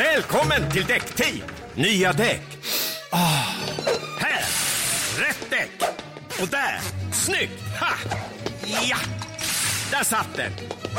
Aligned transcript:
Välkommen 0.00 0.70
till 0.70 0.84
Däckteam! 0.84 1.42
Nya 1.74 2.12
däck. 2.12 2.42
Oh. 3.12 3.48
här! 4.18 4.44
Rätt 5.18 5.50
däck! 5.50 5.70
Och 6.42 6.48
där! 6.48 6.80
Snyggt! 7.12 7.62
Ha! 7.80 8.16
Ja! 8.88 8.96
Där 9.90 10.04
satt 10.04 10.28
den! 10.36 10.52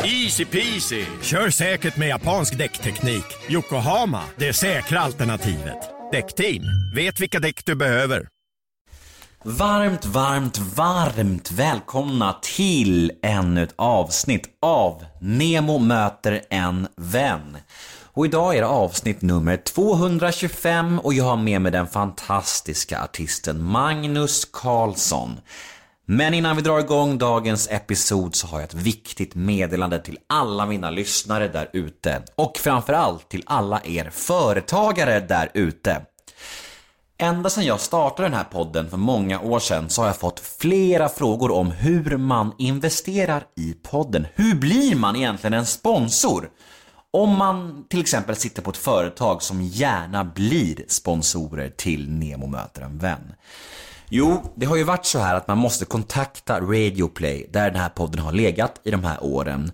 Easy 0.03 0.45
peasy! 0.45 1.05
Kör 1.21 1.49
säkert 1.49 1.97
med 1.97 2.07
japansk 2.07 2.57
däckteknik. 2.57 3.25
Yokohama, 3.49 4.23
det 4.35 4.53
säkra 4.53 4.99
alternativet. 4.99 5.77
Däckteam, 6.11 6.63
vet 6.95 7.19
vilka 7.19 7.39
däck 7.39 7.65
du 7.65 7.75
behöver. 7.75 8.27
Varmt, 9.43 10.05
varmt, 10.05 10.57
varmt 10.57 11.51
välkomna 11.51 12.35
till 12.41 13.11
ännu 13.23 13.63
ett 13.63 13.73
avsnitt 13.75 14.43
av 14.61 15.05
Nemo 15.21 15.77
möter 15.77 16.41
en 16.49 16.87
vän. 16.97 17.57
Och 18.13 18.25
idag 18.25 18.55
är 18.55 18.61
det 18.61 18.67
avsnitt 18.67 19.21
nummer 19.21 19.57
225 19.57 20.99
och 20.99 21.13
jag 21.13 21.23
har 21.23 21.37
med 21.37 21.61
mig 21.61 21.71
den 21.71 21.87
fantastiska 21.87 23.03
artisten 23.03 23.63
Magnus 23.63 24.45
Carlsson. 24.45 25.39
Men 26.05 26.33
innan 26.33 26.55
vi 26.55 26.61
drar 26.61 26.79
igång 26.79 27.17
dagens 27.17 27.67
episod 27.71 28.35
så 28.35 28.47
har 28.47 28.59
jag 28.59 28.67
ett 28.67 28.73
viktigt 28.73 29.35
meddelande 29.35 29.99
till 29.99 30.17
alla 30.29 30.65
mina 30.65 30.89
lyssnare 30.89 31.47
där 31.47 31.69
ute. 31.73 32.21
Och 32.35 32.57
framförallt 32.57 33.29
till 33.29 33.43
alla 33.45 33.81
er 33.83 34.09
företagare 34.09 35.19
där 35.19 35.51
ute. 35.53 36.01
Ända 37.17 37.49
sedan 37.49 37.65
jag 37.65 37.79
startade 37.79 38.29
den 38.29 38.37
här 38.37 38.43
podden 38.43 38.89
för 38.89 38.97
många 38.97 39.39
år 39.41 39.59
sedan 39.59 39.89
så 39.89 40.01
har 40.01 40.07
jag 40.07 40.17
fått 40.17 40.39
flera 40.39 41.09
frågor 41.09 41.51
om 41.51 41.71
hur 41.71 42.17
man 42.17 42.53
investerar 42.57 43.43
i 43.57 43.73
podden. 43.73 44.27
Hur 44.35 44.55
blir 44.55 44.95
man 44.95 45.15
egentligen 45.15 45.53
en 45.53 45.65
sponsor? 45.65 46.49
Om 47.13 47.37
man 47.37 47.85
till 47.89 47.99
exempel 47.99 48.35
sitter 48.35 48.61
på 48.61 48.69
ett 48.69 48.77
företag 48.77 49.43
som 49.43 49.61
gärna 49.61 50.23
blir 50.23 50.85
sponsorer 50.87 51.69
till 51.69 52.09
Nemo 52.09 52.47
möter 52.47 52.81
en 52.81 52.97
vän. 52.97 53.33
Jo, 54.09 54.53
det 54.55 54.65
har 54.65 54.75
ju 54.75 54.83
varit 54.83 55.05
så 55.05 55.19
här 55.19 55.35
att 55.35 55.47
man 55.47 55.57
måste 55.57 55.85
kontakta 55.85 56.59
Radioplay 56.59 57.49
där 57.53 57.71
den 57.71 57.81
här 57.81 57.89
podden 57.89 58.21
har 58.21 58.31
legat 58.31 58.81
i 58.83 58.91
de 58.91 59.03
här 59.03 59.23
åren. 59.23 59.71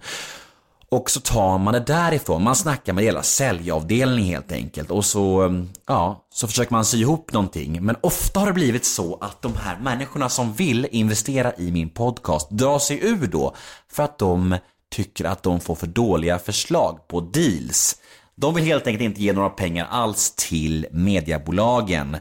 Och 0.90 1.10
så 1.10 1.20
tar 1.20 1.58
man 1.58 1.74
det 1.74 1.80
därifrån. 1.80 2.44
Man 2.44 2.56
snackar 2.56 2.94
med 2.94 3.04
hela 3.04 3.24
säljavdelningen 3.24 4.34
helt 4.34 4.52
enkelt. 4.52 4.92
Och 4.92 5.06
så, 5.06 5.42
mm, 5.42 5.70
ja, 5.88 6.26
så 6.34 6.48
försöker 6.48 6.72
man 6.72 6.86
sy 6.86 6.98
ihop 6.98 7.34
någonting. 7.34 7.86
Men 7.86 7.96
ofta 8.02 8.40
har 8.40 8.48
det 8.48 8.54
blivit 8.54 8.86
så 8.86 9.18
att 9.22 9.42
de 9.42 9.56
här 9.56 9.78
människorna 9.82 10.30
som 10.30 10.54
vill 10.54 10.88
investera 10.92 11.54
i 11.58 11.72
min 11.72 11.90
podcast 11.90 12.50
drar 12.50 12.80
sig 12.80 13.06
ur 13.06 13.28
då. 13.28 13.56
För 13.92 14.04
att 14.04 14.18
de 14.18 14.58
tycker 14.92 15.26
att 15.26 15.44
de 15.44 15.60
får 15.60 15.76
för 15.76 15.88
dåliga 15.88 16.40
förslag 16.40 17.08
på 17.08 17.22
deals. 17.22 18.02
De 18.36 18.56
vill 18.56 18.64
helt 18.64 18.88
enkelt 18.88 19.04
inte 19.04 19.22
ge 19.22 19.34
några 19.34 19.50
pengar 19.50 19.88
alls 19.90 20.36
till 20.36 20.88
mediebolagen. 20.92 22.18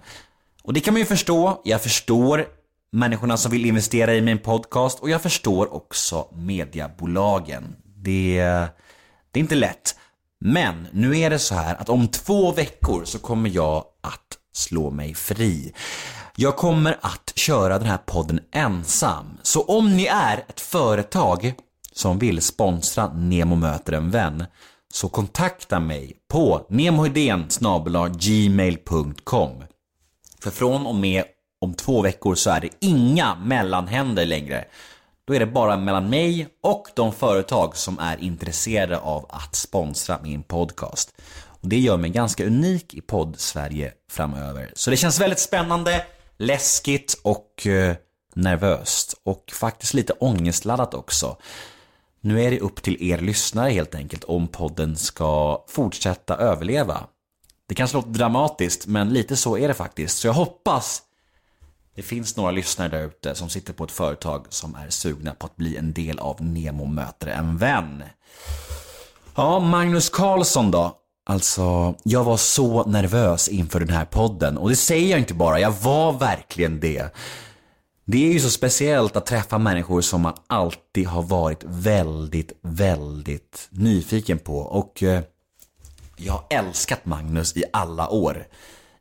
Och 0.62 0.72
det 0.72 0.80
kan 0.80 0.94
man 0.94 1.00
ju 1.00 1.06
förstå. 1.06 1.60
Jag 1.64 1.82
förstår 1.82 2.46
människorna 2.92 3.36
som 3.36 3.52
vill 3.52 3.66
investera 3.66 4.14
i 4.14 4.20
min 4.20 4.38
podcast 4.38 5.00
och 5.00 5.10
jag 5.10 5.22
förstår 5.22 5.74
också 5.74 6.28
mediebolagen. 6.34 7.76
Det, 7.96 8.38
det 9.30 9.38
är 9.38 9.42
inte 9.42 9.54
lätt. 9.54 9.96
Men 10.40 10.88
nu 10.92 11.18
är 11.18 11.30
det 11.30 11.38
så 11.38 11.54
här 11.54 11.74
att 11.74 11.88
om 11.88 12.08
två 12.08 12.52
veckor 12.52 13.04
så 13.04 13.18
kommer 13.18 13.50
jag 13.50 13.84
att 14.00 14.38
slå 14.52 14.90
mig 14.90 15.14
fri. 15.14 15.72
Jag 16.36 16.56
kommer 16.56 16.98
att 17.00 17.32
köra 17.34 17.78
den 17.78 17.88
här 17.88 17.98
podden 18.06 18.40
ensam. 18.52 19.38
Så 19.42 19.62
om 19.62 19.96
ni 19.96 20.06
är 20.06 20.44
ett 20.48 20.60
företag 20.60 21.54
som 21.96 22.18
vill 22.18 22.42
sponsra 22.42 23.12
Nemo 23.12 23.56
möter 23.56 23.92
en 23.92 24.10
vän 24.10 24.44
så 24.94 25.08
kontakta 25.08 25.80
mig 25.80 26.16
på 26.28 26.66
nemohedén 26.68 27.48
gmail.com 28.18 29.64
För 30.40 30.50
från 30.50 30.86
och 30.86 30.94
med 30.94 31.24
om 31.60 31.74
två 31.74 32.02
veckor 32.02 32.34
så 32.34 32.50
är 32.50 32.60
det 32.60 32.68
inga 32.80 33.34
mellanhänder 33.34 34.26
längre. 34.26 34.64
Då 35.26 35.34
är 35.34 35.40
det 35.40 35.46
bara 35.46 35.76
mellan 35.76 36.10
mig 36.10 36.48
och 36.62 36.86
de 36.96 37.12
företag 37.12 37.76
som 37.76 37.98
är 37.98 38.16
intresserade 38.22 38.98
av 38.98 39.26
att 39.28 39.54
sponsra 39.54 40.18
min 40.22 40.42
podcast. 40.42 41.14
Och 41.44 41.68
det 41.68 41.78
gör 41.78 41.96
mig 41.96 42.10
ganska 42.10 42.46
unik 42.46 42.94
i 42.94 43.00
podd-Sverige 43.00 43.92
framöver. 44.10 44.72
Så 44.74 44.90
det 44.90 44.96
känns 44.96 45.20
väldigt 45.20 45.40
spännande, 45.40 46.06
läskigt 46.36 47.20
och 47.22 47.66
eh, 47.66 47.96
nervöst. 48.34 49.20
Och 49.24 49.52
faktiskt 49.52 49.94
lite 49.94 50.12
ångestladdat 50.12 50.94
också. 50.94 51.36
Nu 52.26 52.42
är 52.42 52.50
det 52.50 52.60
upp 52.60 52.82
till 52.82 53.10
er 53.10 53.18
lyssnare 53.18 53.70
helt 53.70 53.94
enkelt 53.94 54.24
om 54.24 54.48
podden 54.48 54.96
ska 54.96 55.64
fortsätta 55.68 56.36
överleva. 56.36 57.06
Det 57.68 57.74
kanske 57.74 57.96
låter 57.96 58.10
dramatiskt, 58.10 58.86
men 58.86 59.08
lite 59.08 59.36
så 59.36 59.58
är 59.58 59.68
det 59.68 59.74
faktiskt. 59.74 60.18
Så 60.18 60.26
jag 60.26 60.32
hoppas 60.32 61.02
det 61.94 62.02
finns 62.02 62.36
några 62.36 62.50
lyssnare 62.50 62.88
där 62.88 63.06
ute 63.06 63.34
som 63.34 63.48
sitter 63.48 63.72
på 63.72 63.84
ett 63.84 63.90
företag 63.90 64.46
som 64.48 64.74
är 64.74 64.90
sugna 64.90 65.34
på 65.34 65.46
att 65.46 65.56
bli 65.56 65.76
en 65.76 65.92
del 65.92 66.18
av 66.18 66.42
Nemo 66.42 66.84
möter 66.84 67.26
en 67.26 67.58
vän. 67.58 68.02
Ja, 69.34 69.58
Magnus 69.58 70.08
Carlsson 70.08 70.70
då? 70.70 70.96
Alltså, 71.26 71.94
jag 72.02 72.24
var 72.24 72.36
så 72.36 72.84
nervös 72.84 73.48
inför 73.48 73.80
den 73.80 73.96
här 73.96 74.04
podden 74.04 74.58
och 74.58 74.68
det 74.68 74.76
säger 74.76 75.10
jag 75.10 75.18
inte 75.18 75.34
bara, 75.34 75.60
jag 75.60 75.72
var 75.72 76.12
verkligen 76.12 76.80
det. 76.80 77.14
Det 78.08 78.28
är 78.28 78.32
ju 78.32 78.40
så 78.40 78.50
speciellt 78.50 79.16
att 79.16 79.26
träffa 79.26 79.58
människor 79.58 80.00
som 80.00 80.20
man 80.20 80.34
alltid 80.46 81.06
har 81.06 81.22
varit 81.22 81.64
väldigt, 81.64 82.52
väldigt 82.62 83.68
nyfiken 83.70 84.38
på 84.38 84.58
och 84.58 85.02
eh, 85.02 85.22
jag 86.16 86.32
har 86.32 86.44
älskat 86.50 87.06
Magnus 87.06 87.56
i 87.56 87.64
alla 87.72 88.08
år. 88.08 88.46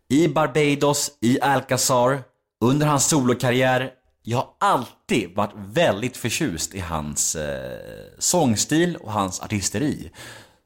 I 0.09 0.27
Barbados, 0.27 1.11
i 1.21 1.41
Alcazar, 1.41 2.23
under 2.61 2.87
hans 2.87 3.07
solokarriär. 3.07 3.91
Jag 4.23 4.37
har 4.37 4.47
alltid 4.59 5.35
varit 5.35 5.53
väldigt 5.55 6.17
förtjust 6.17 6.75
i 6.75 6.79
hans 6.79 7.35
eh, 7.35 7.79
sångstil 8.19 8.95
och 8.95 9.11
hans 9.11 9.41
artisteri. 9.41 10.11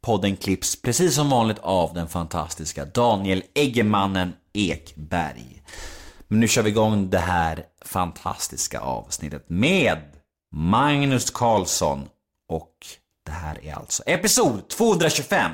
Podden 0.00 0.36
klipps 0.36 0.82
precis 0.82 1.14
som 1.14 1.30
vanligt 1.30 1.58
av 1.60 1.94
den 1.94 2.08
fantastiska 2.08 2.84
Daniel 2.84 3.42
Eggemannen 3.54 4.32
Ekberg. 4.52 5.62
Men 6.28 6.40
nu 6.40 6.48
kör 6.48 6.62
vi 6.62 6.70
igång 6.70 7.10
det 7.10 7.18
här 7.18 7.64
fantastiska 7.84 8.80
avsnittet 8.80 9.44
med 9.48 9.98
Magnus 10.54 11.30
Karlsson 11.30 12.08
och 12.48 12.72
det 13.24 13.32
här 13.32 13.64
är 13.64 13.74
alltså 13.74 14.02
episod 14.06 14.68
225. 14.68 15.50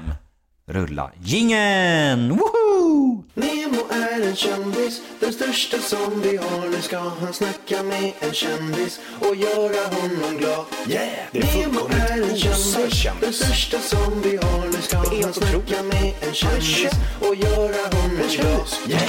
Rulla 0.66 1.12
gingen! 1.22 2.28
Woho! 2.28 3.24
Nemo 3.34 3.88
är 3.90 4.28
en 4.28 4.36
kändis, 4.36 5.02
den 5.20 5.32
största 5.32 5.78
som 5.78 6.20
vi 6.22 6.36
har. 6.36 6.68
Nu 6.68 6.82
ska 6.82 6.98
han 6.98 7.32
snacka 7.32 7.82
med 7.82 8.12
en 8.20 8.32
kändis 8.32 9.00
och 9.20 9.36
göra 9.36 9.94
honom 9.94 10.36
glad. 10.38 10.64
Yeah! 10.88 11.08
Det 11.32 11.38
är 11.38 11.56
Nemo 11.56 11.74
fullkomligt 11.74 12.10
är 12.10 12.30
en 12.30 12.36
kändis, 12.36 13.04
den 13.20 13.32
största 13.32 13.78
som 13.78 14.22
vi 14.22 14.36
har. 14.36 14.66
Nu 14.66 14.82
ska 14.82 14.96
är 14.96 15.04
han 15.04 15.16
helt 15.16 15.34
snacka 15.34 15.56
otroligt. 15.58 15.94
med 15.94 16.14
en 16.28 16.34
kändis 16.34 16.92
och 17.20 17.34
göra 17.34 17.96
honom 17.96 18.16
glad. 18.16 18.88
Yeah! 18.88 19.02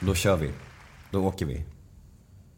Då 0.00 0.14
kör 0.14 0.36
vi. 0.36 0.50
Då 1.10 1.24
åker 1.24 1.46
vi. 1.46 1.64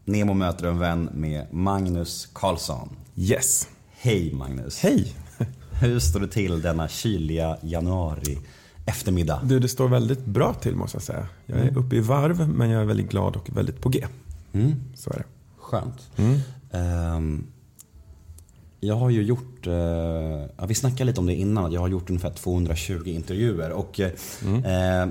Nemo 0.05 0.35
möter 0.35 0.67
en 0.67 0.79
vän 0.79 1.11
med 1.13 1.55
Magnus 1.55 2.29
Karlsson. 2.33 2.97
Yes. 3.17 3.69
Hej 4.05 4.33
Magnus. 4.33 4.79
Hej! 4.79 5.15
Hur 5.81 5.99
står 5.99 6.21
det 6.21 6.29
till 6.29 6.63
denna 6.63 6.89
kyliga 6.89 7.57
januari 7.61 8.39
eftermiddag? 8.87 9.41
Du, 9.45 9.59
det 9.59 9.69
står 9.69 9.89
väldigt 9.89 10.25
bra 10.25 10.55
till 10.55 10.77
måste 10.77 10.97
jag 10.97 11.03
säga. 11.03 11.27
Jag 11.47 11.59
är 11.59 11.79
uppe 11.79 11.97
i 11.97 12.01
varv, 12.01 12.49
men 12.49 12.71
jag 12.71 12.83
är 12.83 12.87
väldigt 12.87 13.11
glad 13.11 13.37
och 13.37 13.57
väldigt 13.57 13.81
på 13.81 13.89
G. 13.89 14.07
Så 14.95 15.11
är 15.11 15.19
det. 15.19 15.25
Skönt. 15.59 16.11
Ehm, 16.71 17.47
jag 18.81 18.95
har 18.95 19.11
ju 19.11 19.23
gjort, 19.23 19.67
eh, 19.67 19.73
ja, 20.57 20.67
vi 20.69 20.75
snackade 20.75 21.05
lite 21.05 21.21
om 21.21 21.27
det 21.27 21.35
innan, 21.35 21.73
jag 21.73 21.81
har 21.81 21.89
gjort 21.89 22.11
ungefär 22.11 22.31
220 22.31 23.03
intervjuer 23.07 23.71
och 23.71 24.01
eh, 24.01 24.11
eh, 24.65 25.09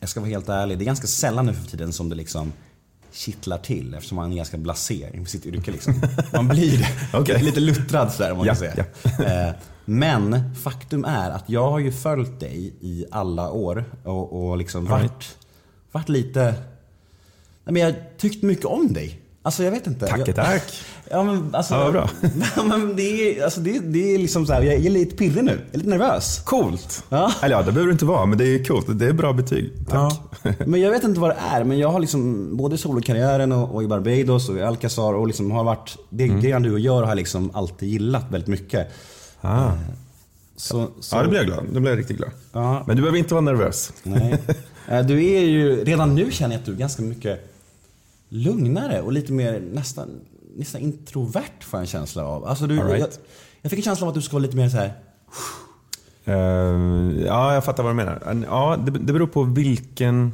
jag 0.00 0.08
ska 0.08 0.20
vara 0.20 0.30
helt 0.30 0.48
ärlig, 0.48 0.78
det 0.78 0.82
är 0.84 0.86
ganska 0.86 1.06
sällan 1.06 1.46
nu 1.46 1.54
för 1.54 1.70
tiden 1.70 1.92
som 1.92 2.08
det 2.08 2.14
liksom 2.14 2.52
kittlar 3.12 3.58
till 3.58 3.94
eftersom 3.94 4.16
man 4.16 4.32
är 4.32 4.36
ganska 4.36 4.56
blasé 4.56 5.08
inför 5.14 5.30
sitt 5.30 5.46
yrke. 5.46 5.70
Liksom. 5.70 6.02
Man 6.32 6.48
blir. 6.48 6.88
Okej. 7.14 7.42
lite 7.42 7.60
luttrad 7.60 8.12
sådär 8.12 8.30
om 8.32 8.38
man 8.38 8.46
Ja, 8.46 8.54
kan 8.54 8.58
säga. 8.60 9.46
Eh, 9.48 9.54
Men 9.84 10.54
faktum 10.54 11.04
är 11.04 11.30
att 11.30 11.44
jag 11.50 11.70
har 11.70 11.78
ju 11.78 11.92
följt 11.92 12.40
dig 12.40 12.74
i 12.80 13.04
alla 13.10 13.50
år 13.50 13.84
och, 14.04 14.48
och 14.50 14.56
liksom 14.56 14.80
All 14.86 14.90
varit, 15.00 15.38
varit 15.92 16.08
lite 16.08 16.54
Nej, 17.64 17.72
men 17.72 17.82
jag 17.82 17.94
tyckte 18.18 18.46
mycket 18.46 18.64
om 18.64 18.92
dig. 18.92 19.20
Alltså 19.42 19.64
jag 19.64 19.70
vet 19.70 19.86
inte. 19.86 20.06
Tack, 20.06 20.28
jag, 20.28 20.34
tack. 20.36 20.82
Ja 21.10 21.22
men 21.22 21.54
alltså. 21.54 21.74
Ja, 21.74 21.84
vad 21.84 21.92
bra. 21.92 22.10
Ja, 22.56 22.62
men 22.62 22.96
det, 22.96 23.02
är, 23.02 23.44
alltså, 23.44 23.60
det, 23.60 23.78
det 23.78 24.14
är 24.14 24.18
liksom 24.18 24.46
så 24.46 24.52
här, 24.52 24.62
jag 24.62 24.74
är 24.74 24.90
lite 24.90 25.16
pirrig 25.16 25.44
nu. 25.44 25.50
Jag 25.50 25.74
är 25.74 25.78
lite 25.78 25.90
nervös. 25.90 26.40
Coolt. 26.44 27.04
Ja. 27.08 27.32
Eller 27.42 27.56
ja, 27.56 27.62
det 27.62 27.72
behöver 27.72 27.86
det 27.86 27.92
inte 27.92 28.04
vara, 28.04 28.26
men 28.26 28.38
det 28.38 28.44
är 28.44 28.64
coolt. 28.64 28.86
Det 28.98 29.06
är 29.06 29.12
bra 29.12 29.32
betyg. 29.32 29.72
Tack. 29.88 30.12
Ja. 30.42 30.52
Men 30.66 30.80
jag 30.80 30.90
vet 30.90 31.04
inte 31.04 31.20
vad 31.20 31.30
det 31.30 31.36
är. 31.50 31.64
Men 31.64 31.78
jag 31.78 31.88
har 31.88 32.00
liksom 32.00 32.48
både 32.56 32.74
i 32.74 32.78
solokarriären 32.78 33.52
och, 33.52 33.74
och 33.74 33.82
i 33.82 33.86
Barbados 33.86 34.48
och 34.48 34.56
i 34.56 34.62
Alcazar 34.62 35.14
och 35.14 35.26
liksom 35.26 35.50
har 35.50 35.64
varit, 35.64 35.96
det 36.10 36.24
Mm. 36.24 36.40
grejen 36.40 36.62
du 36.62 36.78
gör 36.78 37.02
har 37.02 37.08
jag 37.08 37.16
liksom 37.16 37.50
alltid 37.54 37.88
gillat 37.88 38.24
väldigt 38.30 38.48
mycket. 38.48 38.88
Ah. 39.40 39.70
Så, 40.56 40.88
så, 41.00 41.16
Ja, 41.16 41.22
det 41.22 41.28
blir 41.28 41.38
jag 41.38 41.46
glad. 41.46 41.64
Det 41.72 41.80
blir 41.80 41.90
jag 41.92 41.98
riktigt 41.98 42.16
glad. 42.16 42.30
Ja. 42.52 42.84
Men 42.86 42.96
du 42.96 43.02
behöver 43.02 43.18
inte 43.18 43.34
vara 43.34 43.44
nervös. 43.44 43.92
Nej. 44.02 44.38
Eh, 44.88 45.02
Du 45.06 45.24
är 45.24 45.40
ju, 45.40 45.84
redan 45.84 46.14
nu 46.14 46.30
känner 46.30 46.54
jag 46.54 46.60
att 46.60 46.66
du 46.66 46.72
är 46.72 46.76
ganska 46.76 47.02
mycket 47.02 47.49
lugnare 48.30 49.00
och 49.00 49.12
lite 49.12 49.32
mer 49.32 49.60
nästan, 49.72 50.08
nästan 50.56 50.80
introvert 50.80 51.60
får 51.60 51.78
jag 51.78 51.80
en 51.80 51.86
känsla 51.86 52.24
av. 52.24 52.44
Alltså 52.44 52.66
du, 52.66 52.76
right. 52.76 53.00
jag, 53.00 53.08
jag 53.62 53.70
fick 53.70 53.78
en 53.78 53.84
känsla 53.84 54.06
av 54.06 54.08
att 54.08 54.14
du 54.14 54.22
ska 54.22 54.32
vara 54.32 54.42
lite 54.42 54.56
mer 54.56 54.68
så 54.68 54.76
här. 54.76 54.92
Eh, 56.24 57.24
ja, 57.26 57.54
jag 57.54 57.64
fattar 57.64 57.82
vad 57.82 57.92
du 57.92 57.96
menar. 57.96 58.44
Ja, 58.48 58.76
det, 58.76 58.90
det 58.90 59.12
beror 59.12 59.26
på 59.26 59.42
vilken... 59.42 60.32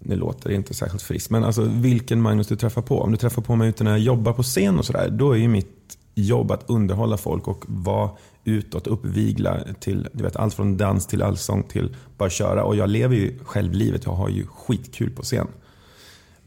Nu 0.00 0.16
låter 0.16 0.48
det 0.48 0.54
inte 0.54 0.74
särskilt 0.74 1.02
friskt, 1.02 1.30
men 1.30 1.44
alltså 1.44 1.62
vilken 1.62 2.22
Magnus 2.22 2.46
du 2.46 2.56
träffar 2.56 2.82
på. 2.82 3.00
Om 3.00 3.10
du 3.10 3.16
träffar 3.16 3.42
på 3.42 3.56
mig 3.56 3.68
ute 3.68 3.84
när 3.84 3.90
jag 3.90 4.00
jobbar 4.00 4.32
på 4.32 4.42
scen 4.42 4.78
och 4.78 4.84
sådär, 4.84 5.08
då 5.10 5.32
är 5.32 5.36
ju 5.36 5.48
mitt 5.48 5.98
jobb 6.14 6.50
att 6.50 6.70
underhålla 6.70 7.16
folk 7.16 7.48
och 7.48 7.64
vara 7.68 8.10
utåt, 8.44 8.86
uppvigla 8.86 9.60
till 9.80 10.08
du 10.12 10.24
vet, 10.24 10.36
allt 10.36 10.54
från 10.54 10.76
dans 10.76 11.06
till 11.06 11.22
allsång 11.22 11.62
till 11.62 11.96
bara 12.16 12.30
köra. 12.30 12.64
Och 12.64 12.76
jag 12.76 12.88
lever 12.88 13.16
ju 13.16 13.38
själv 13.44 13.72
livet, 13.72 14.04
jag 14.04 14.12
har 14.12 14.28
ju 14.28 14.46
skitkul 14.46 15.10
på 15.10 15.22
scen. 15.22 15.46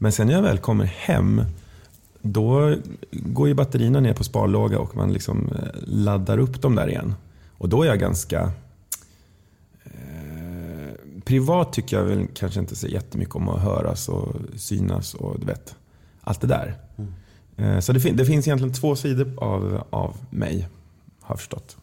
Men 0.02 0.12
sen 0.12 0.26
när 0.26 0.34
jag 0.34 0.42
väl 0.42 0.58
kommer 0.58 0.84
hem, 0.84 1.42
då 2.22 2.76
går 3.10 3.48
ju 3.48 3.54
batterierna 3.54 4.00
ner 4.00 4.14
på 4.14 4.24
sparlåga 4.24 4.78
och 4.78 4.96
man 4.96 5.12
liksom 5.12 5.48
eh, 5.48 5.68
laddar 5.82 6.38
upp 6.38 6.62
dem 6.62 6.74
där 6.74 6.88
igen. 6.88 7.14
Och 7.58 7.68
då 7.68 7.82
är 7.82 7.86
jag 7.86 7.98
ganska... 8.00 8.52
Eh, 9.84 10.92
privat 11.24 11.72
tycker 11.72 11.96
jag 11.96 12.04
väl 12.04 12.26
kanske 12.34 12.60
inte 12.60 12.76
så 12.76 12.86
jättemycket 12.86 13.34
om 13.34 13.48
att 13.48 13.60
höras 13.62 14.08
och 14.08 14.34
synas 14.56 15.14
och 15.14 15.40
du 15.40 15.46
vet, 15.46 15.76
allt 16.20 16.40
det 16.40 16.46
där. 16.46 16.76
Eh, 17.56 17.78
så 17.80 17.92
det, 17.92 18.00
fin- 18.00 18.16
det 18.16 18.26
finns 18.26 18.46
egentligen 18.46 18.74
två 18.74 18.96
sidor 18.96 19.32
av, 19.36 19.82
av 19.90 20.16
mig, 20.30 20.68
har 21.20 21.32
jag 21.34 21.38
förstått. 21.38 21.76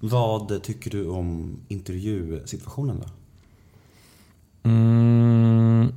Vad 0.00 0.62
tycker 0.62 0.90
du 0.90 1.06
om 1.06 1.56
intervjusituationen 1.68 3.00
då? 3.00 3.06
Mm, 4.70 5.92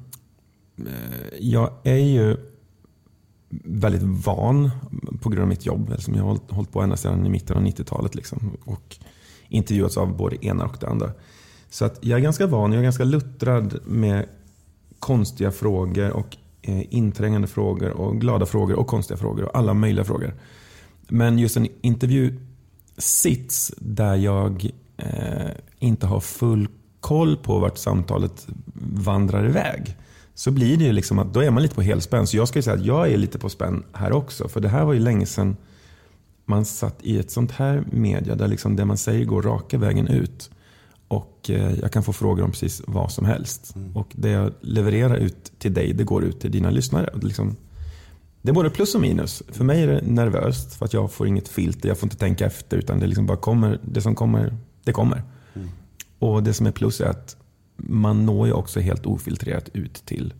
Eh, 0.77 1.37
jag 1.39 1.71
är 1.83 1.97
ju 1.97 2.37
väldigt 3.63 4.03
van 4.03 4.71
på 5.21 5.29
grund 5.29 5.41
av 5.41 5.47
mitt 5.47 5.65
jobb. 5.65 5.89
Eftersom 5.89 6.13
jag 6.13 6.21
har 6.21 6.27
hållit, 6.27 6.51
hållit 6.51 6.71
på 6.71 6.81
ända 6.81 6.97
sedan 6.97 7.25
i 7.25 7.29
mitten 7.29 7.57
av 7.57 7.63
90-talet. 7.63 8.15
Liksom, 8.15 8.57
och 8.65 8.97
intervjuats 9.49 9.97
av 9.97 10.17
både 10.17 10.35
det 10.35 10.45
ena 10.45 10.65
och 10.65 10.77
det 10.79 10.87
andra. 10.87 11.11
Så 11.69 11.85
att 11.85 11.99
jag 12.01 12.19
är 12.19 12.23
ganska 12.23 12.47
van, 12.47 12.71
jag 12.71 12.79
är 12.79 12.83
ganska 12.83 13.03
luttrad 13.03 13.79
med 13.85 14.25
konstiga 14.99 15.51
frågor 15.51 16.11
och 16.11 16.37
eh, 16.61 16.93
inträngande 16.93 17.47
frågor 17.47 17.91
och 17.91 18.21
glada 18.21 18.45
frågor 18.45 18.75
och 18.75 18.87
konstiga 18.87 19.17
frågor 19.17 19.43
och 19.43 19.57
alla 19.57 19.73
möjliga 19.73 20.05
frågor. 20.05 20.33
Men 21.07 21.39
just 21.39 21.57
en 21.57 21.67
intervjusits 21.81 23.73
där 23.77 24.15
jag 24.15 24.69
eh, 24.97 25.51
inte 25.79 26.07
har 26.07 26.19
full 26.19 26.67
koll 26.99 27.37
på 27.37 27.59
vart 27.59 27.77
samtalet 27.77 28.47
vandrar 28.93 29.45
iväg. 29.45 29.95
Så 30.35 30.51
blir 30.51 30.77
det 30.77 30.83
ju 30.83 30.91
liksom 30.91 31.19
att 31.19 31.33
då 31.33 31.39
är 31.43 31.51
man 31.51 31.63
lite 31.63 31.75
på 31.75 31.81
helspänn. 31.81 32.27
Så 32.27 32.37
jag 32.37 32.47
ska 32.47 32.61
säga 32.61 32.75
att 32.75 32.85
jag 32.85 33.11
är 33.11 33.17
lite 33.17 33.39
på 33.39 33.49
spänn 33.49 33.83
här 33.93 34.11
också. 34.11 34.47
För 34.47 34.59
det 34.59 34.69
här 34.69 34.85
var 34.85 34.93
ju 34.93 34.99
länge 34.99 35.25
sedan 35.25 35.57
man 36.45 36.65
satt 36.65 36.95
i 37.01 37.19
ett 37.19 37.31
sånt 37.31 37.51
här 37.51 37.83
media 37.91 38.35
där 38.35 38.47
liksom 38.47 38.75
det 38.75 38.85
man 38.85 38.97
säger 38.97 39.25
går 39.25 39.41
raka 39.41 39.77
vägen 39.77 40.07
ut. 40.07 40.49
Och 41.07 41.49
eh, 41.49 41.79
jag 41.79 41.91
kan 41.91 42.03
få 42.03 42.13
frågor 42.13 42.43
om 42.43 42.51
precis 42.51 42.81
vad 42.87 43.11
som 43.11 43.25
helst. 43.25 43.75
Och 43.93 44.07
det 44.11 44.29
jag 44.29 44.53
levererar 44.61 45.15
ut 45.15 45.51
till 45.59 45.73
dig, 45.73 45.93
det 45.93 46.03
går 46.03 46.23
ut 46.23 46.39
till 46.39 46.51
dina 46.51 46.69
lyssnare. 46.69 47.07
Och 47.07 47.19
det 47.19 47.27
Liksom, 47.27 47.55
det 48.41 48.49
är 48.49 48.53
både 48.53 48.69
plus 48.69 48.95
och 48.95 49.01
minus. 49.01 49.43
För 49.47 49.63
mig 49.63 49.83
är 49.83 49.87
det 49.87 50.01
nervöst 50.01 50.73
för 50.73 50.85
att 50.85 50.93
jag 50.93 51.11
får 51.11 51.27
inget 51.27 51.47
filter, 51.47 51.89
jag 51.89 51.97
får 51.97 52.07
inte 52.07 52.17
tänka 52.17 52.45
efter. 52.45 52.77
Utan 52.77 52.99
det 52.99 53.07
liksom 53.07 53.25
bara 53.25 53.37
kommer, 53.37 53.79
det 53.83 54.01
som 54.01 54.15
kommer, 54.15 54.57
det 54.83 54.91
kommer. 54.91 55.23
Och 56.19 56.43
det 56.43 56.53
som 56.53 56.65
är 56.65 56.71
plus 56.71 57.01
är 57.01 57.05
att 57.05 57.37
man 57.77 58.25
når 58.25 58.47
ju 58.47 58.53
också 58.53 58.79
helt 58.79 59.05
ofiltrerat 59.05 59.69
ut 59.73 59.93
till 60.05 60.33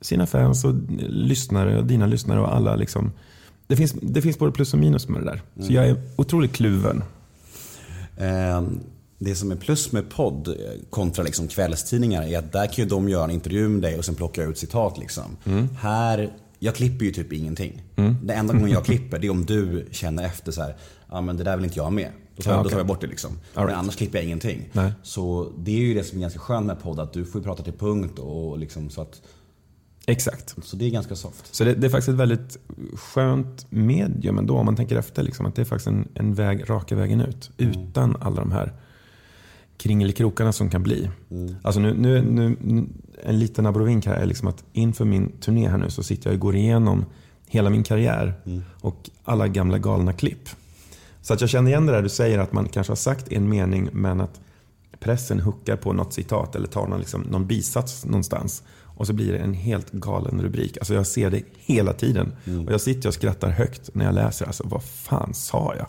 sina 0.00 0.26
fans 0.26 0.64
och 0.64 0.74
lyssnare 1.08 1.78
och 1.78 1.84
dina 1.86 2.06
lyssnare 2.06 2.40
och 2.40 2.54
alla 2.54 2.76
liksom. 2.76 3.12
Det 3.66 3.76
finns, 3.76 3.92
det 3.92 4.22
finns 4.22 4.38
både 4.38 4.52
plus 4.52 4.72
och 4.72 4.78
minus 4.78 5.08
med 5.08 5.20
det 5.20 5.24
där. 5.24 5.42
Så 5.66 5.72
jag 5.72 5.88
är 5.88 6.02
otroligt 6.16 6.52
kluven. 6.52 7.02
Eh, 8.16 8.62
det 9.18 9.34
som 9.34 9.50
är 9.50 9.56
plus 9.56 9.92
med 9.92 10.10
podd 10.10 10.48
eh, 10.48 10.54
kontra 10.90 11.24
liksom 11.24 11.48
kvällstidningar 11.48 12.22
är 12.22 12.38
att 12.38 12.52
där 12.52 12.66
kan 12.66 12.84
ju 12.84 12.90
de 12.90 13.08
göra 13.08 13.24
en 13.24 13.30
intervju 13.30 13.68
med 13.68 13.82
dig 13.82 13.98
och 13.98 14.04
sen 14.04 14.14
plocka 14.14 14.42
ut 14.42 14.58
citat. 14.58 14.98
Liksom. 14.98 15.36
Här, 15.78 16.32
jag 16.58 16.74
klipper 16.74 17.04
ju 17.04 17.12
typ 17.12 17.32
ingenting. 17.32 17.82
Det 18.22 18.34
enda 18.34 18.54
gången 18.54 18.70
jag 18.70 18.84
klipper 18.90 19.18
det 19.18 19.26
är 19.26 19.30
om 19.30 19.46
du 19.46 19.86
känner 19.90 20.24
efter 20.24 20.52
så 20.52 20.62
här, 20.62 20.76
ja 21.10 21.20
men 21.20 21.36
det 21.36 21.44
där 21.44 21.56
vill 21.56 21.64
inte 21.64 21.78
jag 21.78 21.92
med. 21.92 22.10
Då 22.40 22.44
tar, 22.44 22.50
Ja, 22.50 22.56
då 22.56 22.60
okej. 22.60 22.70
tar 22.70 22.78
jag 22.78 22.86
bort 22.86 23.00
det 23.00 23.06
liksom. 23.06 23.30
All 23.30 23.38
Men 23.54 23.66
right. 23.66 23.78
annars 23.78 23.96
klipper 23.96 24.18
jag 24.18 24.24
ingenting. 24.24 24.68
Nej. 24.72 24.92
Så 25.02 25.52
det 25.58 25.70
är 25.70 25.78
ju 25.80 25.94
det 25.94 26.04
som 26.04 26.18
är 26.18 26.20
ganska 26.22 26.38
skönt 26.40 26.66
med 26.66 26.82
podd, 26.82 27.00
att 27.00 27.12
du 27.12 27.24
får 27.24 27.40
ju 27.40 27.44
prata 27.44 27.62
till 27.62 27.72
punkt 27.72 28.18
och 28.18 28.58
liksom 28.58 28.90
så 28.90 29.00
att, 29.02 29.22
Exakt. 30.06 30.56
så 30.64 30.76
det 30.76 30.84
är 30.86 30.90
ganska 30.90 31.16
soft. 31.16 31.54
Så 31.54 31.64
det, 31.64 31.74
det 31.74 31.86
är 31.86 31.90
faktiskt 31.90 32.08
ett 32.08 32.14
väldigt 32.14 32.56
skönt 32.94 33.66
medium 33.70 34.38
ändå 34.38 34.56
om 34.56 34.66
man 34.66 34.76
tänker 34.76 34.96
efter. 34.96 35.22
Liksom, 35.22 35.46
att 35.46 35.54
det 35.54 35.62
är 35.62 35.64
faktiskt 35.64 35.86
en, 35.86 36.08
en 36.14 36.34
väg, 36.34 36.70
raka 36.70 36.96
vägen 36.96 37.20
ut. 37.20 37.50
Utan 37.56 38.16
alla 38.20 38.36
de 38.40 38.52
här 38.52 38.72
kringelikrokarna 39.76 40.52
som 40.52 40.70
kan 40.70 40.82
bli. 40.82 41.10
Alltså 41.62 41.80
nu, 41.80 41.94
nu, 41.94 42.22
nu, 42.22 42.86
en 43.24 43.38
liten 43.38 43.66
abrovink 43.66 44.06
här 44.06 44.14
är 44.14 44.26
liksom 44.26 44.48
att 44.48 44.64
inför 44.72 45.04
min 45.04 45.32
turné 45.40 45.68
här 45.68 45.78
nu 45.78 45.90
så 45.90 46.02
sitter 46.02 46.30
jag 46.30 46.34
och 46.34 46.40
går 46.40 46.56
igenom 46.56 47.04
hela 47.46 47.70
min 47.70 47.82
karriär 47.82 48.34
och 48.80 49.10
alla 49.24 49.48
gamla 49.48 49.78
galna 49.78 50.12
klipp. 50.12 50.48
Så 51.22 51.34
att 51.34 51.40
jag 51.40 51.50
känner 51.50 51.70
igen 51.70 51.86
det 51.86 51.92
där 51.92 52.02
du 52.02 52.08
säger 52.08 52.38
att 52.38 52.52
man 52.52 52.68
kanske 52.68 52.90
har 52.90 52.96
sagt 52.96 53.32
en 53.32 53.48
mening 53.48 53.88
men 53.92 54.20
att 54.20 54.40
pressen 55.00 55.40
huckar 55.40 55.76
på 55.76 55.92
något 55.92 56.12
citat 56.12 56.56
eller 56.56 56.66
tar 56.66 56.86
någon, 56.86 56.98
liksom, 56.98 57.20
någon 57.20 57.46
bisats 57.46 58.04
någonstans. 58.04 58.62
Och 58.84 59.06
så 59.06 59.12
blir 59.12 59.32
det 59.32 59.38
en 59.38 59.54
helt 59.54 59.90
galen 59.92 60.42
rubrik. 60.42 60.78
Alltså 60.78 60.94
jag 60.94 61.06
ser 61.06 61.30
det 61.30 61.42
hela 61.58 61.92
tiden. 61.92 62.32
Och 62.66 62.72
jag 62.72 62.80
sitter 62.80 63.08
och 63.08 63.14
skrattar 63.14 63.50
högt 63.50 63.90
när 63.92 64.04
jag 64.04 64.14
läser. 64.14 64.46
Alltså 64.46 64.64
vad 64.66 64.82
fan 64.82 65.34
sa 65.34 65.74
jag? 65.78 65.86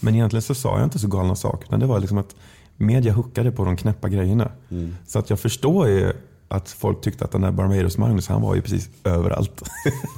Men 0.00 0.14
egentligen 0.14 0.42
så 0.42 0.54
sa 0.54 0.76
jag 0.76 0.86
inte 0.86 0.98
så 0.98 1.08
galna 1.08 1.36
saker. 1.36 1.66
Utan 1.66 1.80
det 1.80 1.86
var 1.86 2.00
liksom 2.00 2.18
att 2.18 2.36
media 2.76 3.12
huckade 3.12 3.52
på 3.52 3.64
de 3.64 3.76
knäppa 3.76 4.08
grejerna. 4.08 4.52
Så 5.06 5.18
att 5.18 5.30
jag 5.30 5.40
förstår 5.40 5.88
ju 5.88 6.12
att 6.48 6.70
folk 6.70 7.00
tyckte 7.00 7.24
att 7.24 7.32
den 7.32 7.40
där 7.40 7.50
Barbados 7.50 7.98
Magnus, 7.98 8.28
han 8.28 8.42
var 8.42 8.54
ju 8.54 8.62
precis 8.62 8.88
överallt. 9.04 9.62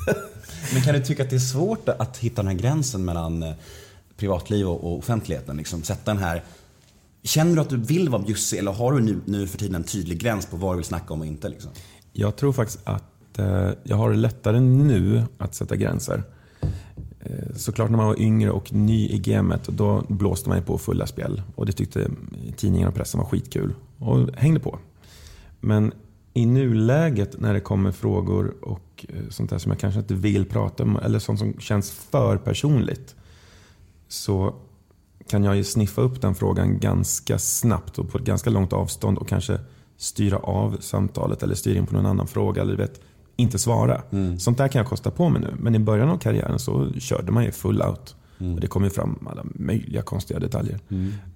Men 0.73 0.83
kan 0.83 0.95
du 0.95 1.01
tycka 1.01 1.23
att 1.23 1.31
det 1.31 1.37
är 1.37 1.41
svårt 1.41 1.89
att 1.89 2.19
hitta 2.19 2.43
den 2.43 2.51
här 2.51 2.59
gränsen 2.59 3.05
mellan 3.05 3.43
eh, 3.43 3.55
privatliv 4.17 4.67
och 4.67 4.85
och 4.85 4.99
offentligheten? 4.99 5.57
Liksom, 5.57 5.83
sätta 5.83 6.15
den 6.15 6.23
här... 6.23 6.43
Känner 7.23 7.55
du 7.55 7.61
att 7.61 7.71
du 7.71 7.77
vill 7.77 8.09
vara 8.09 8.23
bjussig 8.23 8.59
eller 8.59 8.73
har 8.73 8.93
du 8.93 9.01
nu, 9.01 9.21
nu 9.25 9.47
för 9.47 9.59
tiden 9.59 9.75
en 9.75 9.85
tydlig 9.85 10.19
gräns 10.19 10.47
på 10.47 10.57
vad 10.57 10.73
du 10.73 10.77
vill 10.77 10.85
snacka 10.85 11.15
om 11.15 11.21
och 11.21 11.27
inte? 11.27 11.49
Liksom? 11.49 11.71
Jag 12.13 12.37
tror 12.37 12.53
faktiskt 12.53 12.81
att 12.85 13.39
eh, 13.39 13.71
jag 13.83 13.97
har 13.97 14.11
det 14.11 14.17
lättare 14.17 14.61
nu 14.61 15.23
att 15.39 15.55
sätta 15.55 15.77
gränser. 15.77 16.23
Eh, 17.21 17.55
såklart 17.57 17.91
när 17.91 17.97
man 17.97 18.07
var 18.07 18.21
yngre 18.21 18.51
och 18.51 18.73
ny 18.73 19.09
i 19.09 19.19
gamet, 19.19 19.65
då 19.69 20.05
blåste 20.09 20.49
man 20.49 20.59
ju 20.59 20.65
på 20.65 20.79
fulla 20.79 21.07
spel. 21.07 21.43
Och 21.55 21.67
det 21.67 21.73
tyckte 21.73 22.11
tidningarna 22.57 22.89
och 22.89 22.95
pressen 22.95 23.21
var 23.21 23.27
skitkul. 23.27 23.75
Och 23.99 24.29
hängde 24.37 24.61
på. 24.61 24.79
Men 25.61 25.93
i 26.35 26.47
nuläget 26.47 27.41
när 27.41 27.55
det 27.55 27.61
kommer 27.61 27.93
frågor 27.93 28.55
och 28.63 29.07
eh, 29.09 29.29
sånt 29.31 29.51
där 29.51 29.59
som 29.59 29.73
jag 29.73 29.81
kanske 29.81 30.01
inte 30.01 30.15
vill 30.15 30.47
prata 30.47 30.83
om, 30.83 30.97
eller 30.97 31.19
sånt 31.19 31.39
som 31.39 31.61
känns 31.61 31.91
för 31.91 32.37
personligt. 32.37 33.15
Så 34.15 34.55
kan 35.29 35.45
jag 35.45 35.57
ju 35.57 35.65
sniffa 35.65 36.03
upp 36.03 36.21
den 36.21 36.35
frågan 36.35 36.79
ganska 36.79 37.39
snabbt 37.39 37.99
och 37.99 38.11
på 38.11 38.19
ett 38.19 38.25
ganska 38.25 38.51
långt 38.51 38.73
avstånd 38.73 39.19
och 39.19 39.29
kanske 39.29 39.61
styra 39.97 40.39
av 40.39 40.77
samtalet 40.81 41.43
eller 41.43 41.55
styra 41.55 41.79
in 41.79 41.87
på 41.87 41.95
någon 41.95 42.07
annan 42.07 42.27
fråga 42.27 42.63
eller 42.63 42.73
du 42.73 42.83
vet, 42.83 43.01
inte 43.37 43.59
svara. 43.59 44.03
Sånt 44.39 44.59
där 44.59 44.69
kan 44.69 44.79
jag 44.79 44.89
kosta 44.89 45.11
på 45.11 45.29
mig 45.29 45.41
nu. 45.41 45.55
Men 45.59 45.75
i 45.75 45.79
början 45.79 46.09
av 46.09 46.19
karriären 46.19 46.59
så 46.59 46.93
körde 46.93 47.33
man 47.33 47.45
ju 47.45 47.53
full 47.53 47.83
out. 47.83 48.17
Och 48.55 48.61
det 48.61 48.67
kom 48.67 48.85
ju 48.85 48.91
fram 48.91 49.29
alla 49.31 49.45
möjliga 49.55 50.03
konstiga 50.03 50.41
detaljer. 50.41 50.79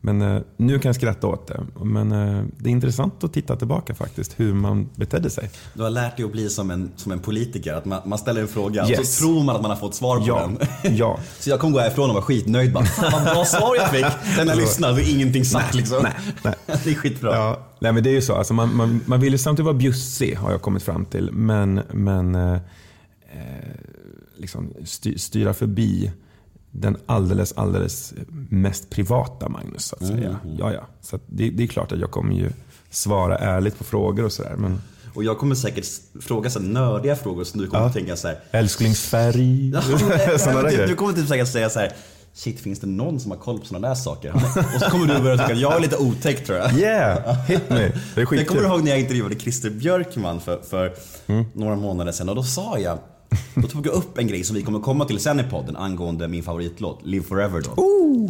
Men 0.01 0.23
eh, 0.23 0.41
nu 0.57 0.79
kan 0.79 0.89
jag 0.89 0.97
skratta 0.97 1.27
åt 1.27 1.47
det. 1.47 1.61
Men 1.85 2.13
eh, 2.13 2.43
det 2.59 2.69
är 2.69 2.73
intressant 2.73 3.25
att 3.25 3.33
titta 3.33 3.57
tillbaka 3.57 3.95
faktiskt, 3.95 4.41
hur 4.41 4.55
man 4.55 4.89
betedde 4.95 5.31
sig. 5.31 5.51
Du 5.75 5.83
har 5.83 5.91
lärt 5.91 6.17
dig 6.17 6.27
att 6.27 6.33
bli 6.33 6.49
som 6.49 6.71
en, 6.71 6.91
som 6.97 7.13
en 7.13 7.19
politiker. 7.21 7.75
Att 7.75 7.85
man, 7.85 8.01
man 8.07 8.19
ställer 8.19 8.41
en 8.41 8.49
fråga 8.49 8.83
och 8.85 8.91
Yes. 8.91 9.17
så 9.17 9.25
tror 9.25 9.45
man 9.45 9.57
att 9.57 9.63
man 9.63 9.71
har 9.71 9.79
fått 9.79 9.95
svar 9.95 10.19
på 10.19 10.25
Ja, 10.27 10.51
den. 10.83 10.97
ja. 10.97 11.19
Så 11.39 11.51
jag 11.51 11.61
kommer 11.61 11.73
gå 11.73 11.79
härifrån 11.81 12.09
och 12.11 12.15
vara 12.15 12.25
skitnöjd. 12.25 12.73
Bara, 12.73 12.85
Fan 12.85 13.13
vad 13.13 13.35
bra 13.35 13.45
svar 13.45 13.77
jag 13.77 13.91
fick. 13.91 14.07
Sen 14.37 14.47
när 14.47 14.55
jag 14.55 14.57
lyssnade 14.59 15.03
är 15.03 15.15
ingenting 15.15 15.45
sagt 15.45 15.75
liksom. 15.75 16.03
nej, 16.03 16.13
nej. 16.45 16.55
Det 16.85 16.91
är 16.91 16.95
skitbra. 16.95 17.35
Ja, 17.35 17.67
nej 17.81 17.93
men 17.93 18.03
det 18.03 18.11
är 18.11 18.15
ju 18.15 18.23
så. 18.23 18.35
Alltså 18.35 18.55
man, 18.55 18.77
man, 18.77 19.01
man 19.07 19.21
vill 19.21 19.33
ju 19.33 19.39
samtidigt 19.39 19.65
vara 19.65 19.75
bjussig 19.77 20.35
har 20.35 20.51
jag 20.51 20.63
kommit 20.63 20.83
fram 20.83 21.05
till. 21.05 21.31
Men, 21.33 21.81
men 21.93 22.35
eh, 22.35 22.53
eh, 22.53 22.61
liksom 24.37 24.73
sty, 24.85 25.19
styra 25.19 25.55
förbi 25.55 26.13
den 26.81 26.97
alldeles, 27.07 27.53
alldeles 27.53 28.15
mest 28.51 28.91
privata 28.91 29.49
Magnus 29.49 29.85
så 29.85 29.97
att 30.01 30.07
säga. 30.07 30.39
Ja, 30.59 30.73
ja. 30.73 30.87
Så 31.01 31.19
det, 31.27 31.51
det 31.51 31.63
är 31.63 31.67
klart 31.67 31.93
att 31.93 31.99
jag 31.99 32.11
kommer 32.11 32.35
ju 32.35 32.51
svara 32.91 33.39
ärligt 33.39 33.79
på 33.79 33.85
frågor 33.85 34.25
och 34.25 34.33
sådär. 34.33 34.55
Men 34.59 34.81
Och 35.15 35.25
jag 35.25 35.39
kommer 35.39 35.55
säkert 35.55 35.87
fråga 36.21 36.51
så 36.51 36.61
nördiga 36.61 37.17
frågor 37.17 37.45
som 37.45 37.61
du 37.61 37.67
kommer 37.67 37.83
Ja. 37.83 37.87
att 37.89 37.95
tänka 37.95 38.17
så 38.17 38.29
här. 38.29 38.41
älsklingsfärg, 38.51 39.73
sådana 40.39 40.63
du, 40.69 40.87
du 40.87 40.95
kommer 40.95 41.13
typ 41.13 41.29
säkert 41.29 41.49
säga 41.49 41.71
så 41.71 41.79
här. 41.81 41.93
Shit, 42.35 42.61
finns 42.61 42.81
det 42.81 42.87
någon 42.87 43.21
som 43.21 43.31
har 43.31 43.39
koll 43.39 43.59
på 43.59 43.67
sådana 43.67 43.89
där 43.89 43.95
saker? 43.95 44.33
Och 44.75 44.81
så 44.83 44.91
kommer 44.91 45.15
du 45.15 45.21
börja 45.23 45.39
tycka 45.39 45.53
att 45.53 45.61
jag 45.61 45.77
är 45.77 45.81
lite 45.81 45.97
otäck 45.97 46.47
tror 46.47 46.59
jag. 46.59 46.73
Yeah, 46.79 47.35
hit 47.47 47.71
me. 47.71 47.77
Det 47.77 47.83
är 47.85 47.93
Jag 48.15 48.29
kommer 48.29 48.39
skitkul. 48.43 48.65
ihåg 48.65 48.83
när 48.85 48.91
jag 48.91 49.01
intervjuade 49.01 49.35
Christer 49.35 49.71
Björkman 49.71 50.41
för, 50.41 50.61
för 50.63 50.93
några 51.59 51.77
månader 51.77 52.13
sedan 52.13 52.29
och 52.29 52.35
då 52.35 52.43
sa 52.43 52.79
jag 52.79 52.99
då 53.55 53.69
tog 53.69 53.87
jag 53.87 53.95
upp 53.95 54.19
en 54.19 54.27
grej 54.27 54.45
som 54.45 54.57
vi 54.57 54.63
kommer 54.63 54.81
komma 54.81 55.05
till 55.05 55.19
sen 55.21 55.41
i 55.41 55.43
podden 55.43 55.77
angående 55.77 56.29
min 56.29 56.43
favoritlåt, 56.43 57.01
Live 57.05 57.25
Forever 57.25 57.61
då. 57.63 57.71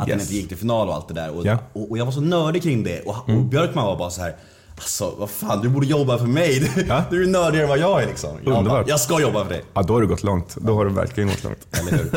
att 0.00 0.06
den 0.08 0.16
yes. 0.18 0.22
inte 0.22 0.34
gick 0.34 0.48
till 0.48 0.56
final 0.56 0.88
och 0.88 0.94
allt 0.94 1.08
det 1.08 1.14
där. 1.14 1.36
Och, 1.36 1.46
Ja. 1.46 1.58
och, 1.72 1.90
och 1.90 1.98
jag 1.98 2.04
var 2.04 2.12
så 2.12 2.20
nördig 2.20 2.62
kring 2.62 2.84
det 2.84 3.00
och, 3.00 3.28
och 3.28 3.44
Björkman 3.44 3.86
var 3.86 3.96
bara 3.98 4.10
så 4.10 4.20
här. 4.20 4.36
Alltså 4.74 5.14
vad 5.18 5.30
fan, 5.30 5.60
du 5.62 5.68
borde 5.68 5.86
jobba 5.86 6.18
för 6.18 6.26
mig. 6.26 6.70
Du, 6.74 6.84
Ja. 6.88 7.02
du 7.10 7.22
är 7.22 7.26
nördigare 7.26 7.62
än 7.64 7.68
vad 7.68 7.78
jag 7.78 8.02
är 8.02 8.06
liksom. 8.06 8.30
Jag, 8.44 8.64
bara, 8.64 8.84
jag 8.88 9.00
ska 9.00 9.20
jobba 9.20 9.44
för 9.44 9.50
dig. 9.52 9.62
Ja, 9.74 9.82
då 9.82 9.92
har 9.94 10.00
du 10.00 10.06
gått 10.06 10.22
långt. 10.22 10.56
Då 10.60 10.74
har 10.74 10.84
du 10.84 10.90
verkligen 10.92 11.28
gått 11.28 11.44
långt. 11.44 11.66
Eller 11.70 11.92
hur? 11.98 12.10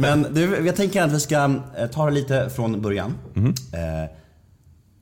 Men 0.00 0.26
du, 0.34 0.66
jag 0.66 0.76
tänker 0.76 1.02
att 1.02 1.12
vi 1.12 1.20
ska 1.20 1.36
eh, 1.78 1.86
ta 1.92 2.04
det 2.06 2.10
lite 2.12 2.50
från 2.56 2.82
början. 2.82 3.14
Mhm. 3.34 3.46
Eh, 3.72 4.10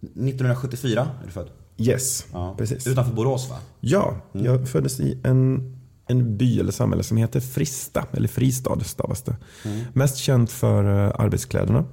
1974 0.03 1.09
är 1.23 1.27
du 1.27 1.33
född. 1.33 1.49
Yes, 1.79 2.27
Ja. 2.33 2.55
precis. 2.59 2.87
Utanför 2.87 3.13
Borås 3.15 3.51
va? 3.51 3.57
Ja, 3.81 4.15
jag 4.33 4.69
föddes 4.69 5.01
i 5.01 5.19
en, 5.25 5.77
en 6.11 6.37
by 6.37 6.61
eller 6.61 6.73
samhälle 6.73 7.03
som 7.03 7.17
heter 7.17 7.41
Frista, 7.41 8.05
eller 8.13 8.29
Fristad 8.29 8.81
stavas 8.85 9.23
det. 9.23 9.37
Mest 9.93 10.17
känt 10.17 10.53
för 10.53 11.05
eh, 11.07 11.13
arbetskläderna. 11.25 11.85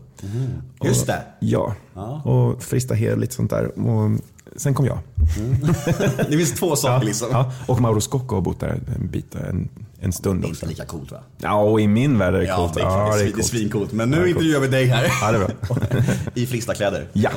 Just 0.83 1.01
Och- 1.01 1.07
det. 1.07 1.21
Ja, 1.39 1.75
och 2.24 2.63
Frista 2.63 2.93
och 2.93 3.17
lite 3.17 3.36
sånt 3.36 3.50
där. 3.50 3.79
Och 3.79 4.12
sen 4.55 4.74
kom 4.74 4.86
jag. 4.86 5.00
Det 6.29 6.38
finns 6.38 6.53
två 6.53 6.75
saker 6.75 7.05
liksom. 7.05 7.27
Ja, 7.31 7.51
och 7.67 7.81
Mauro 7.81 8.01
Scocco 8.01 8.36
har 8.36 8.41
bott 8.41 8.59
där 8.59 8.79
en 8.95 9.07
bit, 9.07 9.36
en, 9.36 9.69
en 10.00 10.13
stund 10.13 10.41
Det 10.41 10.47
är 10.47 10.50
också. 10.51 10.65
inte 10.65 10.74
lika 10.75 10.86
coolt 10.86 11.12
va? 11.12 11.17
Ja, 11.38 11.62
och 11.62 11.81
i 11.81 11.88
min 11.88 12.17
värld 12.17 12.33
är 12.36 12.39
det 12.39 12.45
Ja, 12.45 12.55
coolt. 12.57 12.74
det 12.74 12.79
är, 12.79 12.83
klart, 12.83 13.13
det 13.13 13.19
är, 13.19 13.24
det 13.24 13.29
är 13.29 13.31
coolt. 13.31 13.45
svincoolt. 13.45 13.91
Men 13.91 14.09
nu 14.09 14.17
Ja, 14.17 14.27
intervjuar 14.27 14.59
vi 14.62 14.67
dig 14.67 14.86
här. 14.86 15.07
Ja, 15.21 15.31
det 15.31 15.38
är 15.38 15.39
bra. 15.39 15.77
I 16.33 16.45
Frista-kläder. 16.45 17.07
Ja. 17.13 17.29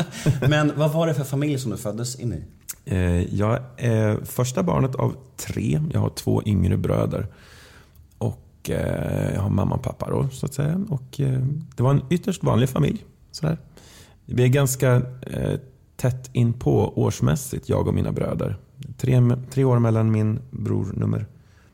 Men 0.48 0.72
vad 0.76 0.92
var 0.92 1.06
det 1.06 1.14
för 1.14 1.24
familj 1.24 1.58
som 1.58 1.70
du 1.70 1.76
föddes 1.76 2.16
in 2.20 2.32
i? 2.32 2.44
Eh, 2.86 3.34
jag 3.34 3.58
är 3.76 4.24
första 4.24 4.62
barnet 4.62 4.94
av 4.94 5.16
tre. 5.36 5.80
Jag 5.92 6.00
har 6.00 6.08
två 6.08 6.42
yngre 6.46 6.76
bröder. 6.76 7.26
Och 8.18 8.70
eh, 8.70 9.34
jag 9.34 9.40
har 9.40 9.50
mamma 9.50 9.74
och 9.74 9.82
pappa 9.82 10.10
då, 10.10 10.28
så 10.28 10.46
att 10.46 10.54
säga. 10.54 10.84
Och 10.88 11.20
eh, 11.20 11.42
det 11.76 11.82
var 11.82 11.90
en 11.90 12.02
ytterst 12.10 12.44
vanlig 12.44 12.68
familj. 12.68 13.04
Sådär. 13.30 13.58
Vi 14.24 14.42
är 14.42 14.48
ganska 14.48 15.02
tätt 15.96 16.30
in 16.32 16.52
på 16.52 17.02
årsmässigt, 17.02 17.68
jag 17.68 17.88
och 17.88 17.94
mina 17.94 18.12
bröder. 18.12 18.56
Tre, 18.96 19.22
tre 19.50 19.64
år 19.64 19.78
mellan 19.78 20.10
min 20.10 20.40
bror 20.50 20.92
nummer, 20.96 21.26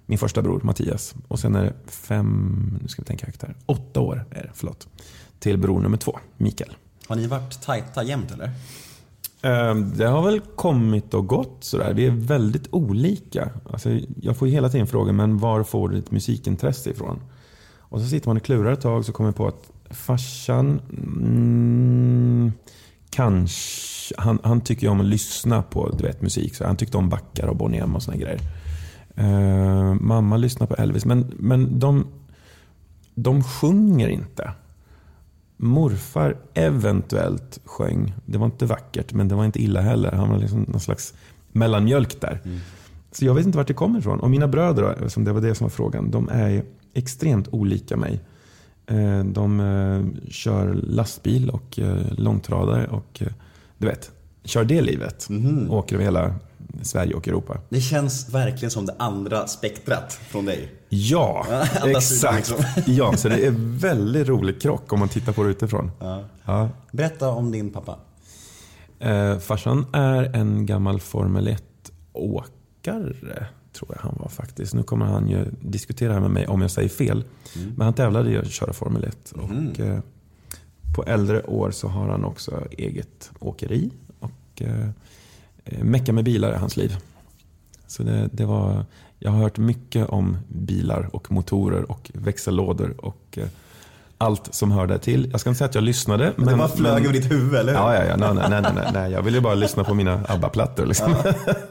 min 0.07 0.19
första 0.19 0.43
bror 0.43 0.61
Mattias. 0.65 1.15
Och 1.29 1.39
sen 1.39 1.55
är 1.55 1.65
det 1.65 1.75
fem, 1.87 2.79
nu 2.83 2.89
ska 2.89 3.03
vi 3.03 3.07
tänka 3.07 3.27
högt 3.27 3.43
här, 3.43 3.55
åtta 3.67 4.01
år 4.01 4.25
är 4.31 4.43
det, 4.43 4.51
förlåt. 4.55 4.89
Till 5.39 5.59
bror 5.59 5.81
nummer 5.81 5.97
två, 5.97 6.19
Mikael. 6.37 6.71
Har 7.07 7.17
ni 7.17 7.27
varit 7.27 7.63
tajta 7.63 8.03
jämt 8.03 8.31
eller? 8.31 8.51
Ehm, 9.43 9.93
det 9.97 10.07
har 10.07 10.23
väl 10.23 10.41
kommit 10.41 11.15
och 11.15 11.27
gått 11.27 11.65
sådär. 11.65 11.95
Vi 11.95 12.07
är 12.07 12.11
väldigt 12.11 12.69
olika. 12.71 13.51
Alltså, 13.73 13.91
jag 14.21 14.37
får 14.37 14.49
ju 14.49 14.55
hela 14.55 14.69
tiden 14.69 14.87
frågan, 14.87 15.17
men 15.17 15.39
var 15.39 15.63
får 15.63 15.89
du 15.89 15.97
ditt 15.97 16.11
musikintresse 16.11 16.91
ifrån? 16.91 17.21
Och 17.79 18.01
så 18.01 18.07
sitter 18.07 18.29
man 18.29 18.37
och 18.37 18.43
klurar 18.43 18.73
ett 18.73 18.81
tag 18.81 19.05
så 19.05 19.13
kommer 19.13 19.29
jag 19.29 19.37
på 19.37 19.47
att 19.47 19.71
farsan, 19.91 20.81
mm, 20.91 22.53
kanske, 23.11 24.15
han, 24.19 24.39
han 24.43 24.61
tycker 24.61 24.83
ju 24.83 24.91
om 24.91 25.01
att 25.01 25.07
lyssna 25.07 25.63
på 25.63 25.89
du 25.89 26.05
vet, 26.05 26.23
musik. 26.23 26.55
Så 26.55 26.65
han 26.65 26.77
tyckte 26.77 26.97
om 26.97 27.09
Backar 27.09 27.47
och 27.47 27.57
Bonnie 27.57 27.79
M 27.79 27.97
och 27.97 28.03
såna 28.03 28.17
grejer. 28.17 28.41
Uh, 29.19 29.95
mamma 29.95 30.37
lyssnar 30.37 30.67
på 30.67 30.75
Elvis, 30.75 31.05
men, 31.05 31.33
men 31.39 31.79
de, 31.79 32.07
de 33.15 33.45
sjunger 33.45 34.09
inte. 34.09 34.53
Morfar 35.63 36.37
eventuellt 36.55 37.59
sjöng. 37.65 38.15
Det 38.27 38.39
var 38.39 38.47
inte 38.47 38.67
vackert, 38.67 39.13
men 39.13 39.29
det 39.29 39.35
var 39.35 39.45
inte 39.45 39.63
illa 39.63 39.81
heller. 39.81 40.13
Han 40.13 40.31
var 40.31 40.39
liksom 40.39 40.63
någon 40.63 40.81
slags 40.81 41.15
mellanmjölk 41.53 42.21
där. 42.21 42.41
Så 43.13 43.25
jag 43.25 43.35
vet 43.35 43.47
inte 43.47 43.59
vart 43.59 43.67
det 43.67 43.75
kommer 43.75 43.99
ifrån. 43.99 44.21
Och 44.21 44.31
mina 44.31 44.49
bröder, 44.49 44.97
då, 45.01 45.09
som 45.09 45.25
det 45.25 45.33
var 45.33 45.41
det 45.41 45.55
som 45.55 45.65
var 45.65 45.71
frågan, 45.71 46.11
de 46.11 46.29
är 46.29 46.63
extremt 46.95 47.49
olika 47.49 47.97
mig. 47.97 48.21
Eh, 48.87 49.25
De 49.25 49.61
eh, 49.61 50.31
kör 50.31 50.75
lastbil 50.75 51.51
och 51.51 51.79
eh, 51.79 52.13
långtradare 52.17 52.87
och 52.87 53.23
du 53.79 53.87
vet, 53.87 54.11
kör 54.45 54.65
det 54.65 54.81
livet. 54.81 55.29
Åker 55.71 55.95
över 55.97 56.05
hela 56.05 56.35
Sverige 56.83 57.15
och 57.15 57.29
Europa. 57.29 57.61
Det 57.69 57.81
känns 57.81 58.29
verkligen 58.35 58.71
som 58.71 58.87
det 58.87 58.95
andra 58.99 59.47
spektrat 59.47 60.13
från 60.13 60.45
dig. 60.45 60.73
Ja, 60.89 61.47
exakt. 61.85 62.37
liksom. 62.37 62.65
Ja, 62.95 63.17
så 63.17 63.29
det 63.29 63.47
är 63.47 63.55
väldigt 63.79 64.29
rolig 64.29 64.63
krock 64.63 64.93
om 64.93 64.99
man 64.99 65.09
tittar 65.09 65.33
på 65.33 65.43
det 65.43 65.51
utifrån. 65.51 65.91
Ja. 66.45 66.69
Berätta 66.93 67.29
om 67.29 67.51
din 67.51 67.71
pappa. 67.71 67.99
Eh, 68.99 69.39
farsan 69.39 69.87
är 69.93 70.37
en 70.37 70.67
gammal 70.67 71.01
Formel 71.01 71.49
1-åkare, 71.49 73.47
tror 73.73 73.91
jag 73.95 74.03
han 74.03 74.17
var 74.21 74.29
faktiskt. 74.29 74.75
Nu 74.75 74.83
kommer 74.83 75.07
han 75.07 75.29
ju 75.29 75.45
diskutera 75.61 76.21
med 76.21 76.31
mig 76.31 76.47
om 76.47 76.63
jag 76.63 76.71
säger 76.71 76.89
fel. 76.89 77.25
Men 77.77 77.85
han 77.85 77.95
tävlade 77.95 78.31
i 78.31 78.39
att 78.39 78.51
köra 78.51 78.73
Formel 78.73 79.05
1. 79.05 79.33
Och, 79.33 79.81
eh, 79.81 79.99
på 80.95 81.05
äldre 81.05 81.43
år 81.43 81.71
så 81.71 81.89
har 81.89 82.09
han 82.09 82.25
också 82.25 82.63
eget 82.71 83.31
åkeri. 83.39 83.91
Och 84.19 84.63
eh, 84.63 84.89
mecka 85.65 86.13
med 86.13 86.25
bilar 86.25 86.53
är 86.53 86.57
hans 86.57 86.77
liv. 86.77 86.97
Så 87.87 88.03
det, 88.03 88.29
det 88.33 88.45
var, 88.45 88.85
jag 89.19 89.31
har 89.31 89.39
hört 89.39 89.59
mycket 89.59 90.09
om 90.09 90.37
bilar 90.49 91.09
och 91.13 91.33
motorer 91.33 91.91
och 91.91 92.11
växellådor 92.15 92.95
och 92.99 93.39
eh, 93.39 93.47
allt 94.19 94.55
som 94.55 94.71
hör 94.71 94.87
där 94.87 94.99
till. 94.99 95.29
Jag 95.31 95.41
ska 95.41 95.51
inte 95.51 95.59
säga 95.59 95.69
att 95.69 95.75
jag 95.75 95.85
lyssnade. 95.85 96.33
det 96.37 96.57
bara 96.57 96.69
flög 96.69 97.05
över 97.05 97.13
ditt 97.13 97.31
huvud, 97.31 97.55
eller 97.55 97.73
hur? 97.73 97.79
Ja, 97.79 97.95
ja, 97.95 98.05
ja. 98.05 98.17
Nej, 98.17 98.35
nej, 98.35 98.61
nej, 98.63 98.73
nej, 98.75 98.91
nej. 98.95 99.13
Jag 99.13 99.23
vill 99.23 99.35
ju 99.35 99.41
bara 99.41 99.55
lyssna 99.55 99.85
på 99.85 99.95
mina 99.95 100.25
ABBA-plattor. 100.29 100.87
Liksom. 100.87 101.15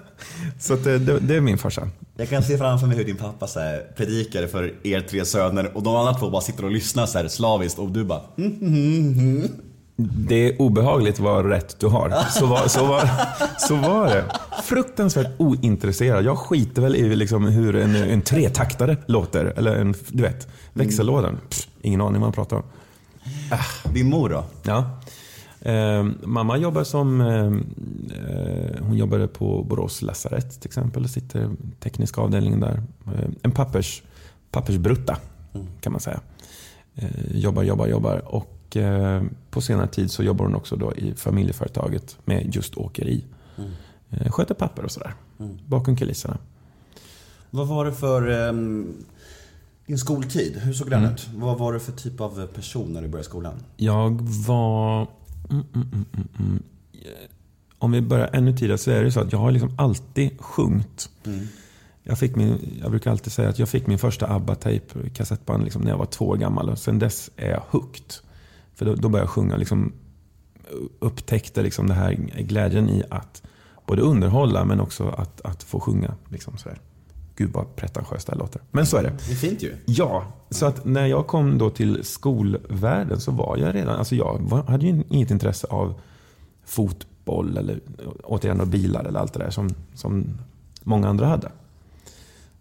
Så 0.59 0.73
att 0.73 0.83
det, 0.83 0.99
det, 0.99 1.19
det 1.19 1.35
är 1.35 1.41
min 1.41 1.57
farsa. 1.57 1.89
Jag 2.15 2.29
kan 2.29 2.43
se 2.43 2.57
framför 2.57 2.87
mig 2.87 2.97
hur 2.97 3.05
din 3.05 3.17
pappa 3.17 3.47
så 3.47 3.59
här, 3.59 3.91
predikar 3.97 4.47
för 4.47 4.73
er 4.83 5.01
tre 5.01 5.25
söner 5.25 5.77
och 5.77 5.83
de 5.83 5.95
andra 5.95 6.13
två 6.13 6.29
bara 6.29 6.41
sitter 6.41 6.65
och 6.65 6.71
lyssnar 6.71 7.05
så 7.05 7.17
här 7.17 7.27
slaviskt 7.27 7.79
och 7.79 7.91
du 7.91 8.03
bara 8.03 8.21
mm. 8.37 9.49
Det 10.09 10.35
är 10.35 10.61
obehagligt 10.61 11.19
vad 11.19 11.45
rätt 11.45 11.79
du 11.79 11.87
har. 11.87 12.09
Så 12.29 12.45
var, 12.45 12.67
så 12.67 12.85
var, 12.85 13.09
så 13.67 13.75
var 13.75 14.05
det. 14.05 14.25
Fruktansvärt 14.63 15.31
ointresserad. 15.37 16.25
Jag 16.25 16.37
skiter 16.37 16.81
väl 16.81 16.95
i 16.95 17.15
liksom 17.15 17.45
hur 17.45 17.75
en, 17.75 17.95
en 17.95 18.21
tretaktare 18.21 18.97
låter. 19.05 19.45
Eller 19.45 19.75
en, 19.75 19.95
du 20.07 20.23
vet, 20.23 20.47
växellådan. 20.73 21.39
Pff, 21.49 21.67
ingen 21.81 22.01
aning 22.01 22.13
vad 22.13 22.21
man 22.21 22.31
pratar 22.31 22.57
om. 22.57 22.63
Din 23.93 24.09
mor 24.09 24.29
då? 24.29 24.43
Ja. 24.63 24.99
Eh, 25.61 26.03
mamma 26.23 26.57
jobbar 26.57 26.83
som, 26.83 27.21
eh, 27.21 27.45
eh, 28.17 28.83
hon 28.83 28.97
jobbade 28.97 29.27
på 29.27 29.63
Borås 29.63 30.01
lasarett 30.01 30.61
till 30.61 30.69
exempel. 30.69 31.09
Sitter 31.09 31.49
tekniska 31.79 32.21
avdelningen 32.21 32.59
där. 32.59 32.83
Eh, 33.05 33.29
en 33.41 33.51
pappers, 33.51 34.03
pappersbrutta 34.51 35.17
kan 35.81 35.91
man 35.91 36.01
säga. 36.01 36.19
Eh, 36.95 37.35
jobbar, 37.35 37.63
jobbar, 37.63 37.87
jobbar. 37.87 38.35
Och 38.35 38.60
eh, 38.75 39.23
på 39.49 39.61
senare 39.61 39.87
tid 39.87 40.11
så 40.11 40.23
jobbar 40.23 40.45
hon 40.45 40.55
också 40.55 40.75
då 40.75 40.93
i 40.95 41.13
familjeföretaget 41.15 42.17
med 42.25 42.55
just 42.55 42.77
åkeri. 42.77 43.23
Eh, 44.09 44.31
sköter 44.31 44.53
papper 44.55 44.85
och 44.85 44.91
sådär. 44.91 45.13
Bakom 45.65 45.95
kulisserna. 45.95 46.37
Vad 47.49 47.67
var 47.67 47.85
det 47.85 47.93
för 47.93 48.49
ehm, 48.49 48.93
din 49.85 49.97
skoltid? 49.97 50.57
Hur 50.57 50.73
såg 50.73 50.89
den 50.89 51.05
ut? 51.05 51.29
Vad 51.35 51.57
var 51.57 51.73
det 51.73 51.79
för 51.79 51.91
typ 51.91 52.21
av 52.21 52.47
person 52.47 52.93
när 52.93 53.01
du 53.01 53.07
började 53.07 53.29
skolan? 53.29 53.63
Jag 53.77 54.21
var... 54.21 55.07
Mm, 55.49 55.65
mm, 55.75 55.87
mm, 55.93 56.05
mm, 56.13 56.27
mm. 56.39 56.63
Om 57.77 57.91
vi 57.91 58.01
börjar 58.01 58.29
ännu 58.33 58.57
tidigare 58.57 58.77
så 58.77 58.91
är 58.91 59.03
det 59.03 59.11
så 59.11 59.19
att 59.19 59.31
jag 59.31 59.39
har 59.39 59.51
liksom 59.51 59.73
alltid 59.77 60.41
sjungit. 60.41 61.09
Jag, 62.03 62.19
fick 62.19 62.35
min, 62.35 62.79
jag 62.81 62.91
brukar 62.91 63.11
alltid 63.11 63.33
säga 63.33 63.49
att 63.49 63.59
jag 63.59 63.69
fick 63.69 63.87
min 63.87 63.99
första 63.99 64.27
ABBA-tape, 64.27 65.09
kassettband, 65.13 65.63
liksom, 65.63 65.81
när 65.81 65.89
jag 65.91 65.97
var 65.97 66.05
två 66.05 66.25
år 66.25 66.37
gammal. 66.37 66.69
Och 66.69 66.77
sen 66.77 66.99
dess 66.99 67.29
är 67.35 67.49
jag 67.49 67.63
hooked. 67.69 68.13
För 68.81 68.85
då, 68.85 68.95
då 68.95 69.09
började 69.09 69.25
jag 69.25 69.29
sjunga. 69.29 69.57
Liksom, 69.57 69.93
upptäckte 70.99 71.61
liksom 71.61 71.87
det 71.87 71.93
här 71.93 72.13
glädjen 72.37 72.89
i 72.89 73.03
att 73.09 73.43
både 73.85 74.01
underhålla 74.01 74.65
men 74.65 74.79
också 74.79 75.09
att, 75.09 75.41
att 75.41 75.63
få 75.63 75.79
sjunga. 75.79 76.15
Liksom, 76.29 76.57
så 76.57 76.69
här. 76.69 76.79
Gud 77.35 77.51
vad 77.53 77.75
pretentiöst 77.75 78.27
det 78.27 78.33
här 78.33 78.39
låter. 78.39 78.61
Men 78.71 78.85
så 78.85 78.97
är 78.97 79.03
det. 79.03 79.09
Det 79.27 79.31
är 79.31 79.35
fint 79.35 79.63
ju. 79.63 79.75
Ja, 79.85 80.25
så 80.49 80.65
att 80.65 80.85
när 80.85 81.05
jag 81.05 81.27
kom 81.27 81.57
då 81.57 81.69
till 81.69 82.03
skolvärlden 82.03 83.19
så 83.19 83.31
var 83.31 83.57
jag 83.57 83.75
redan, 83.75 83.95
alltså 83.95 84.15
jag 84.15 84.39
var, 84.41 84.63
hade 84.63 84.85
ju 84.85 85.03
inget 85.09 85.31
intresse 85.31 85.67
av 85.67 86.01
fotboll 86.65 87.57
eller 87.57 87.79
återigen 88.23 88.69
bilar 88.69 89.03
eller 89.03 89.19
allt 89.19 89.33
det 89.33 89.39
där 89.39 89.49
som, 89.49 89.69
som 89.93 90.37
många 90.83 91.09
andra 91.09 91.25
hade. 91.25 91.51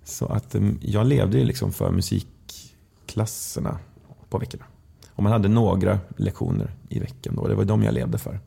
Så 0.04 0.26
att 0.26 0.54
eh, 0.54 0.70
jag 0.80 1.06
levde 1.06 1.38
ju 1.38 1.44
liksom 1.44 1.72
för 1.72 1.90
musikklasserna 1.90 3.78
på 4.28 4.38
veckorna. 4.38 4.64
Och 5.14 5.22
man 5.22 5.32
hade 5.32 5.48
några 5.48 5.98
lektioner 6.16 6.70
i 6.88 7.00
veckan 7.00 7.36
då, 7.36 7.48
det 7.48 7.54
var 7.54 7.64
de 7.64 7.82
jag 7.82 7.94
levde 7.94 8.18
för. 8.18 8.40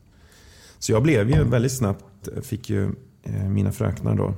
Så 0.78 0.92
jag 0.92 1.02
blev 1.02 1.30
ju 1.30 1.44
väldigt 1.44 1.72
snabbt, 1.72 2.28
fick 2.42 2.70
ju 2.70 2.94
eh, 3.22 3.48
mina 3.48 3.72
fröknar 3.72 4.14
då 4.14 4.34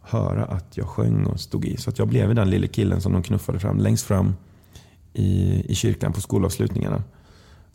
höra 0.00 0.44
att 0.44 0.76
jag 0.76 0.86
sjöng 0.86 1.26
och 1.26 1.40
stod 1.40 1.64
i. 1.64 1.76
Så 1.76 1.90
att 1.90 1.98
jag 1.98 2.08
blev 2.08 2.34
den 2.34 2.50
lille 2.50 2.68
killen 2.68 3.00
som 3.00 3.12
de 3.12 3.22
knuffade 3.22 3.58
fram 3.58 3.78
längst 3.78 4.06
fram 4.06 4.34
i, 5.12 5.62
i 5.68 5.74
kyrkan 5.74 6.12
på 6.12 6.20
skolavslutningarna. 6.20 7.02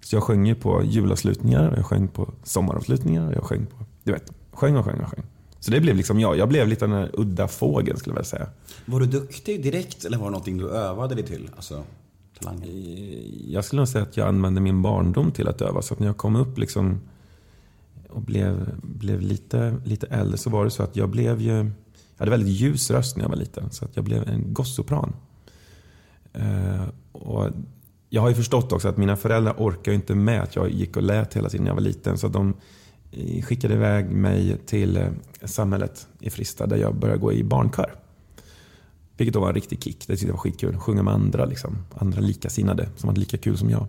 Så 0.01 0.15
jag 0.15 0.23
sjöng 0.23 0.45
ju 0.45 0.55
på 0.55 0.83
julavslutningar, 0.83 1.67
och 1.67 1.77
jag 1.77 1.85
sjöng 1.85 2.07
på 2.07 2.33
sommaravslutningar 2.43 3.27
och 3.27 3.33
jag 3.33 3.43
sjöng 3.43 3.65
på, 3.65 3.75
du 4.03 4.11
vet, 4.11 4.31
sjöng 4.51 4.75
och 4.75 4.85
sjöng 4.85 4.99
och 4.99 5.09
sjöng. 5.09 5.23
Så 5.59 5.71
det 5.71 5.81
blev 5.81 5.95
liksom 5.95 6.19
jag. 6.19 6.37
Jag 6.37 6.49
blev 6.49 6.67
lite 6.67 6.85
den 6.85 6.95
här 6.95 7.11
udda 7.13 7.47
fågeln 7.47 7.97
skulle 7.97 8.11
jag 8.11 8.15
vilja 8.15 8.29
säga. 8.29 8.49
Var 8.85 8.99
du 8.99 9.05
duktig 9.05 9.63
direkt 9.63 10.05
eller 10.05 10.17
var 10.17 10.25
det 10.25 10.31
någonting 10.31 10.57
du 10.57 10.69
övade 10.69 11.15
dig 11.15 11.25
till? 11.25 11.49
Alltså, 11.55 11.83
talangen? 12.39 12.63
Eh, 12.63 13.51
jag 13.51 13.65
skulle 13.65 13.79
nog 13.79 13.87
säga 13.87 14.03
att 14.03 14.17
jag 14.17 14.27
använde 14.27 14.61
min 14.61 14.81
barndom 14.81 15.31
till 15.31 15.47
att 15.47 15.61
öva. 15.61 15.81
Så 15.81 15.93
att 15.93 15.99
när 15.99 16.07
jag 16.07 16.17
kom 16.17 16.35
upp 16.35 16.57
liksom 16.57 16.99
och 18.09 18.21
blev, 18.21 18.75
blev 18.81 19.21
lite, 19.21 19.77
lite 19.83 20.07
äldre 20.07 20.37
så 20.37 20.49
var 20.49 20.65
det 20.65 20.71
så 20.71 20.83
att 20.83 20.95
jag 20.95 21.09
blev 21.09 21.41
ju... 21.41 21.71
Jag 22.17 22.25
hade 22.25 22.31
väldigt 22.31 22.53
ljus 22.53 22.91
röst 22.91 23.17
när 23.17 23.23
jag 23.23 23.29
var 23.29 23.37
liten. 23.37 23.71
Så 23.71 23.85
att 23.85 23.95
jag 23.95 24.05
blev 24.05 24.29
en 24.29 24.53
gossopran. 24.53 25.15
Eh, 26.33 26.83
och 27.11 27.49
jag 28.09 28.21
har 28.21 28.29
ju 28.29 28.35
förstått 28.35 28.71
också 28.71 28.87
att 28.87 28.97
mina 28.97 29.15
föräldrar 29.15 29.55
orkar 29.57 29.91
inte 29.91 30.15
med 30.15 30.41
att 30.41 30.55
jag 30.55 30.69
gick 30.69 30.97
och 30.97 31.03
lät 31.03 31.33
hela 31.33 31.49
tiden 31.49 31.63
när 31.63 31.69
jag 31.69 31.75
var 31.75 31.81
liten. 31.81 32.17
Så 32.17 32.27
de 32.27 32.53
eh, 33.11 33.41
skickade 33.41 33.73
iväg 33.73 34.09
mig 34.09 34.57
till 34.65 34.97
eh, 34.97 35.07
samhället 35.43 36.07
i 36.19 36.29
Frista 36.29 36.65
där 36.65 36.77
jag 36.77 36.95
började 36.95 37.19
gå 37.19 37.33
i 37.33 37.43
barnkör. 37.43 37.95
Vilket 39.17 39.33
då 39.33 39.39
var 39.39 39.47
en 39.47 39.55
riktig 39.55 39.83
kick. 39.83 40.07
Det 40.07 40.13
tyckte 40.13 40.27
jag 40.27 40.33
var 40.33 40.39
skitkul. 40.39 40.77
Sjunga 40.77 41.03
med 41.03 41.13
andra, 41.13 41.45
liksom. 41.45 41.77
andra 41.95 42.21
likasinnade 42.21 42.89
som 42.95 43.09
hade 43.09 43.19
lika 43.19 43.37
kul 43.37 43.57
som 43.57 43.69
jag. 43.69 43.87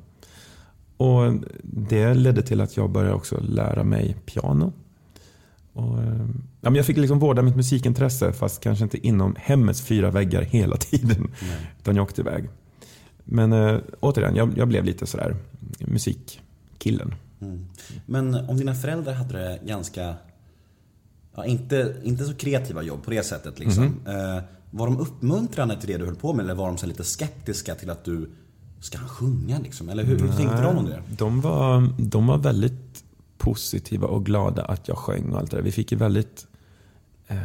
Och 0.96 1.32
Det 1.62 2.14
ledde 2.14 2.42
till 2.42 2.60
att 2.60 2.76
jag 2.76 2.90
började 2.90 3.14
också 3.14 3.40
lära 3.40 3.84
mig 3.84 4.16
piano. 4.26 4.72
Och, 5.72 6.02
eh, 6.02 6.26
ja, 6.60 6.70
men 6.70 6.74
jag 6.74 6.86
fick 6.86 6.96
liksom 6.96 7.18
vårda 7.18 7.42
mitt 7.42 7.56
musikintresse 7.56 8.32
fast 8.32 8.60
kanske 8.60 8.84
inte 8.84 9.06
inom 9.06 9.36
hemmets 9.38 9.82
fyra 9.82 10.10
väggar 10.10 10.42
hela 10.42 10.76
tiden. 10.90 11.30
Nej. 11.40 11.72
Utan 11.78 11.96
jag 11.96 12.02
åkte 12.02 12.20
iväg. 12.20 12.48
Men 13.24 13.52
äh, 13.52 13.78
återigen, 14.00 14.36
jag, 14.36 14.58
jag 14.58 14.68
blev 14.68 14.84
lite 14.84 15.06
sådär 15.06 15.36
musikkillen. 15.78 17.14
Mm. 17.40 17.66
Men 18.06 18.34
om 18.34 18.56
dina 18.56 18.74
föräldrar 18.74 19.12
hade 19.12 19.38
det 19.38 19.58
ganska, 19.66 20.14
ja, 21.34 21.44
inte, 21.44 21.96
inte 22.02 22.24
så 22.24 22.34
kreativa 22.34 22.82
jobb 22.82 23.04
på 23.04 23.10
det 23.10 23.22
sättet 23.22 23.58
liksom. 23.58 23.84
Eh, 24.06 24.42
var 24.70 24.86
de 24.86 24.98
uppmuntrande 24.98 25.80
till 25.80 25.88
det 25.88 25.96
du 25.96 26.04
höll 26.04 26.16
på 26.16 26.32
med 26.32 26.44
eller 26.44 26.54
var 26.54 26.66
de 26.66 26.78
så 26.78 26.86
lite 26.86 27.04
skeptiska 27.04 27.74
till 27.74 27.90
att 27.90 28.04
du 28.04 28.30
ska 28.80 28.98
han 28.98 29.08
sjunga 29.08 29.58
liksom? 29.58 29.88
Eller 29.88 30.04
hur, 30.04 30.18
hur 30.18 30.28
tänkte 30.28 30.62
de 30.62 30.76
om 30.76 30.84
det? 30.84 31.02
De 31.08 31.40
var, 31.40 31.92
de 31.98 32.26
var 32.26 32.38
väldigt 32.38 33.04
positiva 33.38 34.06
och 34.06 34.26
glada 34.26 34.64
att 34.64 34.88
jag 34.88 34.98
sjöng 34.98 35.32
och 35.32 35.38
allt 35.38 35.50
det 35.50 35.56
där. 35.56 35.64
Vi 35.64 35.72
fick 35.72 35.92
ju 35.92 35.98
väldigt, 35.98 36.46
eh, 37.26 37.38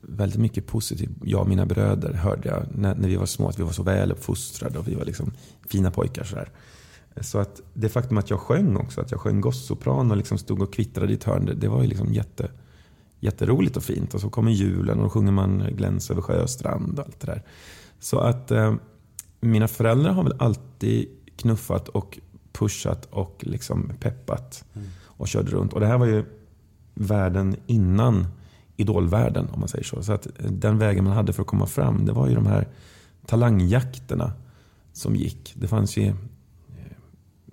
väldigt 0.00 0.40
mycket 0.40 0.66
positivt. 0.66 1.10
Jag 1.24 1.40
och 1.40 1.48
mina 1.48 1.66
bröder 1.66 2.12
hörde 2.12 2.48
jag 2.48 2.62
när, 2.74 2.94
när 2.94 3.08
vi 3.08 3.16
var 3.16 3.26
små 3.26 3.48
att 3.48 3.58
vi 3.58 3.62
var 3.62 3.72
så 3.72 3.82
väl 3.82 4.12
uppfostrade 4.12 4.78
och 4.78 4.88
vi 4.88 4.94
var 4.94 5.04
liksom 5.04 5.32
fina 5.68 5.90
pojkar. 5.90 6.24
sådär. 6.24 6.48
så 7.20 7.38
att 7.38 7.60
det 7.74 7.88
faktum 7.88 8.18
att 8.18 8.30
jag 8.30 8.40
sjöng 8.40 8.76
också, 8.76 9.00
att 9.00 9.10
jag 9.10 9.20
sjöng 9.20 9.40
gossopran 9.40 10.10
och 10.10 10.16
liksom 10.16 10.38
stod 10.38 10.62
och 10.62 10.74
kvittrade 10.74 11.12
i 11.12 11.14
ett 11.14 11.24
hörn, 11.24 11.44
det, 11.44 11.54
det 11.54 11.68
var 11.68 11.82
ju 11.82 11.88
liksom 11.88 12.14
jätte, 12.14 12.50
jätteroligt 13.20 13.76
och 13.76 13.82
fint. 13.82 14.14
Och 14.14 14.20
så 14.20 14.30
kommer 14.30 14.50
julen 14.50 14.98
och 14.98 15.04
då 15.04 15.10
sjunger 15.10 15.32
man 15.32 15.64
Gläns 15.70 16.10
över 16.10 16.22
sjö 16.22 16.42
och 16.42 16.50
strand 16.50 16.98
och 16.98 17.04
allt 17.04 17.20
det 17.20 17.26
där. 17.26 17.42
Så 17.98 18.18
att 18.18 18.50
eh, 18.50 18.74
mina 19.40 19.68
föräldrar 19.68 20.12
har 20.12 20.22
väl 20.22 20.36
alltid 20.38 21.08
knuffat 21.36 21.88
och 21.88 22.18
pushat 22.52 23.08
och 23.10 23.44
liksom 23.46 23.92
peppat 24.00 24.64
och 25.04 25.28
körde 25.28 25.50
runt. 25.50 25.72
Och 25.72 25.80
det 25.80 25.86
här 25.86 25.98
var 25.98 26.06
ju 26.06 26.24
världen 26.94 27.56
innan 27.66 28.26
idolvärlden 28.76 29.48
om 29.52 29.60
man 29.60 29.68
säger 29.68 29.84
så. 29.84 30.02
Så 30.02 30.12
att 30.12 30.26
eh, 30.26 30.50
den 30.50 30.78
vägen 30.78 31.04
man 31.04 31.12
hade 31.12 31.32
för 31.32 31.42
att 31.42 31.48
komma 31.48 31.66
fram, 31.66 32.06
det 32.06 32.12
var 32.12 32.28
ju 32.28 32.34
de 32.34 32.46
här 32.46 32.68
talangjakterna 33.26 34.32
som 34.92 35.16
gick. 35.16 35.54
Det 35.56 35.68
fanns 35.68 35.96
ju 35.96 36.06
eh, 36.06 36.14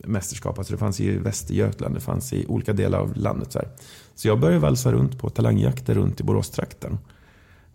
mästerskap, 0.06 0.58
alltså 0.58 0.74
det 0.74 0.80
fanns 0.80 1.00
i 1.00 1.18
Västergötland, 1.18 1.96
det 1.96 2.02
fanns 2.02 2.34
i 2.34 2.46
olika 2.46 2.74
delar 2.74 3.00
av 3.00 3.15
landet. 3.15 3.52
Så, 3.52 3.60
här 3.60 3.70
så 4.17 4.27
jag 4.27 4.39
började 4.39 4.60
valsa 4.60 4.91
runt 4.91 5.17
på 5.19 5.30
talangjakter 5.30 5.93
runt 5.95 6.19
i 6.19 6.23
Boråstrakten. 6.23 6.97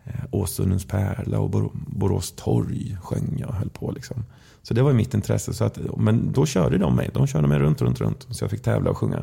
Eh, 0.05 0.15
Åsundens 0.31 0.85
pärla 0.85 1.39
och 1.41 1.51
Bor- 1.51 1.71
Borås 1.75 2.33
torg 2.37 2.97
sjöng 3.03 3.37
jag 3.39 3.49
och 3.49 3.55
höll 3.55 3.71
på. 3.71 3.91
Liksom. 3.91 4.25
Så 4.63 4.75
det 4.75 4.83
var 4.83 4.93
mitt 4.93 5.15
intresse. 5.15 5.55
Så 5.55 5.65
att, 5.65 5.79
men 5.97 6.33
då 6.33 6.47
körde 6.47 6.79
de 6.79 6.97
mig. 6.97 7.11
De 7.15 7.27
körde 7.27 7.49
mig 7.49 7.59
runt, 7.59 7.83
runt, 7.83 8.01
runt. 8.01 8.27
Så 8.31 8.45
jag 8.45 8.51
fick 8.51 8.63
tävla 8.63 8.91
och 8.91 8.97
sjunga 8.99 9.23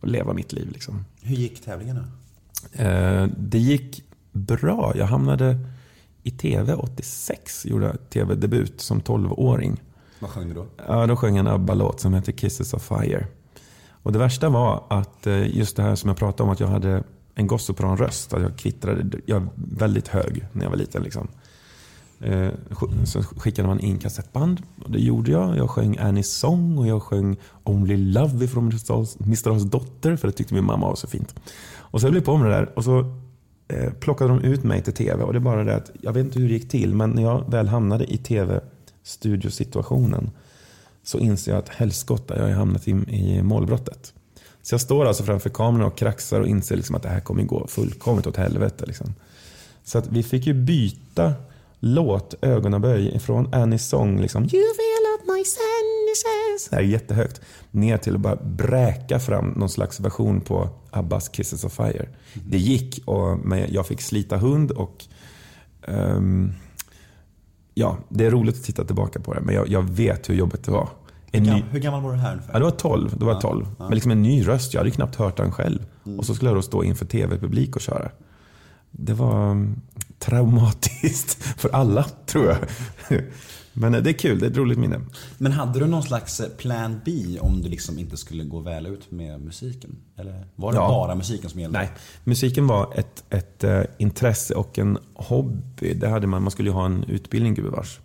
och 0.00 0.08
leva 0.08 0.32
mitt 0.32 0.52
liv. 0.52 0.68
Liksom. 0.72 1.04
Hur 1.22 1.36
gick 1.36 1.64
tävlingarna? 1.64 2.04
Eh, 2.72 3.26
det 3.38 3.58
gick 3.58 4.02
bra. 4.32 4.92
Jag 4.96 5.06
hamnade 5.06 5.58
i 6.22 6.30
TV 6.30 6.74
86. 6.74 7.66
Gjorde 7.66 7.96
TV-debut 7.96 8.80
som 8.80 9.00
12-åring. 9.00 9.82
Vad 10.20 10.30
sjöng 10.30 10.48
du 10.48 10.54
då? 10.54 10.66
Ja, 10.86 11.06
då 11.06 11.16
sjöng 11.16 11.36
jag 11.36 11.46
en 11.46 11.52
ABBA-låt 11.52 12.00
som 12.00 12.14
heter 12.14 12.32
Kisses 12.32 12.74
of 12.74 12.82
Fire. 12.82 13.26
Och 14.02 14.12
det 14.12 14.18
värsta 14.18 14.48
var 14.48 14.84
att 14.88 15.26
eh, 15.26 15.56
just 15.56 15.76
det 15.76 15.82
här 15.82 15.94
som 15.94 16.08
jag 16.08 16.16
pratade 16.16 16.42
om 16.42 16.50
att 16.50 16.60
jag 16.60 16.68
hade 16.68 17.02
en 17.38 17.46
gossopranröst. 17.46 18.34
Att 18.34 18.42
jag 18.42 18.56
kvittrade. 18.56 19.18
Jag 19.26 19.40
var 19.40 19.48
väldigt 19.54 20.08
hög 20.08 20.46
när 20.52 20.64
jag 20.64 20.70
var 20.70 20.76
liten. 20.76 21.02
Liksom. 21.02 21.28
Eh, 22.20 22.48
så 23.04 23.22
skickade 23.22 23.68
man 23.68 23.80
in 23.80 23.98
kassettband. 23.98 24.62
Och 24.84 24.90
det 24.90 24.98
gjorde 24.98 25.30
jag. 25.30 25.56
Jag 25.56 25.70
sjöng 25.70 25.98
Annies 25.98 26.32
Song 26.32 26.78
och 26.78 26.86
jag 26.86 27.02
sjöng 27.02 27.36
Only 27.64 27.96
Love 27.96 28.44
ifrån 28.44 28.64
Mr. 28.64 29.50
Hans 29.50 29.64
dotter. 29.64 30.16
För 30.16 30.28
det 30.28 30.32
tyckte 30.32 30.54
min 30.54 30.64
mamma 30.64 30.88
var 30.88 30.94
så 30.94 31.06
fint. 31.06 31.34
Och 31.76 32.00
så 32.00 32.06
jag 32.06 32.12
blev 32.12 32.24
på 32.24 32.36
med 32.36 32.50
det 32.50 32.56
där. 32.56 32.72
Och 32.76 32.84
så 32.84 32.98
eh, 33.68 33.92
plockade 33.92 34.30
de 34.30 34.40
ut 34.40 34.64
mig 34.64 34.82
till 34.82 34.94
TV. 34.94 35.22
Och 35.22 35.32
det 35.32 35.38
är 35.38 35.40
bara 35.40 35.64
det 35.64 35.76
att 35.76 35.90
jag 36.00 36.12
vet 36.12 36.24
inte 36.24 36.38
hur 36.38 36.48
det 36.48 36.54
gick 36.54 36.68
till. 36.68 36.94
Men 36.94 37.10
när 37.10 37.22
jag 37.22 37.50
väl 37.50 37.68
hamnade 37.68 38.12
i 38.12 38.18
TV-studiosituationen 38.18 40.30
så 41.08 41.18
inser 41.18 41.52
jag 41.52 41.58
att 41.58 41.68
helskotta, 41.68 42.36
jag 42.36 42.42
har 42.42 42.50
hamnat 42.50 42.88
i, 42.88 42.90
i 42.90 43.42
målbrottet. 43.42 44.12
Så 44.62 44.74
jag 44.74 44.80
står 44.80 45.06
alltså 45.06 45.22
framför 45.22 45.50
kameran 45.50 45.86
och 45.86 45.98
kraxar 45.98 46.40
och 46.40 46.48
inser 46.48 46.76
liksom 46.76 46.96
att 46.96 47.02
det 47.02 47.08
här 47.08 47.20
kommer 47.20 47.42
gå 47.42 47.66
fullkomligt 47.66 48.26
åt 48.26 48.36
helvete. 48.36 48.86
Liksom. 48.86 49.14
Så 49.84 49.98
att 49.98 50.06
vi 50.06 50.22
fick 50.22 50.46
ju 50.46 50.54
byta 50.54 51.34
låt, 51.80 52.34
ögonaböj, 52.40 53.18
från 53.18 53.54
Annies 53.54 53.88
sång, 53.88 54.20
liksom, 54.20 54.42
You 54.42 54.48
fill 54.50 55.04
up 55.18 55.36
my 55.36 55.44
sentences. 55.44 56.70
Det 56.70 56.76
här 56.76 56.82
är 56.82 56.86
jättehögt. 56.86 57.40
Ner 57.70 57.98
till 57.98 58.14
att 58.14 58.20
bara 58.20 58.36
bräka 58.36 59.18
fram 59.18 59.48
någon 59.48 59.70
slags 59.70 60.00
version 60.00 60.40
på 60.40 60.68
Abbas 60.90 61.28
Kisses 61.32 61.64
of 61.64 61.72
Fire. 61.72 62.08
Det 62.34 62.58
gick, 62.58 63.02
och, 63.04 63.38
men 63.38 63.72
jag 63.72 63.86
fick 63.86 64.00
slita 64.00 64.36
hund 64.36 64.70
och 64.70 65.04
ehm, 65.86 66.52
Ja, 67.78 67.96
det 68.08 68.26
är 68.26 68.30
roligt 68.30 68.56
att 68.56 68.64
titta 68.64 68.84
tillbaka 68.84 69.20
på 69.20 69.34
det, 69.34 69.40
men 69.40 69.54
jag, 69.54 69.68
jag 69.68 69.82
vet 69.82 70.28
hur 70.28 70.34
jobbigt 70.34 70.64
det 70.64 70.70
var. 70.70 70.88
En 71.32 71.42
ny, 71.42 71.48
Gam, 71.48 71.62
hur 71.70 71.80
gammal 71.80 72.02
var 72.02 72.12
du 72.12 72.18
här 72.18 72.32
ungefär? 72.32 72.52
Ja, 72.52 72.58
det 72.58 72.64
var 72.64 72.70
12. 72.70 73.18
Det 73.18 73.24
var 73.24 73.40
12. 73.40 73.66
Men 73.78 73.90
liksom 73.90 74.10
en 74.10 74.22
ny 74.22 74.46
röst. 74.46 74.74
Jag 74.74 74.80
hade 74.80 74.90
knappt 74.90 75.16
hört 75.16 75.36
den 75.36 75.52
själv. 75.52 75.86
Och 76.18 76.26
så 76.26 76.34
skulle 76.34 76.50
jag 76.50 76.56
då 76.56 76.62
stå 76.62 76.84
inför 76.84 77.06
tv-publik 77.06 77.76
och 77.76 77.82
köra. 77.82 78.10
Det 78.90 79.12
var 79.12 79.50
mm, 79.50 79.80
traumatiskt 80.18 81.42
för 81.60 81.68
alla, 81.68 82.04
tror 82.26 82.46
jag. 82.46 82.58
Men 83.80 83.94
eh, 83.94 84.02
det 84.02 84.10
är 84.10 84.14
kul. 84.14 84.38
Det 84.38 84.46
är 84.46 84.50
ett 84.50 84.56
roligt 84.56 84.78
minne. 84.78 85.00
Men 85.38 85.52
hade 85.52 85.78
du 85.78 85.86
någon 85.86 86.02
slags 86.02 86.40
eh, 86.40 86.48
plan 86.48 87.00
B 87.04 87.38
om 87.40 87.62
du 87.62 87.68
liksom 87.68 87.98
inte 87.98 88.16
skulle 88.16 88.44
gå 88.44 88.60
väl 88.60 88.86
ut 88.86 89.10
med 89.10 89.40
musiken? 89.40 89.96
Eller 90.16 90.46
var 90.56 90.72
det 90.72 90.78
Ja. 90.78 90.88
bara 90.88 91.14
musiken 91.14 91.50
som 91.50 91.60
gällde? 91.60 91.78
Nej, 91.78 91.90
musiken 92.24 92.66
var 92.66 92.92
ett, 92.94 93.24
ett 93.30 93.64
eh, 93.64 93.80
intresse 93.98 94.54
och 94.54 94.78
en 94.78 94.98
hobby. 95.14 95.94
Det 95.94 96.08
hade 96.08 96.26
man. 96.26 96.42
Man 96.42 96.50
skulle 96.50 96.68
ju 96.68 96.74
ha 96.74 96.86
en 96.86 97.04
utbildning, 97.04 97.54
gubevars. 97.54 98.00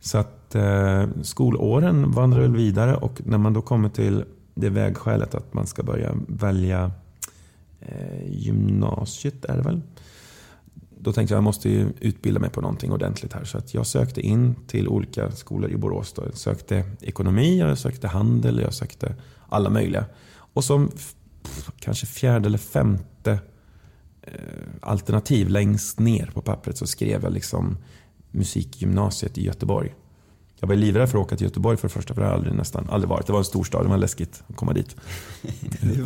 Så 0.00 0.18
att 0.18 0.54
eh, 0.54 1.04
skolåren 1.22 2.10
vandrar 2.10 2.40
väl 2.40 2.56
vidare 2.56 2.96
och 2.96 3.20
när 3.24 3.38
man 3.38 3.52
då 3.52 3.62
kommer 3.62 3.88
till 3.88 4.24
det 4.54 4.68
vägskälet 4.70 5.34
att 5.34 5.54
man 5.54 5.66
ska 5.66 5.82
börja 5.82 6.14
välja 6.28 6.92
eh, 7.80 8.26
gymnasiet 8.30 9.44
är 9.44 9.56
det 9.56 9.62
väl 9.62 9.80
då 11.08 11.12
tänkte 11.12 11.34
jag 11.34 11.36
jag 11.36 11.44
måste 11.44 11.68
ju 11.68 11.92
utbilda 12.00 12.40
mig 12.40 12.50
på 12.50 12.60
någonting 12.60 12.92
ordentligt 12.92 13.32
här. 13.32 13.44
Så 13.44 13.58
att 13.58 13.74
jag 13.74 13.86
sökte 13.86 14.20
in 14.20 14.54
till 14.66 14.88
olika 14.88 15.32
skolor 15.32 15.70
i 15.70 15.76
Borås. 15.76 16.12
Då. 16.12 16.22
Jag 16.24 16.36
sökte 16.36 16.84
ekonomi, 17.00 17.58
jag 17.58 17.78
sökte 17.78 18.08
handel, 18.08 18.58
jag 18.58 18.74
sökte 18.74 19.14
alla 19.48 19.70
möjliga. 19.70 20.04
Och 20.54 20.64
som 20.64 20.90
kanske 21.80 22.06
fjärde 22.06 22.46
eller 22.46 22.58
femte 22.58 23.38
eh, 24.22 24.32
alternativ 24.80 25.48
längst 25.48 25.98
ner 25.98 26.30
på 26.34 26.40
pappret 26.40 26.78
så 26.78 26.86
skrev 26.86 27.22
jag 27.22 27.32
liksom 27.32 27.76
musikgymnasiet 28.30 29.38
i 29.38 29.44
Göteborg. 29.44 29.94
Jag 30.60 30.68
var 30.68 30.74
livrädd 30.74 31.08
för 31.10 31.18
att 31.18 31.24
åka 31.24 31.36
till 31.36 31.46
Göteborg 31.46 31.76
för 31.76 31.88
det 31.88 31.94
första, 31.94 32.14
för 32.14 32.20
det 32.20 32.26
har 32.26 32.32
jag 32.32 32.38
aldrig, 32.38 32.54
nästan 32.56 32.88
aldrig 32.90 33.08
varit. 33.08 33.26
Det 33.26 33.32
var 33.32 33.38
en 33.40 33.44
stor 33.44 33.64
stad, 33.64 33.84
det 33.84 33.88
var 33.88 33.96
läskigt 33.96 34.42
att 34.48 34.56
komma 34.56 34.72
dit. 34.72 34.96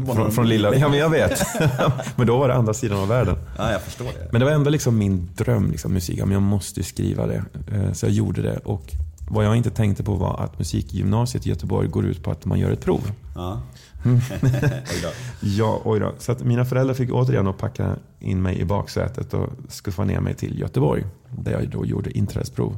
Från, 0.14 0.32
från 0.32 0.48
lilla, 0.48 0.74
ja 0.74 0.88
men 0.88 0.98
jag 0.98 1.10
vet. 1.10 1.46
men 2.16 2.26
då 2.26 2.38
var 2.38 2.48
det 2.48 2.54
andra 2.54 2.74
sidan 2.74 2.98
av 2.98 3.08
världen. 3.08 3.36
Ja, 3.58 3.72
jag 3.72 3.82
förstår 3.82 4.04
det. 4.04 4.28
Men 4.32 4.40
det 4.40 4.44
var 4.44 4.52
ändå 4.52 4.70
liksom 4.70 4.98
min 4.98 5.28
dröm, 5.36 5.70
liksom, 5.70 5.92
musik. 5.92 6.18
Men 6.18 6.30
jag 6.32 6.42
måste 6.42 6.82
skriva 6.82 7.26
det. 7.26 7.44
Eh, 7.72 7.92
Så 7.92 8.06
jag 8.06 8.12
gjorde 8.12 8.42
det. 8.42 8.56
Och 8.64 8.92
vad 9.30 9.44
jag 9.44 9.56
inte 9.56 9.70
tänkte 9.70 10.02
på 10.02 10.14
var 10.14 10.40
att 10.40 10.58
musikgymnasiet 10.58 11.46
i 11.46 11.48
Göteborg 11.48 11.88
går 11.88 12.04
ut 12.06 12.22
på 12.22 12.30
att 12.30 12.44
man 12.44 12.58
gör 12.58 12.70
ett 12.70 12.84
prov. 12.84 13.12
Ja. 13.34 13.60
Mm. 14.04 14.20
Oj 14.42 15.00
då. 15.02 15.08
Ja, 15.40 15.80
oj 15.84 16.00
då. 16.00 16.12
Så 16.18 16.36
mina 16.42 16.64
föräldrar 16.64 16.94
fick 16.94 17.12
återigen 17.12 17.46
att 17.46 17.58
packa 17.58 17.96
in 18.20 18.42
mig 18.42 18.58
i 18.60 18.64
baksätet 18.64 19.34
och 19.34 19.48
skuffa 19.68 20.04
ner 20.04 20.20
mig 20.20 20.34
till 20.34 20.58
Göteborg. 20.60 21.04
Där 21.38 21.52
jag 21.52 21.68
då 21.70 21.86
gjorde 21.86 22.18
inträdesprov. 22.18 22.76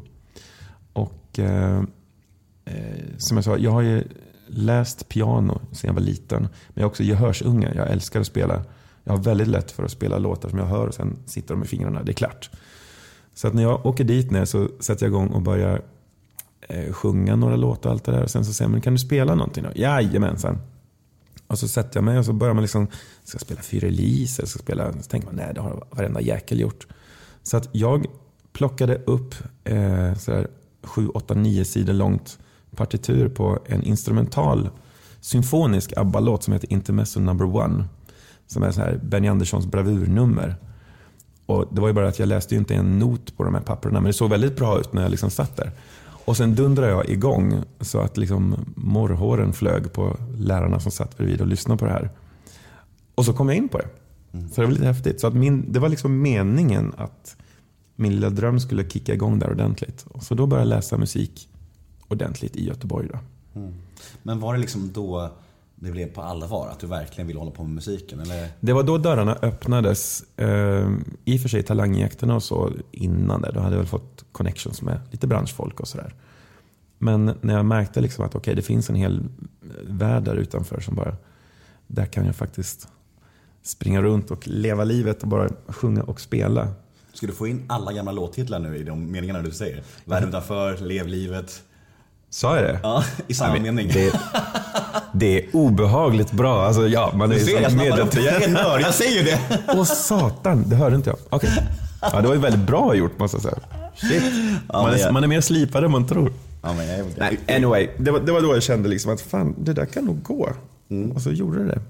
Och 0.94 1.38
eh, 1.38 1.82
eh, 2.64 3.18
som 3.18 3.36
jag 3.36 3.44
sa, 3.44 3.58
jag 3.58 3.70
har 3.70 3.82
ju 3.82 4.04
läst 4.46 5.08
piano 5.08 5.60
sedan 5.72 5.88
jag 5.88 5.94
var 5.94 6.00
liten. 6.00 6.42
Men 6.42 6.74
jag 6.74 6.82
är 6.82 6.86
också 6.86 7.02
gehörsunge. 7.02 7.72
Jag 7.74 7.90
älskar 7.90 8.20
att 8.20 8.26
spela. 8.26 8.64
Jag 9.04 9.12
har 9.12 9.22
väldigt 9.22 9.48
lätt 9.48 9.70
för 9.70 9.84
att 9.84 9.90
spela 9.90 10.18
låtar 10.18 10.48
som 10.48 10.58
jag 10.58 10.66
hör 10.66 10.86
och 10.86 10.94
sen 10.94 11.16
sitter 11.26 11.54
de 11.54 11.62
i 11.62 11.66
fingrarna. 11.66 12.02
Det 12.02 12.12
är 12.12 12.14
klart. 12.14 12.50
Så 13.34 13.48
att 13.48 13.54
när 13.54 13.62
jag 13.62 13.86
åker 13.86 14.04
dit 14.04 14.30
ner 14.30 14.44
så 14.44 14.68
sätter 14.80 15.06
jag 15.06 15.10
igång 15.10 15.28
och 15.28 15.42
börjar 15.42 15.82
eh, 16.60 16.92
sjunga 16.92 17.36
några 17.36 17.56
låtar 17.56 17.90
och 17.90 17.92
allt 17.92 18.04
det 18.04 18.12
där. 18.12 18.22
Och 18.22 18.30
sen 18.30 18.44
så 18.44 18.52
säger 18.52 18.68
man, 18.68 18.80
kan 18.80 18.92
du 18.92 18.98
spela 18.98 19.34
någonting 19.34 19.64
då? 19.64 19.70
Jajamensan. 19.74 20.58
Och 21.46 21.58
så 21.58 21.68
sätter 21.68 21.96
jag 21.96 22.04
mig 22.04 22.18
och 22.18 22.24
så 22.24 22.32
börjar 22.32 22.54
man 22.54 22.62
liksom, 22.62 22.86
ska 23.24 23.34
jag 23.36 23.40
spela 23.40 23.60
Fyra 23.60 23.86
Elise? 23.86 24.42
Eller 24.42 24.48
ska 24.48 24.56
jag 24.56 24.64
spela, 24.64 24.92
så 24.92 25.10
tänker 25.10 25.26
man, 25.26 25.36
nej 25.36 25.54
det 25.54 25.60
har 25.60 25.86
varenda 25.90 26.20
jäkel 26.20 26.60
gjort. 26.60 26.86
Så 27.42 27.56
att 27.56 27.68
jag 27.72 28.06
plockade 28.52 28.96
upp 28.96 29.34
eh, 29.64 30.14
sådär 30.14 30.48
7, 30.84 31.08
8, 31.08 31.34
9 31.34 31.64
sidor 31.64 31.92
långt 31.92 32.38
partitur 32.76 33.28
på 33.28 33.58
en 33.66 33.82
instrumental 33.82 34.70
symfonisk 35.20 35.92
ABBA-låt 35.96 36.42
som 36.42 36.52
heter 36.52 36.72
Intermezzo 36.72 37.20
number 37.20 37.56
one. 37.56 37.84
Som 38.46 38.62
är 38.62 38.70
så 38.70 38.80
här 38.80 39.00
Benny 39.02 39.28
Anderssons 39.28 39.66
bravurnummer. 39.66 40.56
Och 41.46 41.66
det 41.70 41.80
var 41.80 41.88
ju 41.88 41.94
bara 41.94 42.08
att 42.08 42.18
jag 42.18 42.28
läste 42.28 42.54
ju 42.54 42.58
inte 42.58 42.74
en 42.74 42.98
not 42.98 43.36
på 43.36 43.44
de 43.44 43.54
här 43.54 43.62
papperna, 43.62 44.00
men 44.00 44.04
det 44.04 44.12
såg 44.12 44.30
väldigt 44.30 44.56
bra 44.56 44.80
ut 44.80 44.92
när 44.92 45.02
jag 45.02 45.10
liksom 45.10 45.30
satt 45.30 45.56
där. 45.56 45.72
Och 46.24 46.36
sen 46.36 46.54
dundrade 46.54 46.92
jag 46.92 47.08
igång 47.08 47.62
så 47.80 48.00
att 48.00 48.16
liksom 48.16 48.54
morrhåren 48.76 49.52
flög 49.52 49.92
på 49.92 50.16
lärarna 50.38 50.80
som 50.80 50.92
satt 50.92 51.16
bredvid 51.16 51.40
och 51.40 51.46
lyssnade 51.46 51.78
på 51.78 51.84
det 51.84 51.92
här. 51.92 52.10
Och 53.14 53.24
så 53.24 53.32
kom 53.32 53.48
jag 53.48 53.56
in 53.56 53.68
på 53.68 53.78
det. 53.78 53.88
Så 54.54 54.60
det 54.60 54.66
var 54.66 54.72
lite 54.72 54.86
häftigt. 54.86 55.20
Så 55.20 55.26
att 55.26 55.34
min, 55.34 55.72
det 55.72 55.78
var 55.78 55.88
liksom 55.88 56.22
meningen 56.22 56.94
att 56.96 57.36
min 57.96 58.14
lilla 58.14 58.30
dröm 58.30 58.60
skulle 58.60 58.88
kicka 58.88 59.14
igång 59.14 59.38
där 59.38 59.50
ordentligt. 59.50 60.04
Och 60.08 60.22
så 60.22 60.34
då 60.34 60.46
började 60.46 60.70
jag 60.70 60.76
läsa 60.76 60.98
musik 60.98 61.48
ordentligt 62.08 62.56
i 62.56 62.64
Göteborg. 62.64 63.08
Då. 63.12 63.18
Men 64.22 64.40
var 64.40 64.54
det 64.54 64.60
liksom 64.60 64.92
då 64.92 65.30
det 65.74 65.90
blev 65.90 66.06
på 66.06 66.22
allvar? 66.22 66.68
Att 66.68 66.78
du 66.78 66.86
verkligen 66.86 67.26
ville 67.26 67.38
hålla 67.38 67.50
på 67.50 67.62
med 67.62 67.72
musiken? 67.74 68.20
Eller? 68.20 68.48
Det 68.60 68.72
var 68.72 68.82
då 68.82 68.98
dörrarna 68.98 69.34
öppnades. 69.42 70.24
Eh, 70.36 70.90
I 71.24 71.36
och 71.36 71.40
för 71.40 71.48
sig 71.48 71.62
talangjakterna 71.62 72.34
och 72.34 72.42
så 72.42 72.70
innan 72.90 73.42
det. 73.42 73.50
Då 73.54 73.60
hade 73.60 73.74
jag 73.74 73.78
väl 73.78 73.88
fått 73.88 74.24
connections 74.32 74.82
med 74.82 75.00
lite 75.10 75.26
branschfolk 75.26 75.80
och 75.80 75.88
sådär. 75.88 76.14
Men 76.98 77.34
när 77.40 77.54
jag 77.54 77.64
märkte 77.64 78.00
liksom 78.00 78.24
att 78.24 78.34
okay, 78.34 78.54
det 78.54 78.62
finns 78.62 78.90
en 78.90 78.96
hel 78.96 79.22
värld 79.88 80.22
där 80.22 80.36
utanför 80.36 80.80
som 80.80 80.94
bara, 80.94 81.16
där 81.86 82.06
kan 82.06 82.26
jag 82.26 82.36
faktiskt 82.36 82.88
springa 83.62 84.02
runt 84.02 84.30
och 84.30 84.48
leva 84.48 84.84
livet 84.84 85.22
och 85.22 85.28
bara 85.28 85.48
sjunga 85.68 86.02
och 86.02 86.20
spela. 86.20 86.68
Ska 87.14 87.26
du 87.26 87.32
få 87.32 87.46
in 87.46 87.62
alla 87.68 87.92
gamla 87.92 88.12
låttitlar 88.12 88.58
nu 88.58 88.76
i 88.76 88.82
de 88.82 89.12
meningarna 89.12 89.42
du 89.42 89.50
säger? 89.50 89.82
Världen 90.04 90.28
utanför, 90.28 90.76
Lev 90.78 91.06
livet. 91.08 91.62
Sa 92.30 92.56
jag 92.56 92.64
det? 92.64 92.80
Ja, 92.82 93.04
i 93.28 93.34
samma 93.34 93.58
mening. 93.60 93.88
Det, 93.92 94.20
det 95.12 95.38
är 95.44 95.56
obehagligt 95.56 96.32
bra. 96.32 96.66
Alltså, 96.66 96.88
ja, 96.88 97.12
man 97.14 97.30
är 97.32 97.34
Du 97.34 97.40
ser, 97.44 97.52
jag 97.52 97.60
ju 97.60 97.64
så 97.78 97.84
snappar 97.84 98.00
upp 98.00 98.10
det. 98.12 98.20
Jag 98.20 98.42
är 98.42 98.46
en 98.48 98.52
nörd, 98.52 98.80
jag 98.80 98.94
säger 98.94 99.18
ju 99.18 99.22
det. 99.24 99.40
Åh 99.68 99.84
satan, 99.84 100.64
det 100.68 100.76
hörde 100.76 100.96
inte 100.96 101.10
jag. 101.10 101.18
Okej. 101.30 101.50
Ja, 102.00 102.20
det 102.20 102.28
var 102.28 102.34
ju 102.34 102.40
väldigt 102.40 102.66
bra 102.66 102.94
gjort 102.94 103.18
måste 103.18 103.34
jag 103.36 103.42
säga. 103.42 103.58
Shit. 103.96 104.22
Man 104.72 104.92
är, 104.94 104.98
jag- 104.98 105.12
man 105.12 105.24
är 105.24 105.28
mer 105.28 105.40
slipad 105.40 105.84
än 105.84 105.90
man 105.90 106.06
tror. 106.06 106.32
Ja, 106.62 106.82
jag, 106.84 107.06
Nej, 107.16 107.38
anyway. 107.56 107.88
Det 107.98 108.10
var, 108.10 108.20
det 108.20 108.32
var 108.32 108.40
då 108.40 108.54
jag 108.54 108.62
kände 108.62 108.88
liksom 108.88 109.12
att 109.14 109.20
fan, 109.20 109.54
det 109.58 109.72
där 109.72 109.86
kan 109.86 110.04
nog 110.04 110.22
gå. 110.22 110.48
Och 111.14 111.22
så 111.22 111.30
gjorde 111.30 111.58
det 111.58 111.64
det. 111.66 111.80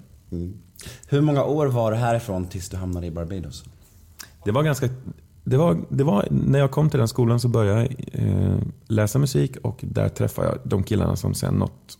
Hur 1.06 1.20
många 1.20 1.44
år 1.44 1.66
var 1.66 1.90
det 1.90 1.96
härifrån 1.96 2.46
tills 2.46 2.68
du 2.68 2.76
hamnade 2.76 3.06
i 3.06 3.10
Barbados? 3.10 3.64
Det 4.44 4.52
var 4.52 4.62
ganska... 4.62 4.88
Det 5.44 5.56
var, 5.56 5.78
det 5.88 6.04
var, 6.04 6.28
när 6.30 6.58
jag 6.58 6.70
kom 6.70 6.90
till 6.90 6.98
den 6.98 7.08
skolan 7.08 7.40
så 7.40 7.48
började 7.48 7.80
jag 7.80 7.96
eh, 8.12 8.58
läsa 8.86 9.18
musik 9.18 9.56
och 9.56 9.78
där 9.80 10.08
träffade 10.08 10.48
jag 10.48 10.58
de 10.64 10.82
killarna 10.82 11.16
som 11.16 11.34
sen 11.34 11.54
något 11.54 11.98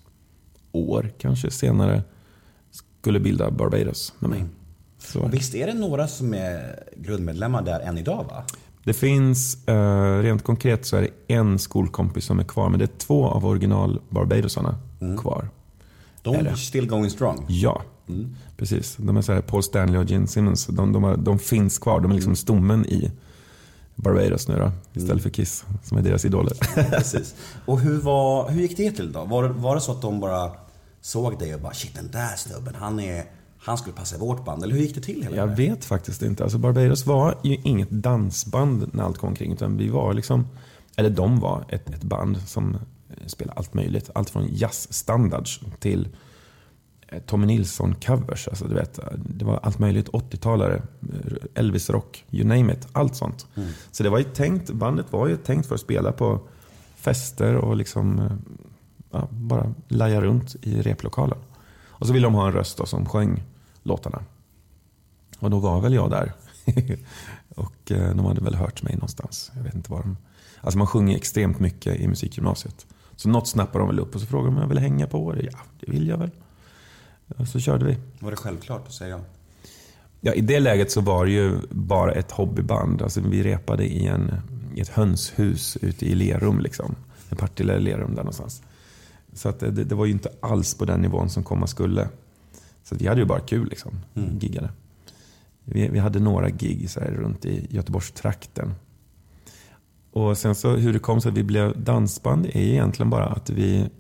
år 0.73 1.13
kanske 1.19 1.51
senare 1.51 2.03
skulle 2.71 3.21
bilda 3.21 3.51
Barbados 3.51 4.13
med 4.19 4.31
mig. 4.31 4.45
Så. 4.99 5.29
Visst 5.29 5.55
är 5.55 5.67
det 5.67 5.75
några 5.75 6.09
som 6.09 6.35
är 6.35 6.85
grundmedlemmar 6.97 7.63
där 7.63 7.81
än 7.81 7.99
idag 7.99 8.27
va? 8.31 8.45
Det 8.85 8.93
finns, 8.93 9.69
eh, 9.69 10.19
rent 10.19 10.45
konkret 10.45 10.87
så 10.87 10.97
är 10.97 11.03
det 11.03 11.35
en 11.35 11.59
skolkompis 11.59 12.25
som 12.25 12.39
är 12.39 12.45
kvar, 12.45 12.69
men 12.69 12.79
det 12.79 12.85
är 12.85 12.99
två 12.99 13.27
av 13.27 13.47
original 13.47 14.01
Barbadosarna 14.09 14.79
kvar. 15.19 15.49
De 16.23 16.35
Är 16.35 16.55
still 16.55 16.87
going 16.89 17.11
strong. 17.11 17.45
Ja, 17.49 17.83
precis. 18.57 18.97
De 18.97 19.17
är 19.17 19.23
så 19.23 19.33
här 19.33 19.41
Paul 19.41 19.63
Stanley 19.63 19.99
och 19.99 20.11
Gene 20.11 20.27
Simmons. 20.27 20.67
De, 20.67 20.93
de, 20.93 21.03
har, 21.05 21.17
de 21.17 21.39
finns 21.39 21.79
kvar. 21.79 22.01
De 22.01 22.11
är 22.11 22.15
liksom 22.15 22.37
stommen 22.37 22.87
i 22.87 23.11
Barbados 23.97 24.49
nu 24.49 24.55
då, 24.59 24.73
istället 25.01 25.23
för 25.23 25.31
Kiss 25.31 25.65
som 25.83 25.99
är 25.99 26.03
deras 26.03 26.25
idoler. 26.25 26.55
Precis. 26.91 27.35
Och 27.67 27.81
hur, 27.81 28.01
var, 28.01 28.51
hur 28.51 28.61
gick 28.63 28.77
det 28.77 28.91
till 28.93 29.13
då? 29.13 29.25
Var, 29.25 29.43
det- 29.43 29.49
var 29.49 29.75
det 29.75 29.81
så 29.81 29.93
att 29.93 30.03
de 30.03 30.21
bara 30.21 30.53
såg 31.01 31.39
dig 31.39 31.55
och 31.55 31.61
bara 31.61 31.75
shit 31.75 31.95
den 31.95 32.11
där 32.11 32.37
snubben, 32.37 32.75
han, 32.79 33.01
är, 33.01 33.25
han 33.59 33.79
skulle 33.79 33.97
passa 33.97 34.17
i 34.17 34.19
vårt 34.19 34.45
band? 34.45 34.63
Eller 34.65 34.75
hur 34.75 34.81
gick 34.83 34.95
det 34.95 35.01
till 35.01 35.23
hela 35.23 35.37
Jag 35.37 35.49
det? 35.49 35.55
vet 35.55 35.85
faktiskt 35.85 36.23
inte. 36.23 36.43
Alltså 36.43 36.59
Barbados 36.59 37.07
var 37.07 37.35
ju 37.43 37.59
inget 37.65 37.91
dansband 37.91 38.91
när 38.93 39.05
allt 39.05 39.19
kom 39.19 39.29
omkring. 39.29 39.53
Utan 39.53 39.77
vi 39.77 39.89
var 39.89 40.15
liksom, 40.15 40.47
eller 40.97 41.11
de 41.11 41.41
var 41.41 41.65
ett, 41.69 41.91
ett 41.91 42.03
band 42.03 42.39
som 42.47 42.77
spelade 43.27 43.59
allt 43.59 43.75
möjligt. 43.75 44.11
Allt 44.15 44.31
från 44.31 44.49
jazzstandards 44.53 45.61
till 45.81 46.09
Tommy 47.27 47.47
Nilsson-covers. 47.47 48.49
Alltså, 48.49 48.65
du 48.65 48.75
vet, 48.75 49.01
det 49.17 49.45
var 49.45 49.61
allt 49.63 49.79
möjligt. 49.79 50.09
80-talare, 50.09 50.75
eh, 50.75 51.33
Elvis-rock, 51.55 52.25
you 52.31 52.45
name 52.45 52.73
it. 52.73 52.89
Allt 52.93 53.17
sånt. 53.17 53.47
Så 53.91 54.03
det 54.03 54.11
var 54.11 54.19
ju 54.19 54.25
tänkt, 54.25 54.71
bandet 54.71 55.13
var 55.13 55.29
ju 55.29 55.37
tänkt 55.37 55.67
för 55.67 55.75
att 55.75 55.81
spela 55.81 56.13
på 56.13 56.41
fester 56.97 57.55
och 57.55 57.77
liksom 57.77 58.19
eh, 58.19 58.33
ja, 59.11 59.29
bara 59.31 59.75
laja 59.89 60.21
runt 60.21 60.57
i 60.63 60.83
replokalen. 60.83 61.39
Och 61.87 62.07
så 62.07 62.13
ville 62.13 62.27
de 62.27 62.35
ha 62.35 62.47
en 62.47 62.53
röst 62.53 62.79
då, 62.79 62.87
som 62.87 63.07
sjöng 63.07 63.43
låtarna. 63.83 64.23
Och 65.39 65.51
då 65.51 65.59
var 65.59 65.81
väl 65.81 65.95
jag 65.95 66.11
där. 66.11 66.33
och 67.57 67.93
eh, 67.93 68.15
de 68.17 68.25
hade 68.25 68.41
väl 68.41 68.55
hört 68.55 68.83
mig 68.83 68.95
någonstans. 68.95 69.53
Jag 69.57 69.63
vet 69.63 69.75
inte 69.75 69.91
var 69.91 70.03
de... 70.03 70.17
Alltså 70.61 70.79
man 70.79 70.87
sjunger 70.87 71.17
extremt 71.17 71.59
mycket 71.59 72.01
i 72.01 72.09
musikgymnasiet. 72.09 72.87
Så 73.17 73.29
något 73.29 73.49
snappade 73.49 73.79
de 73.79 73.89
väl 73.89 74.01
upp 74.01 74.15
och 74.15 74.21
så 74.21 74.27
frågade 74.27 74.49
de 74.49 74.57
om 74.57 74.61
jag 74.61 74.69
ville 74.69 74.81
hänga 74.81 75.07
på 75.07 75.33
det. 75.33 75.43
Ja, 75.53 75.59
det 75.81 75.93
vill 75.93 76.09
jag 76.09 76.19
väl. 76.19 76.31
Och 77.29 77.49
så 77.49 77.61
körde 77.61 77.85
vi. 77.85 77.97
Var 78.19 78.31
det 78.31 78.37
självklart 78.37 78.87
att 78.87 78.95
säga? 78.95 79.21
Ja, 80.21 80.33
I 80.33 80.41
det 80.41 80.61
läget 80.61 80.91
så 80.91 81.01
var 81.01 81.27
det 81.27 81.33
ju 81.33 81.59
bara 81.71 82.13
ett 82.13 82.31
hobbyband. 82.31 83.03
Alltså, 83.03 83.21
vi 83.21 83.43
repade 83.43 83.85
i, 83.85 84.07
en, 84.07 84.35
i 84.75 84.81
ett 84.81 84.89
hönshus 84.89 85.77
ute 85.77 86.07
i 86.07 86.15
Lerum. 86.15 86.61
Liksom. 86.61 86.95
En 87.29 87.37
Partille 87.37 87.79
Lerum 87.79 88.15
där 88.15 88.23
någonstans. 88.23 88.63
Så 89.33 89.49
att 89.49 89.61
det, 89.61 89.71
det 89.71 89.95
var 89.95 90.07
ju 90.07 90.13
inte 90.13 90.31
alls 90.41 90.75
på 90.75 90.85
den 90.85 91.01
nivån 91.01 91.31
som 91.31 91.43
komma 91.43 91.67
skulle. 91.67 92.09
Så 92.83 92.95
vi 92.95 93.07
hade 93.07 93.21
ju 93.21 93.27
bara 93.27 93.41
kul 93.41 93.69
liksom. 93.69 93.93
Giggade. 94.41 94.71
Vi, 95.65 95.89
vi 95.89 95.99
hade 95.99 96.21
några 96.21 96.51
gig 96.51 96.91
så 96.91 97.01
här, 97.01 97.11
runt 97.11 97.45
i 97.45 97.67
Göteborgstrakten. 97.71 98.75
Och 100.11 100.39
sen 100.39 100.55
så 100.55 100.77
hur 100.77 100.93
det 100.93 100.99
kom 100.99 101.21
sig 101.21 101.29
att 101.29 101.39
vi 101.39 101.43
blev 101.43 101.83
dansband 101.83 102.47
är 102.47 102.57
egentligen 102.57 103.11
bara 103.11 103.27
att 103.27 103.51
vi 103.51 103.91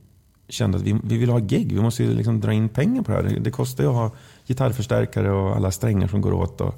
kände 0.48 0.78
att 0.78 0.84
vi, 0.84 1.00
vi 1.04 1.16
vill 1.16 1.30
ha 1.30 1.38
gig. 1.38 1.72
Vi 1.72 1.80
måste 1.80 2.04
ju 2.04 2.14
liksom 2.14 2.40
dra 2.40 2.52
in 2.52 2.68
pengar 2.68 3.02
på 3.02 3.10
det 3.10 3.16
här. 3.16 3.24
Det, 3.24 3.40
det 3.40 3.50
kostar 3.50 3.84
ju 3.84 3.90
att 3.90 3.96
ha 3.96 4.10
gitarrförstärkare 4.46 5.32
och 5.32 5.56
alla 5.56 5.70
strängar 5.70 6.08
som 6.08 6.20
går 6.20 6.32
åt. 6.32 6.60
Och 6.60 6.74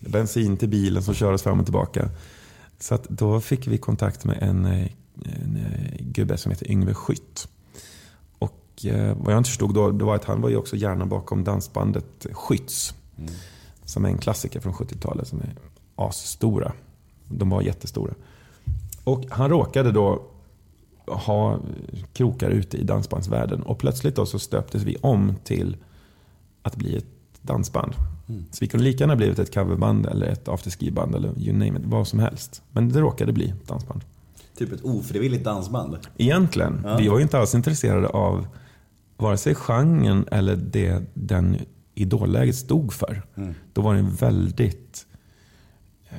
bensin 0.00 0.56
till 0.56 0.68
bilen 0.68 1.02
som 1.02 1.14
kör 1.14 1.32
oss 1.32 1.42
fram 1.42 1.60
och 1.60 1.66
tillbaka. 1.66 2.08
Så 2.78 2.94
att 2.94 3.08
då 3.08 3.40
fick 3.40 3.66
vi 3.66 3.78
kontakt 3.78 4.24
med 4.24 4.42
en, 4.42 4.64
en 4.64 5.56
eh, 5.56 5.96
gubbe 6.00 6.36
som 6.36 6.50
heter 6.50 6.70
Yngve 6.70 6.94
Skytt. 6.94 7.48
Och 8.38 8.84
eh, 8.84 9.16
vad 9.16 9.32
jag 9.34 9.38
inte 9.38 9.50
förstod 9.50 9.74
då, 9.74 9.90
det 9.90 10.04
var 10.04 10.16
att 10.16 10.24
han 10.24 10.40
var 10.40 10.48
ju 10.48 10.56
också 10.56 10.76
hjärnan 10.76 11.08
bakom 11.08 11.44
dansbandet 11.44 12.26
Skytts. 12.32 12.94
Som 13.84 14.04
är 14.04 14.08
en 14.08 14.18
klassiker 14.18 14.60
från 14.60 14.72
70-talet 14.72 15.28
som 15.28 15.40
är 15.40 15.54
asstora. 15.96 16.72
De 17.28 17.50
var 17.50 17.62
jättestora. 17.62 18.14
Och 19.04 19.24
han 19.30 19.50
råkade 19.50 19.92
då 19.92 20.22
ha 21.06 21.58
krokar 22.12 22.50
ute 22.50 22.76
i 22.76 22.82
dansbandsvärlden. 22.84 23.62
Och 23.62 23.78
plötsligt 23.78 24.16
då 24.16 24.26
så 24.26 24.38
stöptes 24.38 24.82
vi 24.82 24.96
om 25.00 25.34
till 25.44 25.76
att 26.62 26.76
bli 26.76 26.96
ett 26.96 27.06
dansband. 27.42 27.92
Så 28.50 28.58
vi 28.60 28.66
kunde 28.66 28.84
lika 28.84 29.04
gärna 29.04 29.16
blivit 29.16 29.38
ett 29.38 29.54
coverband 29.54 30.06
eller 30.06 30.26
ett 30.26 30.48
afterski-band 30.48 31.14
eller 31.14 31.38
you 31.38 31.52
name 31.52 31.78
it, 31.78 31.84
vad 31.84 32.08
som 32.08 32.18
helst. 32.18 32.62
Men 32.70 32.88
det 32.88 33.00
råkade 33.00 33.32
bli 33.32 33.48
ett 33.48 33.68
dansband. 33.68 34.00
Typ 34.56 34.72
ett 34.72 34.84
ofrivilligt 34.84 35.44
dansband. 35.44 35.98
Egentligen, 36.16 36.86
vi 36.98 37.08
var 37.08 37.16
ju 37.16 37.22
inte 37.22 37.38
alls 37.38 37.54
intresserade 37.54 38.08
av 38.08 38.46
vare 39.16 39.36
sig 39.36 39.54
genren 39.54 40.24
eller 40.30 40.56
det 40.56 41.02
den 41.14 41.56
idolläget 41.94 42.56
stod 42.56 42.92
för. 42.92 43.22
Då 43.72 43.82
var 43.82 43.94
det 43.94 44.00
en 44.00 44.14
väldigt 44.14 45.06
eh, 46.08 46.16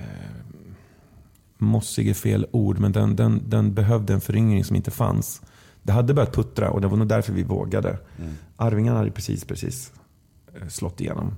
mossig 1.64 2.10
är 2.10 2.14
fel 2.14 2.48
ord, 2.52 2.80
men 2.80 2.92
den, 2.92 3.16
den, 3.16 3.42
den 3.48 3.74
behövde 3.74 4.14
en 4.14 4.22
föryngring 4.22 4.64
som 4.64 4.76
inte 4.76 4.92
fanns. 4.92 5.42
Det 5.84 5.92
hade 5.92 6.14
börjat 6.14 6.34
puttra 6.34 6.70
och 6.72 6.82
det 6.82 6.88
var 6.88 6.98
nog 6.98 7.08
därför 7.08 7.34
vi 7.34 7.44
vågade. 7.44 7.98
Arvingarna 8.56 8.98
hade 8.98 9.12
precis, 9.12 9.46
precis 9.46 9.92
eh, 10.56 10.68
slått 10.68 11.02
igenom. 11.02 11.36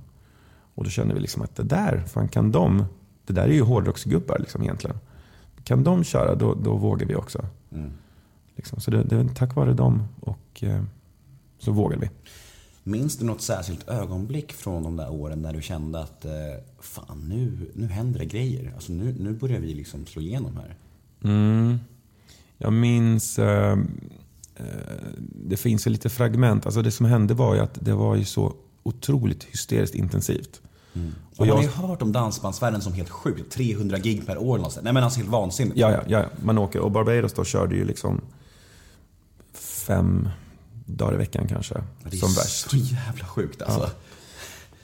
Och 0.76 0.84
då 0.84 0.90
kände 0.90 1.14
vi 1.14 1.20
liksom 1.20 1.42
att 1.42 1.56
det 1.56 1.64
där, 1.64 2.04
fan 2.08 2.28
kan 2.28 2.52
de, 2.52 2.86
det 3.26 3.34
där 3.34 3.44
är 3.44 3.54
ju 3.54 3.62
hårdrocksgubbar 3.62 4.40
liksom 4.40 4.64
egentligen. 4.64 4.98
Kan 5.64 5.84
de 5.84 6.04
köra, 6.04 6.36
då, 6.36 6.54
då 6.54 6.76
vågar 6.76 7.08
vi 7.08 7.16
också. 7.16 7.46
Liksom. 8.56 8.80
Så 8.80 8.92
det, 8.92 9.04
det 9.04 9.36
tack 9.36 9.56
vare 9.56 9.74
dem 9.74 10.04
och 10.20 10.64
eh, 10.64 10.84
så 11.60 11.72
vågade 11.72 12.02
vi. 12.02 12.10
Minns 12.88 13.18
du 13.18 13.26
något 13.26 13.42
särskilt 13.42 13.90
ögonblick 13.90 14.54
från 14.54 14.84
de 14.84 14.96
där 14.96 15.12
åren 15.12 15.42
när 15.42 15.54
du 15.54 15.62
kände 15.62 16.00
att 16.00 16.26
eh, 16.26 16.32
fan 16.80 17.30
nu, 17.30 17.72
nu 17.74 17.88
händer 17.88 18.20
det 18.20 18.26
grejer. 18.26 18.72
Alltså 18.76 18.94
nu, 18.94 19.16
nu 19.20 19.34
börjar 19.34 19.60
vi 19.60 19.74
liksom 19.74 20.06
slå 20.06 20.22
igenom 20.22 20.58
här. 20.58 20.76
Mm. 21.24 21.80
Jag 22.58 22.74
minns, 22.74 23.40
eh, 23.40 23.72
eh, 24.56 24.66
det 25.20 25.58
finns 25.58 25.88
ju 25.88 25.92
lite 25.92 26.10
fragment. 26.10 26.66
Alltså 26.66 26.82
det 26.82 26.92
som 26.92 27.06
hände 27.06 27.34
var 27.34 27.56
ju 27.56 27.62
att 27.62 27.78
det 27.86 27.94
var 27.94 28.16
ju 28.16 28.26
så 28.26 28.54
otroligt 28.84 29.44
hysteriskt 29.44 29.96
intensivt. 29.96 30.62
Och 30.94 31.02
Och 31.40 31.48
har 31.48 31.54
jag, 31.54 31.62
ni 31.62 31.68
hört 31.68 32.02
om 32.02 32.12
dansbandsvärlden 32.12 32.82
som 32.82 32.94
helt 32.94 33.10
sjukt? 33.10 33.54
300 33.54 34.00
gig 34.00 34.26
per 34.26 34.38
år 34.38 34.58
någonstans. 34.58 34.84
Nej 34.84 34.94
men 34.94 35.04
alltså 35.04 35.20
helt 35.20 35.32
vansinnigt. 35.32 35.78
ja, 35.78 35.92
ja, 35.92 36.02
ja, 36.08 36.26
man 36.44 36.58
åker. 36.58 36.80
Och 36.80 36.92
Barbados 36.92 37.34
då 37.34 37.44
körde 37.44 37.76
ju 37.76 37.86
liksom 37.86 38.22
fem 39.54 40.30
dagar 40.86 41.14
i 41.14 41.18
veckan 41.18 41.48
kanske. 41.48 41.76
Det 42.04 42.16
är 42.16 42.20
Som 42.20 42.34
värst. 42.34 42.70
så 42.70 42.78
jävla 42.78 43.26
sjukt 43.26 43.62
alltså. 43.62 43.90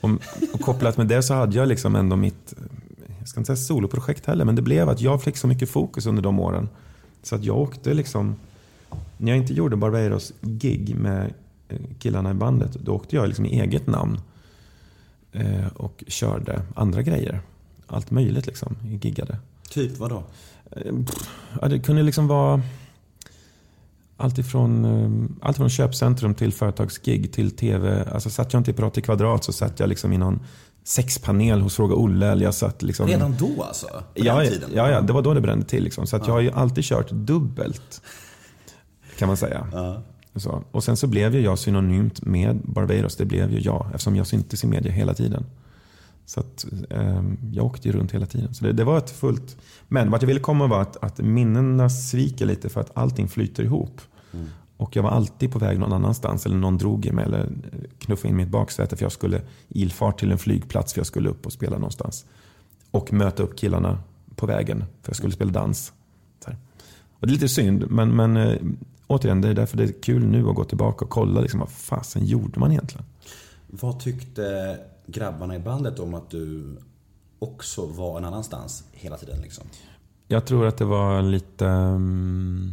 Och, 0.00 0.10
och 0.52 0.60
kopplat 0.60 0.96
med 0.96 1.06
det 1.08 1.22
så 1.22 1.34
hade 1.34 1.56
jag 1.56 1.68
liksom 1.68 1.96
ändå 1.96 2.16
mitt, 2.16 2.54
jag 3.18 3.28
ska 3.28 3.40
inte 3.40 3.46
säga 3.56 3.66
soloprojekt 3.66 4.26
heller, 4.26 4.44
men 4.44 4.56
det 4.56 4.62
blev 4.62 4.88
att 4.88 5.00
jag 5.00 5.22
fick 5.22 5.36
så 5.36 5.46
mycket 5.46 5.70
fokus 5.70 6.06
under 6.06 6.22
de 6.22 6.40
åren. 6.40 6.68
Så 7.22 7.34
att 7.34 7.44
jag 7.44 7.56
åkte 7.58 7.94
liksom, 7.94 8.36
när 9.18 9.32
jag 9.32 9.38
inte 9.38 9.54
gjorde 9.54 9.76
Barbados 9.76 10.32
gig 10.40 10.94
med 10.96 11.32
eh, 11.68 11.78
killarna 11.98 12.30
i 12.30 12.34
bandet, 12.34 12.72
då 12.72 12.92
åkte 12.92 13.16
jag 13.16 13.26
liksom 13.28 13.46
i 13.46 13.60
eget 13.60 13.86
namn. 13.86 14.20
Eh, 15.32 15.66
och 15.76 16.04
körde 16.06 16.62
andra 16.74 17.02
grejer. 17.02 17.40
Allt 17.86 18.10
möjligt 18.10 18.46
liksom, 18.46 18.76
giggade. 19.02 19.38
Typ 19.70 19.98
vadå? 19.98 20.22
Eh, 20.70 20.92
Ja, 21.60 21.68
det 21.68 21.78
kunde 21.78 22.02
liksom 22.02 22.26
vara 22.26 22.62
allt 24.16 24.38
ifrån, 24.38 24.84
eh, 24.84 25.46
allt 25.46 25.56
från 25.56 25.70
köpcentrum 25.70 26.34
till 26.34 26.52
företagsgig 26.52 27.32
till 27.32 27.50
tv. 27.50 28.08
Alltså 28.12 28.30
satt 28.30 28.52
jag 28.52 28.60
inte 28.60 28.70
i 28.70 28.74
Prat 28.74 28.98
i 28.98 29.02
kvadrat 29.02 29.44
så 29.44 29.52
satt 29.52 29.80
jag 29.80 29.88
liksom 29.88 30.12
i 30.12 30.18
någon 30.18 30.40
sexpanel 30.84 31.60
hos 31.60 31.76
Fråga 31.76 31.94
Olle. 31.94 32.26
Eller 32.26 32.44
jag 32.44 32.54
satt 32.54 32.82
liksom, 32.82 33.08
Redan 33.08 33.36
då 33.38 33.62
alltså? 33.62 33.86
På 33.86 34.02
ja, 34.14 34.36
den 34.38 34.48
tiden? 34.48 34.70
ja, 34.74 34.90
ja, 34.90 35.00
det 35.00 35.12
var 35.12 35.22
då 35.22 35.34
det 35.34 35.40
brände 35.40 35.66
till. 35.66 35.84
Liksom. 35.84 36.06
Så 36.06 36.16
att 36.16 36.26
jag 36.26 36.34
har 36.34 36.40
ju 36.40 36.50
alltid 36.50 36.84
kört 36.84 37.10
dubbelt. 37.10 38.02
Kan 39.18 39.28
man 39.28 39.36
säga. 39.36 39.66
Ja. 39.72 40.02
Så. 40.36 40.64
Och 40.70 40.84
sen 40.84 40.96
så 40.96 41.06
blev 41.06 41.34
ju 41.34 41.40
jag 41.40 41.58
synonymt 41.58 42.22
med 42.22 42.60
Barbados. 42.64 43.16
Det 43.16 43.24
blev 43.24 43.52
ju 43.52 43.60
jag 43.60 43.86
eftersom 43.86 44.16
jag 44.16 44.26
syntes 44.26 44.64
i 44.64 44.66
media 44.66 44.92
hela 44.92 45.14
tiden. 45.14 45.46
Så 46.24 46.40
att, 46.40 46.66
eh, 46.90 47.22
jag 47.52 47.66
åkte 47.66 47.88
ju 47.88 47.94
runt 47.94 48.12
hela 48.12 48.26
tiden. 48.26 48.54
Så 48.54 48.64
det, 48.64 48.72
det 48.72 48.84
var 48.84 48.98
ett 48.98 49.10
fullt... 49.10 49.56
Men 49.88 50.10
vart 50.10 50.22
jag 50.22 50.26
ville 50.26 50.40
komma 50.40 50.66
var 50.66 50.82
att, 50.82 51.04
att 51.04 51.18
minnena 51.18 51.90
sviker 51.90 52.46
lite 52.46 52.68
för 52.68 52.80
att 52.80 52.90
allting 52.94 53.28
flyter 53.28 53.62
ihop. 53.64 54.00
Och 54.76 54.96
jag 54.96 55.02
var 55.02 55.10
alltid 55.10 55.52
på 55.52 55.58
väg 55.58 55.78
någon 55.78 55.92
annanstans. 55.92 56.46
Eller 56.46 56.56
någon 56.56 56.78
drog 56.78 57.06
i 57.06 57.12
mig 57.12 57.24
eller 57.24 57.48
knuffade 57.98 58.28
in 58.28 58.36
mitt 58.36 58.48
baksäte 58.48 58.96
för 58.96 59.04
jag 59.04 59.12
skulle 59.12 59.40
ilfart 59.68 60.18
till 60.20 60.32
en 60.32 60.38
flygplats 60.38 60.92
för 60.92 61.00
jag 61.00 61.06
skulle 61.06 61.28
upp 61.28 61.46
och 61.46 61.52
spela 61.52 61.76
någonstans. 61.76 62.26
Och 62.90 63.12
möta 63.12 63.42
upp 63.42 63.58
killarna 63.58 63.98
på 64.36 64.46
vägen 64.46 64.78
för 64.78 65.10
jag 65.10 65.16
skulle 65.16 65.32
spela 65.32 65.50
dans. 65.50 65.92
Och 67.22 67.28
det 67.28 67.30
är 67.30 67.34
lite 67.34 67.48
synd, 67.48 67.90
men, 67.90 68.16
men 68.16 68.36
eh, 68.36 68.56
återigen, 69.06 69.40
det 69.40 69.48
är 69.48 69.54
därför 69.54 69.76
det 69.76 69.84
är 69.84 70.02
kul 70.02 70.26
nu 70.26 70.48
att 70.48 70.54
gå 70.54 70.64
tillbaka 70.64 71.04
och 71.04 71.10
kolla 71.10 71.40
liksom, 71.40 71.60
vad 71.60 71.68
fasen 71.68 72.26
gjorde 72.26 72.60
man 72.60 72.72
egentligen? 72.72 73.06
Vad 73.66 74.00
tyckte 74.00 74.78
grabbarna 75.06 75.56
i 75.56 75.58
bandet 75.58 75.98
om 75.98 76.14
att 76.14 76.30
du 76.30 76.76
också 77.38 77.86
var 77.86 78.18
en 78.18 78.24
annanstans 78.24 78.84
hela 78.92 79.16
tiden 79.16 79.40
liksom? 79.40 79.64
Jag 80.28 80.46
tror 80.46 80.66
att 80.66 80.76
det 80.76 80.84
var 80.84 81.22
lite... 81.22 81.66
Mm, 81.66 82.72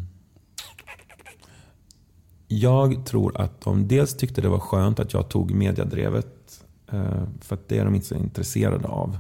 jag 2.48 3.06
tror 3.06 3.42
att 3.42 3.62
de 3.62 3.88
dels 3.88 4.18
tyckte 4.18 4.42
det 4.42 4.50
var 4.50 4.60
skönt 4.60 5.00
att 5.00 5.14
jag 5.14 5.30
tog 5.30 5.52
mediadrevet. 5.52 6.66
Eh, 6.92 7.24
för 7.42 7.56
att 7.56 7.68
det 7.68 7.78
är 7.78 7.86
de 7.86 7.96
inte 7.96 8.08
så 8.08 8.16
intresserade 8.16 8.88
av. 8.88 9.18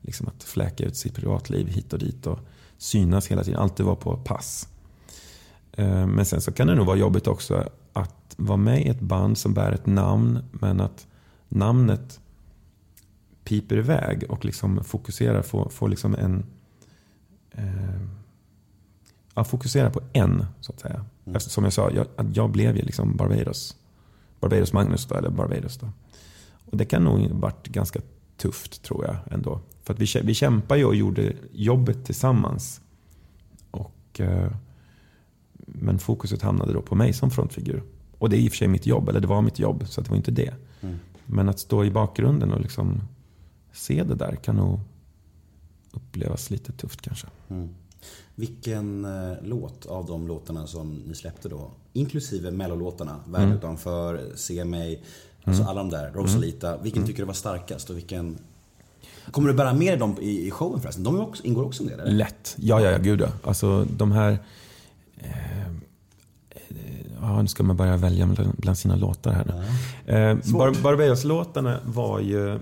Liksom 0.00 0.28
att 0.28 0.42
fläka 0.42 0.84
ut 0.84 0.96
sitt 0.96 1.14
privatliv 1.14 1.68
hit 1.68 1.92
och 1.92 1.98
dit 1.98 2.26
och 2.26 2.38
synas 2.78 3.26
hela 3.26 3.44
tiden. 3.44 3.60
Alltid 3.60 3.86
vara 3.86 3.96
på 3.96 4.16
pass. 4.16 4.68
Eh, 5.72 6.06
men 6.06 6.24
sen 6.24 6.40
så 6.40 6.52
kan 6.52 6.66
det 6.66 6.74
nog 6.74 6.86
vara 6.86 6.96
jobbigt 6.96 7.26
också 7.26 7.68
att 7.92 8.34
vara 8.36 8.56
med 8.56 8.86
i 8.86 8.88
ett 8.88 9.00
band 9.00 9.38
som 9.38 9.54
bär 9.54 9.72
ett 9.72 9.86
namn 9.86 10.38
men 10.52 10.80
att 10.80 11.06
namnet 11.48 12.20
piper 13.44 13.76
iväg 13.76 14.24
och 14.28 14.44
liksom 14.44 14.84
fokuserar, 14.84 15.42
får, 15.42 15.68
får 15.68 15.88
liksom 15.88 16.14
en 16.14 16.44
eh, 17.52 18.00
ja, 19.34 19.44
fokusera 19.44 19.90
på 19.90 20.00
en, 20.12 20.46
så 20.60 20.72
att 20.72 20.80
säga. 20.80 21.04
Eftersom 21.24 21.50
som 21.50 21.64
jag 21.64 21.72
sa, 21.72 21.90
jag, 21.90 22.06
att 22.16 22.36
jag 22.36 22.50
blev 22.50 22.76
ju 22.76 22.82
liksom 22.82 23.16
Barbados. 23.16 23.76
Barbados 24.40 24.72
Magnus 24.72 25.06
då, 25.06 25.14
eller 25.14 25.30
Barbados 25.30 25.78
då. 25.78 25.90
Och 26.70 26.76
det 26.76 26.84
kan 26.84 27.04
nog 27.04 27.30
varit 27.30 27.66
ganska 27.66 28.00
tufft 28.36 28.82
tror 28.82 29.04
jag 29.04 29.16
ändå. 29.30 29.60
För 29.82 29.94
att 29.94 30.00
vi, 30.00 30.20
vi 30.22 30.34
kämpade 30.34 30.80
ju 30.80 30.86
och 30.86 30.94
gjorde 30.94 31.32
jobbet 31.52 32.04
tillsammans. 32.04 32.80
Och, 33.70 34.20
eh, 34.20 34.52
men 35.56 35.98
fokuset 35.98 36.42
hamnade 36.42 36.72
då 36.72 36.82
på 36.82 36.94
mig 36.94 37.12
som 37.12 37.30
frontfigur. 37.30 37.82
Och 38.18 38.30
det 38.30 38.36
är 38.36 38.38
i 38.38 38.48
och 38.48 38.52
för 38.52 38.56
sig 38.56 38.68
mitt 38.68 38.86
jobb, 38.86 39.08
eller 39.08 39.20
det 39.20 39.26
var 39.26 39.42
mitt 39.42 39.58
jobb, 39.58 39.84
så 39.86 40.00
det 40.00 40.10
var 40.10 40.16
inte 40.16 40.30
det. 40.30 40.54
Men 41.26 41.48
att 41.48 41.58
stå 41.58 41.84
i 41.84 41.90
bakgrunden 41.90 42.52
och 42.52 42.60
liksom 42.60 43.00
se 43.72 44.02
det 44.04 44.14
där 44.14 44.36
kan 44.36 44.56
nog 44.56 44.80
upplevas 45.92 46.50
lite 46.50 46.72
tufft 46.72 47.00
kanske. 47.00 47.26
Vilken 48.34 49.04
eh, 49.04 49.36
låt 49.42 49.86
av 49.86 50.06
de 50.06 50.26
låtarna 50.28 50.66
som 50.66 50.94
ni 50.94 51.14
släppte 51.14 51.48
då, 51.48 51.70
inklusive 51.92 52.50
mellolåtarna, 52.50 53.16
Världen 53.28 53.52
utanför, 53.52 54.32
Se 54.34 54.64
mig, 54.64 55.02
alltså 55.44 55.62
alla 55.64 55.80
de 55.80 55.90
där, 55.90 56.12
Rosalita. 56.12 56.76
Vilken 56.76 57.06
tycker 57.06 57.22
du 57.22 57.26
var 57.26 57.34
starkast 57.34 57.90
och 57.90 57.96
vilken... 57.96 58.38
Kommer 59.30 59.48
du 59.48 59.54
bära 59.54 59.74
med 59.74 59.98
dem 59.98 60.16
i, 60.20 60.46
i 60.46 60.50
showen 60.50 60.80
förresten? 60.80 61.04
De 61.04 61.20
också, 61.20 61.44
ingår 61.44 61.64
också 61.64 61.84
del 61.84 62.00
eller? 62.00 62.12
Lätt. 62.12 62.56
Ja, 62.58 62.80
ja, 62.80 62.90
ja, 62.90 62.98
gud 62.98 63.20
ja. 63.20 63.28
Alltså 63.44 63.84
de 63.84 64.12
här... 64.12 64.38
Eh, 65.16 65.66
eh, 66.50 66.76
ja, 67.20 67.42
nu 67.42 67.48
ska 67.48 67.62
man 67.62 67.76
börja 67.76 67.96
välja 67.96 68.28
bland, 68.56 68.78
sina 68.78 68.96
låtar 68.96 69.32
här 69.32 69.44
nu. 69.44 69.52
Eh, 70.14 70.36
Bar- 70.52 70.82
Barbados-låtarna 70.82 71.78
var 71.84 72.20
ju... 72.20 72.58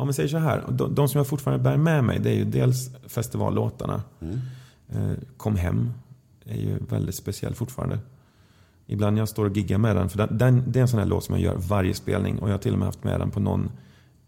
Om 0.00 0.06
vi 0.06 0.12
säger 0.12 0.28
så 0.28 0.38
här. 0.38 0.64
De, 0.68 0.94
de 0.94 1.08
som 1.08 1.18
jag 1.18 1.26
fortfarande 1.26 1.64
bär 1.64 1.76
med 1.76 2.04
mig, 2.04 2.18
det 2.18 2.30
är 2.30 2.34
ju 2.34 2.44
dels 2.44 2.90
festivallåtarna. 3.06 4.02
Eh, 4.88 5.12
Kom 5.36 5.56
hem 5.56 5.92
är 6.44 6.56
ju 6.56 6.78
väldigt 6.78 7.14
speciell 7.14 7.54
fortfarande. 7.54 7.98
Ibland 8.86 9.14
när 9.14 9.20
jag 9.20 9.28
står 9.28 9.44
och 9.44 9.56
giggar 9.56 9.78
med 9.78 9.96
den, 9.96 10.08
för 10.08 10.18
den, 10.18 10.38
den, 10.38 10.64
det 10.72 10.78
är 10.78 10.82
en 10.82 10.88
sån 10.88 10.98
här 10.98 11.06
låt 11.06 11.24
som 11.24 11.34
jag 11.34 11.44
gör 11.44 11.56
varje 11.56 11.94
spelning. 11.94 12.38
Och 12.38 12.48
jag 12.48 12.54
har 12.54 12.58
till 12.58 12.72
och 12.72 12.78
med 12.78 12.86
haft 12.86 13.04
med 13.04 13.20
den 13.20 13.30
på 13.30 13.40
någon 13.40 13.70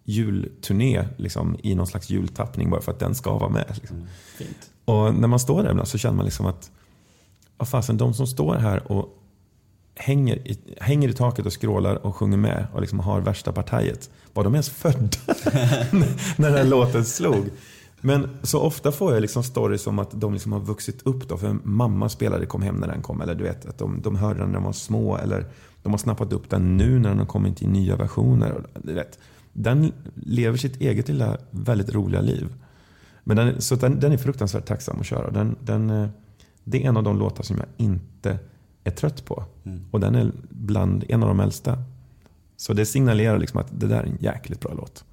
julturné 0.04 1.08
liksom, 1.16 1.56
i 1.62 1.74
någon 1.74 1.87
slags 1.87 2.11
jultappning 2.11 2.70
bara 2.70 2.80
för 2.80 2.92
att 2.92 2.98
den 2.98 3.14
ska 3.14 3.38
vara 3.38 3.50
med. 3.50 3.78
Liksom. 3.80 4.06
Fint. 4.38 4.70
Och 4.85 5.14
när 5.14 5.28
man 5.28 5.38
står 5.38 5.62
där 5.62 5.70
ibland 5.70 5.88
så 5.88 5.98
känner 5.98 6.16
man 6.16 6.24
liksom 6.24 6.46
att 6.46 6.70
vad 7.56 7.68
fasen, 7.68 7.96
de 7.96 8.14
som 8.14 8.26
står 8.26 8.54
här 8.54 8.92
och 8.92 9.21
hänger 9.94 10.48
i, 10.48 10.59
hänger 10.81 11.09
i 11.09 11.12
taket 11.12 11.46
och 11.46 11.52
skrålar 11.52 12.07
och 12.07 12.16
sjunger 12.16 12.37
med 12.37 12.66
och 12.72 12.81
liksom 12.81 13.00
har 13.00 13.20
värsta 13.20 13.52
partiet. 13.52 14.11
Var 14.33 14.44
de 14.44 14.55
ens 14.55 14.70
födda 14.70 15.18
när 16.37 16.48
den 16.48 16.55
här 16.55 16.64
låten 16.64 17.05
slog? 17.05 17.50
Men 18.05 18.37
så 18.42 18.61
ofta 18.61 18.92
får 18.92 19.12
jag 19.12 19.20
liksom 19.20 19.42
stories 19.42 19.87
om 19.87 19.98
att 19.98 20.20
de 20.20 20.33
liksom 20.33 20.52
har 20.52 20.61
vuxit 20.61 21.02
upp 21.02 21.28
då. 21.28 21.37
För 21.37 21.57
mamma 21.62 22.09
spelade 22.09 22.46
Kom 22.46 22.62
hem 22.62 22.76
när 22.76 22.88
den 22.88 23.02
kom. 23.02 23.20
Eller 23.20 23.35
du 23.35 23.44
vet, 23.44 23.66
att 23.66 23.78
de, 23.78 24.00
de 24.02 24.16
hörde 24.16 24.38
den 24.38 24.48
när 24.48 24.55
de 24.55 24.64
var 24.64 24.72
små. 24.72 25.16
Eller 25.16 25.46
de 25.83 25.92
har 25.92 25.98
snappat 25.98 26.33
upp 26.33 26.50
den 26.50 26.76
nu 26.76 26.98
när 26.98 27.09
den 27.09 27.18
har 27.18 27.26
kommit 27.26 27.62
i 27.62 27.66
nya 27.66 27.96
versioner. 27.96 28.64
Du 28.83 28.94
vet, 28.94 29.18
den 29.52 29.92
lever 30.14 30.59
sitt 30.59 30.81
eget 30.81 31.09
lilla 31.09 31.38
väldigt 31.50 31.94
roliga 31.94 32.20
liv. 32.20 32.55
Men 33.24 33.37
den, 33.37 33.61
så 33.61 33.76
den, 33.76 34.00
den 34.00 34.12
är 34.12 34.16
fruktansvärt 34.16 34.66
tacksam 34.66 35.00
att 35.00 35.07
köra. 35.07 35.31
Den, 35.31 35.57
den, 35.61 35.90
eh, 35.90 36.09
det 36.64 36.85
är 36.85 36.88
en 36.88 36.96
av 36.96 37.02
de 37.02 37.18
låtar 37.18 37.42
som 37.42 37.57
jag 37.57 37.66
inte 37.76 38.38
är 38.84 38.90
trött 38.90 39.24
på. 39.24 39.44
Och 39.90 40.00
den 40.00 40.14
är 40.14 40.32
bland 40.50 41.04
en 41.08 41.22
av 41.22 41.28
de 41.28 41.40
äldsta. 41.40 41.78
Så 42.56 42.72
det 42.72 42.86
signalerar 42.86 43.38
liksom 43.38 43.60
att 43.60 43.80
det 43.80 43.86
där 43.86 44.02
är 44.02 44.06
en 44.06 44.18
jäkligt 44.20 44.60
bra 44.60 44.74
låt. 44.74 45.04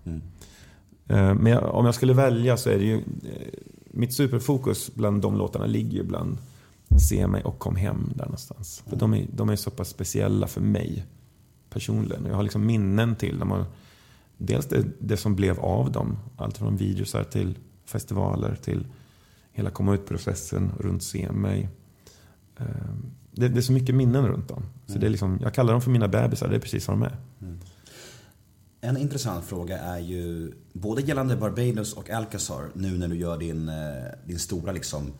Eh, 1.07 1.33
Men 1.33 1.45
jag, 1.45 1.63
om 1.75 1.85
jag 1.85 1.95
skulle 1.95 2.13
välja 2.13 2.57
så 2.57 2.69
är 2.69 2.77
det 2.77 2.85
ju... 2.85 2.95
eh, 2.97 3.47
Mitt 3.91 4.13
superfokus 4.13 4.93
bland 4.95 5.21
de 5.21 5.37
låtarna 5.37 5.65
ligger 5.65 5.97
ju 5.97 6.03
bland 6.03 6.37
Se 7.09 7.27
mig 7.27 7.43
och 7.43 7.59
Kom 7.59 7.75
hem 7.75 8.11
där 8.15 8.25
någonstans. 8.25 8.83
För 8.87 8.95
de 8.95 9.13
är, 9.13 9.25
de 9.33 9.49
är 9.49 9.55
så 9.55 9.69
pass 9.71 9.89
speciella 9.89 10.47
för 10.47 10.61
mig 10.61 11.05
personligen. 11.69 12.25
Jag 12.25 12.35
har 12.35 12.43
liksom 12.43 12.65
minnen 12.65 13.15
till 13.15 13.39
dem. 13.39 13.63
Dels 14.37 14.65
det, 14.65 14.83
det 14.99 15.17
som 15.17 15.35
blev 15.35 15.59
av 15.59 15.91
dem. 15.91 16.17
Allt 16.37 16.57
från 16.57 16.77
videosar 16.77 17.23
till 17.23 17.57
festivaler 17.85 18.55
till 18.55 18.87
hela 19.51 19.69
komma 19.69 19.93
ut-processen 19.93 20.71
runt 20.79 21.03
Se 21.03 21.31
mig. 21.31 21.69
Eh, 23.33 23.39
Det, 23.39 23.47
det 23.49 23.59
är 23.59 23.61
så 23.61 23.71
mycket 23.71 23.95
minnen 23.95 24.27
runt 24.27 24.47
dem. 24.47 24.63
Så 24.87 24.97
det 24.97 25.05
är 25.05 25.09
liksom, 25.09 25.39
jag 25.41 25.53
kallar 25.53 25.71
dem 25.73 25.81
för 25.81 25.91
mina 25.91 26.07
bebisar, 26.07 26.47
det 26.47 26.55
är 26.55 26.59
precis 26.59 26.87
vad 26.87 26.97
de 26.97 27.03
är. 27.03 27.15
En 28.81 28.97
intressant 28.97 29.45
fråga 29.45 29.77
är 29.79 29.99
ju 29.99 30.51
både 30.73 31.01
gällande 31.01 31.35
Barbados 31.35 31.93
och 31.93 32.09
Alcazar 32.09 32.63
nu 32.73 32.97
när 32.97 33.07
du 33.07 33.15
gör 33.15 33.37
din, 33.37 33.69
eh, 33.69 33.75
din 34.25 34.39
stora 34.39 34.71
liksom 34.71 35.11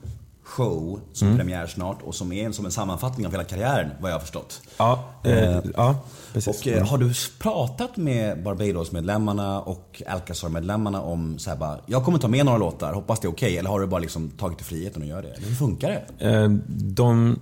show 0.44 1.00
som 1.14 1.28
Mm. 1.28 1.38
premiär 1.38 1.68
snart 1.68 2.02
och 2.02 2.16
som 2.16 2.32
är 2.32 2.52
som 2.52 2.66
en 2.66 2.72
sammanfattning 2.72 3.26
av 3.26 3.32
hela 3.32 3.44
karriären 3.44 3.90
vad 4.02 4.12
jag 4.12 4.16
har 4.16 4.20
förstått. 4.20 4.62
Ja, 4.78 5.04
eh, 5.24 5.60
ja 5.76 6.04
precis. 6.34 6.62
Och 6.62 6.68
eh, 6.68 6.88
har 6.88 6.98
du 6.98 7.14
pratat 7.40 7.98
med 7.98 8.44
Barbados-medlemmarna 8.44 9.62
och 9.62 10.02
Alcazar-medlemmarna 10.08 11.02
om 11.02 11.40
så 11.40 11.50
här 11.50 11.58
bara, 11.58 11.80
jag 11.86 12.06
kommer 12.06 12.18
ta 12.20 12.28
med 12.28 12.46
några 12.46 12.58
låtar, 12.58 12.94
hoppas 12.94 13.20
det 13.20 13.28
är 13.28 13.32
okej. 13.32 13.58
Eller 13.58 13.70
har 13.70 13.80
du 13.80 13.88
bara 13.88 14.00
liksom 14.02 14.30
tagit 14.30 14.58
dig 14.58 14.66
friheten 14.68 15.02
att 15.02 15.08
göra 15.08 15.22
det? 15.22 15.30
Eller 15.30 15.48
hur 15.48 15.56
funkar 15.56 15.90
det? 16.18 16.26
Eh, 16.30 16.50
De, 16.68 17.40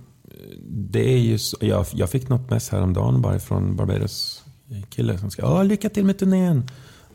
det 0.66 1.12
är 1.14 1.18
ju 1.18 1.38
så, 1.38 1.56
jag, 1.60 1.86
jag 1.92 2.10
fick 2.10 2.28
något 2.28 2.50
mess 2.50 2.68
häromdagen 2.68 3.22
bara 3.22 3.38
från 3.38 3.76
Barbados 3.76 4.44
kille 4.88 5.18
som 5.18 5.30
ska 5.30 5.42
"Ja, 5.42 5.62
lycka 5.62 5.88
till 5.88 6.04
med 6.04 6.18
turnén. 6.18 6.70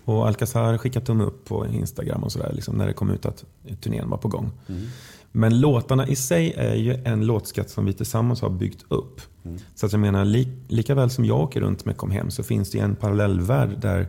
Och 0.05 0.27
Alcazar 0.27 0.77
skickat 0.77 1.05
tumme 1.05 1.23
upp 1.23 1.45
på 1.45 1.67
Instagram 1.67 2.23
och 2.23 2.31
sådär 2.31 2.51
liksom, 2.53 2.75
när 2.77 2.87
det 2.87 2.93
kom 2.93 3.09
ut 3.09 3.25
att 3.25 3.43
turnén 3.81 4.09
var 4.09 4.17
på 4.17 4.27
gång. 4.27 4.51
Men 5.31 5.59
låtarna 5.59 6.07
i 6.07 6.15
sig 6.15 6.53
är 6.57 6.75
ju 6.75 6.93
en 7.05 7.25
låtskatt 7.25 7.69
som 7.69 7.85
vi 7.85 7.93
tillsammans 7.93 8.41
har 8.41 8.49
byggt 8.49 8.85
upp. 8.87 9.21
Så 9.75 9.85
att 9.85 9.91
jag 9.91 9.99
menar, 10.01 10.25
li, 10.25 10.47
lika 10.67 10.95
väl 10.95 11.09
som 11.09 11.25
jag 11.25 11.39
åker 11.39 11.61
runt 11.61 11.85
med 11.85 11.97
Kom 11.97 12.11
Hem 12.11 12.31
så 12.31 12.43
finns 12.43 12.71
det 12.71 12.79
en 12.79 12.95
parallellvärld 12.95 13.79
där 13.81 13.99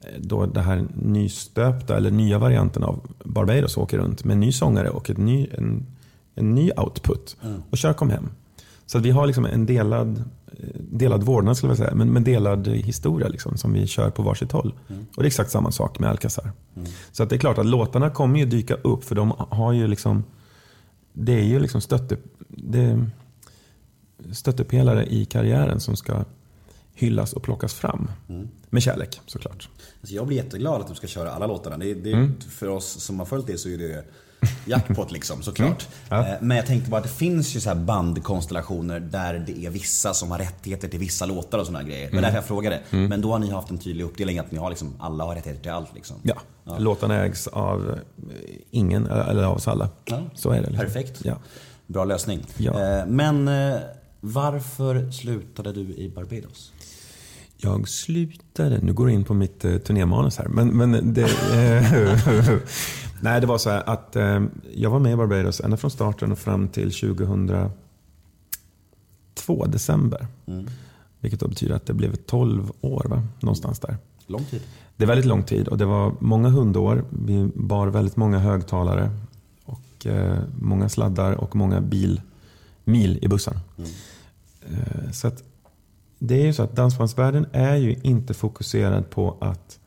eh, 0.00 0.08
då 0.18 0.46
det 0.46 0.60
här 0.60 0.86
nystöpta 0.94 1.96
eller 1.96 2.10
nya 2.10 2.38
varianten 2.38 2.84
av 2.84 3.00
Barbados 3.24 3.76
åker 3.76 3.98
runt 3.98 4.24
med 4.24 4.34
en 4.34 4.40
ny 4.40 4.52
sångare 4.52 4.90
och 4.90 5.10
ett 5.10 5.18
ny, 5.18 5.46
en, 5.52 5.86
en 6.34 6.54
ny 6.54 6.70
output 6.76 7.36
och 7.70 7.78
kör 7.78 7.92
Kom 7.92 8.10
Hem. 8.10 8.30
Så 8.86 8.98
att 8.98 9.04
vi 9.04 9.10
har 9.10 9.26
liksom 9.26 9.44
en 9.44 9.66
delad, 9.66 10.24
eh, 10.46 10.68
delad 10.74 11.22
vårdnad 11.22 11.56
skulle 11.56 11.70
jag 11.70 11.78
säga, 11.78 11.94
men, 11.94 12.12
men 12.12 12.24
delad 12.24 12.68
historia 12.68 13.28
liksom, 13.28 13.56
som 13.56 13.72
vi 13.72 13.86
kör 13.86 14.10
på 14.10 14.22
varsitt 14.22 14.52
håll. 14.52 14.74
Och 14.88 15.22
det 15.22 15.26
är 15.26 15.26
exakt 15.26 15.50
samma 15.50 15.70
sak 15.70 15.98
med 15.98 16.10
Alcazar. 16.10 16.52
Så 17.12 17.22
att 17.22 17.30
det 17.30 17.36
är 17.36 17.38
klart 17.38 17.58
att 17.58 17.66
låtarna 17.66 18.10
kommer 18.10 18.38
ju 18.38 18.44
dyka 18.44 18.74
upp 18.74 19.04
för 19.04 19.14
de 19.14 19.34
har 19.38 19.72
ju 19.72 19.86
liksom, 19.86 20.24
det 21.12 21.32
är 21.32 21.44
ju 21.44 21.60
liksom 21.60 21.80
stötte, 21.80 22.16
det 22.48 23.06
stöttepelare 24.32 25.06
i 25.06 25.24
karriären 25.24 25.80
som 25.80 25.96
ska 25.96 26.24
hyllas 26.94 27.32
och 27.32 27.42
plockas 27.42 27.74
fram. 27.74 28.10
Med 28.70 28.82
kärlek 28.82 29.20
såklart. 29.26 29.68
Alltså 30.00 30.14
jag 30.14 30.26
blir 30.26 30.36
jätteglad 30.36 30.80
att 30.80 30.88
du 30.88 30.94
ska 30.94 31.06
köra 31.06 31.30
alla 31.30 31.46
låtarna. 31.46 31.78
Det, 31.78 31.94
det, 31.94 32.12
Mm. 32.12 32.40
För 32.40 32.68
oss 32.68 32.86
som 32.86 33.18
har 33.18 33.26
följt 33.26 33.46
det 33.46 33.58
så 33.58 33.68
är 33.68 33.78
det 33.78 34.04
jackpot 34.66 35.12
liksom, 35.12 35.42
såklart. 35.42 35.88
Mm. 36.10 36.24
Ja. 36.24 36.28
Eh, 36.32 36.36
Men 36.40 36.56
jag 36.56 36.66
tänkte 36.66 36.90
bara 36.90 36.96
att 36.96 37.02
det 37.02 37.08
finns 37.12 37.56
ju 37.56 37.60
så 37.60 37.68
här 37.68 37.76
bandkonstellationer 37.76 39.00
där 39.00 39.44
det 39.46 39.66
är 39.66 39.70
vissa 39.70 40.14
som 40.14 40.30
har 40.30 40.38
rättigheter 40.38 40.88
till 40.88 40.98
vissa 41.00 41.26
låtar 41.26 41.58
och 41.58 41.66
sådana 41.66 41.84
grejer. 41.84 42.00
Det 42.00 42.06
Mm. 42.06 42.16
var 42.16 42.22
därför 42.22 42.36
jag 42.36 42.44
frågade. 42.44 42.80
Men 42.90 43.20
då 43.20 43.32
har 43.32 43.38
ni 43.38 43.50
haft 43.50 43.70
en 43.70 43.78
tydlig 43.78 44.04
uppdelning 44.04 44.38
att 44.38 44.52
ni 44.52 44.58
har 44.58 44.70
liksom, 44.70 44.94
alla 44.98 45.24
har 45.24 45.34
rättigheter 45.34 45.62
till 45.62 45.72
allt 45.72 45.94
liksom. 45.94 46.16
Ja, 46.22 46.36
låtarna 46.78 47.24
ägs 47.24 47.46
av 47.46 47.90
eh, 47.90 47.96
ingen, 48.70 49.06
eller 49.06 49.42
av 49.44 49.56
oss 49.56 49.68
alla. 49.68 49.88
Ja. 50.04 50.22
Så 50.34 50.50
är 50.50 50.54
det. 50.54 50.60
Liksom. 50.70 50.78
Perfekt. 50.86 51.20
Ja. 51.24 51.34
Bra 51.86 52.04
lösning. 52.04 52.40
Ja. 52.56 52.98
Eh, 52.98 53.06
Men 53.06 53.48
eh, 53.48 53.76
varför 54.20 55.10
slutade 55.10 55.72
du 55.72 55.80
i 55.80 56.12
Barbados? 56.14 56.72
Jag 57.56 57.88
slutade, 57.88 58.78
nu 58.78 58.92
går 58.92 59.08
jag 59.10 59.14
in 59.14 59.24
på 59.24 59.34
mitt 59.34 59.64
eh, 59.64 59.76
turnémanus 59.76 60.38
här, 60.38 60.48
men, 60.48 60.68
men 60.68 61.14
det, 61.14 61.22
eh, 61.22 62.58
nej, 63.24 63.40
det 63.40 63.46
var 63.46 63.58
så 63.58 63.70
här 63.70 63.88
att 63.88 64.16
eh, 64.16 64.42
jag 64.74 64.90
var 64.90 64.98
med 64.98 65.12
i 65.12 65.16
Barbados 65.16 65.60
ända 65.60 65.76
från 65.76 65.90
starten 65.90 66.32
och 66.32 66.38
fram 66.38 66.68
till 66.68 66.92
2002, 66.92 67.70
december. 69.66 70.26
Vilket 71.20 71.40
då 71.40 71.48
betyder 71.48 71.74
att 71.74 71.86
det 71.86 71.94
blev 71.94 72.16
12 72.16 72.72
år, 72.80 73.06
va? 73.08 73.22
någonstans 73.40 73.78
där. 73.78 73.96
Lång 74.26 74.44
tid. 74.44 74.62
Det 74.96 75.04
är 75.04 75.08
väldigt 75.08 75.26
lång 75.26 75.42
tid 75.42 75.68
och 75.68 75.78
det 75.78 75.84
var 75.84 76.14
många 76.20 76.48
hundår. 76.48 77.04
Vi 77.10 77.50
bar 77.54 77.86
väldigt 77.86 78.16
många 78.16 78.38
högtalare 78.38 79.10
och 79.64 80.06
eh, 80.06 80.38
många 80.60 80.88
sladdar 80.88 81.32
och 81.32 81.56
många 81.56 81.80
bilmil 81.80 83.18
i 83.22 83.28
bussen. 83.28 83.58
Eh, 84.70 85.10
så 85.12 85.28
att 85.28 85.42
det 86.18 86.42
är 86.42 86.46
ju 86.46 86.52
så 86.52 86.62
att 86.62 86.76
dansbandsvärlden 86.76 87.46
är 87.52 87.76
ju 87.76 87.96
inte 88.02 88.34
fokuserad 88.34 89.10
på 89.10 89.36
att 89.40 89.78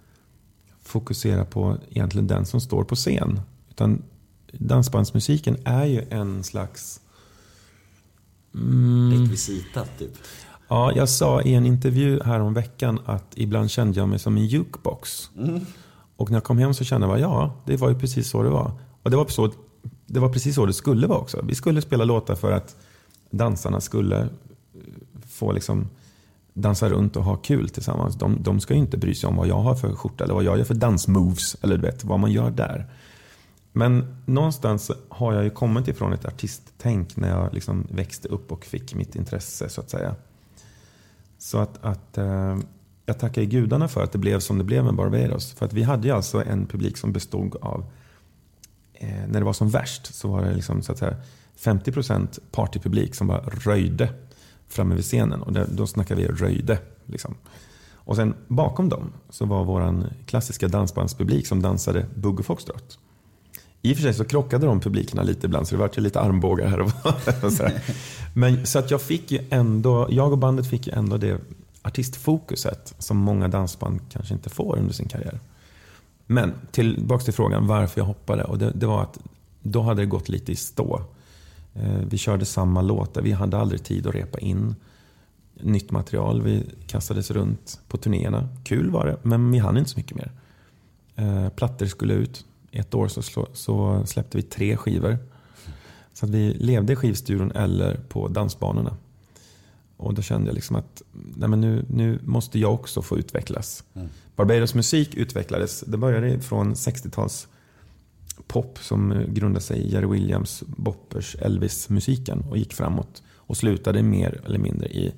fokusera 0.87 1.45
på 1.45 1.77
egentligen 1.89 2.27
den 2.27 2.45
som 2.45 2.61
står 2.61 2.83
på 2.83 2.95
scen. 2.95 3.39
Utan 3.69 4.01
dansbandsmusiken 4.51 5.57
är 5.65 5.85
ju 5.85 6.05
en 6.09 6.43
slags 6.43 7.01
Mm. 8.57 9.11
Rekvisita 9.11 9.85
typ. 9.97 10.11
Ja, 10.67 10.91
jag 10.95 11.09
sa 11.09 11.41
i 11.41 11.53
en 11.53 11.65
intervju 11.65 12.19
här 12.23 12.39
om 12.39 12.53
veckan 12.53 12.99
att 13.05 13.25
ibland 13.35 13.71
kände 13.71 13.99
jag 13.99 14.09
mig 14.09 14.19
som 14.19 14.37
en 14.37 14.45
jukebox. 14.45 15.29
Och 16.15 16.29
när 16.29 16.35
jag 16.35 16.43
kom 16.43 16.57
hem 16.57 16.73
så 16.73 16.83
kände 16.83 17.07
jag, 17.07 17.19
ja, 17.19 17.55
det 17.65 17.77
var 17.77 17.89
ju 17.89 17.99
precis 17.99 18.29
så 18.29 18.43
det 18.43 18.49
var. 18.49 18.71
Och 19.03 19.11
det 19.11 19.17
var, 19.17 19.27
så, 19.27 19.51
det 20.05 20.19
var 20.19 20.29
precis 20.29 20.55
så 20.55 20.65
det 20.65 20.73
skulle 20.73 21.07
vara 21.07 21.19
också. 21.19 21.41
Vi 21.43 21.55
skulle 21.55 21.81
spela 21.81 22.03
låtar 22.03 22.35
för 22.35 22.51
att 22.51 22.75
dansarna 23.29 23.81
skulle 23.81 24.29
få 25.29 25.51
liksom 25.51 25.89
dansa 26.61 26.89
runt 26.89 27.15
och 27.15 27.23
ha 27.23 27.35
kul 27.35 27.69
tillsammans. 27.69 28.15
De, 28.15 28.43
de 28.43 28.59
ska 28.59 28.73
ju 28.73 28.79
inte 28.79 28.97
bry 28.97 29.15
sig 29.15 29.27
om 29.27 29.35
vad 29.35 29.47
jag 29.47 29.59
har 29.59 29.75
för 29.75 29.95
skjorta 29.95 30.23
eller 30.23 30.33
vad 30.33 30.43
jag 30.43 30.57
gör 30.57 30.65
för 30.65 30.73
dansmoves 30.73 31.55
eller 31.61 31.77
du 31.77 31.81
vet, 31.81 32.03
vad 32.03 32.19
man 32.19 32.31
gör 32.31 32.51
där. 32.51 32.85
Men 33.71 34.17
någonstans 34.25 34.91
har 35.09 35.33
jag 35.33 35.43
ju 35.43 35.49
kommit 35.49 35.87
ifrån 35.87 36.13
ett 36.13 36.25
artisttänk 36.25 37.17
när 37.17 37.29
jag 37.29 37.53
liksom 37.53 37.87
växte 37.89 38.27
upp 38.27 38.51
och 38.51 38.65
fick 38.65 38.95
mitt 38.95 39.15
intresse 39.15 39.69
så 39.69 39.81
att 39.81 39.89
säga. 39.89 40.15
Så 41.37 41.57
att, 41.57 41.83
att 41.85 42.17
eh, 42.17 42.57
jag 43.05 43.19
tackar 43.19 43.41
gudarna 43.41 43.87
för 43.87 44.03
att 44.03 44.11
det 44.11 44.17
blev 44.17 44.39
som 44.39 44.57
det 44.57 44.63
blev 44.63 44.83
med 44.83 44.95
Barbados. 44.95 45.53
För 45.53 45.65
att 45.65 45.73
vi 45.73 45.83
hade 45.83 46.07
ju 46.07 46.13
alltså 46.13 46.43
en 46.43 46.65
publik 46.65 46.97
som 46.97 47.13
bestod 47.13 47.55
av, 47.55 47.85
eh, 48.93 49.27
när 49.27 49.39
det 49.39 49.45
var 49.45 49.53
som 49.53 49.69
värst 49.69 50.15
så 50.15 50.27
var 50.27 50.41
det 50.41 50.53
liksom 50.53 50.81
så 50.81 50.91
att 50.91 50.97
säga 50.97 51.15
50% 51.57 52.39
partypublik 52.51 53.15
som 53.15 53.27
bara 53.27 53.39
röjde 53.39 54.09
framme 54.67 54.95
vid 54.95 55.03
scenen. 55.03 55.41
Och 55.41 55.53
då 55.53 55.87
snackar 55.87 56.15
vi 56.15 56.27
röjde. 56.27 56.79
Liksom. 57.05 57.35
Och 58.07 58.15
sen 58.15 58.33
bakom 58.47 58.89
dem 58.89 59.11
så 59.29 59.45
var 59.45 59.63
våran 59.63 60.05
klassiska 60.25 60.67
dansbandspublik 60.67 61.47
som 61.47 61.61
dansade 61.61 62.05
bugg 62.15 62.39
och 62.39 62.45
foxtrot. 62.45 62.99
I 63.81 63.93
och 63.93 63.97
för 63.97 64.03
sig 64.03 64.13
så 64.13 64.25
krockade 64.25 64.65
de 64.65 64.79
publikerna 64.79 65.23
lite 65.23 65.45
ibland 65.45 65.67
så 65.67 65.75
det 65.75 65.79
var 65.79 65.89
ju 65.95 66.01
lite 66.01 66.19
armbågar 66.19 66.67
här 66.67 66.79
och 66.79 66.91
var. 66.91 67.73
Men 68.33 68.65
så 68.65 68.79
att 68.79 68.91
jag 68.91 69.01
fick 69.01 69.31
ju 69.31 69.39
ändå, 69.49 70.07
jag 70.09 70.31
och 70.31 70.37
bandet 70.37 70.69
fick 70.69 70.87
ju 70.87 70.93
ändå 70.93 71.17
det 71.17 71.41
artistfokuset 71.81 72.93
som 72.97 73.17
många 73.17 73.47
dansband 73.47 74.01
kanske 74.09 74.33
inte 74.33 74.49
får 74.49 74.77
under 74.77 74.93
sin 74.93 75.07
karriär. 75.07 75.39
Men 76.25 76.53
tillbaks 76.71 77.25
till 77.25 77.33
frågan 77.33 77.67
varför 77.67 78.01
jag 78.01 78.05
hoppade. 78.05 78.43
Och 78.43 78.57
det, 78.57 78.71
det 78.75 78.85
var 78.85 79.03
att 79.03 79.19
då 79.61 79.81
hade 79.81 80.01
det 80.01 80.05
gått 80.05 80.29
lite 80.29 80.51
i 80.51 80.55
stå. 80.55 81.01
Eh, 81.79 81.99
Vi 82.09 82.17
körde 82.17 82.45
samma 82.45 82.81
låtar, 82.81 83.21
vi 83.21 83.31
hade 83.31 83.57
aldrig 83.57 83.83
tid 83.83 84.07
att 84.07 84.15
repa 84.15 84.39
in 84.39 84.75
nytt 85.61 85.91
material. 85.91 86.41
Vi 86.41 86.63
kastades 86.87 87.31
runt 87.31 87.79
på 87.87 87.97
turnéerna. 87.97 88.49
Kul 88.63 88.89
var 88.89 89.05
det, 89.05 89.17
men 89.23 89.51
vi 89.51 89.57
hann 89.57 89.77
inte 89.77 89.89
så 89.89 89.99
mycket 89.99 90.17
mer. 90.17 90.31
Eh, 91.15 91.49
Plattor 91.49 91.85
skulle 91.85 92.13
ut. 92.13 92.45
Ett 92.71 92.93
år 92.93 93.07
så, 93.53 94.03
släppte 94.05 94.37
vi 94.37 94.43
tre 94.43 94.77
skivor. 94.77 95.17
Så 96.13 96.25
att 96.25 96.29
vi 96.31 96.53
levde 96.53 96.93
i 96.93 96.95
skivstudion 96.95 97.51
eller 97.51 97.95
på 98.09 98.27
dansbanorna. 98.27 98.97
Och 99.97 100.13
då 100.13 100.21
kände 100.21 100.47
jag 100.47 100.55
liksom 100.55 100.75
att 100.75 101.01
nej 101.35 101.49
men 101.49 101.61
nu, 101.61 101.85
nu 101.89 102.19
måste 102.23 102.59
jag 102.59 102.73
också 102.73 103.01
få 103.01 103.17
utvecklas. 103.17 103.83
Barbados 104.35 104.73
musik 104.73 105.15
utvecklades. 105.15 105.83
Det 105.87 105.97
började 105.97 106.39
från 106.39 106.73
60-tals 106.73 107.47
pop 108.47 108.79
som 108.79 109.25
grundade 109.27 109.65
sig 109.65 109.77
i 109.79 109.91
Jerry 109.91 110.07
Williams, 110.07 110.63
Boppers, 110.67 111.35
Elvis-musiken 111.39 112.45
och 112.49 112.57
gick 112.57 112.73
framåt. 112.73 113.23
Och 113.35 113.57
slutade 113.57 114.03
mer 114.03 114.41
eller 114.45 114.59
mindre 114.59 114.87
i 114.87 115.13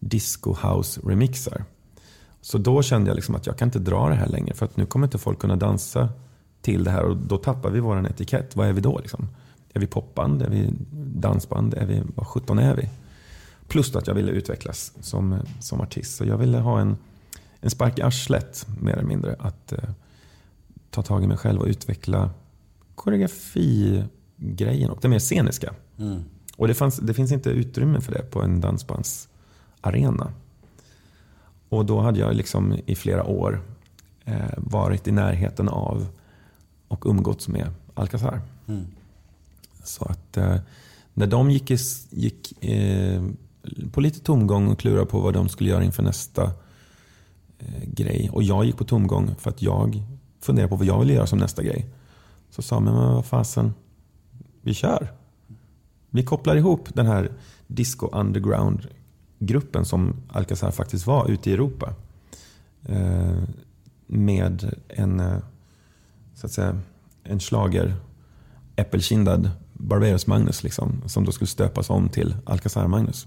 disco 0.00 0.56
house 0.62 1.00
remixar. 1.04 1.64
Så 2.40 2.58
då 2.58 2.82
kände 2.82 3.10
jag 3.10 3.14
liksom 3.14 3.34
att 3.34 3.46
jag 3.46 3.58
kan 3.58 3.68
inte 3.68 3.78
dra 3.78 4.08
det 4.08 4.14
här 4.14 4.28
längre 4.28 4.54
för 4.54 4.64
att 4.66 4.76
nu 4.76 4.86
kommer 4.86 5.06
inte 5.06 5.18
folk 5.18 5.38
kunna 5.38 5.56
dansa 5.56 6.08
till 6.60 6.84
det 6.84 6.90
här 6.90 7.02
och 7.02 7.16
då 7.16 7.38
tappar 7.38 7.70
vi 7.70 7.80
vår 7.80 8.06
etikett. 8.06 8.56
Vad 8.56 8.68
är 8.68 8.72
vi 8.72 8.80
då? 8.80 8.98
Liksom? 8.98 9.28
Är 9.72 9.80
vi 9.80 9.86
popband? 9.86 10.42
Är 10.42 10.48
vi 10.48 10.72
dansband? 11.20 11.74
Är 11.74 11.86
vi, 11.86 12.02
vad 12.14 12.26
sjutton 12.26 12.58
är 12.58 12.74
vi? 12.74 12.88
Plus 13.68 13.96
att 13.96 14.06
jag 14.06 14.14
ville 14.14 14.32
utvecklas 14.32 14.92
som, 15.00 15.38
som 15.60 15.80
artist. 15.80 16.16
Så 16.16 16.24
jag 16.24 16.38
ville 16.38 16.58
ha 16.58 16.80
en, 16.80 16.96
en 17.60 17.70
spark 17.70 17.98
i 17.98 18.02
arslet 18.02 18.66
mer 18.80 18.92
eller 18.92 19.08
mindre. 19.08 19.36
Att 19.38 19.72
eh, 19.72 19.78
ta 20.90 21.02
tag 21.02 21.24
i 21.24 21.26
mig 21.26 21.36
själv 21.36 21.60
och 21.60 21.66
utveckla 21.66 22.30
koreografigrejen 22.96 24.90
och 24.90 24.98
det 25.02 25.08
mer 25.08 25.18
sceniska. 25.18 25.74
Och 26.56 26.68
det, 26.68 26.74
fanns, 26.74 26.96
det 26.96 27.14
finns 27.14 27.32
inte 27.32 27.50
utrymme 27.50 28.00
för 28.00 28.12
det 28.12 28.22
på 28.30 28.42
en 28.42 28.60
dansbandsarena. 28.60 30.32
Och 31.68 31.86
då 31.86 32.00
hade 32.00 32.18
jag 32.20 32.34
liksom 32.34 32.76
i 32.86 32.94
flera 32.94 33.24
år 33.24 33.62
eh, 34.24 34.50
varit 34.56 35.08
i 35.08 35.12
närheten 35.12 35.68
av 35.68 36.06
och 36.88 37.06
umgåtts 37.06 37.48
med 37.48 37.68
Alcazar. 37.94 38.40
Så 39.84 40.04
att 40.04 40.36
eh, 40.36 40.56
när 41.14 41.26
de 41.26 41.50
gick, 41.50 41.70
i, 41.70 41.78
gick 42.10 42.64
eh, 42.64 43.24
på 43.92 44.00
lite 44.00 44.20
tomgång 44.20 44.68
och 44.68 44.78
klurade 44.78 45.06
på 45.06 45.20
vad 45.20 45.34
de 45.34 45.48
skulle 45.48 45.70
göra 45.70 45.84
inför 45.84 46.02
nästa 46.02 46.42
eh, 47.58 47.84
grej. 47.86 48.30
Och 48.32 48.42
jag 48.42 48.64
gick 48.64 48.76
på 48.76 48.84
tomgång 48.84 49.34
för 49.38 49.50
att 49.50 49.62
jag 49.62 50.02
funderade 50.40 50.68
på 50.68 50.76
vad 50.76 50.86
jag 50.86 51.00
ville 51.00 51.12
göra 51.12 51.26
som 51.26 51.38
nästa 51.38 51.62
grej. 51.62 51.86
Så 52.56 52.62
sa 52.62 52.80
man, 52.80 52.94
men 52.94 53.14
vad 53.14 53.24
fasen, 53.24 53.74
vi 54.62 54.74
kör. 54.74 55.12
Vi 56.10 56.24
kopplar 56.24 56.56
ihop 56.56 56.94
den 56.94 57.06
här 57.06 57.32
disco 57.66 58.08
underground 58.12 58.86
gruppen 59.38 59.84
som 59.84 60.16
Alcazar 60.28 60.70
faktiskt 60.70 61.06
var 61.06 61.30
ute 61.30 61.50
i 61.50 61.52
Europa. 61.52 61.94
Eh, 62.84 63.42
med 64.06 64.74
en, 64.88 65.20
eh, 65.20 65.38
så 66.34 66.46
att 66.46 66.52
säga, 66.52 66.80
en 67.22 67.40
slager 67.40 67.96
äppelkindad 68.76 69.50
Barberos-Magnus 69.72 70.62
liksom, 70.62 71.02
som 71.06 71.24
då 71.24 71.32
skulle 71.32 71.48
stöpas 71.48 71.90
om 71.90 72.08
till 72.08 72.36
Alcazar 72.46 72.86
Magnus. 72.86 73.26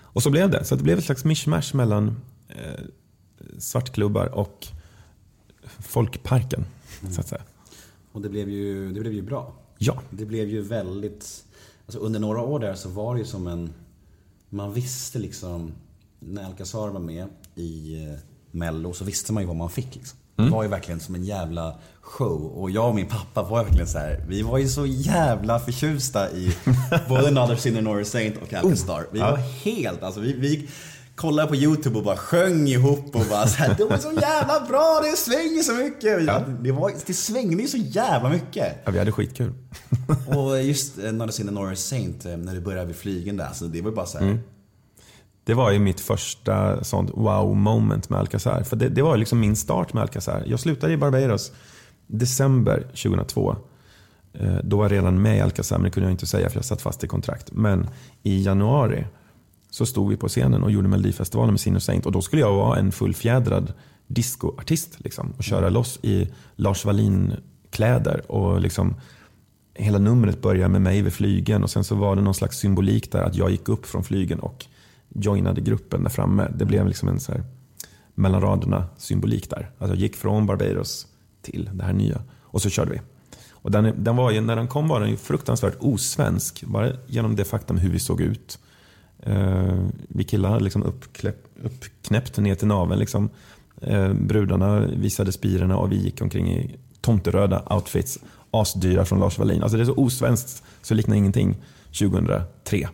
Och 0.00 0.22
så 0.22 0.30
blev 0.30 0.50
det. 0.50 0.64
Så 0.64 0.76
det 0.76 0.82
blev 0.82 0.98
ett 0.98 1.04
slags 1.04 1.24
mishmash 1.24 1.74
mellan 1.74 2.16
eh, 2.48 2.84
svartklubbar 3.58 4.26
och 4.26 4.66
folkparken. 5.78 6.64
Så 7.10 7.20
att 7.20 7.28
säga. 7.28 7.42
Och 8.16 8.22
det 8.22 8.28
blev 8.28 8.50
ju, 8.50 8.92
det 8.92 9.00
blev 9.00 9.12
ju 9.12 9.22
bra. 9.22 9.52
Ja. 9.78 10.02
Det 10.10 10.24
blev 10.24 10.48
ju 10.48 10.62
väldigt... 10.62 11.44
Alltså 11.86 11.98
under 11.98 12.20
några 12.20 12.40
år 12.40 12.58
där 12.58 12.74
så 12.74 12.88
var 12.88 13.14
det 13.14 13.18
ju 13.20 13.26
som 13.26 13.46
en... 13.46 13.72
Man 14.48 14.72
visste 14.72 15.18
liksom... 15.18 15.72
När 16.18 16.44
Alcazar 16.44 16.88
var 16.88 17.00
med 17.00 17.26
i 17.54 18.04
eh, 18.04 18.18
Mello 18.50 18.92
så 18.92 19.04
visste 19.04 19.32
man 19.32 19.42
ju 19.42 19.46
vad 19.46 19.56
man 19.56 19.70
fick 19.70 19.94
liksom. 19.94 20.18
Det 20.36 20.50
var 20.50 20.62
ju 20.62 20.68
verkligen 20.68 21.00
som 21.00 21.14
en 21.14 21.24
jävla 21.24 21.78
show. 22.00 22.44
Och 22.44 22.70
jag 22.70 22.88
och 22.88 22.94
min 22.94 23.06
pappa 23.06 23.42
var 23.42 23.64
verkligen 23.64 23.86
så 23.86 23.98
här. 23.98 24.24
Vi 24.28 24.42
var 24.42 24.58
ju 24.58 24.68
så 24.68 24.86
jävla 24.86 25.58
förtjusta 25.58 26.30
i 26.30 26.56
både 27.08 27.28
Another 27.28 27.56
Sinner 27.56 27.82
Nor 27.82 28.04
Saint 28.04 28.36
och 28.42 28.54
Alcazar. 28.54 29.06
Vi 29.12 29.18
var 29.18 29.36
helt, 29.36 30.02
alltså 30.02 30.20
vi, 30.20 30.32
vi 30.32 30.68
kollade 31.16 31.48
på 31.48 31.56
YouTube 31.56 31.98
och 31.98 32.04
bara 32.04 32.16
sjöng 32.16 32.68
ihop 32.68 33.06
och 33.16 33.22
bara 33.30 33.46
så 33.46 33.56
här, 33.56 33.74
De 33.78 33.94
är 33.94 33.98
så 33.98 34.12
jävla 34.12 34.66
bra, 34.68 35.00
det 35.04 35.16
svänger 35.16 35.62
så 35.62 35.72
mycket. 35.72 36.24
Ja. 36.26 36.42
Det, 36.60 36.72
var, 36.72 36.92
det 37.06 37.14
svängde 37.14 37.62
ju 37.62 37.68
så 37.68 37.76
jävla 37.76 38.28
mycket. 38.28 38.76
ja, 38.84 38.90
vi 38.90 38.98
hade 38.98 39.12
skitkul. 39.12 39.52
Och 40.36 40.62
just 40.62 40.98
eh, 40.98 41.08
Another 41.08 41.32
Sinner 41.32 41.52
Nor 41.52 41.72
a 41.72 41.76
Saint, 41.76 42.24
eh, 42.26 42.36
när 42.36 42.54
det 42.54 42.60
började 42.60 42.86
vid 42.86 42.96
flygen 42.96 43.36
där, 43.36 43.50
så 43.54 43.64
det 43.64 43.82
var 43.82 43.90
ju 43.90 43.96
bara 43.96 44.06
så 44.06 44.18
här. 44.18 44.38
Det 45.44 45.54
var 45.54 45.70
ju 45.70 45.78
mitt 45.78 46.00
första 46.00 46.84
sånt 46.84 47.10
wow 47.14 47.56
moment 47.56 48.08
med 48.10 48.18
Alcazar. 48.20 48.62
För 48.62 48.76
det, 48.76 48.88
det 48.88 49.02
var 49.02 49.16
liksom 49.16 49.40
min 49.40 49.56
start 49.56 49.92
med 49.92 50.02
Alcazar. 50.02 50.42
Jag 50.46 50.60
slutade 50.60 50.92
i 50.92 50.96
Barbados 50.96 51.52
december 52.06 52.80
2002. 52.80 53.56
Eh, 54.34 54.56
Då 54.64 54.76
var 54.76 54.84
jag 54.84 54.92
redan 54.92 55.22
med 55.22 55.36
i 55.36 55.40
Alcazar, 55.40 55.76
men 55.78 55.84
det 55.84 55.90
kunde 55.90 56.08
jag 56.08 56.14
inte 56.14 56.26
säga 56.26 56.48
för 56.48 56.56
jag 56.56 56.64
satt 56.64 56.80
fast 56.82 57.04
i 57.04 57.06
kontrakt. 57.08 57.52
Men 57.52 57.88
i 58.22 58.42
januari 58.42 59.06
så 59.76 59.86
stod 59.86 60.10
vi 60.10 60.16
på 60.16 60.28
scenen 60.28 60.62
och 60.62 60.70
gjorde 60.70 60.88
Melodifestivalen 60.88 61.52
med 61.52 61.60
Sinus 61.60 61.84
Saint. 61.84 62.06
Och 62.06 62.12
då 62.12 62.22
skulle 62.22 62.42
jag 62.42 62.52
vara 62.52 62.78
en 62.78 62.92
fullfjädrad 62.92 63.72
discoartist 64.06 64.96
liksom, 65.00 65.32
och 65.36 65.44
köra 65.44 65.68
loss 65.68 65.98
i 66.02 66.28
Lars 66.54 66.84
Wallin-kläder. 66.84 68.30
Och 68.30 68.60
liksom, 68.60 68.94
hela 69.74 69.98
numret 69.98 70.42
började 70.42 70.68
med 70.68 70.82
mig 70.82 71.02
vid 71.02 71.12
flygen 71.12 71.62
och 71.62 71.70
sen 71.70 71.84
så 71.84 71.94
var 71.94 72.16
det 72.16 72.22
någon 72.22 72.34
slags 72.34 72.58
symbolik 72.58 73.12
där 73.12 73.22
att 73.22 73.36
jag 73.36 73.50
gick 73.50 73.68
upp 73.68 73.86
från 73.86 74.04
flygen 74.04 74.40
och 74.40 74.66
joinade 75.08 75.60
gruppen 75.60 76.02
där 76.02 76.10
framme. 76.10 76.48
Det 76.54 76.64
blev 76.64 76.86
liksom 76.86 77.08
en 77.08 77.20
så 77.20 77.32
här 77.32 77.44
mellan 78.14 78.40
raderna 78.40 78.84
symbolik 78.96 79.50
där. 79.50 79.70
Alltså 79.78 79.94
jag 79.94 80.02
gick 80.02 80.16
från 80.16 80.46
Barbados 80.46 81.06
till 81.42 81.70
det 81.72 81.84
här 81.84 81.92
nya 81.92 82.22
och 82.42 82.62
så 82.62 82.70
körde 82.70 82.90
vi. 82.90 83.00
Och 83.50 83.70
den, 83.70 84.04
den 84.04 84.16
var 84.16 84.30
ju, 84.30 84.40
när 84.40 84.56
den 84.56 84.68
kom 84.68 84.88
var 84.88 85.00
den 85.00 85.10
ju 85.10 85.16
fruktansvärt 85.16 85.76
osvensk, 85.80 86.64
bara 86.64 86.92
genom 87.06 87.36
det 87.36 87.44
faktum 87.44 87.78
hur 87.78 87.90
vi 87.90 87.98
såg 87.98 88.20
ut. 88.20 88.58
Eh, 89.22 89.86
vi 90.08 90.24
killar 90.24 90.48
hade 90.48 90.64
liksom 90.64 90.82
uppkläpp, 90.82 91.44
uppknäppt 91.62 92.38
ner 92.38 92.54
till 92.54 92.68
naveln. 92.68 93.00
Liksom. 93.00 93.30
Eh, 93.80 94.12
brudarna 94.12 94.80
visade 94.80 95.32
spirorna 95.32 95.76
och 95.76 95.92
vi 95.92 95.96
gick 95.96 96.22
omkring 96.22 96.52
i 96.52 96.76
tomteröda 97.00 97.62
outfits. 97.70 98.18
Asdyra 98.50 99.04
från 99.04 99.20
Lars 99.20 99.38
Wallin. 99.38 99.62
Alltså 99.62 99.76
det 99.76 99.82
är 99.82 99.86
så 99.86 99.94
osvenskt 99.94 100.62
så 100.82 100.94
det 100.94 100.96
liknar 100.96 101.16
ingenting 101.16 101.56
2003. 101.98 102.88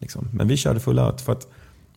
Liksom. 0.00 0.28
Men 0.32 0.48
vi 0.48 0.56
körde 0.56 0.80
full 0.80 0.98
out 0.98 1.20
för 1.20 1.32
att 1.32 1.48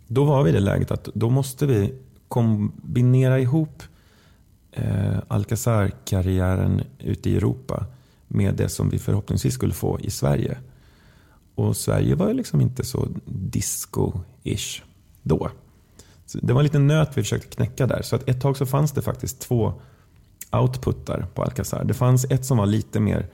då 0.07 0.24
var 0.24 0.43
vi 0.43 0.49
i 0.49 0.53
det 0.53 0.60
läget 0.60 0.91
att 0.91 1.10
då 1.14 1.30
måste 1.30 1.66
vi 1.66 1.93
kombinera 2.28 3.39
ihop 3.39 3.84
eh, 4.72 5.18
Alcazar-karriären 5.28 6.82
ute 6.99 7.30
i 7.30 7.38
Europa 7.38 7.86
med 8.28 8.55
det 8.55 8.70
som 8.70 8.89
vi 8.89 8.99
förhoppningsvis 8.99 9.53
skulle 9.53 9.74
få 9.74 9.99
i 9.99 10.10
Sverige. 10.10 10.57
Och 11.60 11.78
Sverige 11.78 12.16
var 12.16 12.28
ju 12.28 12.34
liksom 12.34 12.62
inte 12.62 12.86
så 12.86 13.07
disco-ish 13.26 14.82
då. 15.22 15.49
Så 16.26 16.38
det 16.41 16.53
var 16.53 16.60
en 16.60 16.64
liten 16.64 16.88
nöt 16.88 17.10
vi 17.18 17.22
försökte 17.22 17.47
knäcka 17.47 17.88
där. 17.88 18.01
Så 18.01 18.16
att 18.16 18.30
ett 18.30 18.41
tag 18.41 18.57
så 18.57 18.66
fanns 18.66 18.91
det 18.91 19.01
faktiskt 19.01 19.39
två 19.39 19.74
outputtar 20.51 21.28
på 21.34 21.43
Alcazar. 21.43 21.84
Det 21.84 21.93
fanns 21.93 22.26
ett 22.30 22.45
som 22.45 22.57
var 22.57 22.66
lite 22.66 22.99
mer 22.99 23.28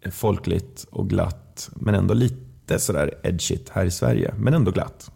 eh, 0.00 0.10
folkligt 0.10 0.86
och 0.90 1.08
glatt, 1.08 1.70
men 1.74 1.94
ändå 1.94 2.14
lite 2.14 2.78
sådär 2.78 3.14
edgigt 3.22 3.68
här 3.68 3.84
i 3.84 3.90
Sverige, 3.90 4.34
men 4.38 4.54
ändå 4.54 4.70
glatt. 4.70 5.10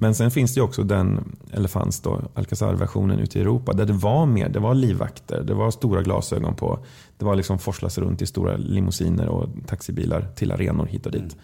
Men 0.00 0.14
sen 0.14 0.30
finns 0.30 0.54
det 0.54 0.58
ju 0.58 0.64
också 0.64 0.82
den, 0.82 1.36
eller 1.52 1.68
fanns 1.68 2.00
då, 2.00 2.20
Alcazar-versionen 2.34 3.18
ute 3.18 3.38
i 3.38 3.42
Europa 3.42 3.72
där 3.72 3.86
det 3.86 3.92
var 3.92 4.26
mer, 4.26 4.48
det 4.48 4.58
var 4.58 4.74
livvakter, 4.74 5.42
det 5.42 5.54
var 5.54 5.70
stora 5.70 6.02
glasögon 6.02 6.54
på. 6.54 6.78
Det 7.16 7.24
var 7.24 7.36
liksom 7.36 7.58
forslas 7.58 7.98
runt 7.98 8.22
i 8.22 8.26
stora 8.26 8.56
limousiner 8.56 9.28
och 9.28 9.48
taxibilar 9.66 10.26
till 10.34 10.52
arenor 10.52 10.86
hit 10.86 11.06
och 11.06 11.12
dit. 11.12 11.36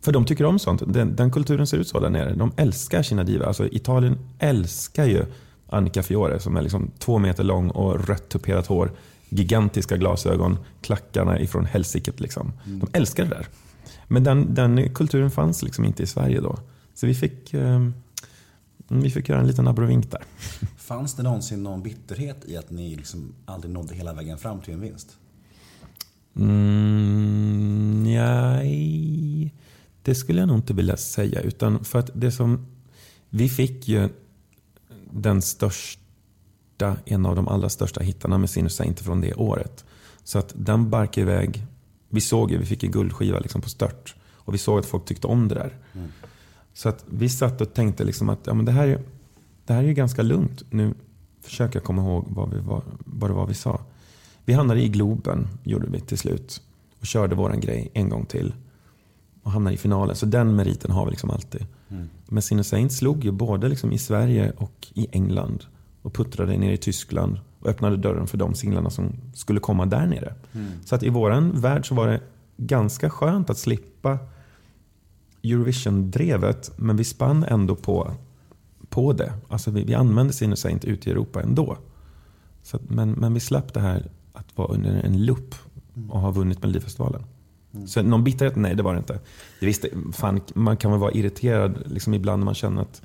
För 0.00 0.12
de 0.12 0.24
tycker 0.24 0.44
om 0.44 0.58
sånt. 0.58 0.82
Den, 0.86 1.16
den 1.16 1.30
kulturen 1.30 1.66
ser 1.66 1.76
ut 1.76 1.88
så 1.88 2.00
där 2.00 2.10
nere. 2.10 2.34
De 2.34 2.52
älskar 2.56 3.02
sina 3.02 3.24
diva. 3.24 3.46
Alltså 3.46 3.66
Italien 3.66 4.18
älskar 4.38 5.04
ju 5.04 5.24
Annika 5.68 6.02
Fiore 6.02 6.40
som 6.40 6.56
är 6.56 6.62
liksom 6.62 6.90
två 6.98 7.18
meter 7.18 7.44
lång 7.44 7.70
och 7.70 8.08
rött 8.08 8.28
tuperat 8.28 8.66
hår. 8.66 8.90
Gigantiska 9.28 9.96
glasögon, 9.96 10.58
klackarna 10.80 11.40
ifrån 11.40 11.64
helsiket. 11.64 12.20
Liksom. 12.20 12.52
De 12.64 12.88
älskar 12.92 13.24
det 13.24 13.30
där. 13.30 13.46
Men 14.08 14.24
den, 14.24 14.54
den 14.54 14.94
kulturen 14.94 15.30
fanns 15.30 15.62
liksom 15.62 15.84
inte 15.84 16.02
i 16.02 16.06
Sverige 16.06 16.40
då. 16.40 16.58
Så 16.98 17.06
vi 17.06 17.14
fick, 17.14 17.54
eh, 17.54 17.88
vi 18.88 19.10
fick 19.10 19.28
göra 19.28 19.40
en 19.40 19.46
liten 19.46 19.68
abrovink 19.68 20.10
där. 20.10 20.22
Fanns 20.76 21.14
det 21.14 21.22
någonsin 21.22 21.62
någon 21.62 21.82
bitterhet 21.82 22.44
i 22.44 22.56
att 22.56 22.70
ni 22.70 22.96
liksom 22.96 23.34
aldrig 23.44 23.72
nådde 23.72 23.94
hela 23.94 24.12
vägen 24.12 24.38
fram 24.38 24.60
till 24.60 24.74
en 24.74 24.80
vinst? 24.80 25.16
Mm, 26.36 28.02
nej, 28.02 29.54
det 30.02 30.14
skulle 30.14 30.40
jag 30.40 30.48
nog 30.48 30.58
inte 30.58 30.74
vilja 30.74 30.96
säga. 30.96 31.40
Utan 31.40 31.84
för 31.84 31.98
att 31.98 32.10
det 32.14 32.32
som... 32.32 32.66
Vi 33.30 33.48
fick 33.48 33.88
ju 33.88 34.08
den 35.10 35.42
största, 35.42 36.96
en 37.04 37.26
av 37.26 37.36
de 37.36 37.48
allra 37.48 37.68
största 37.68 38.00
hittarna 38.00 38.38
med 38.38 38.50
Sinus 38.50 38.76
Saint 38.76 39.00
från 39.00 39.20
det 39.20 39.34
året. 39.34 39.84
Så 40.24 40.38
att 40.38 40.52
den 40.56 40.90
barkade 40.90 41.20
iväg. 41.20 41.66
Vi 42.08 42.20
såg 42.20 42.50
ju, 42.50 42.58
vi 42.58 42.66
fick 42.66 42.84
en 42.84 42.90
guldskiva 42.90 43.38
liksom 43.38 43.60
på 43.60 43.68
stört. 43.68 44.14
Och 44.20 44.54
vi 44.54 44.58
såg 44.58 44.78
att 44.78 44.86
folk 44.86 45.04
tyckte 45.04 45.26
om 45.26 45.48
det 45.48 45.54
där. 45.54 45.76
Så 46.78 46.88
att 46.88 47.04
vi 47.06 47.28
satt 47.28 47.60
och 47.60 47.74
tänkte 47.74 48.04
liksom 48.04 48.28
att 48.28 48.38
ja, 48.46 48.54
men 48.54 48.64
det, 48.64 48.72
här 48.72 48.88
är, 48.88 49.02
det 49.66 49.72
här 49.72 49.82
är 49.82 49.86
ju 49.86 49.94
ganska 49.94 50.22
lugnt. 50.22 50.62
Nu 50.70 50.94
försöker 51.42 51.78
jag 51.78 51.84
komma 51.84 52.02
ihåg 52.02 52.24
vad, 52.28 52.54
vi 52.54 52.60
var, 52.60 52.82
vad 52.98 53.30
det 53.30 53.34
var 53.34 53.46
vi 53.46 53.54
sa. 53.54 53.80
Vi 54.44 54.52
hamnade 54.52 54.82
i 54.82 54.88
Globen, 54.88 55.48
gjorde 55.64 55.86
vi 55.90 56.00
till 56.00 56.18
slut. 56.18 56.62
Och 57.00 57.06
körde 57.06 57.34
våran 57.34 57.60
grej 57.60 57.90
en 57.94 58.08
gång 58.08 58.26
till. 58.26 58.54
Och 59.42 59.50
hamnade 59.50 59.74
i 59.74 59.78
finalen. 59.78 60.16
Så 60.16 60.26
den 60.26 60.56
meriten 60.56 60.90
har 60.90 61.04
vi 61.04 61.10
liksom 61.10 61.30
alltid. 61.30 61.66
Men 62.28 62.42
Sin 62.42 62.64
Saint 62.64 62.92
slog 62.92 63.24
ju 63.24 63.30
både 63.30 63.68
liksom 63.68 63.92
i 63.92 63.98
Sverige 63.98 64.52
och 64.56 64.86
i 64.94 65.06
England. 65.12 65.64
Och 66.02 66.12
puttrade 66.12 66.56
ner 66.56 66.72
i 66.72 66.76
Tyskland. 66.76 67.40
Och 67.60 67.68
öppnade 67.68 67.96
dörren 67.96 68.26
för 68.26 68.38
de 68.38 68.54
singlarna 68.54 68.90
som 68.90 69.12
skulle 69.34 69.60
komma 69.60 69.86
där 69.86 70.06
nere. 70.06 70.34
Så 70.84 70.94
att 70.94 71.02
i 71.02 71.08
våran 71.08 71.60
värld 71.60 71.88
så 71.88 71.94
var 71.94 72.06
det 72.06 72.20
ganska 72.56 73.10
skönt 73.10 73.50
att 73.50 73.58
slippa 73.58 74.18
Eurovision-drevet. 75.42 76.72
Men 76.76 76.96
vi 76.96 77.04
spann 77.04 77.44
ändå 77.44 77.76
på, 77.76 78.12
på 78.88 79.12
det. 79.12 79.32
Alltså 79.48 79.70
vi, 79.70 79.84
vi 79.84 79.94
använde 79.94 80.32
Sin 80.32 80.56
Saint 80.56 80.84
ute 80.84 81.08
i 81.08 81.12
Europa 81.12 81.42
ändå. 81.42 81.76
Så 82.62 82.76
att, 82.76 82.90
men, 82.90 83.12
men 83.12 83.34
vi 83.34 83.40
slapp 83.40 83.74
det 83.74 83.80
här 83.80 84.10
att 84.32 84.56
vara 84.56 84.68
under 84.68 84.90
en 84.90 85.24
lupp 85.24 85.54
och 86.10 86.20
ha 86.20 86.30
vunnit 86.30 86.62
Melodifestivalen. 86.62 87.22
Så 87.86 88.02
någon 88.02 88.24
bitterhet? 88.24 88.56
Nej, 88.56 88.74
det 88.74 88.82
var 88.82 88.92
det 88.92 88.98
inte. 88.98 89.20
Det 89.60 89.66
visste, 89.66 89.88
fan, 90.12 90.40
man 90.54 90.76
kan 90.76 90.90
väl 90.90 91.00
vara 91.00 91.12
irriterad 91.12 91.78
liksom 91.86 92.14
ibland 92.14 92.40
när 92.40 92.44
man 92.44 92.54
känner 92.54 92.82
att 92.82 93.02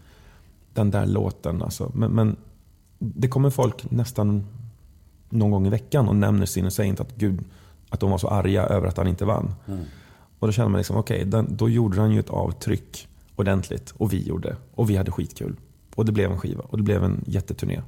den 0.74 0.92
där 0.92 1.06
låten, 1.06 1.62
alltså. 1.62 1.92
Men, 1.94 2.12
men 2.12 2.36
det 3.00 3.28
kommer 3.28 3.50
folk 3.50 3.92
nästan 3.92 4.46
någon 5.30 5.52
gång 5.52 5.68
i 5.68 5.70
veckan 5.70 6.08
och 6.08 6.16
nämner 6.16 6.46
Sinner 6.46 6.70
Saint 6.70 7.00
att, 7.00 7.16
gud, 7.16 7.44
att 7.90 8.00
de 8.00 8.12
var 8.12 8.18
så 8.18 8.28
arga 8.28 8.64
över 8.64 8.88
att 8.88 8.98
han 8.98 9.08
inte 9.08 9.26
vann. 9.26 9.54
Och 10.44 10.48
då 10.48 10.54
känner 10.54 10.70
man 10.70 10.78
liksom, 10.78 10.98
okej, 10.98 11.28
okay, 11.28 11.44
då 11.50 11.70
gjorde 11.70 12.02
han 12.02 12.12
ju 12.12 12.20
ett 12.20 12.30
avtryck 12.30 13.08
ordentligt 13.36 13.94
och 13.98 14.14
vi 14.14 14.24
gjorde. 14.24 14.56
Och 14.76 14.90
vi 14.90 14.98
hade 14.98 15.12
skitkul. 15.12 15.56
Och 15.96 16.06
det 16.06 16.12
blev 16.12 16.32
en 16.32 16.40
skiva 16.40 16.64
och 16.64 16.78
det 16.78 16.84
blev 16.84 17.04
en 17.04 17.24
jätteturné. 17.28 17.82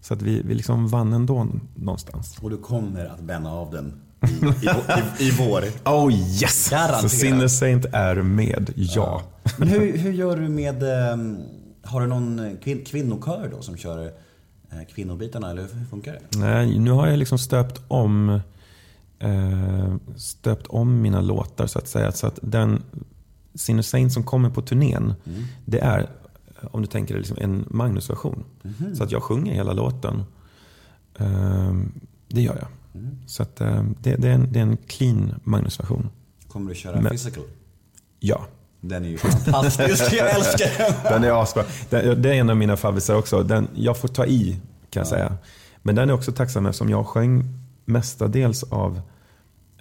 Så 0.00 0.14
att 0.14 0.22
vi, 0.22 0.42
vi 0.42 0.54
liksom 0.54 0.88
vann 0.88 1.12
ändå 1.12 1.46
någonstans. 1.74 2.38
Och 2.42 2.50
du 2.50 2.56
kommer 2.56 3.06
att 3.06 3.20
bänna 3.20 3.52
av 3.52 3.70
den 3.70 4.00
i, 4.22 4.26
i, 4.44 5.24
i, 5.24 5.28
i 5.28 5.30
vår. 5.30 5.64
Oh 5.84 6.12
yes! 6.12 6.70
Garanterat. 6.70 7.00
Så 7.00 7.08
Sinner 7.08 7.48
Saint 7.48 7.84
är 7.92 8.16
med, 8.16 8.72
ja. 8.74 9.22
Men 9.58 9.68
hur, 9.68 9.96
hur 9.96 10.12
gör 10.12 10.36
du 10.36 10.48
med, 10.48 10.82
um, 11.12 11.38
har 11.82 12.00
du 12.00 12.06
någon 12.06 12.56
kvin, 12.62 12.84
kvinnokör 12.86 13.48
då 13.56 13.62
som 13.62 13.76
kör 13.76 14.04
uh, 14.04 14.10
kvinnobitarna 14.94 15.50
eller 15.50 15.62
hur 15.62 15.84
funkar 15.90 16.12
det? 16.12 16.38
Nej, 16.38 16.78
nu 16.78 16.90
har 16.90 17.06
jag 17.06 17.18
liksom 17.18 17.38
stöpt 17.38 17.80
om 17.88 18.40
stöpt 20.16 20.66
om 20.66 21.02
mina 21.02 21.20
låtar 21.20 21.66
så 21.66 21.78
att 21.78 21.88
säga. 21.88 22.12
Så 22.12 22.26
att 22.26 22.38
den 22.42 22.82
Sinner 23.54 23.82
Saint 23.82 24.12
som 24.12 24.24
kommer 24.24 24.50
på 24.50 24.62
turnén, 24.62 25.14
mm. 25.24 25.44
det 25.64 25.78
är 25.78 26.10
om 26.70 26.80
du 26.80 26.86
tänker 26.86 27.14
dig 27.14 27.20
liksom 27.20 27.36
en 27.40 27.64
Magnus-version. 27.68 28.44
Mm. 28.64 28.96
Så 28.96 29.04
att 29.04 29.12
jag 29.12 29.22
sjunger 29.22 29.54
hela 29.54 29.72
låten. 29.72 30.24
Uh, 31.20 31.82
det 32.28 32.42
gör 32.42 32.56
jag. 32.56 32.68
Mm. 33.02 33.18
Så 33.26 33.42
att, 33.42 33.56
det, 33.56 34.16
det, 34.16 34.28
är 34.28 34.34
en, 34.34 34.52
det 34.52 34.58
är 34.58 34.62
en 34.62 34.76
clean 34.76 35.40
Magnus-version. 35.44 36.10
Kommer 36.48 36.68
du 36.68 36.74
köra 36.74 37.00
Men, 37.00 37.10
physical? 37.10 37.42
Ja. 38.20 38.46
Den 38.80 39.04
är 39.04 39.08
ju 39.08 39.18
fantastisk, 39.18 40.12
jag 40.12 40.34
älskar 40.34 40.78
den. 40.78 41.12
den 41.12 41.24
är 41.24 41.42
asbra. 41.42 41.64
Den, 41.90 42.22
det 42.22 42.28
är 42.30 42.34
en 42.34 42.50
av 42.50 42.56
mina 42.56 42.76
favvisar 42.76 43.14
också. 43.14 43.42
Den, 43.42 43.68
jag 43.74 43.96
får 43.96 44.08
ta 44.08 44.26
i, 44.26 44.60
kan 44.90 45.00
jag 45.00 45.06
ja. 45.06 45.10
säga. 45.10 45.36
Men 45.82 45.94
den 45.94 46.10
är 46.10 46.14
också 46.14 46.32
tacksam 46.32 46.66
eftersom 46.66 46.88
jag 46.88 47.06
sjöng 47.06 47.59
mestadels 47.90 48.62
av 48.62 49.00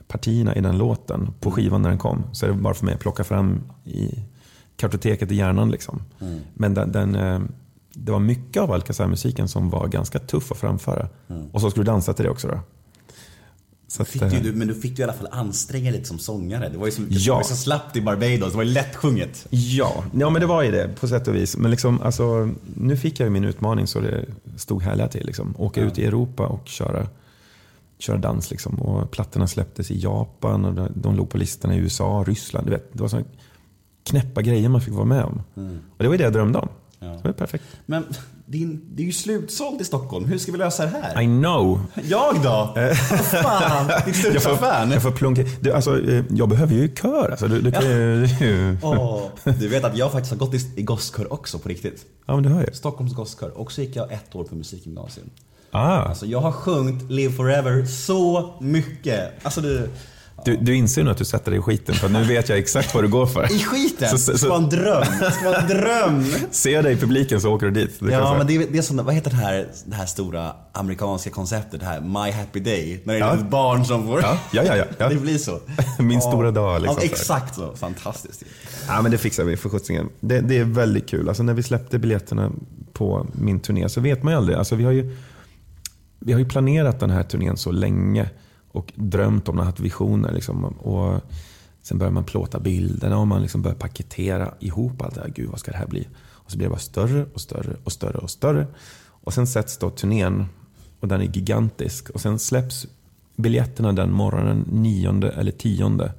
partierna 0.07 0.55
i 0.55 0.62
den 0.62 0.78
låten 0.78 1.34
på 1.39 1.51
skivan 1.51 1.82
när 1.82 1.89
den 1.89 1.97
kom. 1.97 2.24
Så 2.32 2.45
är 2.45 2.49
det 2.49 2.55
bara 2.55 2.74
för 2.74 2.86
mig 2.86 2.93
att 2.93 2.99
plocka 2.99 3.24
fram 3.24 3.62
i 3.86 4.20
kartoteket 4.76 5.32
i 5.32 5.36
hjärnan. 5.36 5.72
Liksom. 5.72 6.01
Mm. 6.20 6.39
Men 6.53 6.74
den, 6.74 6.91
den, 6.91 7.16
eh, 7.16 7.39
det 7.93 8.12
var 8.12 8.20
mycket 8.20 8.64
av 8.64 8.72
Alcazar-musiken 8.72 9.47
som 9.47 9.70
var 9.70 9.88
ganska 9.88 10.20
tuff 10.20 10.51
att 10.51 10.57
framföra. 10.57 11.07
Mm. 11.28 11.49
Och 11.51 11.62
så 11.62 11.72
skulle 11.72 11.86
du 11.86 11.91
dansa 11.91 12.14
till 12.14 12.26
det 12.26 12.32
också 12.32 12.47
då. 12.47 12.60
Så 13.88 14.05
fick 14.05 14.22
att, 14.22 14.43
du, 14.43 14.51
men 14.53 14.68
du 14.68 14.76
fick 14.76 14.95
du 14.95 15.01
i 15.01 15.03
alla 15.03 15.14
fall 15.14 15.28
anstränga 15.32 15.91
dig 15.91 16.05
som 16.05 16.20
sångare. 16.20 16.70
Det 16.70 16.78
var 16.78 16.86
ju 16.86 16.91
så, 16.91 17.01
ja. 17.10 17.36
var 17.36 17.43
så 17.43 17.55
slappt 17.55 17.95
i 17.95 18.01
Barbados. 18.01 18.51
Det 18.51 18.57
var 18.57 18.64
ju 18.64 18.72
lättsjunget. 18.72 19.47
Ja. 19.49 20.03
ja, 20.14 20.30
men 20.30 20.41
det 20.41 20.47
var 20.47 20.64
ju 20.64 20.72
det 20.72 20.89
på 20.99 21.07
sätt 21.07 21.28
och 21.28 21.36
vis. 21.36 21.57
Men 21.57 21.72
liksom, 21.72 22.01
alltså, 22.01 22.49
nu 22.76 22.97
fick 22.97 23.20
jag 23.20 23.26
ju 23.26 23.30
min 23.30 23.43
utmaning 23.43 23.88
så 23.88 23.99
det 23.99 24.26
stod 24.57 24.82
härliga 24.82 25.07
till. 25.07 25.26
Liksom. 25.26 25.55
Åka 25.57 25.82
ja. 25.82 25.88
ut 25.88 25.97
i 25.97 26.05
Europa 26.05 26.47
och 26.47 26.68
köra, 26.68 27.07
köra 28.00 28.18
dans. 28.18 28.52
Liksom. 28.52 28.82
Och 28.82 29.12
plattorna 29.12 29.47
släpptes 29.47 29.91
i 29.91 30.00
Japan 30.00 30.66
och 30.66 30.89
de, 30.95 31.16
låg 31.16 31.30
på 31.30 31.38
listorna 31.38 31.76
i 31.76 31.78
USA, 31.78 32.24
Ryssland. 32.28 32.68
Du 32.68 32.72
vet, 32.72 32.93
det 32.93 33.02
var 33.02 33.10
så 33.10 33.22
knäppa 34.04 34.41
grejer 34.41 34.70
man 34.70 34.82
fick 34.82 34.93
vara 34.93 35.06
med 35.06 35.24
om. 35.24 35.41
Mm. 35.58 35.80
Och 35.97 36.04
det 36.04 36.08
var 36.08 36.14
ju 36.14 36.18
det 36.18 36.24
jag 36.24 36.34
drömde 36.34 36.60
om. 36.60 36.70
Ja. 37.00 37.08
det 37.08 37.24
var 37.24 37.32
perfekt. 37.32 37.64
Men 37.86 38.04
din, 38.45 38.82
det 38.95 39.04
är 39.04 39.06
ju 39.06 39.12
slutsålt 39.12 39.82
i 39.82 39.84
Stockholm. 39.84 40.26
Hur 40.26 40.38
ska 40.38 40.52
vi 40.52 40.58
lösa 40.58 40.84
det 40.84 40.89
här? 40.89 41.22
I 41.22 41.26
know. 41.26 41.82
Jag 42.04 42.36
då? 42.36 42.74
Vad 42.76 43.26
fan, 43.26 43.91
ditt 44.06 44.16
största 44.20 44.58
fan. 44.58 44.91
Jag 44.91 45.02
får 45.02 45.12
plunka. 45.12 45.43
Du, 45.62 45.72
alltså, 45.72 46.10
eh, 46.10 46.24
jag 46.30 46.50
behöver 46.50 46.76
ju 46.76 46.95
kör. 46.95 47.30
Alltså, 47.30 47.47
du, 47.47 47.62
du, 47.62 47.72
kan 47.72 47.84
ju, 47.84 48.26
du, 48.39 48.78
oh, 48.82 49.28
du 49.60 49.68
vet 49.68 49.84
att 49.84 49.97
jag 49.97 50.12
faktiskt 50.12 50.32
har 50.32 50.39
gått 50.39 50.54
i, 50.54 50.60
i 50.76 50.84
gosskör 50.84 51.34
också 51.34 51.60
på 51.60 51.70
riktigt. 51.70 52.06
Ja, 52.26 52.34
men 52.34 52.43
du 52.43 52.50
hör 52.50 52.62
ju. 52.62 52.74
Stockholms 52.74 53.14
gosskör. 53.14 53.58
Och 53.58 53.72
så 53.72 53.82
gick 53.82 53.95
jag 53.95 54.12
ett 54.12 54.36
år 54.36 54.43
på 54.43 54.56
musikgymnasium. 54.56 55.30
Ah. 55.72 56.01
Alltså, 56.01 56.26
jag 56.26 56.39
har 56.39 56.51
sjungit 56.51 57.11
Live 57.11 57.34
Forever 57.34 57.86
så 57.86 58.53
mycket. 58.59 59.45
Alltså, 59.45 59.61
du, 59.61 59.89
du, 60.45 60.57
du 60.57 60.76
inser 60.76 61.03
nu 61.03 61.11
att 61.11 61.17
du 61.17 61.26
sätter 61.26 61.51
dig 61.51 61.59
i 61.59 61.61
skiten 61.61 61.95
för 61.95 62.09
nu 62.09 62.24
vet 62.24 62.49
jag 62.49 62.57
exakt 62.57 62.93
vad 62.93 63.03
du 63.03 63.07
går 63.07 63.26
för. 63.26 63.55
I 63.55 63.59
skiten? 63.59 64.09
Så, 64.09 64.17
så, 64.17 64.38
så, 64.38 64.55
en 64.55 64.70
dröm. 64.70 65.03
Det 65.20 65.32
ska 65.32 65.45
vara 65.45 65.61
en 65.61 65.67
dröm. 65.67 66.26
Ser 66.51 66.74
jag 66.74 66.84
dig 66.84 66.93
i 66.93 66.97
publiken 66.97 67.41
så 67.41 67.53
åker 67.53 67.65
du 67.65 67.72
dit. 67.72 67.99
Det 67.99 68.11
ja, 68.11 68.38
men 68.38 68.47
det 68.47 68.55
är, 68.55 68.67
det 68.72 68.78
är 68.78 68.82
som, 68.82 68.97
vad 68.97 69.15
heter 69.15 69.30
det 69.30 69.36
här, 69.36 69.67
det 69.86 69.95
här 69.95 70.05
stora 70.05 70.51
amerikanska 70.72 71.30
konceptet, 71.30 71.80
det 71.80 71.86
här 71.86 72.01
My 72.01 72.32
Happy 72.32 72.59
Day? 72.59 73.01
När 73.03 73.13
det 73.13 73.20
är 73.20 73.24
ja. 73.24 73.34
ett 73.34 73.49
barn 73.49 73.86
som 73.86 74.07
får... 74.07 74.22
Ja, 74.22 74.38
ja, 74.51 74.63
ja. 74.63 74.86
ja. 74.97 75.09
Det 75.09 75.15
blir 75.15 75.38
så. 75.38 75.59
Min 75.99 76.11
ja. 76.11 76.22
stora 76.22 76.51
dag. 76.51 76.82
Liksom, 76.82 76.97
ja, 77.01 77.05
exakt 77.05 77.55
så. 77.55 77.76
Fantastiskt. 77.76 78.43
Ja, 78.88 79.01
men 79.01 79.11
det 79.11 79.17
fixar 79.17 79.43
vi 79.43 79.57
för 79.57 79.70
skjutsingen. 79.70 80.09
Det, 80.20 80.41
det 80.41 80.57
är 80.57 80.63
väldigt 80.63 81.09
kul. 81.09 81.28
Alltså, 81.28 81.43
när 81.43 81.53
vi 81.53 81.63
släppte 81.63 81.99
biljetterna 81.99 82.51
på 82.93 83.28
min 83.34 83.59
turné 83.59 83.89
så 83.89 84.01
vet 84.01 84.24
man 84.24 84.34
ju 84.34 84.38
aldrig. 84.38 84.57
Alltså, 84.57 84.76
vi, 84.76 84.84
har 84.84 84.91
ju, 84.91 85.15
vi 86.20 86.32
har 86.32 86.39
ju 86.39 86.45
planerat 86.45 86.99
den 86.99 87.09
här 87.09 87.24
turnén 87.24 87.57
så 87.57 87.72
länge 87.72 88.30
och 88.72 88.93
drömt 88.95 89.49
om 89.49 89.55
den, 89.55 89.65
haft 89.65 89.80
visioner. 89.80 90.32
Liksom. 90.32 90.63
Och 90.65 91.22
sen 91.82 91.97
börjar 91.97 92.11
man 92.11 92.24
plåta 92.24 92.59
bilderna 92.59 93.17
och 93.17 93.28
man 93.28 93.41
liksom 93.41 93.61
börjar 93.61 93.76
paketera 93.76 94.53
ihop 94.59 95.01
allt 95.01 95.15
det 95.15 95.22
här. 95.22 95.32
Gud, 95.36 95.49
vad 95.49 95.59
ska 95.59 95.72
det 95.72 95.78
här 95.78 95.88
bli? 95.88 96.07
Och 96.28 96.51
så 96.51 96.57
blir 96.57 96.67
det 96.67 96.72
bara 96.72 96.80
större 96.80 97.26
och 97.34 97.41
större 97.41 97.76
och 97.84 97.91
större 97.91 98.17
och 98.17 98.30
större. 98.30 98.67
Och 99.01 99.34
sen 99.34 99.47
sätts 99.47 99.78
då 99.78 99.89
turnén 99.89 100.45
och 100.99 101.07
den 101.07 101.22
är 101.22 101.26
gigantisk. 101.26 102.09
Och 102.09 102.22
sen 102.22 102.39
släpps 102.39 102.88
biljetterna 103.36 103.93
den 103.93 104.11
morgonen 104.11 104.65
nionde 104.72 105.30
eller 105.30 105.51
tionde. 105.51 106.13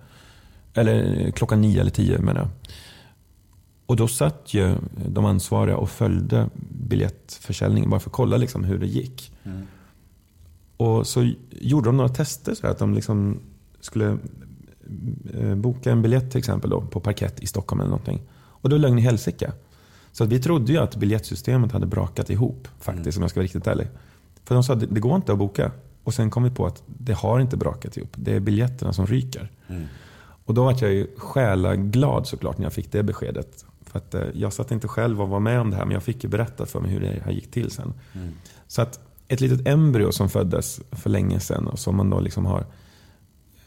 Eller 0.75 1.27
eh, 1.27 1.33
klockan 1.33 1.61
nio 1.61 1.81
eller 1.81 1.91
tio 1.91 2.19
menar 2.19 2.41
jag. 2.41 2.49
Och 3.87 3.97
då 3.97 4.09
satt 4.09 4.55
ju 4.55 4.75
de 5.07 5.25
ansvariga 5.25 5.77
och 5.77 5.91
följde 5.91 6.49
biljettförsäljningen 6.89 7.91
bara 7.91 8.01
för 8.01 8.11
att 8.11 8.15
kolla 8.15 8.37
liksom 8.37 8.65
hur 8.65 8.79
det 8.79 8.87
gick. 8.87 9.33
Mm. 9.45 9.67
Och 10.81 11.07
så 11.07 11.31
gjorde 11.51 11.89
de 11.89 11.97
några 11.97 12.09
tester 12.09 12.55
så 12.55 12.67
att 12.67 12.79
de 12.79 12.95
liksom 12.95 13.41
skulle 13.81 14.19
eh, 15.35 15.55
boka 15.55 15.91
en 15.93 16.03
biljett 16.03 16.31
till 16.31 16.39
exempel 16.39 16.71
då, 16.71 16.81
på 16.81 17.01
parkett 17.01 17.41
i 17.41 17.47
Stockholm 17.47 17.81
eller 17.81 17.91
någonting. 17.91 18.21
Och 18.33 18.69
då 18.69 18.77
lögn 18.77 18.99
i 18.99 19.03
helsike. 19.03 19.53
Så 20.13 20.25
att 20.25 20.31
vi 20.31 20.41
trodde 20.41 20.73
ju 20.73 20.79
att 20.79 20.97
biljettsystemet 20.97 21.73
hade 21.73 21.87
brakat 21.87 22.31
ihop 22.31 22.69
faktiskt, 22.79 23.17
mm. 23.17 23.21
om 23.21 23.23
jag 23.23 23.31
ska 23.31 23.41
vara 23.41 23.45
riktigt 23.45 23.67
ärlig. 23.67 23.87
För 24.45 24.55
de 24.55 24.65
sa 24.65 24.73
att 24.73 24.95
det 24.95 25.01
går 25.01 25.17
inte 25.17 25.33
att 25.33 25.39
boka. 25.39 25.73
Och 26.05 26.15
sen 26.15 26.31
kom 26.31 26.43
vi 26.43 26.51
på 26.51 26.67
att 26.67 26.83
det 26.87 27.13
har 27.13 27.41
inte 27.41 27.57
brakat 27.57 27.97
ihop. 27.97 28.13
Det 28.17 28.37
är 28.37 28.41
biljetterna 28.41 28.93
som 28.93 29.07
ryker. 29.07 29.51
Mm. 29.69 29.87
Och 30.45 30.55
då 30.55 30.65
var 30.65 30.77
jag 30.81 30.93
ju 30.93 31.07
själaglad 31.17 32.27
såklart 32.27 32.59
när 32.59 32.65
jag 32.65 32.73
fick 32.73 32.93
det 32.93 33.03
beskedet. 33.03 33.65
För 33.83 33.99
att 33.99 34.15
eh, 34.15 34.23
jag 34.35 34.53
satt 34.53 34.71
inte 34.71 34.89
själv 34.89 35.23
och 35.23 35.29
var 35.29 35.41
med 35.41 35.61
om 35.61 35.71
det 35.71 35.77
här, 35.77 35.85
men 35.85 35.95
jag 35.95 36.03
fick 36.03 36.25
ju 36.25 36.31
berätta 36.31 36.67
för 36.67 36.81
mig 36.81 36.91
hur 36.91 37.01
det 37.01 37.23
här 37.25 37.33
gick 37.33 37.51
till 37.51 37.71
sen. 37.71 37.93
Mm. 38.13 38.33
Så 38.67 38.83
att 38.83 39.01
ett 39.31 39.41
litet 39.41 39.67
embryo 39.67 40.13
som 40.13 40.29
föddes 40.29 40.81
för 40.91 41.11
länge 41.11 41.41
sedan 41.41 41.67
och 41.67 41.79
som 41.79 41.97
man 41.97 42.11
då 42.11 42.21
liksom 42.21 42.47
har 42.47 42.61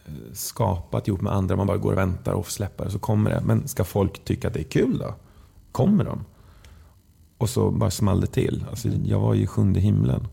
eh, 0.05 0.11
skapat 0.33 1.07
ihop 1.07 1.21
med 1.21 1.33
andra. 1.33 1.55
Man 1.55 1.67
bara 1.67 1.77
går 1.77 1.91
och 1.91 1.97
väntar 1.97 2.33
och 2.33 2.51
släpper 2.51 2.89
så 2.89 2.99
kommer 2.99 3.29
det. 3.29 3.41
Men 3.45 3.67
ska 3.67 3.83
folk 3.83 4.25
tycka 4.25 4.47
att 4.47 4.53
det 4.53 4.59
är 4.59 4.63
kul 4.63 4.97
då? 4.97 5.15
Kommer 5.71 6.03
de? 6.03 6.25
Och 7.37 7.49
så 7.49 7.71
bara 7.71 7.91
small 7.91 8.21
det 8.21 8.27
till. 8.27 8.65
Alltså, 8.69 8.87
jag 8.87 9.19
var 9.19 9.33
ju 9.33 9.47
sjunde 9.47 9.79
himlen. 9.79 10.27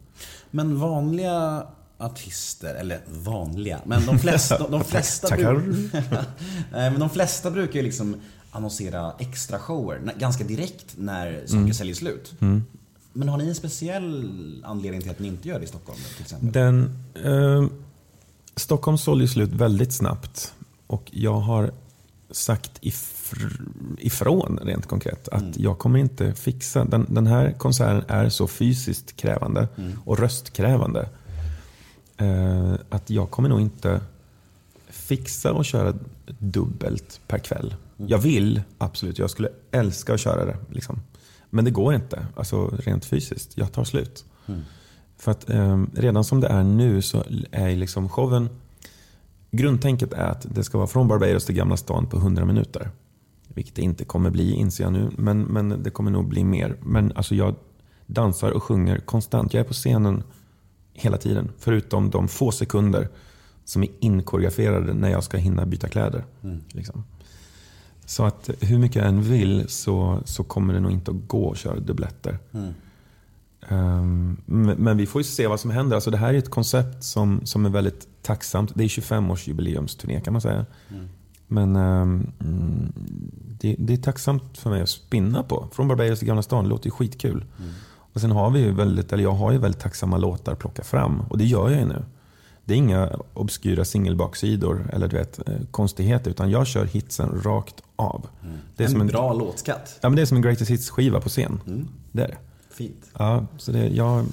Men 0.51 0.78
vanliga 0.78 1.66
artister, 1.99 2.74
eller 2.74 3.01
vanliga, 3.07 3.81
men 3.85 4.07
de 4.07 4.18
flesta, 4.18 4.68
de, 4.68 4.85
flesta, 4.85 5.28
Tackar. 5.28 5.55
Nej, 6.72 6.91
men 6.91 7.01
de 7.01 7.11
flesta 7.11 7.51
brukar 7.51 7.74
ju 7.74 7.83
liksom 7.83 8.16
annonsera 8.51 9.12
extra 9.18 9.59
shower 9.59 10.12
ganska 10.18 10.45
direkt 10.45 10.95
när 10.97 11.47
saker 11.47 11.57
mm. 11.57 11.74
säljer 11.74 11.95
slut. 11.95 12.35
Mm. 12.41 12.64
Men 13.12 13.28
har 13.28 13.38
ni 13.38 13.48
en 13.48 13.54
speciell 13.54 14.62
anledning 14.64 15.02
till 15.02 15.11
att 15.11 15.18
ni 15.18 15.28
inte 15.28 15.48
gör 15.48 15.58
det 15.58 15.64
i 15.64 15.68
Stockholm? 15.68 15.98
Till 16.14 16.22
exempel? 16.22 16.52
Den, 16.52 16.98
eh, 17.24 17.66
Stockholm 18.56 18.98
sålde 18.98 19.28
slut 19.28 19.52
väldigt 19.52 19.92
snabbt. 19.92 20.54
Och 20.86 21.11
jag 21.12 21.40
har 21.40 21.72
sagt 22.30 22.78
ifr 22.80 23.61
ifrån 23.98 24.58
rent 24.62 24.86
konkret 24.86 25.28
att 25.28 25.42
mm. 25.42 25.54
jag 25.56 25.78
kommer 25.78 25.98
inte 25.98 26.34
fixa. 26.34 26.84
Den, 26.84 27.06
den 27.08 27.26
här 27.26 27.52
konserten 27.52 28.04
är 28.08 28.28
så 28.28 28.46
fysiskt 28.46 29.16
krävande 29.16 29.68
mm. 29.76 29.98
och 30.04 30.18
röstkrävande. 30.18 31.08
Eh, 32.16 32.74
att 32.90 33.11
jag 33.11 33.30
kommer 33.30 33.48
nog 33.48 33.61
inte 33.61 34.00
fixa 34.88 35.50
att 35.50 35.66
köra 35.66 35.94
dubbelt 36.38 37.20
per 37.26 37.38
kväll. 37.38 37.74
Mm. 37.98 38.11
Jag 38.11 38.18
vill 38.18 38.62
absolut, 38.78 39.18
jag 39.18 39.30
skulle 39.30 39.48
älska 39.70 40.14
att 40.14 40.20
köra 40.20 40.44
det. 40.44 40.56
Liksom. 40.70 41.00
Men 41.51 41.64
det 41.64 41.70
går 41.70 41.94
inte, 41.94 42.26
alltså 42.36 42.66
rent 42.66 43.05
fysiskt. 43.05 43.53
Jag 43.55 43.72
tar 43.72 43.84
slut. 43.84 44.24
Mm. 44.46 44.61
För 45.16 45.30
att 45.30 45.51
eh, 45.51 45.82
redan 45.94 46.24
som 46.24 46.40
det 46.40 46.48
är 46.48 46.64
nu 46.64 47.03
så 47.03 47.24
är 47.51 47.76
liksom 47.76 48.09
showen... 48.09 48.48
Grundtänket 49.51 50.12
är 50.12 50.26
att 50.26 50.46
det 50.55 50.64
ska 50.64 50.78
vara 50.78 50.88
från 50.88 51.09
Barbados 51.09 51.44
till 51.44 51.55
Gamla 51.55 51.76
stan 51.76 52.07
på 52.07 52.16
100 52.16 52.44
minuter. 52.44 52.90
Vilket 53.48 53.74
det 53.74 53.82
inte 53.82 54.05
kommer 54.05 54.30
bli 54.30 54.53
inser 54.53 54.84
jag 54.84 54.92
nu, 54.92 55.11
men, 55.16 55.42
men 55.42 55.82
det 55.82 55.90
kommer 55.90 56.11
nog 56.11 56.28
bli 56.28 56.44
mer. 56.44 56.76
Men 56.82 57.12
alltså 57.12 57.34
jag 57.34 57.55
dansar 58.07 58.51
och 58.51 58.62
sjunger 58.62 58.98
konstant. 58.98 59.55
Jag 59.55 59.61
är 59.61 59.64
på 59.64 59.74
scenen 59.74 60.22
hela 60.92 61.16
tiden. 61.16 61.51
Förutom 61.59 62.11
de 62.11 62.28
få 62.28 62.53
sekunder 62.53 63.09
som 63.64 63.82
är 63.82 63.88
inkoreograferade 64.01 64.94
när 64.94 65.11
jag 65.11 65.24
ska 65.24 65.36
hinna 65.36 65.66
byta 65.66 65.88
kläder. 65.88 66.24
Liksom. 66.72 67.05
Så 68.11 68.24
att 68.24 68.50
hur 68.61 68.78
mycket 68.78 68.96
jag 68.96 69.06
än 69.06 69.22
vill 69.22 69.64
så, 69.68 70.18
så 70.24 70.44
kommer 70.44 70.74
det 70.74 70.80
nog 70.80 70.92
inte 70.92 71.11
att 71.11 71.16
gå 71.26 71.50
att 71.50 71.58
köra 71.58 71.80
dubbletter. 71.80 72.38
Ehm, 73.68 74.36
men, 74.46 74.76
men 74.76 74.96
vi 74.96 75.06
får 75.06 75.20
ju 75.20 75.24
se 75.24 75.46
vad 75.46 75.61
som 75.61 75.70
händer. 75.70 75.94
Alltså 75.94 76.11
det 76.11 76.16
här 76.16 76.34
är 76.34 76.38
ett 76.38 76.50
koncept 76.50 77.04
som, 77.04 77.40
som 77.46 77.66
är 77.66 77.70
väldigt 77.70 78.08
tacksamt. 78.22 78.72
Det 78.74 78.84
är 78.84 78.88
25-årsjubileumsturné 78.88 80.20
kan 80.20 80.32
man 80.32 80.42
säga. 80.42 80.66
Men 81.46 81.76
ehm, 81.76 82.32
mm, 82.40 82.92
det, 83.61 83.76
det 83.78 83.92
är 83.92 83.96
tacksamt 83.96 84.58
för 84.58 84.70
mig 84.70 84.82
att 84.82 84.88
spinna 84.88 85.42
på. 85.42 85.68
Från 85.72 85.88
Barbados 85.88 86.18
till 86.18 86.28
Gamla 86.28 86.42
stan, 86.42 86.64
det 86.64 86.70
låter 86.70 86.86
ju 86.86 86.90
skitkul. 86.90 87.44
Och 88.12 88.20
sen 88.20 88.30
har 88.30 88.50
vi 88.50 88.61
ju 88.61 88.72
väldigt, 88.72 89.12
eller 89.12 89.22
jag 89.22 89.32
har 89.32 89.52
ju 89.52 89.58
väldigt 89.58 89.80
tacksamma 89.80 90.18
låtar 90.18 90.52
att 90.52 90.58
plocka 90.58 90.82
fram. 90.82 91.20
Och 91.20 91.38
det 91.38 91.44
gör 91.44 91.70
jag 91.70 91.80
ju 91.80 91.86
nu. 91.86 92.04
Det 92.70 92.74
är 92.74 92.78
inga 92.78 93.16
obskyra 93.34 93.84
singelbaksidor 93.84 94.90
eller 94.92 95.08
du 95.08 95.16
vet, 95.16 95.48
eh, 95.48 95.54
konstigheter. 95.70 96.30
Utan 96.30 96.50
jag 96.50 96.66
kör 96.66 96.84
hitsen 96.84 97.42
rakt 97.42 97.74
av. 97.96 98.26
Det 98.76 98.82
är 98.82 98.86
en 98.86 98.92
som 98.92 99.00
en, 99.00 99.06
bra 99.06 99.32
låtskatt. 99.32 99.98
ja, 100.00 100.08
men 100.08 100.16
det 100.16 100.22
är 100.22 100.26
som 100.26 100.36
en 100.36 100.42
greatest 100.42 100.70
hits-skiva 100.70 101.20
på 101.20 101.28
scen. 101.28 101.60
Det 102.12 102.22
är 102.22 102.28
det. 102.28 102.36
Fint. 102.70 103.10
Ja, 103.18 103.46
så 103.58 103.72
det, 103.72 103.88
jag, 103.88 104.26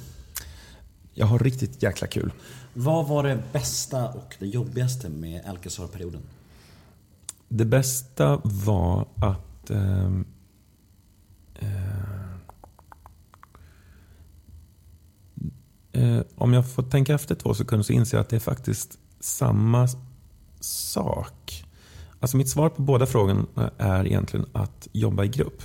jag 1.13 1.27
har 1.27 1.39
riktigt 1.39 1.83
jäkla 1.83 2.07
kul. 2.07 2.31
Vad 2.73 3.07
var 3.07 3.23
det 3.23 3.39
bästa 3.53 4.07
och 4.07 4.35
det 4.39 4.47
jobbigaste 4.47 5.09
med 5.09 5.45
Alcazar-perioden? 5.45 6.21
Det 7.47 7.65
bästa 7.65 8.41
var 8.43 9.05
att... 9.15 9.69
ehm, 9.69 10.25
eh, 11.55 11.96
eh, 15.97 16.19
om 16.35 16.53
jag 16.53 16.71
får 16.71 16.83
tänka 16.83 17.13
efter 17.13 17.35
två 17.35 17.53
sekunder 17.53 17.83
så 17.83 17.93
inser 17.93 18.17
jag 18.17 18.21
att 18.21 18.29
det 18.29 18.35
är 18.35 18.39
faktiskt 18.39 18.97
samma 19.19 19.87
sak. 20.59 21.63
Alltså 22.19 22.37
mitt 22.37 22.49
svar 22.49 22.69
på 22.69 22.81
båda 22.81 23.05
frågorna 23.05 23.45
eh, 23.57 23.69
är 23.77 24.07
egentligen 24.07 24.45
att 24.53 24.87
jobba 24.91 25.23
i 25.23 25.27
grupp. 25.27 25.61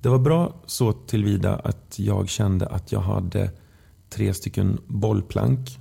Det 0.00 0.08
var 0.08 0.18
bra 0.18 0.54
så 0.66 0.92
tillvida 0.92 1.56
att 1.56 1.98
jag 1.98 2.28
kände 2.28 2.66
att 2.66 2.92
jag 2.92 3.00
hade 3.00 3.50
tre 4.10 4.34
stycken 4.34 4.78
bollplank 4.86 5.78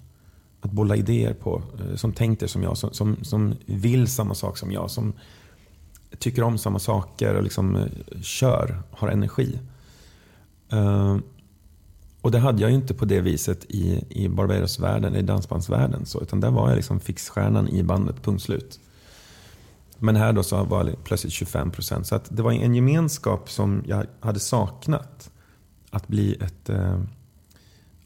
att 0.61 0.71
bolla 0.71 0.95
idéer 0.95 1.33
på. 1.33 1.63
Eh, 1.79 1.95
som 1.95 2.13
tänkte 2.13 2.47
som 2.47 2.63
jag, 2.63 2.77
som, 2.77 2.93
som, 2.93 3.23
som 3.23 3.55
vill 3.65 4.07
samma 4.07 4.35
sak 4.35 4.57
som 4.57 4.71
jag. 4.71 4.91
Som 4.91 5.13
tycker 6.19 6.43
om 6.43 6.57
samma 6.57 6.79
saker 6.79 7.35
och 7.35 7.43
liksom 7.43 7.75
eh, 7.75 8.21
kör, 8.21 8.83
har 8.91 9.07
energi. 9.07 9.59
Och 12.21 12.31
det 12.31 12.39
hade 12.39 12.61
jag 12.61 12.69
ju 12.69 12.75
inte 12.75 12.93
på 12.93 13.05
det 13.05 13.21
viset 13.21 13.65
i, 13.65 14.03
i 14.09 14.27
Barbados-världen, 14.27 15.15
i 15.15 15.21
dansbandsvärlden. 15.21 16.05
Så, 16.05 16.21
utan 16.21 16.39
där 16.39 16.51
var 16.51 16.69
jag 16.69 16.75
liksom 16.75 16.99
fixstjärnan 16.99 17.67
i 17.67 17.83
bandet, 17.83 18.23
punkt 18.23 18.43
slut. 18.43 18.79
Men 19.97 20.15
här 20.15 20.33
då 20.33 20.43
så 20.43 20.63
var 20.63 20.83
det 20.83 20.95
plötsligt 21.03 21.33
25 21.33 21.71
procent. 21.71 22.07
Så 22.07 22.15
att 22.15 22.27
det 22.29 22.43
var 22.43 22.51
en 22.51 22.75
gemenskap 22.75 23.51
som 23.51 23.83
jag 23.87 24.05
hade 24.19 24.39
saknat. 24.39 25.31
Att 25.91 26.07
bli 26.07 26.35
ett, 26.35 26.69
eh, 26.69 27.01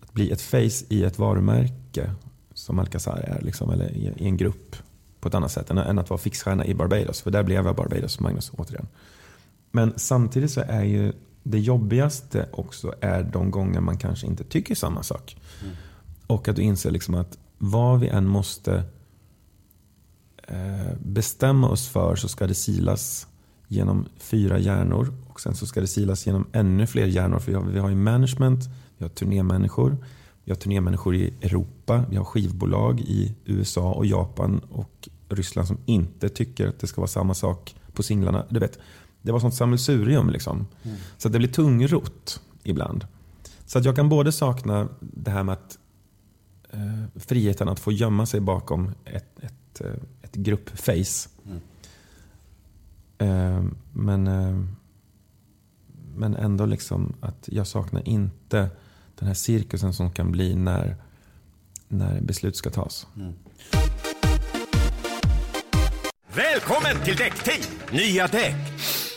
att 0.01 0.13
bli 0.13 0.31
ett 0.31 0.41
face 0.41 0.85
i 0.89 1.03
ett 1.03 1.19
varumärke 1.19 2.11
som 2.53 2.79
Alcazar 2.79 3.17
är. 3.17 3.41
Liksom, 3.41 3.69
eller 3.69 3.91
i, 3.91 4.13
i 4.17 4.25
en 4.25 4.37
grupp 4.37 4.75
på 5.19 5.27
ett 5.27 5.35
annat 5.35 5.51
sätt 5.51 5.69
än, 5.69 5.77
än 5.77 5.99
att 5.99 6.09
vara 6.09 6.17
fixstjärna 6.17 6.65
i 6.65 6.73
Barbados. 6.73 7.21
För 7.21 7.31
där 7.31 7.43
blev 7.43 7.65
jag 7.65 7.75
Barbados, 7.75 8.19
Magnus, 8.19 8.51
återigen. 8.57 8.87
Men 9.71 9.93
samtidigt 9.95 10.51
så 10.51 10.61
är 10.67 10.83
ju 10.83 11.13
det 11.43 11.59
jobbigaste 11.59 12.49
också 12.51 12.93
är 13.01 13.23
de 13.23 13.51
gånger 13.51 13.81
man 13.81 13.97
kanske 13.97 14.27
inte 14.27 14.43
tycker 14.43 14.75
samma 14.75 15.03
sak. 15.03 15.37
Och 16.27 16.47
att 16.47 16.55
du 16.55 16.61
inser 16.61 16.91
liksom 16.91 17.15
att 17.15 17.37
vad 17.57 17.99
vi 17.99 18.07
än 18.07 18.27
måste 18.27 18.83
eh, 20.47 20.93
bestämma 20.99 21.69
oss 21.69 21.87
för 21.87 22.15
så 22.15 22.27
ska 22.27 22.47
det 22.47 22.53
silas 22.53 23.27
genom 23.67 24.05
fyra 24.17 24.59
hjärnor. 24.59 25.13
Och 25.29 25.41
sen 25.41 25.55
så 25.55 25.65
ska 25.65 25.81
det 25.81 25.87
silas 25.87 26.27
genom 26.27 26.47
ännu 26.51 26.87
fler 26.87 27.05
hjärnor. 27.05 27.39
För 27.39 27.51
vi 27.51 27.57
har, 27.57 27.63
vi 27.63 27.79
har 27.79 27.89
ju 27.89 27.95
management, 27.95 28.59
vi 28.97 29.05
har 29.05 29.09
turnémänniskor, 29.09 29.97
vi 30.43 30.51
har 30.51 30.55
turnémänniskor 30.55 31.15
i 31.15 31.33
Europa, 31.41 32.05
vi 32.09 32.15
har 32.15 32.25
skivbolag 32.25 32.99
i 32.99 33.35
USA 33.45 33.91
och 33.91 34.05
Japan 34.05 34.61
och 34.71 35.09
Ryssland 35.29 35.67
som 35.67 35.77
inte 35.85 36.29
tycker 36.29 36.67
att 36.67 36.79
det 36.79 36.87
ska 36.87 37.01
vara 37.01 37.07
samma 37.07 37.33
sak 37.33 37.75
på 37.93 38.03
singlarna. 38.03 38.45
Du 38.49 38.59
vet, 38.59 38.79
det 39.23 39.31
var 39.31 39.39
sånt 39.39 39.53
sammelsurium 39.55 40.29
liksom. 40.29 40.67
Så 41.17 41.27
att 41.27 41.31
det 41.33 41.39
blir 41.39 41.49
tungrot 41.49 42.41
ibland. 42.63 43.07
Så 43.65 43.79
att 43.79 43.85
jag 43.85 43.95
kan 43.95 44.09
både 44.09 44.31
sakna 44.31 44.87
det 44.99 45.31
här 45.31 45.43
med 45.43 45.53
att 45.53 45.77
eh, 46.69 47.03
friheten 47.15 47.69
att 47.69 47.79
få 47.79 47.91
gömma 47.91 48.25
sig 48.25 48.39
bakom 48.39 48.91
ett, 49.05 49.39
ett, 49.39 49.81
eh, 49.81 49.93
ett 50.21 50.35
gruppface. 50.35 51.29
Eh, 53.17 53.63
men, 53.91 54.27
eh, 54.27 54.63
men 56.15 56.35
ändå 56.35 56.65
liksom 56.65 57.13
att 57.21 57.49
jag 57.51 57.67
saknar 57.67 58.07
inte 58.07 58.69
den 59.19 59.27
här 59.27 59.35
cirkusen 59.35 59.93
som 59.93 60.11
kan 60.11 60.31
bli 60.31 60.55
när, 60.55 60.95
när 61.87 62.21
beslut 62.21 62.55
ska 62.55 62.69
tas. 62.69 63.07
Välkommen 66.35 67.03
till 67.05 67.15
Däckteam! 67.15 67.61
Nya 67.91 68.27
däck. 68.27 68.55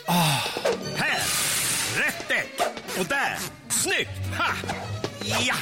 Ah, 0.09 0.43
här! 0.95 1.21
Rätt 1.97 2.27
däck! 2.27 2.59
Och 2.99 3.05
där! 3.05 3.37
Snyggt! 3.69 4.37
Ha! 4.37 4.53
Ja! 5.47 5.55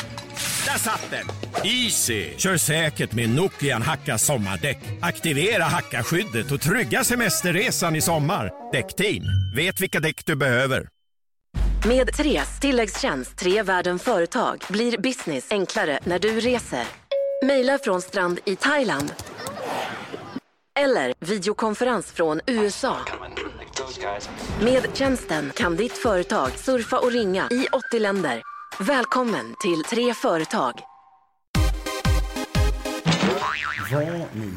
Där 0.66 0.80
satt 0.80 1.08
den! 1.12 1.28
Easy! 1.64 2.38
Kör 2.38 2.58
säkert 2.58 3.14
med 3.14 3.30
Nokian 3.30 3.82
Hacka 3.82 4.18
sommardäck. 4.18 4.78
Aktivera 5.02 5.64
hackaskyddet 5.64 6.52
och 6.52 6.62
trygga 6.62 7.04
semesterresan 7.04 7.96
i 7.96 8.02
sommar. 8.02 8.52
Däckteam, 8.72 9.24
vet 9.56 9.82
vilka 9.82 10.00
däck 10.00 10.26
du 10.26 10.36
behöver. 10.36 10.88
Med 11.88 12.14
Tres 12.14 12.60
tilläggstjänst 12.60 13.38
Tre 13.38 13.64
världen 13.64 14.00
företag 14.00 14.64
blir 14.70 14.98
business 14.98 15.52
enklare 15.52 16.00
när 16.04 16.20
du 16.20 16.39
reser. 16.39 16.84
Mejla 17.46 17.80
från 17.84 18.02
strand 18.02 18.39
i 18.46 18.56
Thailand. 18.56 19.14
Eller 20.80 21.13
videokonferens 21.19 22.05
från 22.05 22.39
USA. 22.47 22.97
Med 24.63 24.86
tjänsten 24.93 25.51
kan 25.55 25.76
ditt 25.76 25.91
företag 25.91 26.51
surfa 26.51 26.99
och 26.99 27.11
ringa 27.11 27.47
i 27.51 27.67
80 27.89 27.99
länder. 27.99 28.41
Välkommen 28.80 29.55
till 29.63 29.84
Tre 29.89 30.13
företag. 30.13 30.73
Var 33.91 34.26
ni 34.34 34.51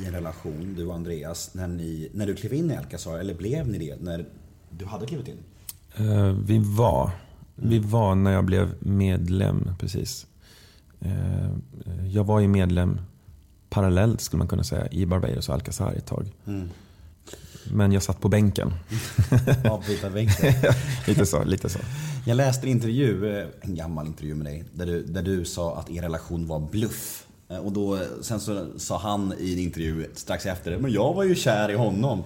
i 0.00 0.06
en 0.06 0.12
relation, 0.12 0.74
du 0.76 0.86
och 0.86 0.94
Andreas, 0.94 1.54
när, 1.54 1.66
ni, 1.66 2.10
när 2.14 2.26
du 2.26 2.34
klev 2.34 2.54
in 2.54 2.70
i 2.70 2.76
Alcazar? 2.76 3.18
Eller 3.18 3.34
blev 3.34 3.68
ni 3.68 3.78
det 3.78 4.00
när 4.00 4.26
du 4.70 4.84
hade 4.84 5.06
klivit 5.06 5.28
in? 5.28 5.38
Eh, 5.96 6.36
vi 6.46 6.58
var. 6.58 7.10
Vi 7.54 7.78
var 7.78 8.14
när 8.14 8.32
jag 8.32 8.44
blev 8.44 8.74
medlem, 8.80 9.70
precis. 9.78 10.26
Eh, 11.00 11.50
jag 12.06 12.24
var 12.24 12.40
ju 12.40 12.48
medlem 12.48 13.00
parallellt, 13.76 14.20
skulle 14.20 14.38
man 14.38 14.48
kunna 14.48 14.64
säga, 14.64 14.88
i 14.90 15.06
Barbados 15.06 15.48
och 15.48 15.54
Alcazar 15.54 15.92
ett 15.92 16.06
tag. 16.06 16.32
Men 17.72 17.92
jag 17.92 18.02
satt 18.02 18.20
på 18.20 18.28
bänken. 18.28 18.72
Avbytarbänken. 19.70 20.54
lite 21.06 21.26
så, 21.26 21.44
lite 21.44 21.68
så. 21.68 21.78
Jag 22.26 22.36
läste 22.36 22.66
en 22.66 22.70
intervju, 22.70 23.38
eh, 23.38 23.46
en 23.60 23.74
gammal 23.74 24.06
intervju 24.06 24.34
med 24.34 24.46
dig, 24.46 24.64
där 24.72 24.86
du, 24.86 25.02
där 25.02 25.22
du 25.22 25.44
sa 25.44 25.78
att 25.78 25.90
er 25.90 26.02
relation 26.02 26.46
var 26.46 26.60
bluff. 26.60 27.26
Eh, 27.48 27.56
Och 27.58 27.72
då, 27.72 27.98
sen 28.22 28.40
så 28.40 28.66
sa 28.78 28.98
han 28.98 29.34
i 29.38 29.52
en 29.52 29.58
intervju 29.58 30.06
strax 30.14 30.46
efter 30.46 30.78
men 30.78 30.92
jag 30.92 31.14
var 31.14 31.24
ju 31.24 31.34
kär 31.34 31.70
i 31.70 31.74
honom. 31.74 32.22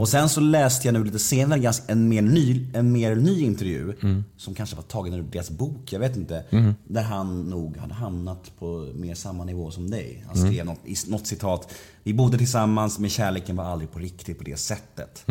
Och 0.00 0.08
sen 0.08 0.28
så 0.28 0.40
läste 0.40 0.88
jag 0.88 0.92
nu 0.92 1.04
lite 1.04 1.18
senare 1.18 1.58
ganska- 1.60 1.92
en 1.92 2.08
mer 2.08 2.22
ny, 2.22 2.66
en 2.74 2.92
mer 2.92 3.14
ny 3.16 3.40
intervju. 3.40 3.92
Som 4.36 4.54
kanske 4.54 4.76
var 4.76 4.82
tagen 4.82 5.14
ur 5.14 5.22
deras 5.22 5.50
bok, 5.50 5.92
jag 5.92 6.00
vet 6.00 6.16
inte. 6.16 6.44
Där 6.84 7.02
han 7.02 7.42
nog 7.50 7.76
hade 7.76 7.94
hamnat 7.94 8.50
på 8.58 8.88
mer 8.94 9.14
samma 9.14 9.44
nivå 9.44 9.70
som 9.70 9.90
dig. 9.90 10.24
Han 10.26 10.36
skrev 10.46 10.66
något, 10.66 10.80
i 10.84 10.96
något 11.08 11.26
citat. 11.26 11.72
Vi 12.02 12.14
bodde 12.14 12.38
tillsammans 12.38 12.98
men 12.98 13.10
kärleken 13.10 13.56
var 13.56 13.64
aldrig 13.64 13.90
på 13.92 13.98
riktigt 13.98 14.38
på 14.38 14.44
det 14.44 14.56
sättet. 14.56 15.24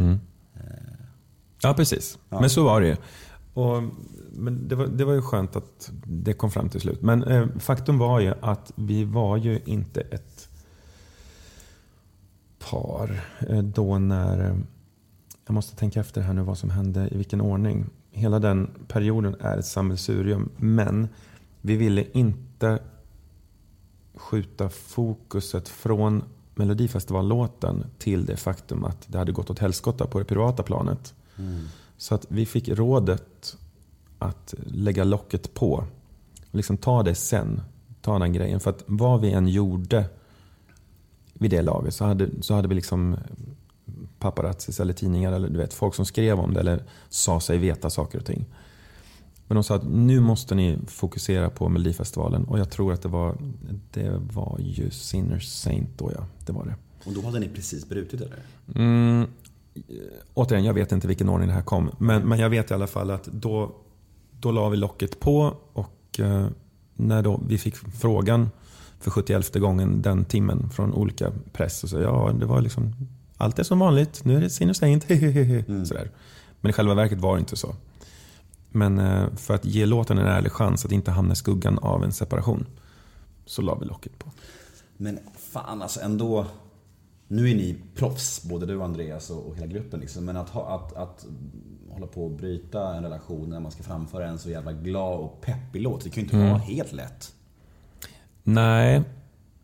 Ja, 1.63 1.73
precis. 1.73 2.17
Men 2.39 2.49
så 2.49 2.63
var 2.63 2.81
det 2.81 2.87
ju. 2.87 2.95
Och, 3.53 3.83
men 4.31 4.67
det 4.67 4.75
var, 4.75 4.87
det 4.87 5.05
var 5.05 5.13
ju 5.13 5.21
skönt 5.21 5.55
att 5.55 5.91
det 6.05 6.33
kom 6.33 6.51
fram 6.51 6.69
till 6.69 6.81
slut. 6.81 7.01
Men 7.01 7.23
eh, 7.23 7.47
faktum 7.59 7.97
var 7.97 8.19
ju 8.19 8.33
att 8.41 8.71
vi 8.75 9.03
var 9.03 9.37
ju 9.37 9.59
inte 9.65 10.01
ett 10.01 10.49
par 12.69 13.23
eh, 13.39 13.63
då 13.63 13.97
när... 13.97 14.49
Eh, 14.49 14.55
jag 15.45 15.53
måste 15.53 15.75
tänka 15.75 15.99
efter 15.99 16.21
här 16.21 16.33
nu 16.33 16.41
vad 16.41 16.57
som 16.57 16.69
hände, 16.69 17.09
i 17.11 17.17
vilken 17.17 17.41
ordning. 17.41 17.85
Hela 18.11 18.39
den 18.39 18.69
perioden 18.87 19.35
är 19.39 19.57
ett 19.57 19.65
sammelsurium. 19.65 20.49
Men 20.57 21.09
vi 21.61 21.75
ville 21.75 22.05
inte 22.11 22.79
skjuta 24.13 24.69
fokuset 24.69 25.69
från 25.69 26.23
Melodifestivallåten 26.55 27.85
till 27.97 28.25
det 28.25 28.37
faktum 28.37 28.83
att 28.83 29.05
det 29.07 29.17
hade 29.17 29.31
gått 29.31 29.49
åt 29.49 29.59
helskotta 29.59 30.07
på 30.07 30.19
det 30.19 30.25
privata 30.25 30.63
planet. 30.63 31.13
Mm. 31.37 31.65
Så 32.01 32.15
att 32.15 32.25
vi 32.29 32.45
fick 32.45 32.69
rådet 32.69 33.57
att 34.19 34.53
lägga 34.65 35.03
locket 35.03 35.53
på. 35.53 35.83
Liksom 36.51 36.77
ta 36.77 37.03
det 37.03 37.15
sen. 37.15 37.61
ta 38.01 38.19
den 38.19 38.33
grejen. 38.33 38.59
För 38.59 38.69
att 38.69 38.83
vad 38.87 39.21
vi 39.21 39.31
än 39.31 39.47
gjorde 39.47 40.05
vid 41.33 41.51
det 41.51 41.61
laget 41.61 41.93
så 41.93 42.05
hade, 42.05 42.29
så 42.41 42.53
hade 42.53 42.67
vi 42.67 42.75
liksom 42.75 43.17
paparazzis 44.19 44.79
eller 44.79 44.93
tidningar 44.93 45.31
eller 45.31 45.49
du 45.49 45.57
vet, 45.57 45.73
folk 45.73 45.95
som 45.95 46.05
skrev 46.05 46.39
om 46.39 46.53
det 46.53 46.59
eller 46.59 46.83
sa 47.09 47.39
sig 47.39 47.57
veta 47.57 47.89
saker 47.89 48.19
och 48.19 48.25
ting. 48.25 48.45
Men 49.47 49.55
de 49.55 49.63
sa 49.63 49.75
att 49.75 49.87
nu 49.87 50.19
måste 50.19 50.55
ni 50.55 50.79
fokusera 50.87 51.49
på 51.49 51.69
Melodifestivalen 51.69 52.43
och 52.43 52.59
jag 52.59 52.69
tror 52.69 52.93
att 52.93 53.01
det 53.01 53.09
var, 53.09 53.37
det 53.91 54.21
var 54.33 54.57
ju 54.59 54.91
Sinner 54.91 55.39
Saint 55.39 55.97
då 55.97 56.11
ja. 56.15 56.25
Det 56.45 56.51
var 56.51 56.65
det. 56.65 56.75
Och 57.05 57.13
då 57.13 57.21
hade 57.21 57.39
ni 57.39 57.47
precis 57.47 57.89
brutit 57.89 58.21
eller? 58.21 58.39
Mm, 58.75 59.27
återigen, 60.33 60.65
jag 60.65 60.73
vet 60.73 60.91
inte 60.91 61.07
vilken 61.07 61.29
ordning 61.29 61.47
det 61.47 61.53
här 61.53 61.61
kom. 61.61 61.91
Men, 61.97 62.21
men 62.21 62.39
jag 62.39 62.49
vet 62.49 62.71
i 62.71 62.73
alla 62.73 62.87
fall 62.87 63.11
att 63.11 63.23
då, 63.23 63.75
då 64.31 64.51
la 64.51 64.69
vi 64.69 64.77
locket 64.77 65.19
på 65.19 65.55
och 65.73 66.19
eh, 66.19 66.47
när 66.95 67.21
då 67.21 67.41
vi 67.47 67.57
fick 67.57 67.75
frågan 67.75 68.49
för 68.99 69.11
71 69.11 69.55
gången 69.55 70.01
den 70.01 70.25
timmen 70.25 70.69
från 70.69 70.93
olika 70.93 71.31
press. 71.53 71.83
Och 71.83 71.89
så, 71.89 71.99
ja, 71.99 72.31
det 72.39 72.45
var 72.45 72.61
liksom, 72.61 72.93
allt 73.37 73.59
är 73.59 73.63
som 73.63 73.79
vanligt, 73.79 74.25
nu 74.25 74.37
är 74.37 74.41
det 74.41 74.49
Sinner 74.49 74.73
Saint. 74.73 75.05
Mm. 75.11 75.85
Sådär. 75.85 76.11
Men 76.61 76.69
i 76.69 76.73
själva 76.73 76.93
verket 76.93 77.19
var 77.19 77.35
det 77.35 77.39
inte 77.39 77.55
så. 77.55 77.75
Men 78.69 78.99
eh, 78.99 79.35
för 79.35 79.53
att 79.53 79.65
ge 79.65 79.85
låten 79.85 80.17
en 80.17 80.27
ärlig 80.27 80.51
chans 80.51 80.85
att 80.85 80.91
inte 80.91 81.11
hamna 81.11 81.33
i 81.33 81.35
skuggan 81.35 81.79
av 81.79 82.03
en 82.03 82.11
separation 82.11 82.65
så 83.45 83.61
la 83.61 83.75
vi 83.75 83.85
locket 83.85 84.19
på. 84.19 84.31
Men 84.97 85.19
fan 85.53 85.81
alltså 85.81 86.01
ändå. 86.01 86.45
Nu 87.31 87.49
är 87.49 87.55
ni 87.55 87.75
proffs, 87.95 88.43
både 88.43 88.65
du 88.65 88.77
och 88.77 88.85
Andreas 88.85 89.29
och, 89.29 89.47
och 89.47 89.55
hela 89.55 89.67
gruppen. 89.67 89.99
Liksom. 89.99 90.25
Men 90.25 90.37
att, 90.37 90.49
ha, 90.49 90.75
att, 90.75 90.95
att 90.95 91.25
hålla 91.89 92.07
på 92.07 92.25
och 92.25 92.31
bryta 92.31 92.95
en 92.95 93.03
relation 93.03 93.49
när 93.49 93.59
man 93.59 93.71
ska 93.71 93.83
framföra 93.83 94.27
en 94.27 94.39
så 94.39 94.49
jävla 94.49 94.73
glad 94.73 95.19
och 95.19 95.41
peppig 95.41 95.81
låt. 95.81 96.03
Det 96.03 96.09
kan 96.09 96.23
ju 96.23 96.29
inte 96.29 96.37
vara 96.37 96.57
helt 96.57 96.93
lätt. 96.93 97.33
Nej, 98.43 98.95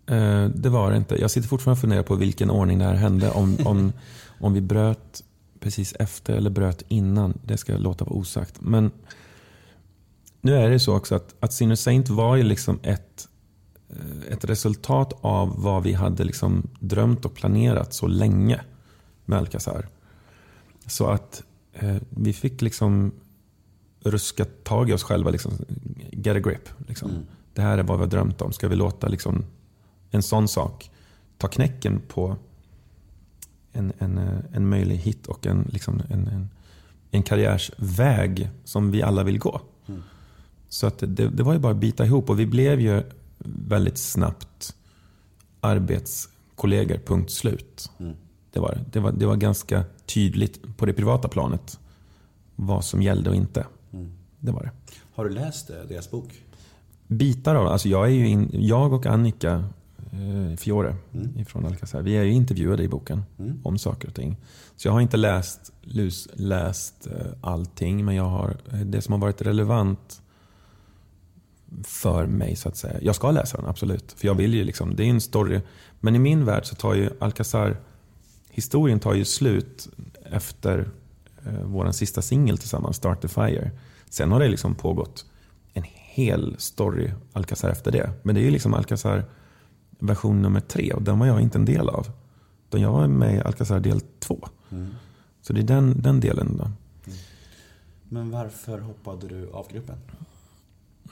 eh, 0.06 0.46
det 0.46 0.70
var 0.70 0.92
det 0.92 0.98
inte. 0.98 1.16
Jag 1.16 1.32
sitter 1.32 1.48
fortfarande 1.48 1.78
och 1.78 1.82
funderar 1.82 2.04
på 2.04 2.16
vilken 2.16 2.50
ordning 2.50 2.80
det 2.80 2.86
här 2.86 2.96
hände. 2.96 3.32
Om, 3.32 3.58
om, 3.66 3.94
om 4.40 4.54
vi 4.54 4.62
bröt 4.62 5.24
precis 5.60 5.94
efter 6.00 6.34
eller 6.34 6.50
bröt 6.50 6.84
innan. 6.88 7.40
Det 7.46 7.58
ska 7.58 7.78
låta 7.78 8.06
vara 8.06 8.16
osagt. 8.16 8.62
Men 8.62 8.92
nu 10.42 10.56
är 10.56 10.70
det 10.70 10.80
så 10.80 10.98
också 10.98 11.16
att, 11.16 11.36
att 11.40 11.54
Sinner 11.54 11.76
Saint 11.76 12.10
var 12.10 12.36
ju 12.36 12.44
liksom 12.44 12.80
ett, 12.84 13.28
ett 14.30 14.46
resultat 14.46 15.14
av 15.22 15.62
vad 15.62 15.84
vi 15.84 15.94
hade 15.94 16.24
liksom 16.24 16.70
drömt 16.80 17.26
och 17.26 17.36
planerat 17.36 17.94
så 17.94 18.08
länge 18.08 18.62
med 19.26 19.40
Alcazar. 19.40 19.88
Så 20.86 21.08
att 21.08 21.44
eh, 21.74 21.96
vi 22.10 22.34
fick 22.34 22.62
liksom 22.62 23.12
ruska 24.00 24.46
tag 24.46 24.90
i 24.90 24.94
oss 24.94 25.04
själva. 25.04 25.30
Liksom, 25.30 25.52
get 26.12 26.36
a 26.36 26.40
grip. 26.40 26.70
Liksom. 26.88 27.10
Mm. 27.10 27.26
Det 27.54 27.62
här 27.62 27.78
är 27.78 27.84
vad 27.84 27.98
vi 27.98 28.04
har 28.04 28.10
drömt 28.10 28.42
om. 28.42 28.54
Ska 28.54 28.68
vi 28.68 28.76
låta 28.76 29.08
liksom, 29.08 29.46
en 30.12 30.24
sån 30.24 30.48
sak 30.48 30.92
ta 31.38 31.48
knäcken 31.48 32.02
på 32.08 32.36
en, 33.74 33.94
en, 33.98 34.18
en 34.54 34.70
möjlig 34.70 34.96
hit 34.96 35.28
och 35.28 35.46
en, 35.46 35.70
liksom 35.74 36.02
en, 36.10 36.28
en, 36.28 36.50
en 37.12 37.24
karriärsväg 37.24 38.50
som 38.64 38.92
vi 38.92 39.02
alla 39.02 39.24
vill 39.24 39.40
gå. 39.40 39.62
Mm. 39.88 40.02
Så 40.70 40.88
att 40.88 41.00
det, 41.00 41.30
det 41.30 41.44
var 41.44 41.54
ju 41.54 41.60
bara 41.60 41.72
att 41.72 41.80
bita 41.80 42.06
ihop 42.06 42.30
och 42.30 42.40
vi 42.40 42.46
blev 42.46 42.82
ju 42.82 43.04
väldigt 43.68 43.98
snabbt 43.98 44.76
arbetskollegor, 45.60 46.98
punkt 46.98 47.32
slut. 47.32 47.92
Mm. 48.00 48.16
Det, 48.52 48.60
var, 48.60 48.80
det, 48.92 49.00
var, 49.00 49.12
det 49.12 49.26
var 49.26 49.36
ganska 49.36 49.84
tydligt 50.06 50.78
på 50.78 50.86
det 50.86 50.94
privata 50.94 51.28
planet 51.28 51.80
vad 52.56 52.86
som 52.86 53.02
gällde 53.02 53.30
och 53.30 53.36
inte. 53.36 53.66
Mm. 53.94 54.12
Det 54.40 54.52
var 54.52 54.64
det. 54.64 54.72
Har 55.14 55.26
du 55.26 55.30
läst 55.30 55.70
eh, 55.70 55.76
deras 55.90 56.12
bok? 56.12 56.44
Bitar 57.08 57.56
av 57.56 57.68
alltså 57.68 57.90
jag, 57.90 58.06
är 58.06 58.12
ju 58.12 58.28
in, 58.28 58.50
jag 58.54 58.94
och 58.94 59.06
Annika 59.06 59.64
eh, 60.12 60.58
Fiore 60.58 60.96
mm. 61.14 61.46
från 61.46 61.66
Alcazar. 61.66 62.02
Vi 62.02 62.18
är 62.18 62.24
ju 62.24 62.32
intervjuade 62.32 62.84
i 62.84 62.88
boken 62.88 63.24
mm. 63.40 63.62
om 63.64 63.78
saker 63.78 64.08
och 64.08 64.16
ting. 64.16 64.38
Så 64.76 64.88
jag 64.88 64.94
har 64.94 65.02
inte 65.02 65.18
läst, 65.18 65.72
läst 66.34 67.08
eh, 67.08 67.28
allting, 67.42 68.06
men 68.06 68.16
jag 68.16 68.24
har, 68.24 68.58
eh, 68.72 68.80
det 68.80 69.02
som 69.02 69.12
har 69.12 69.20
varit 69.20 69.42
relevant 69.42 70.22
för 71.84 72.26
mig 72.26 72.56
så 72.56 72.70
att 72.70 72.78
säga. 72.78 73.00
Jag 73.02 73.16
ska 73.16 73.32
läsa 73.32 73.58
den, 73.58 73.66
absolut. 73.66 74.12
För 74.18 74.28
jag 74.28 74.36
vill 74.36 74.54
ju 74.54 74.64
liksom, 74.64 74.96
det 74.96 75.04
är 75.04 75.10
en 75.10 75.22
story. 75.22 75.62
Men 76.00 76.16
i 76.16 76.20
min 76.20 76.46
värld 76.46 76.66
så 76.66 76.76
tar 76.76 76.94
ju 76.94 77.10
Alcazar, 77.20 77.78
historien 78.50 79.00
tar 79.00 79.14
ju 79.14 79.26
slut 79.26 79.88
efter 80.24 80.90
eh, 81.46 81.62
vår 81.64 81.92
sista 81.92 82.22
singel 82.22 82.58
tillsammans, 82.58 82.98
Start 82.98 83.22
the 83.22 83.28
Fire. 83.28 83.72
Sen 84.10 84.32
har 84.32 84.40
det 84.40 84.48
liksom 84.48 84.76
pågått 84.76 85.26
en 85.74 85.84
hel 85.86 86.56
story 86.60 87.12
Alcazar 87.34 87.70
efter 87.70 87.92
det. 87.92 88.12
Men 88.24 88.36
det 88.36 88.42
är 88.42 88.46
ju 88.46 88.52
liksom 88.52 88.74
Alcazar 88.74 89.26
version 90.00 90.42
nummer 90.42 90.60
tre 90.60 90.94
och 90.94 91.02
den 91.02 91.20
var 91.20 91.28
jag 91.28 91.42
inte 91.42 91.58
en 91.58 91.66
del 91.66 91.90
av. 91.90 92.08
Utan 92.68 92.82
jag 92.82 92.92
var 92.92 93.08
med 93.08 93.36
i 93.36 93.40
Alcazar 93.40 93.80
del 93.80 94.02
två. 94.20 94.48
Mm. 94.70 94.96
Så 95.42 95.54
det 95.54 95.60
är 95.60 95.64
den, 95.64 96.02
den 96.02 96.20
delen. 96.20 96.58
Då. 96.58 96.64
Mm. 96.64 97.18
Men 98.04 98.32
varför 98.32 98.80
hoppade 98.80 99.28
du 99.28 99.50
av 99.52 99.72
gruppen? 99.72 99.96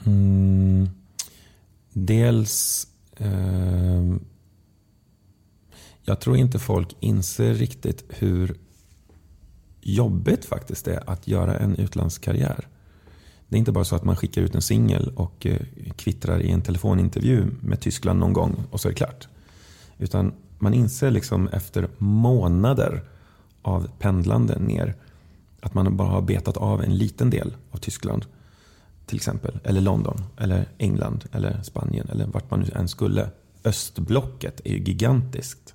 Mm, 0.04 0.88
dels... 1.92 2.86
Eh, 3.16 4.16
jag 6.02 6.20
tror 6.20 6.36
inte 6.36 6.58
folk 6.58 6.96
inser 7.00 7.54
riktigt 7.54 8.04
hur 8.08 8.56
jobbigt 9.80 10.44
faktiskt 10.44 10.84
det 10.84 10.94
är 10.94 11.10
att 11.10 11.28
göra 11.28 11.58
en 11.58 11.76
utlandskarriär. 11.76 12.68
Det 13.48 13.56
är 13.56 13.58
inte 13.58 13.72
bara 13.72 13.84
så 13.84 13.96
att 13.96 14.04
man 14.04 14.16
skickar 14.16 14.42
ut 14.42 14.54
en 14.54 14.62
singel 14.62 15.12
och 15.16 15.46
eh, 15.46 15.60
kvittrar 15.96 16.40
i 16.40 16.50
en 16.50 16.62
telefonintervju 16.62 17.46
med 17.60 17.80
Tyskland 17.80 18.20
någon 18.20 18.32
gång 18.32 18.56
och 18.70 18.80
så 18.80 18.88
är 18.88 18.92
det 18.92 18.96
klart. 18.96 19.28
Utan 19.98 20.32
man 20.58 20.74
inser 20.74 21.10
liksom 21.10 21.48
efter 21.48 21.88
månader 21.98 23.04
av 23.62 23.88
pendlande 23.98 24.58
ner 24.58 24.94
att 25.60 25.74
man 25.74 25.96
bara 25.96 26.08
har 26.08 26.22
betat 26.22 26.56
av 26.56 26.82
en 26.82 26.96
liten 26.96 27.30
del 27.30 27.56
av 27.70 27.78
Tyskland. 27.78 28.26
Till 29.06 29.16
exempel. 29.16 29.58
Eller 29.64 29.80
London. 29.80 30.24
Eller 30.36 30.68
England. 30.78 31.24
Eller 31.32 31.62
Spanien. 31.62 32.08
Eller 32.08 32.26
vart 32.26 32.50
man 32.50 32.60
nu 32.60 32.70
än 32.74 32.88
skulle. 32.88 33.30
Östblocket 33.64 34.60
är 34.64 34.70
ju 34.70 34.78
gigantiskt. 34.78 35.74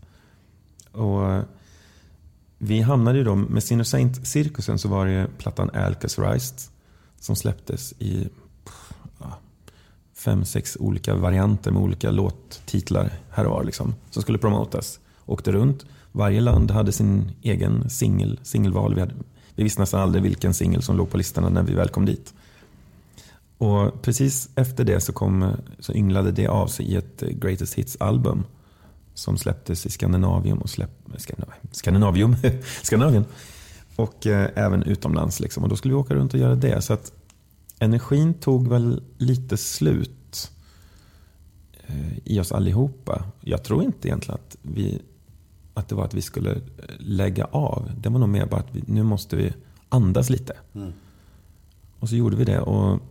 Och 0.92 1.32
eh, 1.32 1.44
vi 2.58 2.82
hamnade 2.82 3.18
ju 3.18 3.24
då, 3.24 3.36
med 3.36 3.64
Sinner 3.64 3.84
Saint-cirkusen 3.84 4.80
så 4.80 4.90
var 4.90 5.06
det 5.06 5.28
plattan 5.38 5.70
Alcazar 5.74 6.40
som 7.20 7.36
släpptes 7.36 7.94
i 8.00 8.30
fem, 10.22 10.46
sex 10.46 10.78
olika 10.80 11.16
varianter 11.16 11.72
med 11.72 11.82
olika 11.82 12.12
låttitlar 12.12 13.14
här 13.30 13.46
och 13.46 13.52
var. 13.52 13.64
Liksom, 13.64 13.96
som 14.10 14.22
skulle 14.22 14.38
promotas. 14.38 15.00
Åkte 15.26 15.52
runt. 15.52 15.86
Varje 16.12 16.42
land 16.42 16.72
hade 16.72 16.92
sin 16.92 17.32
egen 17.42 17.90
singel, 17.90 18.40
singelval. 18.44 18.96
Vi, 18.96 19.06
vi 19.56 19.64
visste 19.64 19.82
nästan 19.82 20.02
aldrig 20.02 20.24
vilken 20.24 20.54
singel 20.54 20.82
som 20.82 20.98
låg 20.98 21.10
på 21.10 21.18
listorna 21.18 21.50
när 21.50 21.64
vi 21.64 21.74
väl 21.74 21.90
kom 21.90 22.06
dit. 22.06 22.34
Och 23.62 24.02
precis 24.02 24.50
efter 24.56 24.84
det 24.84 25.00
så, 25.00 25.14
kom, 25.14 25.54
så 25.80 25.94
ynglade 25.94 26.32
det 26.32 26.48
av 26.48 26.68
sig 26.68 26.86
i 26.86 26.96
ett 26.96 27.22
Greatest 27.22 27.74
Hits-album 27.74 28.44
som 29.14 29.38
släpptes 29.38 29.86
i 29.86 29.90
Skandinavium 29.90 30.58
och 30.58 30.70
släpp, 30.70 30.92
Skandinavium, 31.72 32.36
Skandinavien 32.82 33.26
och 33.96 34.28
eh, 34.28 34.50
även 34.56 34.84
utomlands. 34.84 35.40
Liksom. 35.40 35.64
Och 35.64 35.70
då 35.70 35.76
skulle 35.76 35.94
vi 35.94 36.00
åka 36.00 36.16
runt 36.16 36.34
och 36.34 36.40
göra 36.40 36.56
det. 36.56 36.82
Så 36.82 36.94
att 36.94 37.14
energin 37.80 38.34
tog 38.34 38.68
väl 38.68 39.04
lite 39.18 39.58
slut 39.58 40.52
eh, 41.88 42.18
i 42.24 42.40
oss 42.40 42.52
allihopa. 42.52 43.24
Jag 43.42 43.64
tror 43.64 43.84
inte 43.84 44.08
egentligen 44.08 44.40
att, 44.46 44.58
vi, 44.62 45.02
att 45.74 45.90
det 45.90 45.96
var 45.96 46.06
att 46.06 46.14
vi 46.14 46.22
skulle 46.22 46.52
eh, 46.52 46.60
lägga 47.00 47.46
av. 47.46 47.92
Det 47.98 48.10
var 48.10 48.20
nog 48.20 48.30
mer 48.30 48.46
bara 48.46 48.60
att 48.60 48.76
vi, 48.76 48.84
nu 48.88 49.04
måste 49.04 49.36
vi 49.36 49.54
andas 49.90 50.30
lite. 50.30 50.54
Mm. 50.74 50.94
Och 52.00 52.10
så 52.10 52.16
gjorde 52.16 52.36
vi 52.36 52.44
det. 52.46 52.60
Och 52.60 53.02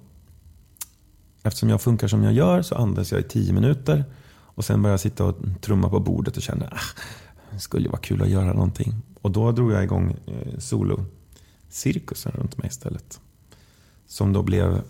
eftersom 1.43 1.69
jag 1.69 1.81
funkar 1.81 2.09
som 2.09 2.25
jag 2.25 2.33
gör 2.33 2.63
så 2.63 2.75
andas 2.75 3.13
jag 3.13 3.21
i 3.21 3.25
tio 3.25 3.53
minuter. 3.53 4.05
Och 4.61 4.65
sen 4.65 4.83
började 4.83 4.93
jag 4.93 5.01
sitta 5.01 5.25
och 5.25 5.37
trumma 5.61 5.89
på 5.89 6.01
bordet 6.01 6.37
och 6.37 6.43
kände 6.43 6.69
ah, 6.73 7.01
det 7.53 7.59
skulle 7.59 7.89
vara 7.89 8.01
kul 8.01 8.23
att 8.23 8.29
göra 8.29 8.53
någonting. 8.53 8.95
Och 9.23 9.31
då 9.31 9.53
drog 9.53 9.73
jag 9.73 9.85
igång 9.85 10.17
eh, 10.27 10.59
solo-cirkusen 10.59 12.33
runt 12.33 12.59
mig 12.59 12.67
istället. 12.69 13.21
Som 14.07 14.33
då 14.33 14.43
blev 14.43 14.81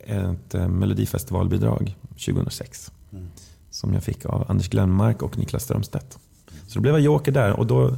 ett 0.00 0.54
eh, 0.54 0.68
melodifestivalbidrag 0.68 1.96
2006. 2.08 2.92
Mm. 3.12 3.26
Som 3.70 3.94
jag 3.94 4.02
fick 4.02 4.26
av 4.26 4.44
Anders 4.48 4.68
Glenmark 4.68 5.22
och 5.22 5.38
Niklas 5.38 5.62
Strömstedt. 5.62 6.18
Så 6.66 6.74
då 6.74 6.80
blev 6.80 6.94
jag 6.94 7.02
joker 7.02 7.32
där 7.32 7.52
och 7.52 7.66
då, 7.66 7.96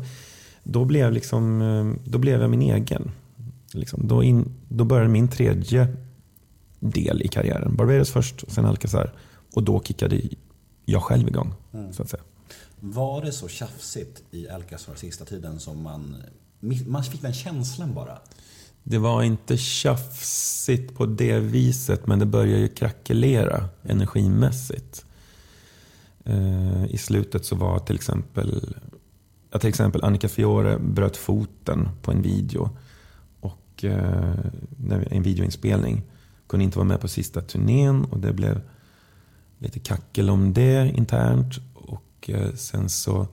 då, 0.62 0.84
blev, 0.84 1.12
liksom, 1.12 1.62
eh, 1.62 2.11
då 2.11 2.18
blev 2.18 2.40
jag 2.40 2.50
min 2.50 2.62
egen. 2.62 3.11
Liksom, 3.72 4.09
då, 4.09 4.22
in, 4.22 4.54
då 4.68 4.84
började 4.84 5.09
min 5.09 5.28
tredje 5.28 5.96
del 6.80 7.22
i 7.22 7.28
karriären. 7.28 7.76
Barbados 7.76 8.10
först, 8.10 8.44
sen 8.48 8.64
Alcazar. 8.64 9.12
Och 9.54 9.62
då 9.62 9.82
kickade 9.82 10.20
jag 10.84 11.02
själv 11.02 11.28
igång. 11.28 11.54
Mm. 11.72 11.92
Så 11.92 12.02
att 12.02 12.10
säga. 12.10 12.22
Var 12.80 13.22
det 13.22 13.32
så 13.32 13.48
tjafsigt 13.48 14.22
i 14.30 14.48
Alcazar 14.48 14.94
sista 14.94 15.24
tiden 15.24 15.60
som 15.60 15.82
man... 15.82 16.16
Man 16.86 17.04
fick 17.04 17.22
den 17.22 17.32
känslan 17.32 17.94
bara? 17.94 18.18
Det 18.82 18.98
var 18.98 19.22
inte 19.22 19.56
tjafsigt 19.56 20.94
på 20.94 21.06
det 21.06 21.40
viset, 21.40 22.06
men 22.06 22.18
det 22.18 22.26
började 22.26 22.60
ju 22.60 22.68
krackelera 22.68 23.68
energimässigt. 23.82 25.04
Eh, 26.24 26.84
I 26.84 26.98
slutet 26.98 27.44
så 27.44 27.56
var 27.56 27.78
till 27.78 27.94
exempel, 27.94 28.76
ja, 29.50 29.58
till 29.58 29.68
exempel 29.68 30.04
Annika 30.04 30.28
Fiore 30.28 30.78
bröt 30.78 31.16
foten 31.16 31.88
på 32.02 32.10
en 32.10 32.22
video. 32.22 32.70
Och 33.40 33.84
eh, 33.84 34.34
en 35.10 35.22
videoinspelning. 35.22 36.02
Kunde 36.49 36.64
inte 36.64 36.78
vara 36.78 36.88
med 36.88 37.01
på 37.01 37.09
sista 37.09 37.40
turnén 37.40 38.05
och 38.05 38.18
det 38.18 38.32
blev 38.32 38.61
lite 39.59 39.78
kackel 39.78 40.30
om 40.30 40.53
det 40.53 40.92
internt. 40.96 41.55
Och 41.74 42.30
eh, 42.30 42.55
sen 42.55 42.88
så 42.88 43.26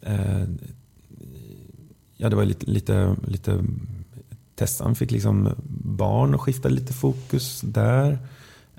eh, 0.00 0.44
Ja, 2.16 2.28
det 2.28 2.36
var 2.36 2.44
lite, 2.44 2.66
lite, 2.66 3.16
lite 3.26 3.64
Tessan 4.54 4.94
fick 4.94 5.10
liksom 5.10 5.48
barn 5.84 6.34
och 6.34 6.40
skiftade 6.40 6.74
lite 6.74 6.92
fokus 6.92 7.60
där. 7.60 8.18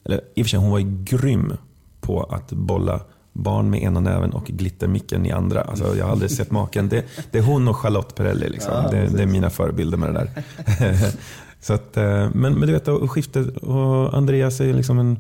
Eller 0.04 0.22
i 0.36 0.42
och 0.42 0.46
för 0.46 0.50
sig, 0.50 0.60
hon 0.60 0.72
var 0.72 0.80
ju 0.80 1.04
grym 1.04 1.54
på 2.02 2.24
att 2.24 2.52
bolla 2.52 3.02
barn 3.34 3.70
med 3.70 3.84
ena 3.84 4.00
näven 4.00 4.34
och 4.34 4.46
glittermicken 4.46 5.26
i 5.26 5.32
andra. 5.32 5.62
Alltså, 5.62 5.96
jag 5.98 6.06
har 6.06 6.12
aldrig 6.12 6.32
sett 6.32 6.52
maken. 6.52 6.90
Det, 6.90 7.06
det 7.32 7.38
är 7.38 7.44
hon 7.44 7.68
och 7.68 7.78
Charlotte 7.78 8.16
Perrelli. 8.16 8.50
Liksom. 8.50 8.74
det, 8.92 9.08
det 9.08 9.24
är 9.24 9.28
mina 9.28 9.50
förebilder 9.50 9.98
med 9.98 10.14
det 10.14 10.20
där. 10.20 10.44
Så 11.64 11.74
att, 11.74 11.98
eh, 11.98 12.30
men, 12.34 12.54
men 12.54 12.62
du 12.62 12.72
vet, 12.72 12.88
och 12.88 13.12
skiftet. 13.12 13.58
Och 13.58 14.18
Andreas 14.18 14.62
är 14.62 14.74
liksom 14.74 15.00
en... 15.00 15.20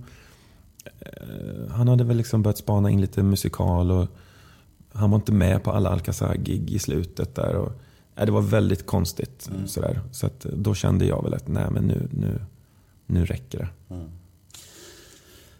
eh, 0.99 1.71
Han 1.71 1.87
hade 1.87 2.03
väl 2.03 2.17
liksom 2.17 2.43
börjat 2.43 2.57
spana 2.57 2.89
in 2.89 3.01
lite 3.01 3.23
musikal 3.23 3.91
och 3.91 4.07
han 4.93 5.11
var 5.11 5.15
inte 5.15 5.31
med 5.31 5.63
på 5.63 5.71
alla 5.71 5.89
Alcazar-gig 5.89 6.71
i 6.71 6.79
slutet 6.79 7.35
där. 7.35 7.55
Och, 7.55 7.71
ja, 8.15 8.25
det 8.25 8.31
var 8.31 8.41
väldigt 8.41 8.85
konstigt. 8.85 9.49
Sådär. 9.65 10.01
Så 10.11 10.25
att, 10.25 10.39
då 10.39 10.73
kände 10.75 11.05
jag 11.05 11.23
väl 11.23 11.33
att 11.33 11.47
nej, 11.47 11.65
men 11.71 11.83
nu, 11.87 12.07
nu, 12.11 12.41
nu 13.05 13.25
räcker 13.25 13.57
det. 13.89 13.97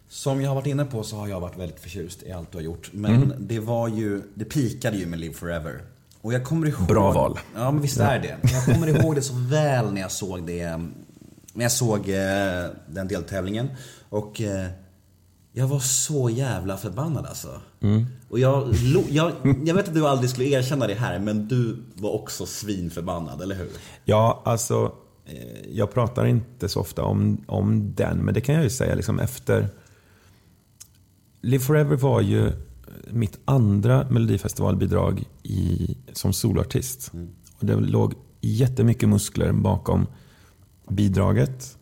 Som 0.08 0.40
jag 0.40 0.50
har 0.50 0.54
varit 0.54 0.66
inne 0.66 0.84
på 0.84 1.02
så 1.02 1.16
har 1.16 1.28
jag 1.28 1.40
varit 1.40 1.58
väldigt 1.58 1.80
förtjust 1.80 2.22
i 2.22 2.32
allt 2.32 2.52
du 2.52 2.58
har 2.58 2.62
gjort. 2.62 2.90
Men 2.92 3.34
det 3.38 3.60
var 3.60 3.88
ju, 3.88 4.22
det 4.34 4.44
pikade 4.44 4.96
ju 4.96 5.06
med 5.06 5.18
Live 5.18 5.34
Forever. 5.34 5.82
Och 6.24 6.32
jag 6.32 6.44
kommer 6.44 6.66
ihåg... 6.66 6.86
Bra 6.86 7.12
val. 7.12 7.38
Ja, 7.54 7.70
men 7.70 7.82
visst 7.82 8.00
är 8.00 8.18
det. 8.18 8.38
Jag 8.42 8.64
kommer 8.64 8.86
ihåg 8.86 9.14
det 9.14 9.22
så 9.22 9.34
väl 9.34 9.92
när 9.92 10.00
jag 10.00 10.12
såg 10.12 10.46
det. 10.46 10.76
När 11.52 11.64
jag 11.64 11.72
såg 11.72 12.08
eh, 12.08 12.70
den 12.88 13.08
deltävlingen. 13.08 13.68
Och 14.08 14.40
eh, 14.40 14.66
jag 15.52 15.66
var 15.66 15.78
så 15.78 16.30
jävla 16.30 16.76
förbannad 16.76 17.26
alltså. 17.26 17.60
Och 18.28 18.38
jag, 18.38 18.74
jag, 19.08 19.32
jag 19.64 19.74
vet 19.74 19.88
att 19.88 19.94
du 19.94 20.06
aldrig 20.06 20.30
skulle 20.30 20.48
erkänna 20.48 20.86
det 20.86 20.94
här, 20.94 21.18
men 21.18 21.48
du 21.48 21.76
var 21.94 22.10
också 22.10 22.46
svinförbannad, 22.46 23.42
eller 23.42 23.54
hur? 23.54 23.68
Ja, 24.04 24.42
alltså 24.44 24.92
jag 25.70 25.94
pratar 25.94 26.26
inte 26.26 26.68
så 26.68 26.80
ofta 26.80 27.02
om, 27.02 27.44
om 27.46 27.94
den, 27.94 28.18
men 28.18 28.34
det 28.34 28.40
kan 28.40 28.54
jag 28.54 28.64
ju 28.64 28.70
säga 28.70 28.94
liksom 28.94 29.20
efter 29.20 29.68
Live 31.40 31.64
Forever 31.64 31.96
var 31.96 32.20
ju 32.20 32.52
mitt 33.10 33.38
andra 33.44 34.06
melodifestivalbidrag 34.10 35.24
i, 35.42 35.96
som 36.12 36.32
soloartist. 36.32 37.12
Och 37.58 37.66
det 37.66 37.76
låg 37.76 38.14
jättemycket 38.40 39.08
muskler 39.08 39.52
bakom 39.52 40.06
bidraget. 40.88 41.78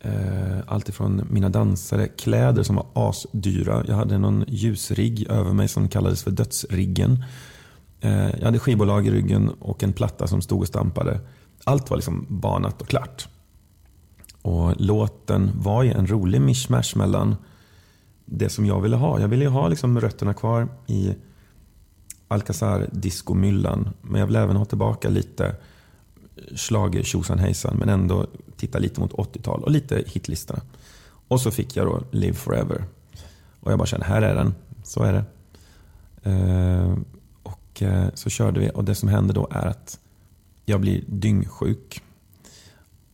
Eh, 0.00 0.58
allt 0.66 0.88
ifrån 0.88 1.26
mina 1.30 1.48
dansare, 1.48 2.08
kläder 2.08 2.62
som 2.62 2.76
var 2.76 2.86
asdyra. 2.94 3.84
Jag 3.88 3.94
hade 3.94 4.18
någon 4.18 4.44
ljusrigg 4.48 5.26
över 5.30 5.52
mig 5.52 5.68
som 5.68 5.88
kallades 5.88 6.22
för 6.22 6.30
dödsriggen. 6.30 7.24
Eh, 8.00 8.30
jag 8.38 8.44
hade 8.44 8.58
skivbolag 8.58 9.06
i 9.06 9.10
ryggen 9.10 9.48
och 9.48 9.82
en 9.82 9.92
platta 9.92 10.26
som 10.26 10.42
stod 10.42 10.60
och 10.60 10.68
stampade. 10.68 11.20
Allt 11.64 11.90
var 11.90 11.96
liksom 11.96 12.26
banat 12.28 12.82
och 12.82 12.88
klart. 12.88 13.28
Och 14.42 14.80
låten 14.80 15.50
var 15.54 15.82
ju 15.82 15.92
en 15.92 16.06
rolig 16.06 16.40
mishmash 16.40 16.96
mellan 16.96 17.36
det 18.30 18.48
som 18.48 18.66
jag 18.66 18.80
ville 18.80 18.96
ha. 18.96 19.20
Jag 19.20 19.28
ville 19.28 19.44
ju 19.44 19.50
ha 19.50 19.68
liksom 19.68 20.00
rötterna 20.00 20.34
kvar 20.34 20.68
i 20.86 21.14
Alcazar 22.28 22.88
discomyllan. 22.92 23.88
Men 24.02 24.20
jag 24.20 24.26
vill 24.26 24.36
även 24.36 24.56
ha 24.56 24.64
tillbaka 24.64 25.08
lite 25.08 25.56
schlager 26.56 27.02
tjosan 27.02 27.38
hejsan. 27.38 27.76
Men 27.76 27.88
ändå 27.88 28.26
titta 28.56 28.78
lite 28.78 29.00
mot 29.00 29.12
80-tal 29.12 29.62
och 29.62 29.70
lite 29.70 30.04
hitlistorna. 30.06 30.62
Och 31.28 31.40
så 31.40 31.50
fick 31.50 31.76
jag 31.76 31.86
då 31.86 32.02
Live 32.10 32.34
Forever. 32.34 32.84
Och 33.60 33.72
jag 33.72 33.78
bara 33.78 33.86
kände, 33.86 34.06
här 34.06 34.22
är 34.22 34.34
den. 34.34 34.54
Så 34.82 35.02
är 35.02 35.12
det. 35.12 35.24
Eh, 36.30 36.98
och 37.42 37.82
eh, 37.82 38.08
så 38.14 38.30
körde 38.30 38.60
vi 38.60 38.70
och 38.74 38.84
det 38.84 38.94
som 38.94 39.08
hände 39.08 39.32
då 39.32 39.48
är 39.50 39.66
att 39.66 39.98
jag 40.64 40.80
blir 40.80 41.04
dyngsjuk. 41.06 42.02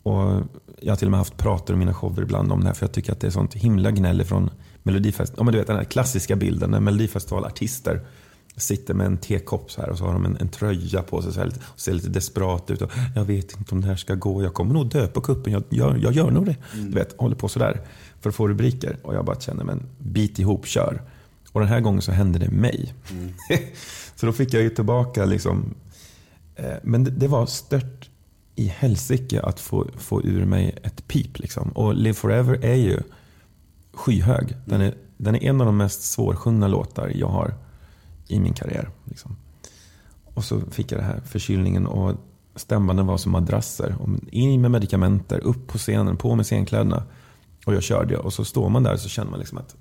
Och 0.03 0.43
jag 0.81 0.93
har 0.93 0.97
till 0.97 1.07
och 1.07 1.11
med 1.11 1.21
haft 1.21 1.37
prater 1.37 1.75
i 1.75 1.77
mina 1.77 1.95
shower 1.95 2.23
ibland 2.23 2.53
om 2.53 2.61
det 2.61 2.67
här 2.67 2.75
för 2.75 2.87
jag 2.87 2.93
tycker 2.93 3.13
att 3.13 3.21
det 3.21 3.27
är 3.27 3.31
sånt 3.31 3.55
himla 3.55 3.91
gnäll 3.91 4.25
från 4.25 4.51
Melodifestivalen. 4.85 5.37
Ja, 5.39 5.45
men 5.45 5.53
du 5.53 5.59
vet 5.59 5.67
den 5.67 5.77
här 5.77 5.85
klassiska 5.85 6.37
bilden 6.37 6.71
när 6.71 6.81
Melodifestivalartister 6.81 8.01
sitter 8.57 8.95
med 8.95 9.07
en 9.07 9.17
tekopp 9.17 9.71
så 9.71 9.81
här 9.81 9.89
och 9.89 9.99
så 9.99 10.05
har 10.05 10.13
de 10.13 10.25
en, 10.25 10.37
en 10.37 10.49
tröja 10.49 11.03
på 11.03 11.23
sig 11.23 11.33
så 11.33 11.41
här, 11.41 11.53
och 11.63 11.81
ser 11.81 11.93
lite 11.95 12.09
desperat 12.09 12.71
ut. 12.71 12.83
Och, 12.83 12.91
jag 13.15 13.25
vet 13.25 13.59
inte 13.59 13.75
om 13.75 13.81
det 13.81 13.87
här 13.87 13.97
ska 13.97 14.15
gå, 14.15 14.43
jag 14.43 14.55
kommer 14.55 14.75
nog 14.75 14.91
dö 14.91 15.07
på 15.07 15.21
kuppen, 15.21 15.53
jag, 15.53 15.63
jag, 15.71 15.99
jag 15.99 16.13
gör 16.13 16.31
nog 16.31 16.47
det. 16.47 16.57
Du 16.73 16.95
vet, 16.95 17.17
håller 17.19 17.37
på 17.37 17.49
sådär 17.49 17.81
för 18.21 18.31
att 18.31 18.37
få 18.37 18.49
rubriker. 18.49 18.97
Och 19.03 19.15
jag 19.15 19.25
bara 19.25 19.41
känner, 19.41 19.65
men 19.65 19.83
bit 19.99 20.39
ihop, 20.39 20.67
kör. 20.67 21.03
Och 21.53 21.61
den 21.61 21.69
här 21.69 21.81
gången 21.81 22.03
så 22.03 22.13
hände 22.13 22.39
det 22.39 22.51
mig. 22.51 22.95
så 24.17 24.27
då 24.27 24.33
fick 24.33 24.55
jag 24.55 24.63
ju 24.63 24.71
tillbaka 24.71 25.25
liksom 25.25 25.75
Eh, 26.55 26.77
Men 26.83 27.05
det, 27.05 27.11
det 27.11 27.29
var 27.29 27.47
stört 27.47 28.11
i 28.55 28.67
helsike 28.67 29.41
att 29.41 29.61
få, 29.61 29.87
få 29.97 30.23
ur 30.23 30.45
mig 30.45 30.79
ett 30.83 31.09
pip. 31.09 31.39
Liksom. 31.39 31.69
Och 31.69 31.95
Live 31.95 32.15
Forever 32.15 32.65
är 32.65 32.75
ju 32.75 33.01
skyhög. 33.97 34.57
Den 34.65 34.81
är, 34.81 34.95
den 35.17 35.35
är 35.35 35.45
en 35.45 35.61
av 35.61 35.67
de 35.67 35.77
mest 35.77 36.03
svårsjungna 36.03 36.69
låtar 36.69 37.13
jag 37.15 37.29
har 37.29 37.55
i 38.29 38.41
min 38.41 38.53
karriär. 38.53 38.91
Liksom. 39.05 39.37
Och 40.25 40.45
så 40.45 40.61
fick 40.61 40.93
jag 40.93 41.01
det 41.01 41.05
här 41.05 41.21
förkylningen 41.21 41.87
och 41.87 42.15
stämbanden 42.57 43.07
var 43.07 43.17
som 43.17 43.33
madrasser. 43.33 43.97
In 44.31 44.61
med 44.61 44.71
medikamenter, 44.71 45.39
upp 45.39 45.67
på 45.67 45.79
scenen, 45.79 46.17
på 46.17 46.35
med 46.35 46.47
scenkläderna. 46.47 47.03
Och 47.67 47.75
jag 47.75 47.83
körde 47.83 48.19
och 48.19 48.33
så 48.33 48.45
står 48.45 48.69
man 48.69 48.83
där 48.83 48.93
och 48.93 49.01
så 49.01 49.09
känner 49.09 49.31
man 49.31 49.39
liksom 49.41 49.59
att 49.59 49.77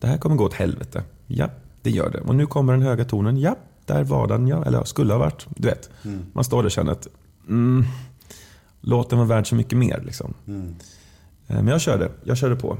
det 0.00 0.06
här 0.06 0.18
kommer 0.18 0.36
gå 0.36 0.44
åt 0.44 0.54
helvete. 0.54 1.02
Ja, 1.26 1.50
det 1.82 1.90
gör 1.90 2.10
det. 2.10 2.20
Och 2.20 2.34
nu 2.34 2.46
kommer 2.46 2.72
den 2.72 2.82
höga 2.82 3.04
tonen. 3.04 3.36
Ja, 3.38 3.56
där 3.86 4.04
var 4.04 4.26
den. 4.26 4.46
Ja, 4.46 4.64
eller 4.64 4.84
skulle 4.84 5.12
ha 5.12 5.18
varit. 5.18 5.46
Du 5.56 5.68
vet, 5.68 5.90
man 6.32 6.44
står 6.44 6.58
där 6.62 6.64
och 6.64 6.70
känner 6.70 6.92
att 6.92 7.08
mm, 7.48 7.84
låten 8.80 9.18
var 9.18 9.24
värd 9.24 9.48
så 9.48 9.54
mycket 9.54 9.78
mer. 9.78 10.02
Liksom. 10.06 10.34
Eh, 11.46 11.56
Men 11.56 11.66
jag 11.66 11.80
körde, 11.80 12.10
jag 12.24 12.36
körde 12.36 12.56
på. 12.56 12.78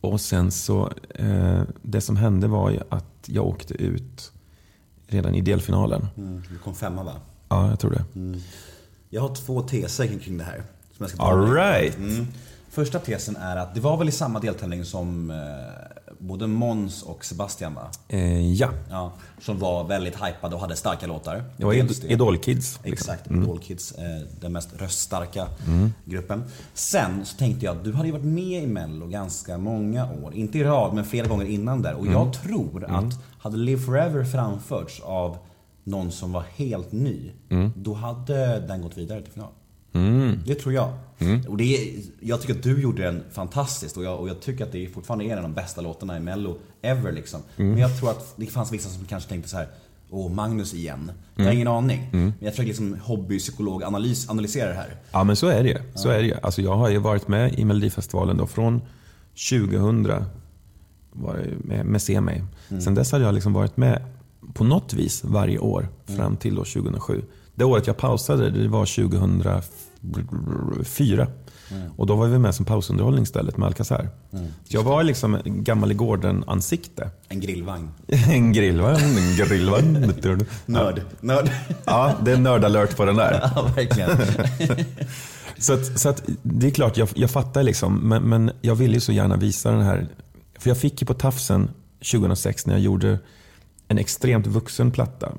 Och 0.00 0.20
sen 0.20 0.50
så, 0.50 0.92
eh, 1.14 1.62
det 1.82 2.00
som 2.00 2.16
hände 2.16 2.48
var 2.48 2.70
ju 2.70 2.80
att 2.88 3.04
jag 3.26 3.46
åkte 3.46 3.74
ut 3.74 4.32
redan 5.06 5.34
i 5.34 5.40
delfinalen. 5.40 6.06
Mm, 6.16 6.42
du 6.50 6.58
kom 6.58 6.74
femma 6.74 7.02
va? 7.02 7.12
Ja, 7.48 7.68
jag 7.68 7.80
tror 7.80 7.90
det. 7.90 8.04
Jag 9.10 9.20
har 9.22 9.34
två 9.34 9.62
teser 9.62 10.06
kring- 10.06 10.38
det 10.38 10.44
här. 10.44 10.62
Som 10.96 11.04
jag 11.04 11.10
ska 11.10 11.22
All 11.22 11.52
right. 11.52 11.96
Mm. 11.96 12.26
Första 12.70 12.98
tesen 12.98 13.36
är 13.36 13.56
att 13.56 13.74
det 13.74 13.80
var 13.80 13.96
väl 13.96 14.08
i 14.08 14.12
samma 14.12 14.40
deltävling 14.40 14.84
som 14.84 15.30
eh, 15.30 15.36
både 16.20 16.46
Mons 16.46 17.02
och 17.02 17.24
Sebastian 17.24 17.74
va? 17.74 17.90
Eh, 18.08 18.52
ja, 18.52 18.70
Ja, 18.90 19.12
som 19.40 19.58
var 19.58 19.84
väldigt 19.84 20.14
hypade 20.14 20.54
och 20.54 20.60
hade 20.60 20.76
starka 20.76 21.06
låtar. 21.06 21.44
det 21.56 21.64
var 21.64 21.72
Idol-kids. 21.74 22.80
liksom. 22.84 22.92
Exakt, 22.92 23.30
Idol 23.30 23.58
Kids, 23.58 23.92
eh, 23.92 24.04
den 24.40 24.52
mest 24.52 24.68
röststarka 24.80 25.46
gruppen. 26.04 26.44
Sen 26.74 27.24
så 27.24 27.36
tänkte 27.36 27.64
jag 27.66 27.76
att 27.76 27.84
du 27.84 27.92
hade 27.92 28.06
ju 28.08 28.12
varit 28.12 28.24
med 28.24 28.62
i 28.62 28.66
Mello 28.66 29.06
ganska 29.06 29.58
många 29.58 30.08
år. 30.24 30.34
Inte 30.34 30.58
i 30.58 30.64
rad, 30.64 30.94
men 30.94 31.04
flera 31.04 31.26
gånger 31.26 31.44
innan 31.46 31.82
där. 31.82 31.94
Och 31.94 32.06
jag 32.06 32.32
tror 32.32 32.84
att 32.84 33.14
hade 33.38 33.56
Live 33.56 33.80
Forever 33.82 34.24
framförts 34.24 35.00
av 35.00 35.36
någon 35.84 36.10
som 36.12 36.32
var 36.32 36.44
helt 36.56 36.92
ny, 36.92 37.30
då 37.76 37.94
hade 37.94 38.60
den 38.60 38.82
gått 38.82 38.98
vidare 38.98 39.22
till 39.22 39.32
final. 39.32 39.48
Det 40.46 40.54
tror 40.54 40.74
jag. 40.74 40.92
Och 41.48 41.56
det 41.56 41.76
är, 41.76 42.02
jag 42.20 42.40
tycker 42.40 42.54
att 42.54 42.62
du 42.62 42.82
gjorde 42.82 43.02
den 43.02 43.22
fantastiskt 43.32 43.96
och 43.96 44.04
jag, 44.04 44.20
och 44.20 44.28
jag 44.28 44.40
tycker 44.40 44.64
att 44.64 44.72
det 44.72 44.88
fortfarande 44.88 45.24
är 45.24 45.30
en 45.30 45.38
av 45.38 45.42
de 45.42 45.54
bästa 45.54 45.80
låtarna 45.80 46.16
i 46.16 46.20
Mello 46.20 46.58
ever 46.82 47.12
liksom. 47.12 47.40
Men 47.56 47.78
jag 47.78 47.98
tror 47.98 48.10
att 48.10 48.34
det 48.36 48.46
fanns 48.46 48.72
vissa 48.72 48.88
som 48.88 49.04
kanske 49.04 49.28
tänkte 49.28 49.48
så 49.50 49.56
här. 49.56 49.68
Åh, 50.10 50.32
Magnus 50.32 50.74
igen. 50.74 51.12
Jag 51.34 51.44
har 51.44 51.52
ingen 51.52 51.68
aning. 51.68 52.08
Men 52.12 52.32
jag 52.40 52.52
försöker 52.52 52.68
liksom 52.68 52.96
hobbypsykolog 53.02 53.82
analys, 53.84 54.30
analysera 54.30 54.68
det 54.68 54.74
här. 54.74 54.96
Ja, 55.10 55.24
men 55.24 55.36
så 55.36 55.46
är 55.46 55.64
det. 55.64 55.82
Så 55.94 56.08
är 56.08 56.18
det 56.18 56.26
ju. 56.26 56.34
Alltså, 56.42 56.62
jag 56.62 56.76
har 56.76 56.88
ju 56.88 56.98
varit 56.98 57.28
med 57.28 57.58
i 57.58 57.64
Melodifestivalen 57.64 58.36
då 58.36 58.46
från 58.46 58.80
2000 59.50 60.12
var 61.12 61.46
med, 61.58 61.86
med 61.86 62.02
Se 62.02 62.20
mig. 62.20 62.44
Sen 62.80 62.94
dess 62.94 63.12
hade 63.12 63.24
jag 63.24 63.34
liksom 63.34 63.52
varit 63.52 63.76
med 63.76 64.04
på 64.54 64.64
något 64.64 64.92
vis 64.92 65.24
varje 65.24 65.58
år 65.58 65.88
fram 66.16 66.36
till 66.36 66.54
då 66.54 66.64
2007. 66.64 67.22
Det 67.54 67.64
året 67.64 67.86
jag 67.86 67.96
pausade, 67.96 68.50
det 68.50 68.68
var 68.68 68.86
2004. 68.86 69.62
Och 71.96 72.06
då 72.06 72.16
var 72.16 72.26
vi 72.26 72.38
med 72.38 72.54
som 72.54 72.64
pausunderhållning 72.64 73.22
istället 73.22 73.56
med 73.56 73.66
Alcazar. 73.66 74.08
Så 74.30 74.76
jag 74.76 74.82
var 74.82 75.02
liksom 75.02 75.34
en 75.34 75.64
gammal 75.64 75.90
i 75.90 75.94
gården-ansikte. 75.94 77.10
En 77.28 77.40
grillvagn. 77.40 77.90
En 78.28 78.52
grillvagn, 78.52 79.18
en 79.18 79.36
grillvagn. 79.36 80.12
Nörd. 80.66 81.02
Nörd. 81.20 81.50
Ja, 81.84 82.14
det 82.24 82.32
är 82.32 82.36
nördalert 82.36 82.96
på 82.96 83.04
den 83.04 83.16
där. 83.16 83.50
ja, 83.54 83.70
verkligen. 83.76 84.10
Så, 85.58 85.72
att, 85.72 86.00
så 86.00 86.08
att, 86.08 86.22
det 86.42 86.66
är 86.66 86.70
klart, 86.70 86.96
jag, 86.96 87.08
jag 87.14 87.30
fattar 87.30 87.62
liksom. 87.62 88.08
Men, 88.08 88.22
men 88.22 88.50
jag 88.60 88.74
ville 88.74 88.94
ju 88.94 89.00
så 89.00 89.12
gärna 89.12 89.36
visa 89.36 89.70
den 89.70 89.82
här. 89.82 90.08
För 90.58 90.70
jag 90.70 90.78
fick 90.78 91.02
ju 91.02 91.06
på 91.06 91.14
tafsen 91.14 91.70
2006 92.12 92.66
när 92.66 92.74
jag 92.74 92.82
gjorde 92.82 93.18
en 93.88 93.98
extremt 93.98 94.46
vuxen 94.46 94.90
platta 94.90 95.32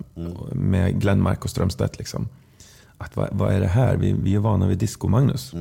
med 0.52 1.02
Glenmark 1.02 1.44
och 1.44 1.50
Strömstedt. 1.50 1.98
Liksom. 1.98 2.30
Att 3.02 3.16
vad, 3.16 3.30
vad 3.32 3.54
är 3.54 3.60
det 3.60 3.68
här? 3.68 3.98
Vi, 3.98 4.14
vi 4.14 4.36
är 4.36 4.40
vana 4.40 4.68
vid 4.68 4.78
Disco-Magnus. 4.78 5.54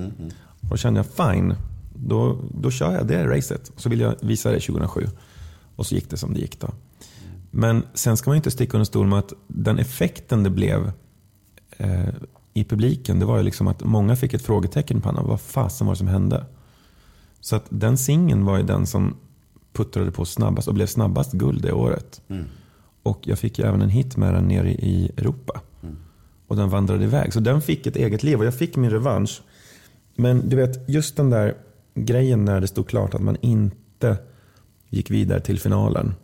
Och 0.61 0.69
då 0.69 0.77
kände 0.77 0.99
jag, 0.99 1.07
fine, 1.07 1.55
då, 1.95 2.39
då 2.55 2.71
kör 2.71 2.93
jag 2.93 3.07
det 3.07 3.27
racet. 3.27 3.73
Så 3.77 3.89
ville 3.89 4.05
jag 4.05 4.15
visa 4.21 4.51
det 4.51 4.61
2007. 4.61 5.07
Och 5.77 5.87
så 5.87 5.95
gick 5.95 6.11
det 6.11 6.17
som 6.17 6.35
det 6.35 6.41
gick 6.41 6.61
då. 6.61 6.69
Men 7.51 7.83
sen 7.95 8.17
ska 8.17 8.31
man 8.31 8.35
ju 8.35 8.39
inte 8.39 8.51
sticka 8.51 8.77
under 8.77 8.85
stol 8.85 9.07
med 9.07 9.19
att 9.19 9.33
den 9.47 9.79
effekten 9.79 10.43
det 10.43 10.51
blev 10.51 10.93
eh, 11.77 12.09
i 12.55 12.65
publiken, 12.65 13.19
det 13.19 13.25
var 13.25 13.37
ju 13.37 13.43
liksom 13.43 13.69
att 13.69 13.85
många 13.85 14.17
fick 14.17 14.35
ett 14.35 14.43
frågetecken 14.43 15.01
på 15.01 15.09
pannan. 15.09 15.27
Vad 15.29 15.41
fasen 15.41 15.87
var 15.87 15.95
det 15.95 15.99
som 15.99 16.09
hände? 16.09 16.45
Så 17.41 17.57
att 17.57 17.67
den 17.69 17.99
singeln 17.99 18.45
var 18.45 18.57
ju 18.57 18.63
den 18.63 18.87
som 18.87 19.17
puttrade 19.73 20.11
på 20.11 20.25
snabbast 20.25 20.69
och 20.69 20.75
blev 20.75 20.87
snabbast 20.87 21.33
guld 21.33 21.63
det 21.63 21.73
året. 21.73 22.23
Och 23.03 23.19
jag 23.23 23.39
fick 23.39 23.59
ju 23.59 23.65
även 23.65 23.83
en 23.83 23.89
hit 23.89 24.17
med 24.17 24.35
den 24.35 24.49
nere 24.49 24.73
i 24.73 25.11
Europa. 25.17 25.61
Och 26.51 26.57
den 26.57 26.69
vandrade 26.69 27.05
iväg. 27.05 27.33
Så 27.33 27.41
den 27.41 27.61
fick 27.61 27.87
ett 27.87 27.97
eget 27.97 28.23
liv 28.23 28.39
och 28.39 28.45
jag 28.45 28.55
fick 28.55 28.77
min 28.77 28.91
revansch. 28.91 29.43
Men 30.17 30.49
du 30.49 30.57
vet, 30.57 30.89
just 30.89 31.17
den 31.17 31.31
där 31.31 31.55
grejen 31.95 32.45
när 32.45 32.61
det 32.61 32.67
stod 32.67 32.89
klart 32.89 33.15
att 33.15 33.23
man 33.23 33.37
inte 33.41 34.17
gick 34.89 35.11
vidare 35.11 35.41
till 35.41 35.61
finalen. 35.61 36.15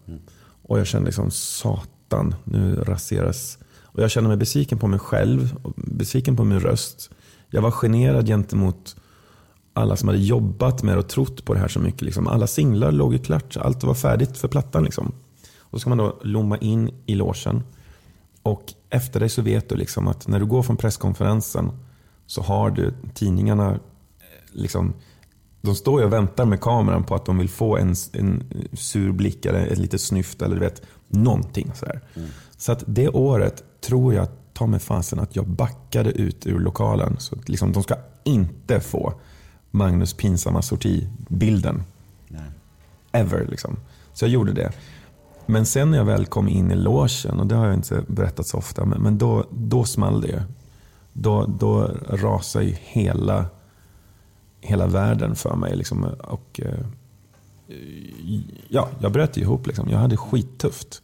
Och 0.62 0.78
jag 0.78 0.86
kände 0.86 1.06
liksom, 1.06 1.30
satan, 1.30 2.34
nu 2.44 2.74
raseras. 2.74 3.58
Och 3.82 4.02
jag 4.02 4.10
kände 4.10 4.28
mig 4.28 4.36
besviken 4.36 4.78
på 4.78 4.86
mig 4.86 4.98
själv, 4.98 5.56
besviken 5.76 6.36
på 6.36 6.44
min 6.44 6.60
röst. 6.60 7.10
Jag 7.50 7.62
var 7.62 7.70
generad 7.70 8.26
gentemot 8.26 8.96
alla 9.72 9.96
som 9.96 10.08
hade 10.08 10.20
jobbat 10.20 10.82
med 10.82 10.98
och 10.98 11.08
trott 11.08 11.44
på 11.44 11.54
det 11.54 11.60
här 11.60 11.68
så 11.68 11.80
mycket. 11.80 12.02
Liksom. 12.02 12.26
Alla 12.26 12.46
singlar 12.46 12.92
låg 12.92 13.12
ju 13.12 13.18
klart, 13.18 13.56
allt 13.56 13.84
var 13.84 13.94
färdigt 13.94 14.38
för 14.38 14.48
plattan. 14.48 14.84
Liksom. 14.84 15.12
Och 15.58 15.70
så 15.70 15.78
ska 15.78 15.90
man 15.90 15.98
då 15.98 16.18
lomma 16.22 16.58
in 16.58 16.90
i 17.06 17.14
logen. 17.14 17.62
Och 18.46 18.74
efter 18.90 19.20
det 19.20 19.28
så 19.28 19.42
vet 19.42 19.68
du 19.68 19.76
liksom 19.76 20.08
att 20.08 20.28
när 20.28 20.38
du 20.38 20.46
går 20.46 20.62
från 20.62 20.76
presskonferensen 20.76 21.72
så 22.26 22.42
har 22.42 22.70
du 22.70 22.94
tidningarna, 23.14 23.70
eh, 23.70 23.78
liksom, 24.52 24.94
de 25.60 25.74
står 25.74 26.00
ju 26.00 26.06
och 26.06 26.12
väntar 26.12 26.44
med 26.44 26.60
kameran 26.60 27.04
på 27.04 27.14
att 27.14 27.26
de 27.26 27.38
vill 27.38 27.48
få 27.48 27.76
en, 27.76 27.94
en 28.12 28.44
sur 28.72 29.12
blick 29.12 29.46
eller 29.46 29.66
ett 29.66 29.78
litet 29.78 30.00
snyft 30.00 30.42
eller 30.42 30.54
du 30.54 30.60
vet, 30.60 30.82
någonting. 31.08 31.72
Sådär. 31.74 32.00
Så 32.56 32.72
att 32.72 32.84
det 32.86 33.08
året 33.08 33.64
tror 33.80 34.14
jag, 34.14 34.28
ta 34.52 34.66
mig 34.66 34.80
fasen, 34.80 35.18
att 35.18 35.36
jag 35.36 35.46
backade 35.46 36.10
ut 36.10 36.46
ur 36.46 36.58
lokalen. 36.58 37.16
Så 37.18 37.34
att 37.34 37.48
liksom, 37.48 37.72
de 37.72 37.82
ska 37.82 37.94
inte 38.24 38.80
få 38.80 39.14
Magnus 39.70 40.14
pinsamma 40.14 40.62
sorti-bilden. 40.62 41.82
Ever 43.12 43.46
liksom. 43.50 43.76
Så 44.12 44.24
jag 44.24 44.30
gjorde 44.30 44.52
det. 44.52 44.72
Men 45.46 45.66
sen 45.66 45.90
när 45.90 45.98
jag 45.98 46.04
väl 46.04 46.26
kom 46.26 46.48
in 46.48 46.70
i 46.70 46.74
logen, 46.74 47.40
och 47.40 47.46
det 47.46 47.54
har 47.54 47.66
jag 47.66 47.74
inte 47.74 48.02
berättat 48.06 48.46
så 48.46 48.58
ofta, 48.58 48.84
men, 48.84 49.02
men 49.02 49.18
då, 49.18 49.44
då 49.50 49.84
small 49.84 50.20
det 50.20 50.28
ju. 50.28 50.40
Då, 51.12 51.46
då 51.46 51.90
rasade 52.08 52.64
ju 52.64 52.76
hela, 52.80 53.46
hela 54.60 54.86
världen 54.86 55.36
för 55.36 55.56
mig. 55.56 55.76
Liksom, 55.76 56.04
och, 56.04 56.60
eh, 56.64 56.86
ja, 58.68 58.88
jag 58.98 59.12
bröt 59.12 59.36
ihop. 59.36 59.66
Liksom. 59.66 59.88
Jag 59.88 59.98
hade 59.98 60.16
skittufft. 60.16 61.02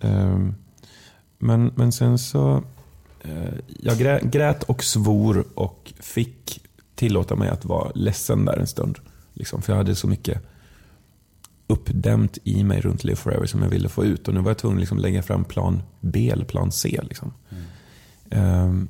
Ehm, 0.00 0.54
men, 1.38 1.72
men 1.74 1.92
sen 1.92 2.18
så... 2.18 2.62
Eh, 3.20 3.54
jag 3.80 3.98
grät 4.32 4.62
och 4.62 4.84
svor 4.84 5.44
och 5.54 5.92
fick 6.00 6.60
tillåta 6.94 7.36
mig 7.36 7.48
att 7.48 7.64
vara 7.64 7.90
ledsen 7.94 8.44
där 8.44 8.56
en 8.56 8.66
stund. 8.66 8.98
Liksom, 9.32 9.62
för 9.62 9.72
jag 9.72 9.78
hade 9.78 9.94
så 9.94 10.08
mycket 10.08 10.42
uppdämt 11.66 12.38
i 12.44 12.64
mig 12.64 12.80
runt 12.80 13.04
Live 13.04 13.16
Forever 13.16 13.46
som 13.46 13.62
jag 13.62 13.68
ville 13.68 13.88
få 13.88 14.04
ut. 14.04 14.28
Och 14.28 14.34
nu 14.34 14.40
var 14.40 14.50
jag 14.50 14.58
tvungen 14.58 14.76
att 14.76 14.80
liksom 14.80 14.98
lägga 14.98 15.22
fram 15.22 15.44
plan 15.44 15.82
B 16.00 16.30
eller 16.30 16.44
plan 16.44 16.72
C. 16.72 17.00
Liksom. 17.02 17.32
Ehm, 18.30 18.88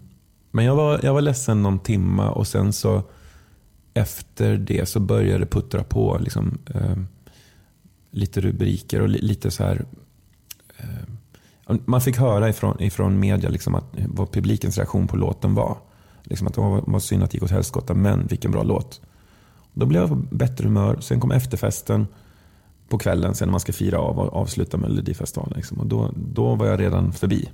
men 0.50 0.64
jag 0.64 0.76
var, 0.76 1.00
jag 1.02 1.14
var 1.14 1.20
ledsen 1.20 1.62
någon 1.62 1.78
timma 1.78 2.30
och 2.30 2.46
sen 2.46 2.72
så 2.72 3.02
efter 3.94 4.56
det 4.56 4.88
så 4.88 5.00
började 5.00 5.38
det 5.38 5.46
puttra 5.46 5.84
på 5.84 6.18
liksom, 6.20 6.58
ehm, 6.74 7.06
lite 8.10 8.40
rubriker 8.40 9.00
och 9.00 9.08
li, 9.08 9.18
lite 9.18 9.50
så 9.50 9.64
här 9.64 9.84
ehm, 10.78 11.16
man 11.84 12.00
fick 12.00 12.16
höra 12.16 12.48
ifrån, 12.48 12.82
ifrån 12.82 13.20
media 13.20 13.50
liksom 13.50 13.74
att, 13.74 13.84
vad 14.06 14.32
publikens 14.32 14.76
reaktion 14.76 15.08
på 15.08 15.16
låten 15.16 15.54
var. 15.54 15.78
Liksom 16.22 16.46
att 16.46 16.54
det 16.54 16.60
var, 16.60 16.82
var 16.86 17.00
synd 17.00 17.22
att 17.22 17.30
det 17.30 17.36
gick 17.36 17.42
åt 17.42 17.50
helskotta, 17.50 17.94
men 17.94 18.26
vilken 18.26 18.50
bra 18.50 18.62
låt. 18.62 19.00
Då 19.72 19.86
blev 19.86 20.02
jag 20.02 20.08
på 20.08 20.36
bättre 20.36 20.64
humör. 20.64 21.00
Sen 21.00 21.20
kom 21.20 21.30
efterfesten 21.30 22.06
på 22.88 22.98
kvällen 22.98 23.34
sen 23.34 23.48
när 23.48 23.50
man 23.50 23.60
ska 23.60 23.72
fira 23.72 23.98
av 23.98 24.18
och 24.18 24.36
avsluta 24.36 24.76
Melodifestivalen. 24.76 25.56
Liksom. 25.56 25.78
Och 25.78 25.86
då, 25.86 26.10
då 26.14 26.54
var 26.54 26.66
jag 26.66 26.80
redan 26.80 27.12
förbi. 27.12 27.48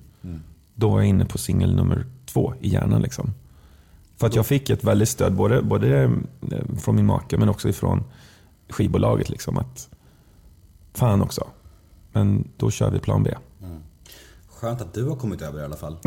Då 0.74 0.90
var 0.90 0.98
jag 0.98 1.08
inne 1.08 1.26
på 1.26 1.38
singel 1.38 1.76
nummer 1.76 2.06
två 2.26 2.54
i 2.60 2.68
hjärnan. 2.68 3.02
Liksom. 3.02 3.34
För 4.16 4.26
att 4.26 4.34
jag 4.34 4.46
fick 4.46 4.70
ett 4.70 4.84
väldigt 4.84 5.08
stöd, 5.08 5.34
både, 5.34 5.62
både 5.62 6.02
eh, 6.02 6.10
från 6.78 6.96
min 6.96 7.06
make 7.06 7.38
men 7.38 7.48
också 7.48 7.68
ifrån 7.68 8.04
skivbolaget. 8.68 9.30
Liksom, 9.30 9.58
att 9.58 9.88
fan 10.94 11.22
också, 11.22 11.46
men 12.12 12.48
då 12.56 12.70
kör 12.70 12.90
vi 12.90 12.98
plan 12.98 13.22
B. 13.22 13.34
Skönt 14.62 14.80
att 14.80 14.94
du 14.94 15.04
har 15.08 15.16
kommit 15.16 15.42
över 15.42 15.60
i 15.60 15.64
alla 15.64 15.76
fall. 15.76 15.96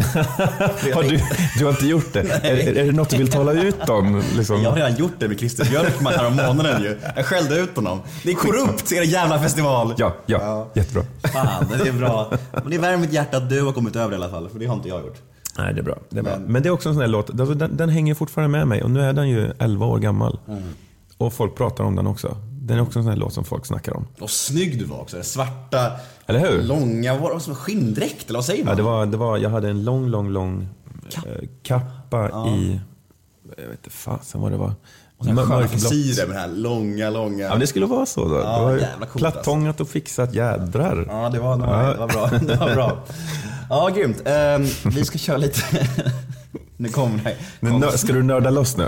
Har 0.94 1.04
du, 1.04 1.20
du 1.58 1.66
har 1.66 1.72
inte 1.72 1.88
gjort 1.88 2.14
det? 2.14 2.20
Är, 2.44 2.78
är 2.78 2.86
det 2.86 2.92
något 2.92 3.10
du 3.10 3.18
vill 3.18 3.32
tala 3.32 3.54
ut 3.54 3.90
om? 3.90 4.24
Liksom? 4.38 4.62
Jag 4.62 4.70
har 4.70 4.78
redan 4.78 4.96
gjort 4.96 5.12
det 5.20 5.28
med 5.28 5.40
Christer 5.40 5.66
Björkman 5.66 6.14
här 6.14 6.28
om 6.28 6.36
månaden 6.36 6.84
ju. 6.84 6.98
Jag 7.16 7.26
skällde 7.26 7.60
ut 7.60 7.76
honom. 7.76 8.02
Ni 8.26 8.32
är 8.32 8.36
korrupt, 8.36 8.92
er 8.92 9.02
jävla 9.02 9.40
festival. 9.40 9.94
Ja, 9.98 10.16
ja, 10.26 10.68
jättebra. 10.74 11.04
Fan, 11.34 11.66
det 11.84 11.90
är 11.90 11.94
bra. 11.94 12.32
Men 12.52 12.70
det 12.70 12.78
värmer 12.78 12.98
mitt 12.98 13.14
hjärta 13.14 13.38
att 13.38 13.50
du 13.50 13.62
har 13.62 13.72
kommit 13.72 13.96
över 13.96 14.12
i 14.12 14.16
alla 14.16 14.30
fall, 14.30 14.50
för 14.50 14.60
det 14.60 14.66
har 14.66 14.76
inte 14.76 14.90
jag 14.90 15.02
gjort. 15.02 15.18
Nej, 15.58 15.74
det 15.74 15.80
är 15.80 15.84
bra. 15.84 15.98
Det 16.10 16.20
är 16.20 16.24
bra. 16.24 16.38
Men 16.48 16.64
det 16.64 16.70
är 16.70 16.72
också 16.72 16.90
en 16.90 16.96
sån 16.96 17.02
här 17.02 17.08
låt, 17.08 17.38
den, 17.38 17.78
den 17.78 17.90
hänger 17.90 18.14
fortfarande 18.16 18.58
med 18.58 18.68
mig 18.68 18.84
och 18.84 18.92
nu 18.92 19.02
är 19.02 19.14
den 19.14 19.30
ju 19.30 19.52
11 19.60 19.86
år 19.86 20.00
gammal. 20.00 20.40
Och 21.18 21.34
folk 21.34 21.56
pratar 21.56 21.84
om 21.84 21.96
den 21.96 22.08
också. 22.08 22.38
Den 22.68 22.78
är 22.78 22.82
också 22.82 23.00
en 23.00 23.04
sån 23.06 23.12
här 23.14 23.20
låt 23.20 23.34
som 23.34 23.44
folk 23.44 23.66
snackar 23.66 23.94
om. 23.98 24.08
Och 24.20 24.30
snygg 24.30 24.80
du 24.80 24.86
var 24.86 25.02
också. 25.02 25.24
Svarta, 25.24 25.92
Eller 26.26 26.40
hur? 26.40 26.64
långa, 26.64 27.18
var 27.18 27.34
det 27.34 27.40
som 27.40 27.56
skinndräkt 27.56 28.30
eller 28.30 28.38
vad 28.40 28.46
säger 28.46 28.64
man? 28.64 28.72
Ja, 28.72 28.76
det 28.76 28.84
var, 28.84 29.06
det 29.06 29.18
var, 29.18 29.38
jag 29.38 29.50
hade 29.50 29.70
en 29.70 29.84
lång, 29.84 30.08
lång, 30.08 30.30
lång 30.30 30.68
eh, 31.16 31.48
kappa 31.64 32.48
i, 32.50 32.80
jag 33.58 33.68
vet 33.68 33.72
inte 33.86 33.90
fasen 33.90 34.42
vad 34.42 34.52
det 34.52 34.58
var. 34.58 34.74
Och 35.18 35.26
sen 35.26 35.38
sköna 35.38 35.68
frisyrer 35.68 36.28
med 36.28 36.36
den 36.36 36.42
här 36.42 36.58
långa, 36.58 37.10
långa. 37.10 37.44
Ja, 37.44 37.50
men 37.50 37.60
det 37.60 37.68
skulle 37.68 37.86
vara 37.86 38.06
så 38.06 38.28
då. 38.28 38.36
Ja, 38.36 38.58
det 38.60 38.64
var 38.66 38.72
jävla 38.72 39.06
coolt, 39.06 39.06
alltså. 39.06 39.20
plattångat 39.20 39.82
och 39.82 39.90
fixat 39.90 40.34
jädrar. 40.34 41.06
Ja, 41.10 41.30
det 41.30 41.40
var, 41.40 41.58
det 41.58 41.66
var, 41.66 41.92
det 41.92 41.98
var 41.98 42.08
bra. 42.08 42.30
Det 42.48 42.56
var 42.56 42.74
bra. 42.76 43.04
Ja, 43.70 43.90
grymt. 43.96 44.22
Ehm, 44.26 44.66
vi 44.86 45.06
ska 45.06 45.18
köra 45.18 45.38
lite... 45.38 45.62
nu 46.78 46.90
kommer 46.90 47.24
det. 47.24 47.70
Nö- 47.70 47.98
ska 47.98 48.14
du 48.14 48.24
nörda 48.24 48.50
loss 48.50 48.78
nu? 48.78 48.88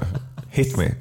Hit 0.50 0.78
me. 0.78 0.92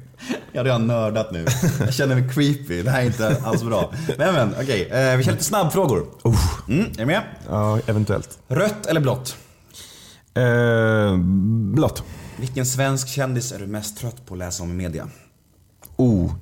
Jag 0.51 0.59
har 0.59 0.65
redan 0.65 0.87
nördat 0.87 1.31
nu. 1.31 1.45
Jag 1.79 1.93
känner 1.93 2.15
mig 2.15 2.29
creepy. 2.29 2.81
Det 2.81 2.91
här 2.91 3.01
är 3.01 3.05
inte 3.05 3.41
alls 3.43 3.63
bra. 3.63 3.93
Men 4.17 4.33
men, 4.33 4.53
okej. 4.61 4.89
Eh, 4.89 5.17
vi 5.17 5.23
kör 5.23 5.31
lite 5.31 5.43
snabbfrågor. 5.43 6.05
Mm, 6.67 6.85
är 6.85 6.97
du 6.97 7.05
med? 7.05 7.21
Ja, 7.49 7.79
eventuellt. 7.85 8.39
Rött 8.47 8.85
eller 8.85 9.01
blått? 9.01 9.37
Eh, 10.33 11.17
blått. 11.73 12.03
Vilken 12.39 12.65
svensk 12.65 13.07
kändis 13.07 13.51
är 13.51 13.59
du 13.59 13.67
mest 13.67 13.97
trött 13.97 14.25
på 14.25 14.33
att 14.33 14.37
läsa 14.37 14.63
om 14.63 14.71
i 14.71 14.73
media? 14.73 15.07
Oh. 15.95 16.33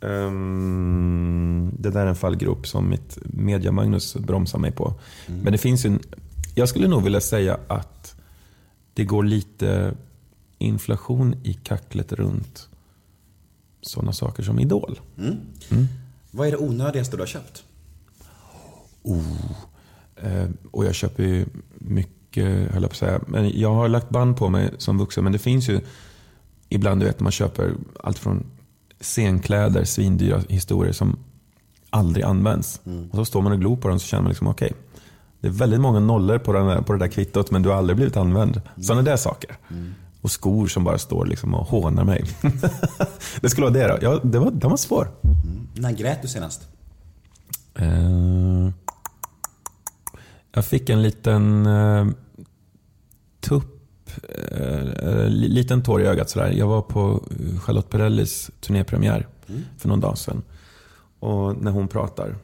Ehm, 0.00 1.72
det 1.78 1.90
där 1.90 2.00
är 2.00 2.06
en 2.06 2.16
fallgrop 2.16 2.66
som 2.66 2.88
mitt 2.88 3.18
media-Magnus 3.24 4.16
bromsar 4.16 4.58
mig 4.58 4.72
på. 4.72 4.94
Men 5.26 5.52
det 5.52 5.58
finns 5.58 5.84
en, 5.84 6.00
Jag 6.54 6.68
skulle 6.68 6.88
nog 6.88 7.02
vilja 7.02 7.20
säga 7.20 7.58
att 7.68 8.14
det 8.94 9.04
går 9.04 9.22
lite 9.24 9.94
inflation 10.58 11.34
i 11.42 11.54
kacklet 11.54 12.12
runt 12.12 12.68
sådana 13.82 14.12
saker 14.12 14.42
som 14.42 14.58
Idol. 14.58 15.00
Vad 16.30 16.46
är 16.46 16.50
det 16.50 16.56
onödigaste 16.56 17.16
du 17.16 17.22
har 17.22 17.26
köpt? 17.26 17.64
Eh, 20.16 20.48
och 20.70 20.84
jag 20.84 20.94
köper 20.94 21.22
ju 21.22 21.46
mycket, 21.78 22.44
höll 22.72 22.82
jag 22.82 22.90
på 22.90 22.94
att 22.94 22.96
säga. 22.96 23.20
Men 23.26 23.58
jag 23.60 23.74
har 23.74 23.88
lagt 23.88 24.10
band 24.10 24.36
på 24.36 24.48
mig 24.48 24.70
som 24.78 24.98
vuxen. 24.98 25.24
Men 25.24 25.32
det 25.32 25.38
finns 25.38 25.68
ju 25.68 25.80
ibland, 26.68 27.00
du 27.00 27.06
vet, 27.06 27.20
man 27.20 27.32
köper 27.32 27.74
allt 28.04 28.18
från 28.18 28.46
scenkläder, 29.00 29.84
svindyra 29.84 30.42
historier 30.48 30.92
som 30.92 31.18
aldrig 31.90 32.24
används. 32.24 32.80
Och 33.10 33.16
så 33.16 33.24
står 33.24 33.42
man 33.42 33.52
och 33.52 33.60
glor 33.60 33.76
på 33.76 33.88
dem 33.88 33.98
så 34.00 34.06
känner 34.06 34.22
man 34.22 34.30
liksom, 34.30 34.46
okej, 34.46 34.72
Det 35.40 35.48
är 35.48 35.52
väldigt 35.52 35.80
många 35.80 36.00
nollor 36.00 36.38
på, 36.38 36.52
den 36.52 36.66
där, 36.66 36.82
på 36.82 36.92
det 36.92 36.98
där 36.98 37.08
kvittot 37.08 37.50
men 37.50 37.62
du 37.62 37.68
har 37.68 37.76
aldrig 37.76 37.96
blivit 37.96 38.16
använd. 38.16 38.60
Sådana 38.80 39.02
där 39.02 39.16
saker. 39.16 39.56
Och 40.22 40.30
skor 40.30 40.66
som 40.66 40.84
bara 40.84 40.98
står 40.98 41.26
liksom 41.26 41.54
och 41.54 41.66
hånar 41.66 42.04
mig. 42.04 42.24
det 43.40 43.50
skulle 43.50 43.70
vara 43.70 43.74
det 43.74 43.88
då. 43.88 43.98
Ja, 44.02 44.20
det 44.24 44.38
var, 44.38 44.50
den 44.50 44.70
var 44.70 44.76
svår. 44.76 45.10
När 45.74 45.92
grät 45.92 46.22
du 46.22 46.28
senast? 46.28 46.68
Eh, 47.74 48.70
jag 50.52 50.64
fick 50.64 50.90
en 50.90 51.02
liten 51.02 51.66
uh, 51.66 52.12
tupp, 53.40 54.10
uh, 54.60 55.28
liten 55.28 55.82
tår 55.82 56.02
i 56.02 56.06
ögat 56.06 56.30
sådär. 56.30 56.50
Jag 56.50 56.66
var 56.66 56.82
på 56.82 57.22
Charlotte 57.60 57.90
Perrellis 57.90 58.50
turnépremiär 58.60 59.26
för 59.78 59.88
någon 59.88 60.00
dag 60.00 60.18
sedan. 60.18 60.42
Och 61.18 61.62
när 61.62 61.70
hon 61.70 61.88
pratar, 61.88 62.36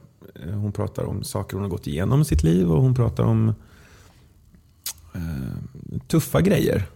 hon 0.55 0.72
pratar 0.72 1.05
om 1.05 1.24
saker 1.24 1.55
hon 1.55 1.62
har 1.62 1.70
gått 1.70 1.87
igenom 1.87 2.22
i 2.22 2.24
sitt 2.24 2.43
liv 2.43 2.72
och 2.72 2.83
hon 2.83 2.95
pratar 2.95 3.24
om 3.24 3.55
tuffa 6.09 6.41
grejer. 6.41 6.87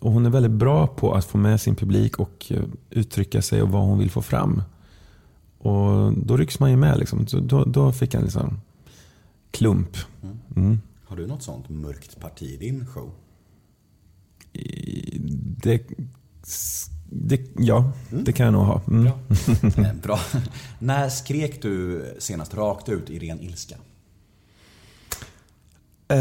Och 0.00 0.12
hon 0.12 0.26
är 0.26 0.30
väldigt 0.30 0.52
bra 0.52 0.86
på 0.86 1.14
att 1.14 1.24
få 1.24 1.38
med 1.38 1.60
sin 1.60 1.76
publik 1.76 2.18
och 2.18 2.46
eh, 2.48 2.62
uttrycka 2.90 3.42
sig 3.42 3.62
och 3.62 3.68
vad 3.68 3.82
hon 3.82 3.98
vill 3.98 4.10
få 4.10 4.22
fram. 4.22 4.62
Och 5.58 6.12
då 6.12 6.36
rycks 6.36 6.60
man 6.60 6.70
ju 6.70 6.76
med. 6.76 6.98
Liksom. 6.98 7.26
Så 7.26 7.40
då, 7.40 7.64
då 7.64 7.92
fick 7.92 8.14
jag 8.14 8.18
en 8.18 8.24
liksom 8.24 8.60
klump. 9.50 9.96
Mm. 10.56 10.80
Har 11.04 11.16
du 11.16 11.26
något 11.26 11.42
sånt 11.42 11.68
mörkt 11.68 12.20
parti 12.20 12.42
i 12.42 12.56
din 12.56 12.86
show? 12.86 13.10
Det, 15.62 15.82
det, 17.10 17.40
ja, 17.58 17.92
det 18.10 18.32
kan 18.32 18.44
jag 18.44 18.52
nog 18.52 18.64
ha. 18.64 18.82
Mm. 18.88 19.06
Eh, 19.86 19.94
Bra. 20.02 20.18
När 20.78 21.08
skrek 21.08 21.62
du 21.62 22.04
senast 22.18 22.54
rakt 22.54 22.88
ut 22.88 23.10
i 23.10 23.18
ren 23.18 23.40
ilska? 23.40 23.76
Eh, 26.10 26.16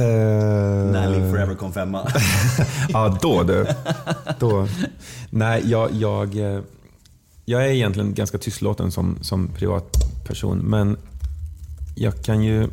När 0.92 1.10
Live 1.10 1.30
Forever 1.32 1.56
kom 1.56 1.74
femma? 1.74 2.08
Ja, 2.90 3.18
då 3.22 3.44
du. 3.44 3.66
Då. 4.40 4.68
Nej, 5.30 5.62
jag, 5.66 5.92
jag, 5.94 6.38
eh, 6.38 6.60
jag 7.46 7.66
är 7.66 7.70
egentligen 7.70 8.14
ganska 8.14 8.38
tystlåten 8.38 8.92
som, 8.92 9.18
som 9.22 9.48
privatperson. 9.48 10.58
Men 10.58 10.98
jag 11.96 12.24
kan 12.24 12.44
ju... 12.44 12.68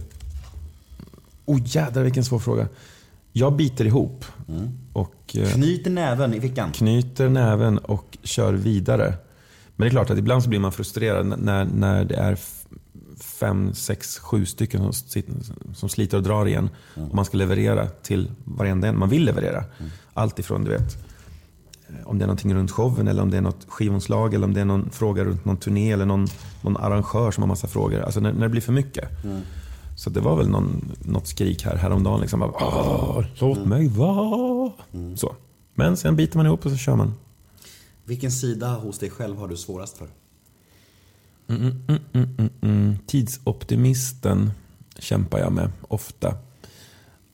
Oh 1.45 1.61
jädrar 1.65 2.03
vilken 2.03 2.25
svår 2.25 2.39
fråga. 2.39 2.69
Jag 3.33 3.53
biter 3.57 3.85
ihop. 3.85 4.25
Och 4.93 5.37
eh, 5.37 5.49
Knyter 5.51 5.91
näven 5.91 6.35
i 6.35 6.41
fickan. 6.41 6.73
knyter 6.73 7.29
näven 7.29 7.79
och 7.79 8.19
kör 8.23 8.53
vidare. 8.53 9.15
Men 9.77 9.85
det 9.85 9.89
är 9.89 9.91
klart 9.91 10.11
att 10.11 10.19
ibland 10.19 10.43
så 10.43 10.49
blir 10.49 10.59
man 10.61 10.73
frustrerad 10.73 11.27
när, 11.39 11.65
när 11.65 12.05
det 12.05 12.15
är 12.15 12.39
fem, 13.21 13.75
sex, 13.75 14.19
sju 14.19 14.47
stycken 14.47 14.81
som, 14.81 14.93
sitter, 14.93 15.35
som 15.75 15.89
sliter 15.89 16.17
och 16.17 16.23
drar 16.23 16.47
igen. 16.47 16.71
Och 16.95 17.15
man 17.15 17.25
ska 17.25 17.37
leverera 17.37 17.89
till 17.89 18.31
varenda 18.45 18.89
en 18.89 18.99
man 18.99 19.09
vill 19.09 19.25
leverera. 19.25 19.65
Allt 20.15 20.39
ifrån 20.39 20.65
du 20.65 20.71
vet, 20.71 20.97
eh, 21.89 21.95
om 22.09 22.19
det 22.19 22.25
är 22.25 22.27
någonting 22.27 22.55
runt 22.55 22.71
showen 22.71 23.09
eller 23.09 23.23
om 23.23 23.31
det 23.31 23.37
är 23.37 23.41
något 23.41 23.67
skivomslag 23.69 24.35
eller 24.35 24.47
om 24.47 24.55
det 24.55 24.61
är 24.61 24.65
någon 24.65 24.91
fråga 24.91 25.25
runt 25.25 25.45
någon 25.45 25.57
turné 25.57 25.93
eller 25.93 26.07
någon, 26.07 26.27
någon 26.63 26.77
arrangör 26.77 27.31
som 27.31 27.43
har 27.43 27.49
massa 27.49 27.67
frågor. 27.67 28.01
Alltså 28.01 28.21
när, 28.21 28.33
när 28.33 28.41
det 28.43 28.49
blir 28.49 28.61
för 28.61 28.73
mycket. 28.73 29.09
Så 29.97 30.11
det 30.11 30.21
var 30.21 30.37
väl 30.37 30.49
någon, 30.49 30.93
något 31.03 31.27
skrik 31.27 31.65
här 31.65 31.77
häromdagen. 31.77 32.21
Liksom, 32.21 32.41
bara, 32.41 32.51
"Åh, 32.55 33.25
låt 33.39 33.65
mig 33.65 33.89
vara. 33.89 34.73
Så. 35.17 35.35
Men 35.75 35.97
sen 35.97 36.17
biter 36.17 36.37
man 36.37 36.47
ihop 36.47 36.67
och 36.67 36.71
så 36.73 36.77
kör 36.77 36.97
man. 36.97 37.15
Vilken 38.05 38.33
sida 38.33 38.75
hos 38.75 38.99
dig 38.99 39.11
själv 39.11 39.37
har 39.39 39.49
du 39.49 39.57
svårast 39.57 39.99
för? 39.99 40.09
Mm, 41.49 41.85
mm, 41.89 42.01
mm, 42.13 42.51
mm, 42.61 42.99
tidsoptimisten 43.07 44.51
kämpar 44.99 45.39
jag 45.39 45.53
med 45.53 45.71
ofta. 45.89 46.37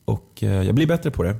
Och 0.05 0.43
eh, 0.43 0.63
jag 0.63 0.75
blir 0.75 0.87
bättre 0.87 1.11
på 1.11 1.23
det. 1.23 1.35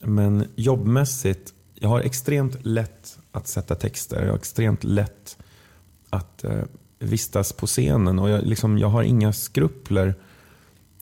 Men 0.00 0.44
jobbmässigt, 0.56 1.54
jag 1.74 1.88
har 1.88 2.00
extremt 2.00 2.64
lätt 2.66 3.18
att 3.32 3.48
sätta 3.48 3.74
texter. 3.74 4.22
Jag 4.22 4.28
har 4.28 4.36
extremt 4.36 4.84
lätt 4.84 5.36
att 6.10 6.44
eh, 6.44 6.62
vistas 6.98 7.52
på 7.52 7.66
scenen. 7.66 8.18
Och 8.18 8.30
jag, 8.30 8.46
liksom, 8.46 8.78
jag 8.78 8.88
har 8.88 9.02
inga 9.02 9.32
skrupler 9.32 10.14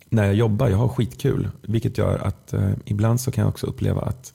när 0.09 0.25
jag 0.25 0.35
jobbar. 0.35 0.69
Jag 0.69 0.77
har 0.77 0.89
skitkul. 0.89 1.49
Vilket 1.63 1.99
gör 1.99 2.19
att 2.19 2.53
eh, 2.53 2.71
ibland 2.85 3.21
så 3.21 3.31
kan 3.31 3.43
jag 3.43 3.49
också 3.49 3.67
uppleva 3.67 4.01
att 4.01 4.34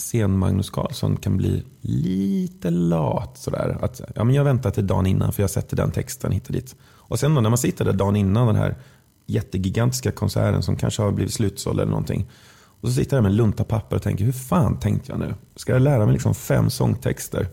scen-Magnus 0.00 0.70
Carlsson 0.70 1.16
kan 1.16 1.36
bli 1.36 1.64
lite 1.80 2.70
lat. 2.70 3.38
Sådär. 3.38 3.78
Att, 3.80 4.00
ja, 4.14 4.24
men 4.24 4.34
jag 4.34 4.44
väntar 4.44 4.70
till 4.70 4.86
dagen 4.86 5.06
innan 5.06 5.32
för 5.32 5.42
jag 5.42 5.50
sätter 5.50 5.76
den 5.76 5.90
texten 5.90 6.32
hit 6.32 6.46
och 6.46 6.52
dit. 6.52 6.76
Och 6.82 7.18
sen 7.18 7.34
då, 7.34 7.40
när 7.40 7.50
man 7.50 7.58
sitter 7.58 7.84
där 7.84 7.92
dagen 7.92 8.16
innan 8.16 8.46
den 8.46 8.56
här 8.56 8.76
jättegigantiska 9.26 10.12
konserten 10.12 10.62
som 10.62 10.76
kanske 10.76 11.02
har 11.02 11.12
blivit 11.12 11.34
slutsåld 11.34 11.80
eller 11.80 11.90
någonting. 11.90 12.30
Och 12.80 12.88
så 12.88 12.94
sitter 12.94 13.16
jag 13.16 13.22
med 13.22 13.30
en 13.30 13.36
lunta 13.36 13.64
papper 13.64 13.96
och 13.96 14.02
tänker, 14.02 14.24
hur 14.24 14.32
fan 14.32 14.78
tänkte 14.78 15.12
jag 15.12 15.18
nu? 15.18 15.34
Ska 15.56 15.72
jag 15.72 15.82
lära 15.82 16.04
mig 16.04 16.12
liksom 16.12 16.34
fem 16.34 16.70
sångtexter? 16.70 17.48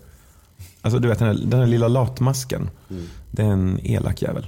Alltså 0.82 1.00
du 1.00 1.08
vet 1.08 1.20
den 1.20 1.28
här, 1.28 1.46
den 1.46 1.60
här 1.60 1.68
lilla 1.68 1.88
latmasken. 1.88 2.70
Det 3.32 3.42
är 3.42 3.52
en 3.52 3.80
elak 3.84 4.22
jävel. 4.22 4.46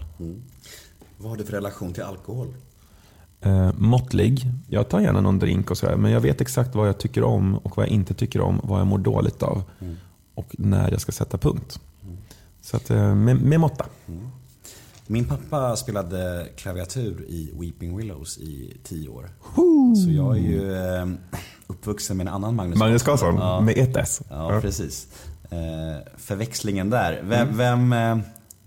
Vad 1.18 1.30
har 1.30 1.38
du 1.38 1.46
för 1.46 1.54
relation 1.54 1.94
till 1.94 2.04
alkohol? 2.04 2.48
Eh, 3.42 3.72
måttlig. 3.78 4.46
Jag 4.68 4.90
tar 4.90 5.00
gärna 5.00 5.22
någon 5.22 5.40
drink 5.40 5.72
och 5.72 5.78
sådär. 5.78 5.96
Men 5.96 6.12
jag 6.12 6.22
vet 6.22 6.42
exakt 6.42 6.76
vad 6.76 6.88
jag 6.88 6.98
tycker 6.98 7.24
om 7.24 7.56
och 7.58 7.78
vad 7.78 7.86
jag 7.86 7.92
inte 7.94 8.14
tycker 8.14 8.42
om. 8.42 8.60
Vad 8.64 8.80
jag 8.80 8.88
mår 8.88 8.98
dåligt 8.98 9.44
av. 9.44 9.64
Och 10.36 10.56
när 10.58 10.92
jag 10.92 11.02
ska 11.02 11.12
sätta 11.12 11.38
punkt. 11.38 11.80
Så 12.62 12.78
att, 12.78 12.90
eh, 12.90 13.16
med, 13.16 13.42
med 13.42 13.60
måtta. 13.60 13.86
Min 15.08 15.26
pappa 15.26 15.76
spelade 15.76 16.48
klaviatur 16.56 17.26
i 17.28 17.52
Weeping 17.60 17.98
Willows 17.98 18.38
i 18.38 18.78
tio 18.84 19.10
år. 19.10 19.30
Så 20.06 20.12
jag 20.12 20.38
är 20.38 20.42
ju 20.42 20.74
eh, 20.76 21.08
uppvuxen 21.68 22.18
med 22.18 22.28
en 22.28 22.34
annan 22.34 22.56
Magnus 22.56 22.80
Magnus 22.80 23.04
Carlsson 23.04 23.36
Ja. 23.36 23.62
med 23.62 23.78
ett 23.78 23.96
S. 23.98 24.22
Ja, 24.30 24.60
precis. 24.62 25.08
Eh, 25.50 25.58
förväxlingen 26.18 26.90
där. 26.90 27.22
Vem, 27.24 27.58
vem, 27.58 27.94
eh, 27.94 28.18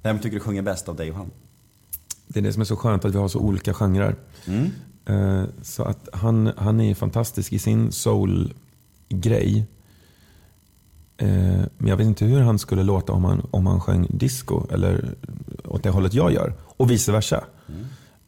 vem 0.02 0.18
tycker 0.18 0.36
du 0.36 0.40
sjunger 0.40 0.62
bäst 0.62 0.88
av 0.88 0.96
dig 0.96 1.10
och 1.10 1.16
han? 1.16 1.30
Det 2.28 2.40
är 2.40 2.42
det 2.44 2.52
som 2.52 2.60
är 2.60 2.64
så 2.64 2.76
skönt 2.76 3.04
att 3.04 3.14
vi 3.14 3.18
har 3.18 3.28
så 3.28 3.38
olika 3.38 3.74
genrer. 3.74 4.16
Eh, 5.06 5.44
Så 5.62 5.82
att 5.82 6.08
han, 6.12 6.52
han 6.56 6.80
är 6.80 6.94
fantastisk 6.94 7.52
i 7.52 7.58
sin 7.58 7.92
soul-grej. 7.92 9.66
Eh, 11.16 11.28
Men 11.78 11.88
jag 11.88 11.96
vet 11.96 12.06
inte 12.06 12.24
hur 12.24 12.40
han 12.40 12.58
skulle 12.58 12.82
låta 12.82 13.12
om 13.12 13.24
han, 13.24 13.46
om 13.50 13.66
han 13.66 13.80
sjöng 13.80 14.06
disco 14.10 14.66
eller 14.72 15.14
åt 15.64 15.82
det 15.82 15.90
hållet 15.90 16.14
jag 16.14 16.32
gör. 16.32 16.54
Och 16.76 16.90
vice 16.90 17.12
versa. 17.12 17.44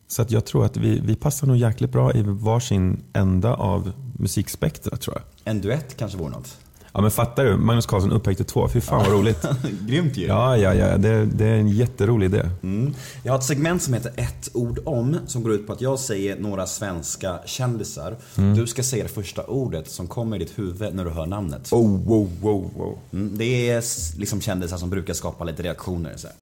Så 0.06 0.22
att 0.22 0.30
jag 0.30 0.44
tror 0.44 0.64
att 0.64 0.76
vi, 0.76 1.00
vi 1.00 1.14
passar 1.16 1.46
nog 1.46 1.56
jäkligt 1.56 1.92
bra 1.92 2.12
i 2.14 2.22
varsin 2.22 3.02
ända 3.12 3.54
av 3.54 3.92
musikspektra 4.18 4.96
tror 4.96 5.16
jag. 5.16 5.24
En 5.52 5.60
duett 5.60 5.96
kanske 5.96 6.18
vore 6.18 6.30
något? 6.30 6.58
Ja 6.96 7.00
men 7.00 7.10
fattar 7.10 7.44
du? 7.44 7.56
Magnus 7.56 7.86
Carlsson 7.86 8.12
upphöjt 8.12 8.36
till 8.36 8.46
två. 8.46 8.68
Fy 8.68 8.80
fan 8.80 8.98
vad 8.98 9.12
roligt. 9.12 9.46
Grymt 9.86 10.16
ju! 10.16 10.26
Ja, 10.26 10.56
ja, 10.56 10.74
ja. 10.74 10.96
Det, 10.98 11.24
det 11.24 11.44
är 11.44 11.54
en 11.54 11.68
jätterolig 11.68 12.26
idé. 12.26 12.50
Mm. 12.62 12.94
Jag 13.22 13.32
har 13.32 13.38
ett 13.38 13.44
segment 13.44 13.82
som 13.82 13.94
heter 13.94 14.12
ett 14.16 14.50
ord 14.52 14.78
om 14.84 15.18
som 15.26 15.42
går 15.42 15.52
ut 15.52 15.66
på 15.66 15.72
att 15.72 15.80
jag 15.80 15.98
säger 15.98 16.38
några 16.38 16.66
svenska 16.66 17.38
kändisar. 17.46 18.16
Du 18.56 18.66
ska 18.66 18.82
säga 18.82 19.02
det 19.02 19.08
första 19.08 19.42
ordet 19.42 19.90
som 19.90 20.06
kommer 20.06 20.36
i 20.36 20.38
ditt 20.38 20.58
huvud 20.58 20.94
när 20.94 21.04
du 21.04 21.10
hör 21.10 21.26
namnet. 21.26 21.72
Oh, 21.72 22.04
wow, 22.04 22.30
wow, 22.40 22.70
wow. 22.76 22.98
Mm, 23.12 23.38
det 23.38 23.70
är 23.70 23.84
liksom 24.18 24.40
kändisar 24.40 24.76
som 24.76 24.90
brukar 24.90 25.14
skapa 25.14 25.44
lite 25.44 25.62
reaktioner. 25.62 26.12
Så 26.16 26.26
här. 26.26 26.36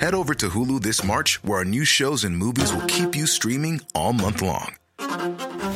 Head 0.00 0.14
over 0.14 0.34
to 0.34 0.46
Hulu 0.46 0.80
this 0.80 1.04
March, 1.04 1.40
where 1.42 1.58
our 1.58 1.64
new 1.64 1.84
shows 1.84 2.24
and 2.24 2.36
movies 2.36 2.72
will 2.72 2.86
keep 2.88 3.16
you 3.16 3.26
streaming 3.26 3.80
all 3.94 4.12
month 4.12 4.42
long. 4.42 4.74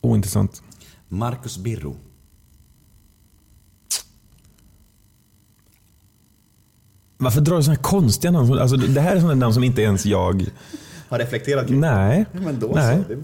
Ointressant. 0.00 0.62
Marcus 1.08 1.58
Birro. 1.58 1.96
Varför 7.16 7.40
drar 7.40 7.56
du 7.56 7.62
sådana 7.62 7.82
konstiga 7.82 8.30
namn? 8.30 8.58
Alltså, 8.58 8.76
det 8.76 9.00
här 9.00 9.16
är 9.16 9.20
sådana 9.20 9.34
namn 9.34 9.54
som 9.54 9.64
inte 9.64 9.82
ens 9.82 10.06
jag... 10.06 10.46
Har 11.08 11.18
reflekterat 11.18 11.66
kring 11.66 11.80
Nej. 11.80 12.26
Men 12.32 12.60
då 12.60 12.72
Nej. 12.74 13.04
så. 13.08 13.14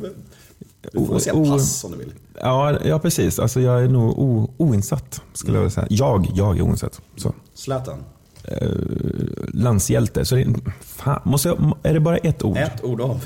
Du 0.92 1.06
får 1.06 1.18
säga 1.18 1.34
pass 1.34 1.84
om 1.84 1.92
du 1.92 1.98
vill. 1.98 2.12
Ja, 2.40 2.78
ja 2.84 2.98
precis. 2.98 3.38
Alltså, 3.38 3.60
jag 3.60 3.84
är 3.84 3.88
nog 3.88 4.18
o, 4.18 4.54
oinsatt, 4.56 5.22
skulle 5.32 5.56
jag 5.56 5.62
vilja 5.62 5.70
säga. 5.74 5.86
Jag, 5.90 6.26
jag 6.34 6.58
är 6.58 6.62
oinsatt. 6.62 7.00
Så. 7.16 7.34
Zlatan. 7.54 8.04
Eh, 8.50 8.68
landshjälte. 9.54 10.24
Så 10.24 10.34
det, 10.34 10.46
fan, 10.80 11.20
måste 11.24 11.48
jag, 11.48 11.76
är 11.82 11.94
det 11.94 12.00
bara 12.00 12.16
ett 12.16 12.42
ord? 12.44 12.56
Ett 12.56 12.84
ord 12.84 13.00
av. 13.00 13.24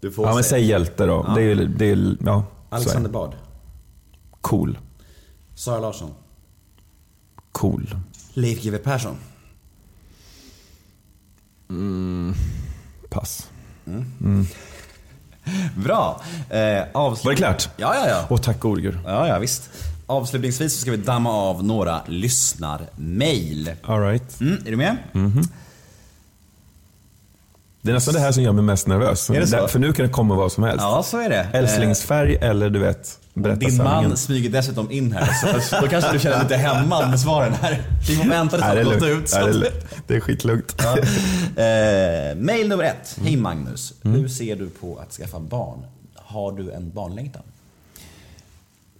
Du 0.00 0.12
får 0.12 0.26
ja, 0.26 0.34
men 0.34 0.44
säga. 0.44 0.50
säg 0.60 0.64
hjälte 0.68 1.06
då. 1.06 1.24
Ja. 1.28 1.34
Det 1.34 1.42
är, 1.42 1.54
det 1.56 1.86
är, 1.90 2.16
ja, 2.24 2.44
är 2.70 2.76
Alexander 2.76 3.08
det. 3.08 3.12
Bard. 3.12 3.32
Cool. 4.40 4.78
Sara 5.54 5.78
Larsson. 5.80 6.10
Cool. 7.52 7.96
Leif 8.34 8.62
GW 8.62 8.78
Persson. 8.78 9.16
Pass. 13.10 13.48
Bra. 15.84 16.20
Eh, 16.50 16.82
avslut- 16.94 17.24
Var 17.24 17.30
det 17.32 17.36
klart? 17.36 17.68
Ja, 17.76 17.94
ja, 17.94 18.08
ja. 18.08 18.26
Åh, 18.30 18.38
tack 18.38 18.60
gode 18.60 18.80
gud. 18.82 18.98
Ja, 19.04 19.28
ja, 19.28 19.38
visst. 19.38 19.70
Avslutningsvis 20.12 20.74
så 20.74 20.80
ska 20.80 20.90
vi 20.90 20.96
damma 20.96 21.30
av 21.30 21.64
några 21.64 22.00
lyssnarmail. 22.06 23.70
All 23.82 24.00
right. 24.00 24.40
Mm, 24.40 24.62
är 24.66 24.70
du 24.70 24.76
med? 24.76 24.96
Det 27.82 27.90
är 27.90 27.94
nästan 27.94 28.14
det 28.14 28.20
här 28.20 28.32
som 28.32 28.42
gör 28.42 28.52
mig 28.52 28.64
mest 28.64 28.86
nervös. 28.86 29.26
Det 29.26 29.68
För 29.68 29.78
nu 29.78 29.92
kan 29.92 30.06
det 30.06 30.12
komma 30.12 30.34
vad 30.34 30.52
som 30.52 30.64
helst. 30.64 30.82
Ja, 30.82 31.02
så 31.02 31.18
är 31.18 31.28
det. 31.28 31.46
Älsklingsfärg 31.52 32.34
eller 32.36 32.70
du 32.70 32.78
vet, 32.78 33.18
Eh, 33.36 33.42
berätta 33.42 33.58
Din 33.60 33.76
sanningen. 33.76 34.08
man 34.08 34.16
smyger 34.16 34.50
dessutom 34.50 34.90
in 34.90 35.12
här, 35.12 35.60
så 35.60 35.80
då 35.80 35.88
kanske 35.88 36.12
du 36.12 36.18
känner 36.18 36.36
dig 36.36 36.44
lite 36.44 36.56
hämmad 36.56 37.10
med 37.10 37.20
svaren 37.20 37.52
här. 37.52 37.82
Vi 38.08 38.16
får 38.16 38.28
vänta 38.28 38.56
tills 38.56 38.70
det 38.70 38.84
lugnt. 38.84 39.22
ut. 39.22 39.28
så 39.28 39.38
det, 39.38 39.44
är 39.44 39.52
lugnt. 39.52 39.86
det 40.06 40.14
är 40.14 40.20
skitlugnt. 40.20 40.74
Ja. 40.78 40.98
Eh, 41.62 42.36
mail 42.36 42.68
nummer 42.68 42.84
ett. 42.84 43.16
Mm. 43.16 43.26
Hej 43.26 43.36
Magnus. 43.36 43.92
Hur 44.02 44.28
ser 44.28 44.56
du 44.56 44.68
på 44.68 44.98
att 44.98 45.12
skaffa 45.12 45.40
barn? 45.40 45.78
Har 46.14 46.52
du 46.52 46.70
en 46.72 46.90
barnlängtan? 46.90 47.42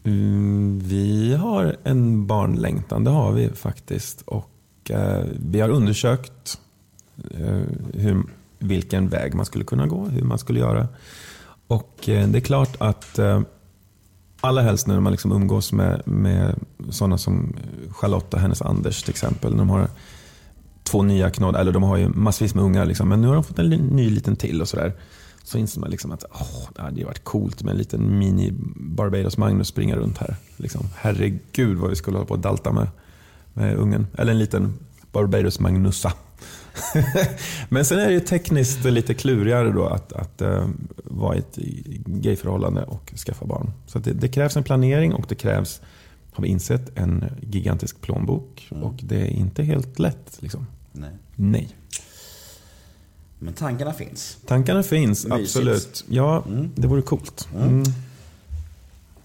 Mm, 0.05 0.81
vi 0.85 1.35
har 1.35 1.77
en 1.85 2.27
barnlängtan, 2.27 3.05
det 3.05 3.11
har 3.11 3.33
vi 3.33 3.49
faktiskt. 3.49 4.23
Och 4.23 4.51
eh, 4.91 5.25
vi 5.51 5.61
har 5.61 5.69
undersökt 5.69 6.61
eh, 7.31 7.63
hur, 7.95 8.23
vilken 8.59 9.09
väg 9.09 9.35
man 9.35 9.47
skulle 9.47 9.65
kunna 9.65 9.87
gå, 9.87 10.05
hur 10.07 10.23
man 10.23 10.39
skulle 10.39 10.61
göra. 10.61 10.89
Och 11.67 12.09
eh, 12.09 12.29
det 12.29 12.39
är 12.39 12.43
klart 12.43 12.77
att 12.79 13.19
eh, 13.19 13.41
allra 14.41 14.63
helst 14.63 14.87
när 14.87 15.01
man 15.01 15.13
liksom 15.13 15.33
umgås 15.33 15.73
med, 15.73 16.03
med 16.05 16.55
sådana 16.91 17.19
som 17.19 17.57
Charlotte 17.91 18.35
och 18.35 18.41
hennes 18.41 18.63
Anders 18.63 19.03
till 19.03 19.11
exempel. 19.11 19.57
De 19.57 19.71
har 19.71 19.89
två 20.83 21.03
nya 21.03 21.31
knoddar, 21.31 21.61
eller 21.61 21.73
de 21.73 21.83
har 21.83 21.97
ju 21.97 22.09
massvis 22.09 22.55
med 22.55 22.65
ungar. 22.65 22.87
Liksom, 22.87 23.09
men 23.09 23.21
nu 23.21 23.29
har 23.29 23.35
de 23.35 23.45
fått 23.45 23.59
en 23.59 23.71
ny 23.71 24.11
liten 24.11 24.37
till 24.37 24.61
och 24.61 24.69
sådär. 24.69 24.93
Så 25.45 25.59
inser 25.59 25.81
man 25.81 25.91
liksom 25.91 26.13
att 26.13 26.25
åh, 26.31 26.69
det 26.75 26.83
hade 26.83 27.05
varit 27.05 27.25
coolt 27.25 27.63
med 27.63 27.73
en 27.73 27.79
liten 27.79 28.19
mini 28.19 28.53
Barbados 28.77 29.37
Magnus 29.37 29.69
springa 29.69 29.97
runt 29.97 30.19
här. 30.19 30.37
Liksom. 30.57 30.87
Herregud 30.97 31.79
vad 31.79 31.91
vi 31.91 31.97
skulle 31.97 32.17
hålla 32.17 32.27
på 32.27 32.35
att 32.35 32.43
dalta 32.43 32.73
med, 32.73 32.89
med 33.55 33.77
ungen. 33.77 34.07
Eller 34.19 34.33
en 34.33 34.39
liten 34.39 34.79
Barbados 35.13 35.61
Magnusa. 35.61 36.13
Men 37.69 37.85
sen 37.85 37.99
är 37.99 38.07
det 38.07 38.13
ju 38.13 38.21
tekniskt 38.21 38.85
lite 38.85 39.15
klurigare 39.15 39.73
då 39.73 39.87
att, 39.87 40.13
att 40.13 40.43
eh, 40.43 40.69
vara 41.05 41.37
i 41.37 41.39
ett 41.39 41.57
gayförhållande 42.07 42.83
och 42.83 43.13
skaffa 43.17 43.47
barn. 43.47 43.71
Så 43.87 43.99
det, 43.99 44.13
det 44.13 44.29
krävs 44.29 44.57
en 44.57 44.65
planering 44.65 45.15
och 45.15 45.27
det 45.29 45.35
krävs, 45.35 45.81
har 46.33 46.43
vi 46.43 46.49
insett, 46.49 46.99
en 46.99 47.25
gigantisk 47.41 48.01
plånbok. 48.01 48.69
Och 48.83 48.95
det 49.03 49.21
är 49.21 49.31
inte 49.31 49.63
helt 49.63 49.99
lätt. 49.99 50.37
Liksom. 50.41 50.67
Nej. 50.93 51.11
Nej. 51.35 51.77
Men 53.43 53.55
tankarna 53.55 53.93
finns. 53.93 54.39
Tankarna 54.47 54.83
finns, 54.83 55.27
Mysigt. 55.27 55.43
absolut. 55.43 56.05
Ja, 56.09 56.45
det 56.75 56.87
vore 56.87 57.03
coolt. 57.03 57.49
Mm. 57.55 57.85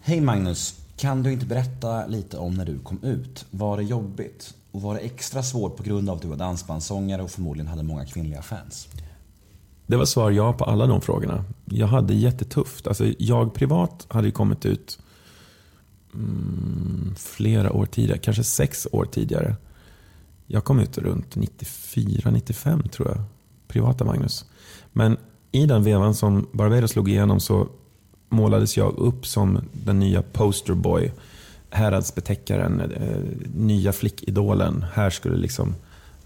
Hej 0.02 0.22
Magnus. 0.22 0.76
Kan 0.96 1.24
du 1.24 1.32
inte 1.32 1.46
berätta 1.46 2.08
lite 2.08 2.38
om 2.38 2.54
när 2.54 2.66
du 2.66 2.80
kom 2.80 3.04
ut? 3.04 3.46
Var 3.52 3.78
det 3.78 3.84
jobbigt? 3.84 4.54
Och 4.72 4.82
var 4.82 4.96
det 4.96 5.00
extra 5.00 5.44
svårt 5.44 5.78
på 5.78 5.84
grund 5.84 6.10
av 6.10 6.16
att 6.16 6.22
du 6.22 6.28
var 6.28 6.36
dansbandssångare 6.36 7.22
och 7.22 7.32
förmodligen 7.32 7.68
hade 7.68 7.84
många 7.84 8.06
kvinnliga 8.06 8.42
fans? 8.42 8.88
Det 9.88 9.96
var 9.96 10.06
svar 10.06 10.32
ja 10.32 10.54
på 10.54 10.64
alla 10.66 10.88
de 10.88 11.02
frågorna. 11.02 11.46
Jag 11.66 11.88
hade 11.88 12.14
jättetufft. 12.14 12.88
Alltså, 12.88 13.14
jag 13.18 13.54
privat 13.54 14.06
hade 14.10 14.32
kommit 14.32 14.66
ut 14.66 15.00
mm, 16.14 17.16
flera 17.18 17.72
år 17.72 17.86
tidigare, 17.86 18.20
kanske 18.20 18.44
sex 18.44 18.88
år 18.92 19.06
tidigare. 19.06 19.56
Jag 20.48 20.64
kom 20.64 20.80
ut 20.80 20.98
runt 20.98 21.36
94, 21.36 22.32
95 22.32 22.90
tror 22.90 23.08
jag. 23.08 23.24
Privata 23.68 24.06
Magnus. 24.06 24.46
Men 24.94 25.18
i 25.52 25.66
den 25.66 25.84
vevan 25.84 26.16
som 26.16 26.48
Barbados 26.52 26.92
slog 26.92 27.10
igenom 27.10 27.40
så 27.40 27.68
målades 28.30 28.78
jag 28.78 28.98
upp 28.98 29.26
som 29.26 29.60
den 29.72 30.00
nya 30.00 30.22
posterboy. 30.22 31.12
Häradsbetäckaren, 31.70 32.80
eh, 32.82 33.18
nya 33.56 33.94
flickidolen. 33.94 34.86
Här 34.94 35.10
skulle 35.10 35.38
liksom 35.38 35.76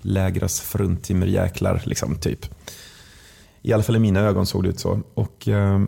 lägras 0.02 0.62
fruntimmerjäklar, 0.62 1.82
liksom, 1.86 2.16
typ. 2.16 2.46
I 3.62 3.74
alla 3.74 3.84
fall 3.84 3.96
i 3.96 4.00
mina 4.00 4.20
ögon 4.20 4.46
såg 4.46 4.64
det 4.64 4.70
ut 4.70 4.80
så. 4.80 5.00
Och 5.14 5.48
eh, 5.48 5.82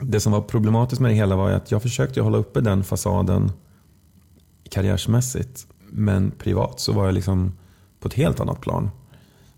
Det 0.00 0.20
som 0.20 0.32
var 0.32 0.40
problematiskt 0.40 1.00
med 1.00 1.10
det 1.10 1.14
hela 1.14 1.36
var 1.36 1.48
ju 1.48 1.54
att 1.54 1.70
jag 1.70 1.82
försökte 1.82 2.20
hålla 2.20 2.38
uppe 2.38 2.60
den 2.60 2.84
fasaden 2.84 3.52
karriärsmässigt. 4.70 5.66
Men 5.90 6.30
privat 6.30 6.80
så 6.80 6.92
var 6.92 7.04
jag 7.04 7.14
liksom 7.14 7.52
på 8.00 8.08
ett 8.08 8.14
helt 8.14 8.40
annat 8.40 8.60
plan. 8.60 8.90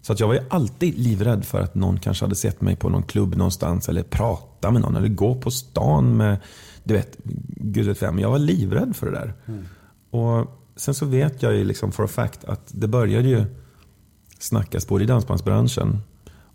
Så 0.06 0.12
att 0.12 0.20
jag 0.20 0.26
var 0.26 0.34
ju 0.34 0.40
alltid 0.50 0.98
livrädd 0.98 1.44
för 1.44 1.60
att 1.60 1.74
någon 1.74 1.98
kanske 1.98 2.24
hade 2.24 2.34
sett 2.34 2.60
mig 2.60 2.76
på 2.76 2.88
någon 2.88 3.02
klubb 3.02 3.34
någonstans 3.36 3.88
eller 3.88 4.02
prata 4.02 4.70
med 4.70 4.82
någon 4.82 4.96
eller 4.96 5.08
gå 5.08 5.34
på 5.34 5.50
stan 5.50 6.16
med, 6.16 6.38
du 6.84 6.94
vet, 6.94 7.18
gud 7.56 7.86
vet 7.86 8.02
vem. 8.02 8.18
Jag 8.18 8.30
var 8.30 8.38
livrädd 8.38 8.96
för 8.96 9.06
det 9.06 9.12
där. 9.12 9.34
Och 10.10 10.60
Sen 10.76 10.94
så 10.94 11.06
vet 11.06 11.42
jag 11.42 11.54
ju 11.54 11.64
liksom 11.64 11.92
for 11.92 12.04
a 12.04 12.08
fact 12.08 12.44
att 12.44 12.72
det 12.74 12.88
började 12.88 13.28
ju 13.28 13.44
snackas 14.38 14.88
både 14.88 15.04
i 15.04 15.06
dansbandsbranschen 15.06 15.98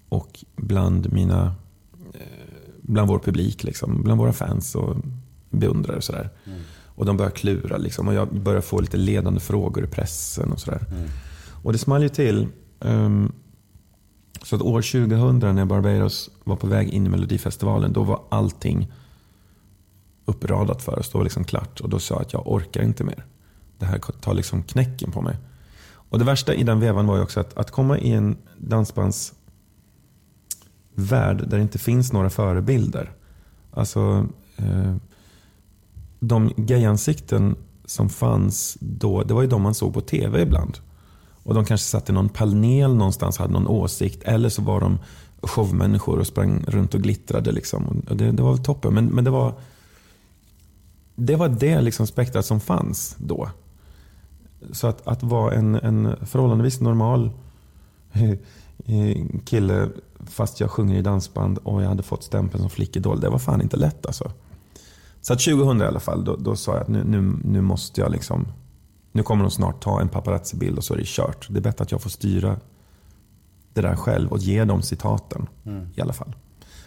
och 0.10 0.46
bland 0.56 1.14
mina 1.14 1.56
eh, 2.14 2.22
bland 2.82 3.08
vår 3.10 3.20
publik, 3.20 3.64
liksom, 3.64 4.04
bland 4.04 4.20
våra 4.20 4.34
fans 4.34 4.76
och 4.76 4.98
beundrare 5.50 5.98
och 5.98 6.04
sådär. 6.04 6.30
Och 6.86 7.06
de 7.06 7.18
började 7.18 7.36
klura 7.36 7.78
liksom, 7.78 8.08
och 8.08 8.14
jag 8.14 8.42
började 8.42 8.62
få 8.62 8.82
lite 8.82 8.98
ledande 8.98 9.40
frågor 9.40 9.84
i 9.84 9.88
pressen 9.88 10.52
och 10.52 10.60
sådär. 10.60 10.86
Och 11.64 11.72
det 11.72 11.78
small 11.78 12.04
ju 12.04 12.10
till. 12.10 12.48
Um, 12.80 13.32
så 14.44 14.56
att 14.56 14.62
år 14.62 14.82
2000 14.82 15.56
när 15.56 15.66
Barbados 15.66 16.30
var 16.44 16.56
på 16.56 16.68
väg 16.68 16.90
in 16.90 17.06
i 17.06 17.10
Melodifestivalen, 17.10 17.94
då 17.94 18.04
var 18.04 18.22
allting 18.30 18.92
uppradat 20.26 20.82
för 20.82 21.00
oss. 21.00 21.10
Då 21.10 21.18
var 21.18 21.24
det 21.24 21.26
liksom 21.26 21.44
klart. 21.44 21.80
Och 21.80 21.90
då 21.90 22.00
sa 22.00 22.16
jag 22.16 22.22
att 22.22 22.34
jag 22.34 22.48
orkar 22.48 22.84
inte 22.84 23.04
mer. 23.04 23.26
Det 23.78 23.86
här 23.86 24.00
tar 24.00 24.34
liksom 24.34 24.64
knäcken 24.64 25.12
på 25.12 25.22
mig. 25.22 25.38
Och 25.86 26.20
det 26.20 26.26
värsta 26.26 26.54
i 26.54 26.64
den 26.64 26.80
vevan 26.80 27.08
var 27.08 27.16
ju 27.16 27.22
också 27.24 27.40
att, 27.40 27.58
att 27.58 27.72
komma 27.72 27.98
i 27.98 28.12
en 28.12 28.38
dansbandsvärld. 28.58 29.38
där 31.48 31.58
det 31.58 31.62
inte 31.62 31.80
finns 31.80 32.14
några 32.14 32.30
förebilder. 32.30 33.12
Alltså, 33.72 34.28
eh, 34.58 34.96
de 36.20 36.54
gayansikten 36.58 37.56
som 37.86 38.10
fanns 38.10 38.78
då, 38.80 39.24
det 39.24 39.34
var 39.34 39.42
ju 39.42 39.48
de 39.48 39.62
man 39.62 39.74
såg 39.74 39.94
på 39.94 40.02
tv 40.02 40.42
ibland. 40.42 40.80
Och 41.44 41.54
de 41.54 41.66
kanske 41.66 41.88
satt 41.88 42.10
i 42.10 42.14
någon 42.14 42.30
panel 42.30 42.96
någonstans 42.96 43.38
hade 43.38 43.54
någon 43.54 43.68
åsikt. 43.68 44.24
Eller 44.24 44.50
så 44.50 44.62
var 44.62 44.82
de 44.82 44.98
showmänniskor 45.42 46.20
och 46.20 46.28
sprang 46.28 46.64
runt 46.68 46.94
och 46.94 47.02
glittrade. 47.02 47.52
Liksom. 47.52 48.04
Och 48.10 48.16
det, 48.16 48.32
det 48.32 48.44
var 48.44 48.54
väl 48.54 48.64
toppen. 48.64 48.94
Men, 48.94 49.06
men 49.06 49.24
det 49.24 49.32
var 49.32 49.54
det 51.16 51.36
var 51.36 51.50
det 51.50 51.82
liksom 51.82 52.08
spektrat 52.08 52.46
som 52.46 52.60
fanns 52.60 53.16
då. 53.20 53.50
Så 54.72 54.88
att, 54.88 55.08
att 55.08 55.24
vara 55.24 55.54
en, 55.54 55.76
en 55.76 56.16
förhållandevis 56.26 56.82
normal 56.82 57.32
eh, 58.86 59.26
kille 59.46 59.90
fast 60.28 60.60
jag 60.60 60.72
sjunger 60.72 60.98
i 60.98 61.02
dansband 61.02 61.58
och 61.58 61.84
jag 61.84 61.88
hade 61.88 62.04
fått 62.04 62.24
stämpeln 62.24 62.62
som 62.62 62.70
flickidol. 62.70 63.20
Det 63.20 63.30
var 63.30 63.40
fan 63.40 63.62
inte 63.62 63.78
lätt 63.78 64.06
alltså. 64.06 64.32
Så 65.22 65.34
att 65.34 65.40
2000 65.40 65.82
i 65.82 65.86
alla 65.86 66.00
fall, 66.00 66.24
då, 66.24 66.36
då 66.36 66.56
sa 66.56 66.74
jag 66.74 66.82
att 66.82 66.88
nu, 66.88 67.04
nu, 67.04 67.34
nu 67.44 67.62
måste 67.62 68.02
jag 68.02 68.12
liksom... 68.12 68.48
Nu 69.12 69.24
kommer 69.24 69.44
de 69.44 69.52
snart 69.52 69.84
ta 69.84 70.02
en 70.02 70.10
paparazzi-bild 70.10 70.78
och 70.78 70.84
så 70.84 70.94
är 70.94 70.98
det 70.98 71.08
kört. 71.08 71.48
Det 71.50 71.60
är 71.60 71.62
bättre 71.62 71.84
att 71.84 71.92
jag 71.92 72.02
får 72.02 72.10
styra 72.10 72.60
det 73.74 73.82
där 73.82 73.96
själv 73.96 74.32
och 74.32 74.38
ge 74.38 74.64
dem 74.64 74.82
citaten 74.82 75.48
i 75.96 76.02
alla 76.02 76.14
fall. 76.14 76.36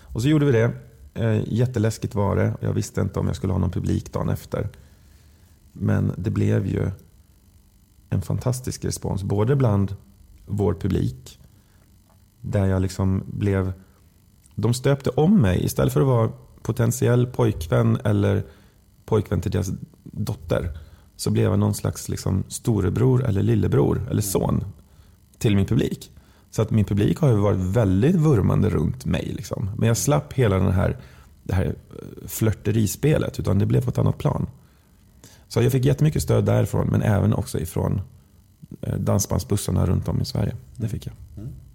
Och 0.03 0.23
så 0.23 0.29
gjorde 0.29 0.47
vi 0.47 0.53
det. 0.53 0.73
Eh, 1.15 1.43
jätteläskigt 1.47 2.15
var 2.15 2.37
det. 2.37 2.55
Jag 2.61 2.73
visste 2.73 3.01
inte 3.01 3.21
om 3.21 3.27
jag 3.27 3.37
skulle 3.37 3.53
ha 3.53 3.61
någon 3.61 3.71
publik 3.71 4.13
dagen 4.13 4.29
efter. 4.29 4.69
Men 5.73 6.13
det 6.17 6.31
blev 6.31 6.67
ju 6.67 6.91
en 8.11 8.23
fantastisk 8.23 8.85
respons. 8.85 9.23
Både 9.23 9.57
bland 9.57 9.97
vår 10.47 10.75
publik, 10.75 11.41
där 12.41 12.67
jag 12.67 12.83
liksom 12.83 13.23
blev... 13.27 13.73
De 14.55 14.75
stöpte 14.75 15.11
om 15.11 15.41
mig. 15.41 15.65
Istället 15.65 15.93
för 15.93 16.01
att 16.01 16.07
vara 16.07 16.33
potentiell 16.63 17.27
pojkvän 17.27 17.99
eller 18.05 18.45
pojkvän 19.05 19.41
till 19.41 19.51
deras 19.51 19.71
dotter 20.03 20.79
så 21.23 21.31
blev 21.31 21.45
jag 21.45 21.59
någon 21.59 21.75
slags 21.75 22.09
liksom 22.09 22.45
storebror 22.49 23.25
eller 23.25 23.43
lillebror 23.43 24.09
eller 24.11 24.23
son 24.23 24.65
till 25.39 25.57
min 25.57 25.67
publik. 25.67 26.11
Så 26.51 26.63
att 26.63 26.71
min 26.71 26.85
publik 26.85 27.19
har 27.19 27.29
ju 27.29 27.35
varit 27.35 27.59
väldigt 27.59 28.17
vurmande 28.17 28.71
runt 28.71 29.05
mig. 29.05 29.33
Liksom. 29.37 29.71
Men 29.79 29.89
jag 29.89 29.97
slapp 29.97 30.33
hela 30.33 30.59
den 30.59 30.73
här, 30.73 30.97
det 31.43 31.55
här 31.55 31.65
eh, 31.67 31.73
flörterispelet, 32.29 33.41
utan 33.41 33.59
det 33.59 33.67
blev 33.67 33.85
på 33.85 33.91
ett 33.91 33.99
annat 33.99 34.19
plan. 34.19 34.47
Så 35.49 35.63
jag 35.63 35.73
fick 35.73 35.85
jättemycket 35.85 36.23
stöd 36.23 36.45
därifrån, 36.45 36.89
men 36.91 37.03
även 37.03 37.35
också 37.35 37.61
ifrån 37.61 38.01
eh, 38.81 38.97
dansbandsbussarna 38.99 39.87
runt 39.87 40.09
om 40.09 40.21
i 40.21 40.25
Sverige. 40.25 40.57
Det 40.77 40.89
fick 40.89 41.07
jag. 41.07 41.15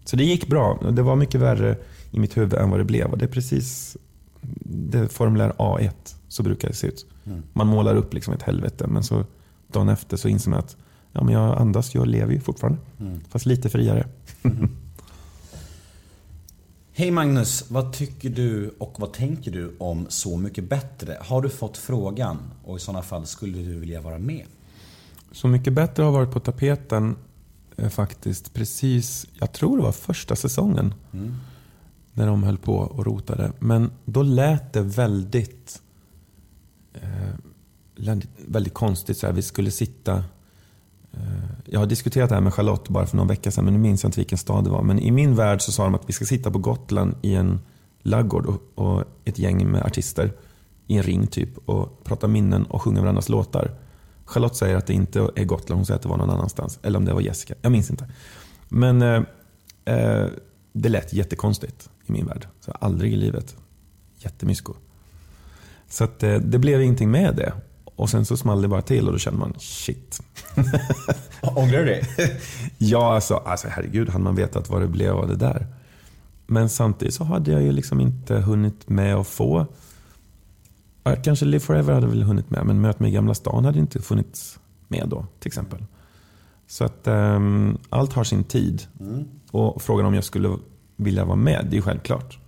Så 0.05 0.15
det 0.15 0.23
gick 0.23 0.47
bra. 0.47 0.79
Det 0.91 1.01
var 1.01 1.15
mycket 1.15 1.41
värre 1.41 1.77
i 2.11 2.19
mitt 2.19 2.37
huvud 2.37 2.53
än 2.53 2.69
vad 2.69 2.79
det 2.79 2.85
blev. 2.85 3.11
Och 3.11 3.17
det 3.17 3.25
är 3.25 3.29
precis 3.29 3.97
det 4.63 4.99
är 4.99 5.07
formulär 5.07 5.49
A1. 5.57 6.15
Så 6.27 6.43
brukar 6.43 6.67
det 6.67 6.73
se 6.73 6.87
ut. 6.87 7.05
Man 7.53 7.67
målar 7.67 7.95
upp 7.95 8.13
liksom 8.13 8.33
ett 8.33 8.43
helvete 8.43 8.87
men 8.87 9.03
så 9.03 9.25
dagen 9.67 9.89
efter 9.89 10.17
så 10.17 10.27
inser 10.27 10.49
man 10.49 10.59
att 10.59 10.77
ja, 11.11 11.23
men 11.23 11.33
jag 11.33 11.61
andas, 11.61 11.95
jag 11.95 12.07
lever 12.07 12.33
ju 12.33 12.39
fortfarande. 12.39 12.79
Fast 13.29 13.45
lite 13.45 13.69
friare. 13.69 14.07
Hej 16.93 17.11
Magnus, 17.11 17.71
vad 17.71 17.93
tycker 17.93 18.29
du 18.29 18.75
och 18.77 18.95
vad 18.99 19.13
tänker 19.13 19.51
du 19.51 19.75
om 19.77 20.05
Så 20.09 20.37
mycket 20.37 20.69
bättre? 20.69 21.17
Har 21.21 21.41
du 21.41 21.49
fått 21.49 21.77
frågan 21.77 22.37
och 22.63 22.77
i 22.77 22.79
sådana 22.79 23.01
fall 23.01 23.25
skulle 23.25 23.57
du 23.57 23.79
vilja 23.79 24.01
vara 24.01 24.17
med? 24.17 24.45
Så 25.31 25.47
mycket 25.47 25.73
bättre 25.73 26.03
har 26.03 26.11
varit 26.11 26.31
på 26.31 26.39
tapeten 26.39 27.15
eh, 27.77 27.89
faktiskt 27.89 28.53
precis, 28.53 29.27
jag 29.33 29.51
tror 29.51 29.77
det 29.77 29.83
var 29.83 29.91
första 29.91 30.35
säsongen. 30.35 30.93
När 32.13 32.27
de 32.27 32.43
höll 32.43 32.57
på 32.57 32.75
och 32.77 33.05
rotade. 33.05 33.51
Men 33.59 33.91
då 34.05 34.23
lät 34.23 34.73
det 34.73 34.81
väldigt, 34.81 35.81
eh, 36.93 37.33
väldigt, 38.45 38.73
konstigt. 38.73 39.17
Så 39.17 39.25
här, 39.25 39.33
vi 39.33 39.41
skulle 39.41 39.71
sitta... 39.71 40.23
Eh, 41.13 41.19
jag 41.65 41.79
har 41.79 41.87
diskuterat 41.87 42.29
det 42.29 42.35
här 42.35 42.41
med 42.41 42.53
Charlotte 42.53 42.89
bara 42.89 43.05
för 43.05 43.17
någon 43.17 43.27
vecka 43.27 43.51
sedan, 43.51 43.65
men 43.65 43.73
nu 43.73 43.79
minns 43.79 44.03
jag 44.03 44.09
inte 44.09 44.19
vilken 44.19 44.37
stad 44.37 44.63
det 44.63 44.69
var. 44.69 44.83
Men 44.83 44.99
i 44.99 45.11
min 45.11 45.35
värld 45.35 45.61
så 45.61 45.71
sa 45.71 45.83
de 45.83 45.95
att 45.95 46.09
vi 46.09 46.13
ska 46.13 46.25
sitta 46.25 46.51
på 46.51 46.59
Gotland 46.59 47.15
i 47.21 47.35
en 47.35 47.59
laggård 48.01 48.45
och, 48.45 48.61
och 48.75 49.03
ett 49.25 49.39
gäng 49.39 49.71
med 49.71 49.83
artister 49.83 50.33
i 50.87 50.97
en 50.97 51.03
ring 51.03 51.27
typ 51.27 51.57
och 51.69 52.03
prata 52.03 52.27
minnen 52.27 52.65
och 52.65 52.81
sjunga 52.81 53.01
varandras 53.01 53.29
låtar. 53.29 53.71
Charlotte 54.25 54.55
säger 54.55 54.75
att 54.75 54.87
det 54.87 54.93
inte 54.93 55.29
är 55.35 55.45
Gotland, 55.45 55.79
hon 55.79 55.85
säger 55.85 55.95
att 55.95 56.03
det 56.03 56.09
var 56.09 56.17
någon 56.17 56.29
annanstans. 56.29 56.79
Eller 56.83 56.97
om 56.99 57.05
det 57.05 57.13
var 57.13 57.21
Jessica, 57.21 57.53
jag 57.61 57.71
minns 57.71 57.89
inte. 57.89 58.07
Men 58.69 59.01
eh, 59.01 59.23
eh 59.85 60.27
det 60.73 60.89
lät 60.89 61.13
jättekonstigt 61.13 61.89
i 62.05 62.11
min 62.11 62.25
värld. 62.25 62.47
Så 62.59 62.71
aldrig 62.71 63.13
i 63.13 63.15
livet. 63.15 63.55
Jättemysko. 64.17 64.73
Så 65.89 66.03
att, 66.03 66.23
eh, 66.23 66.35
det 66.35 66.59
blev 66.59 66.81
ingenting 66.81 67.11
med 67.11 67.35
det. 67.35 67.53
Och 67.97 68.09
sen 68.09 68.25
så 68.25 68.37
small 68.37 68.61
det 68.61 68.67
bara 68.67 68.81
till 68.81 69.07
och 69.07 69.11
då 69.11 69.19
kände 69.19 69.39
man 69.39 69.53
shit. 69.57 70.21
Ångrar 71.41 71.79
du 71.79 71.85
dig? 71.85 72.03
Ja, 72.77 73.15
alltså, 73.15 73.35
alltså 73.35 73.67
herregud, 73.67 74.09
hade 74.09 74.23
man 74.23 74.35
vetat 74.35 74.69
vad 74.69 74.81
det 74.81 74.87
blev 74.87 75.15
av 75.15 75.27
det 75.27 75.35
där. 75.35 75.67
Men 76.47 76.69
samtidigt 76.69 77.13
så 77.13 77.23
hade 77.23 77.51
jag 77.51 77.63
ju 77.63 77.71
liksom 77.71 77.99
inte 77.99 78.35
hunnit 78.35 78.89
med 78.89 79.15
att 79.15 79.27
få... 79.27 79.65
Kanske 81.23 81.45
Live 81.45 81.59
Forever 81.59 81.93
hade 81.93 82.07
väl 82.07 82.23
hunnit 82.23 82.49
med, 82.49 82.65
men 82.65 82.81
Möt 82.81 82.99
mig 82.99 83.09
i 83.09 83.13
Gamla 83.13 83.33
stan 83.33 83.65
hade 83.65 83.79
inte 83.79 84.01
funnits 84.01 84.59
med 84.87 85.07
då, 85.09 85.25
till 85.39 85.49
exempel. 85.49 85.85
Så 86.67 86.83
att 86.83 87.07
ehm, 87.07 87.77
allt 87.89 88.13
har 88.13 88.23
sin 88.23 88.43
tid. 88.43 88.83
Och 89.51 89.81
frågan 89.81 90.05
om 90.05 90.13
jag 90.13 90.23
skulle 90.23 90.57
vilja 90.95 91.25
vara 91.25 91.35
med, 91.35 91.65
det 91.69 91.73
är 91.73 91.75
ju 91.75 91.81
självklart. 91.81 92.39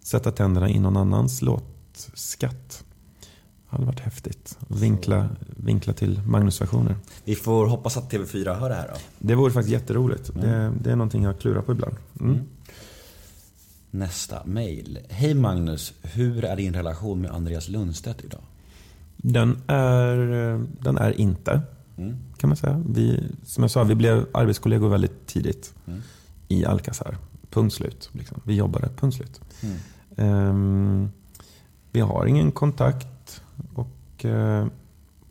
Sätta 0.00 0.30
tänderna 0.30 0.68
i 0.68 0.78
någon 0.78 0.96
annans 0.96 1.42
låtskatt. 1.42 2.84
Hade 3.74 3.86
varit 3.86 4.00
häftigt. 4.00 4.58
Vinkla, 4.68 5.28
vinkla 5.56 5.92
till 5.92 6.20
Magnus-versioner. 6.26 6.96
Vi 7.24 7.34
får 7.34 7.66
hoppas 7.66 7.96
att 7.96 8.12
TV4 8.12 8.58
hör 8.58 8.68
det 8.68 8.74
här 8.74 8.88
då. 8.88 8.94
Det 9.18 9.34
vore 9.34 9.52
faktiskt 9.52 9.72
jätteroligt. 9.72 10.30
Det, 10.34 10.72
det 10.82 10.90
är 10.90 10.96
någonting 10.96 11.22
jag 11.22 11.40
klurar 11.40 11.62
på 11.62 11.72
ibland. 11.72 11.96
Mm. 12.20 12.40
Nästa 13.90 14.44
mail. 14.44 14.98
Hej 15.08 15.34
Magnus, 15.34 15.92
hur 16.02 16.44
är 16.44 16.56
din 16.56 16.74
relation 16.74 17.20
med 17.20 17.30
Andreas 17.30 17.68
Lundstedt 17.68 18.24
idag? 18.24 18.40
Den, 19.16 19.62
är, 19.66 20.16
den 20.80 20.98
är 20.98 21.20
inte, 21.20 21.62
kan 22.36 22.48
man 22.48 22.56
säga. 22.56 22.82
Vi, 22.88 23.24
som 23.44 23.64
jag 23.64 23.70
sa, 23.70 23.84
vi 23.84 23.94
blev 23.94 24.26
arbetskollegor 24.32 24.88
väldigt 24.88 25.26
tidigt 25.26 25.74
i 26.48 26.64
Alcazar. 26.64 27.16
Punkt 27.50 27.74
slut. 27.74 28.10
Liksom. 28.12 28.40
Vi 28.44 28.54
jobbade, 28.54 28.88
punkt 28.96 29.16
slut. 29.16 29.40
Ehm, 30.16 31.10
vi 31.92 32.00
har 32.00 32.26
ingen 32.26 32.52
kontakt 32.52 33.06
och 34.24 34.30
eh, 34.30 34.66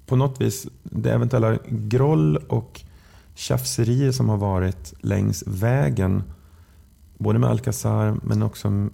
på 0.05 0.15
något 0.15 0.41
vis, 0.41 0.67
det 0.83 1.11
eventuella 1.11 1.57
groll 1.67 2.37
och 2.37 2.81
tjafserier 3.35 4.11
som 4.11 4.29
har 4.29 4.37
varit 4.37 4.93
längs 4.99 5.43
vägen 5.47 6.23
både 7.17 7.39
med 7.39 7.49
Alcazar 7.49 8.17
men 8.23 8.43
också 8.43 8.89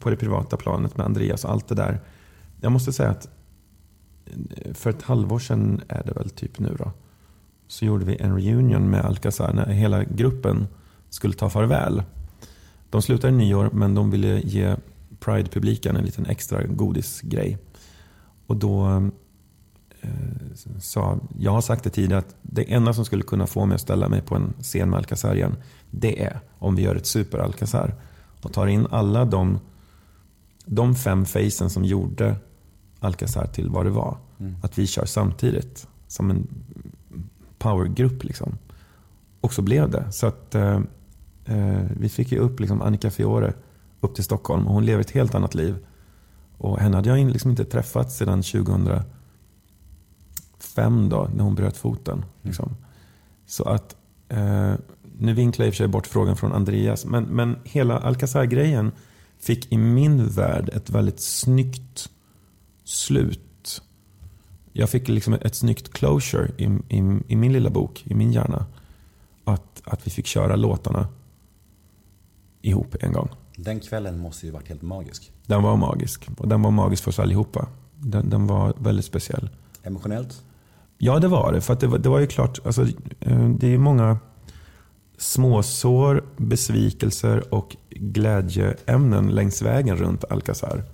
på 0.00 0.10
det 0.10 0.16
privata 0.16 0.56
planet 0.56 0.96
med 0.96 1.06
Andreas 1.06 1.44
och 1.44 1.50
allt 1.50 1.68
det 1.68 1.74
där. 1.74 2.00
Jag 2.60 2.72
måste 2.72 2.92
säga 2.92 3.10
att 3.10 3.28
eh, 4.26 4.74
för 4.74 4.90
ett 4.90 5.02
halvår 5.02 5.38
sedan 5.38 5.80
är 5.88 6.02
det 6.04 6.12
väl 6.12 6.30
typ 6.30 6.58
nu 6.58 6.76
då. 6.78 6.92
Så 7.68 7.84
gjorde 7.84 8.04
vi 8.04 8.16
en 8.16 8.42
reunion 8.42 8.90
med 8.90 9.04
Alcazar 9.04 9.52
när 9.52 9.66
hela 9.66 10.04
gruppen 10.04 10.66
skulle 11.10 11.34
ta 11.34 11.50
farväl. 11.50 12.02
De 12.90 13.02
slutade 13.02 13.32
i 13.32 13.36
nyår 13.36 13.70
men 13.72 13.94
de 13.94 14.10
ville 14.10 14.40
ge 14.40 14.76
Pride-publiken 15.20 15.96
en 15.96 16.04
liten 16.04 16.26
extra 16.26 16.62
godisgrej. 16.62 17.58
Och 18.46 18.56
då 18.56 18.88
eh, 18.88 19.00
sa, 20.78 21.18
jag 21.38 21.52
har 21.52 21.60
sagt 21.60 21.84
det 21.84 21.90
tidigare 21.90 22.18
att 22.18 22.34
det 22.42 22.72
enda 22.72 22.94
som 22.94 23.04
skulle 23.04 23.22
kunna 23.22 23.46
få 23.46 23.66
mig 23.66 23.74
att 23.74 23.80
ställa 23.80 24.08
mig 24.08 24.22
på 24.22 24.34
en 24.34 24.54
scen 24.60 24.90
med 24.90 24.98
Alcazar 24.98 25.34
igen, 25.34 25.56
det 25.90 26.24
är 26.24 26.40
om 26.58 26.76
vi 26.76 26.82
gör 26.82 26.96
ett 26.96 27.06
super-Alcazar 27.06 27.94
och 28.42 28.52
tar 28.52 28.66
in 28.66 28.86
alla 28.90 29.24
de, 29.24 29.58
de 30.64 30.94
fem 30.94 31.24
facen 31.24 31.70
som 31.70 31.84
gjorde 31.84 32.36
Alcazar 33.00 33.46
till 33.46 33.70
vad 33.70 33.86
det 33.86 33.90
var. 33.90 34.16
Att 34.62 34.78
vi 34.78 34.86
kör 34.86 35.04
samtidigt 35.04 35.88
som 36.08 36.30
en 36.30 36.48
powergrupp. 37.58 38.24
Liksom. 38.24 38.58
Och 39.40 39.52
så 39.52 39.62
blev 39.62 39.90
det. 39.90 40.12
Så 40.12 40.26
att 40.26 40.54
eh, 40.54 40.80
eh, 41.44 41.82
vi 41.96 42.08
fick 42.08 42.32
ju 42.32 42.38
upp 42.38 42.60
liksom 42.60 42.82
Annika 42.82 43.10
Fiore 43.10 43.54
upp 44.00 44.14
till 44.14 44.24
Stockholm 44.24 44.66
och 44.66 44.74
hon 44.74 44.84
lever 44.84 45.00
ett 45.00 45.10
helt 45.10 45.34
annat 45.34 45.54
liv. 45.54 45.76
Och 46.58 46.78
henne 46.78 46.96
hade 46.96 47.08
jag 47.08 47.30
liksom 47.30 47.50
inte 47.50 47.64
träffat 47.64 48.12
sedan 48.12 48.42
2005 50.74 51.08
då, 51.08 51.30
när 51.34 51.44
hon 51.44 51.54
bröt 51.54 51.76
foten. 51.76 52.24
Liksom. 52.42 52.76
Så 53.46 53.64
att, 53.64 53.96
eh, 54.28 54.74
nu 55.18 55.34
vinklar 55.34 55.64
jag 55.64 55.68
i 55.68 55.70
och 55.70 55.74
för 55.74 55.84
sig 55.84 55.88
bort 55.88 56.06
frågan 56.06 56.36
från 56.36 56.52
Andreas, 56.52 57.04
men, 57.04 57.24
men 57.24 57.56
hela 57.64 57.98
Alcazar-grejen 57.98 58.92
fick 59.38 59.72
i 59.72 59.78
min 59.78 60.28
värld 60.28 60.70
ett 60.72 60.90
väldigt 60.90 61.20
snyggt 61.20 62.10
slut. 62.84 63.82
Jag 64.72 64.90
fick 64.90 65.08
liksom 65.08 65.34
ett, 65.34 65.44
ett 65.44 65.54
snyggt 65.54 65.92
closure 65.92 66.50
i, 66.56 66.64
i, 66.64 67.20
i 67.28 67.36
min 67.36 67.52
lilla 67.52 67.70
bok, 67.70 68.04
i 68.06 68.14
min 68.14 68.32
hjärna. 68.32 68.66
Att, 69.44 69.82
att 69.84 70.06
vi 70.06 70.10
fick 70.10 70.26
köra 70.26 70.56
låtarna 70.56 71.08
ihop 72.62 72.96
en 73.00 73.12
gång. 73.12 73.28
Den 73.56 73.80
kvällen 73.80 74.18
måste 74.18 74.46
ju 74.46 74.52
varit 74.52 74.68
helt 74.68 74.82
magisk. 74.82 75.32
Den 75.46 75.62
var 75.62 75.76
magisk. 75.76 76.28
Och 76.38 76.48
den 76.48 76.62
var 76.62 76.70
magisk 76.70 77.02
för 77.02 77.10
oss 77.10 77.18
allihopa. 77.18 77.68
Den, 77.96 78.30
den 78.30 78.46
var 78.46 78.74
väldigt 78.78 79.04
speciell. 79.04 79.48
Emotionellt? 79.82 80.42
Ja, 81.02 81.18
det 81.18 81.28
var 81.28 81.52
det. 81.52 81.60
För 81.60 81.72
att 81.72 81.80
det, 81.80 81.86
var, 81.86 81.98
det 81.98 82.08
var 82.08 82.18
ju 82.18 82.26
klart, 82.26 82.58
alltså, 82.66 82.86
eh, 83.20 83.48
det 83.48 83.74
är 83.74 83.78
många 83.78 84.18
småsår, 85.18 86.24
besvikelser 86.36 87.54
och 87.54 87.76
glädjeämnen 87.90 89.28
längs 89.28 89.62
vägen 89.62 89.96
runt 89.96 90.24
Alcazar. 90.30 90.84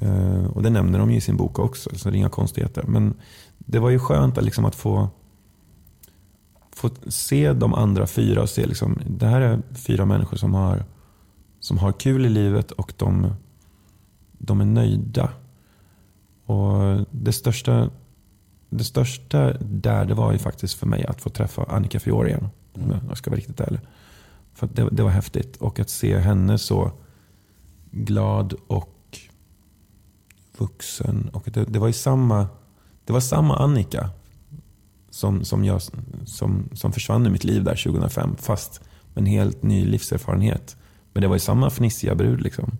Eh, 0.00 0.44
Och 0.46 0.62
det 0.62 0.70
nämner 0.70 0.98
de 0.98 1.10
ju 1.10 1.16
i 1.16 1.20
sin 1.20 1.36
bok 1.36 1.58
också, 1.58 1.90
så 1.94 2.10
det 2.10 2.16
är 2.16 2.18
inga 2.18 2.28
konstigheter. 2.28 2.84
Men 2.88 3.14
det 3.58 3.78
var 3.78 3.90
ju 3.90 3.98
skönt 3.98 4.38
att, 4.38 4.44
liksom 4.44 4.64
att 4.64 4.74
få, 4.74 5.08
få 6.74 6.90
se 7.06 7.52
de 7.52 7.74
andra 7.74 8.06
fyra 8.06 8.42
och 8.42 8.48
se 8.48 8.66
liksom, 8.66 8.98
det 9.06 9.26
här 9.26 9.40
är 9.40 9.62
fyra 9.74 10.04
människor 10.06 10.36
som 10.36 10.54
har, 10.54 10.84
som 11.60 11.78
har 11.78 11.92
kul 11.92 12.26
i 12.26 12.28
livet 12.28 12.70
och 12.70 12.92
de, 12.96 13.32
de 14.38 14.60
är 14.60 14.64
nöjda. 14.64 15.28
Och 16.46 17.06
det 17.10 17.32
största, 17.32 17.90
det 18.72 18.84
största 18.84 19.52
där 19.60 20.04
det 20.04 20.14
var 20.14 20.32
ju 20.32 20.38
faktiskt 20.38 20.74
för 20.74 20.86
mig 20.86 21.06
att 21.06 21.20
få 21.20 21.30
träffa 21.30 21.64
Annika 21.64 22.00
Fiore 22.00 22.28
igen. 22.28 22.48
Om 22.72 23.00
jag 23.08 23.18
ska 23.18 23.30
vara 23.30 23.38
riktigt 23.38 23.60
ärlig. 23.60 23.80
För 24.54 24.68
det, 24.72 24.88
det 24.92 25.02
var 25.02 25.10
häftigt. 25.10 25.56
Och 25.56 25.80
att 25.80 25.90
se 25.90 26.18
henne 26.18 26.58
så 26.58 26.92
glad 27.90 28.54
och 28.66 29.18
vuxen. 30.58 31.30
Och 31.32 31.48
det, 31.52 31.64
det 31.64 31.78
var 31.78 31.86
ju 31.86 31.92
samma, 31.92 32.46
det 33.04 33.12
var 33.12 33.20
samma 33.20 33.56
Annika 33.56 34.10
som, 35.10 35.44
som, 35.44 35.64
jag, 35.64 35.82
som, 36.24 36.68
som 36.72 36.92
försvann 36.92 37.26
ur 37.26 37.30
mitt 37.30 37.44
liv 37.44 37.64
där 37.64 37.82
2005. 37.84 38.36
Fast 38.36 38.80
med 39.14 39.22
en 39.22 39.26
helt 39.26 39.62
ny 39.62 39.84
livserfarenhet. 39.84 40.76
Men 41.12 41.20
det 41.20 41.28
var 41.28 41.36
ju 41.36 41.40
samma 41.40 41.70
fnissiga 41.70 42.14
brud. 42.14 42.40
Liksom. 42.40 42.78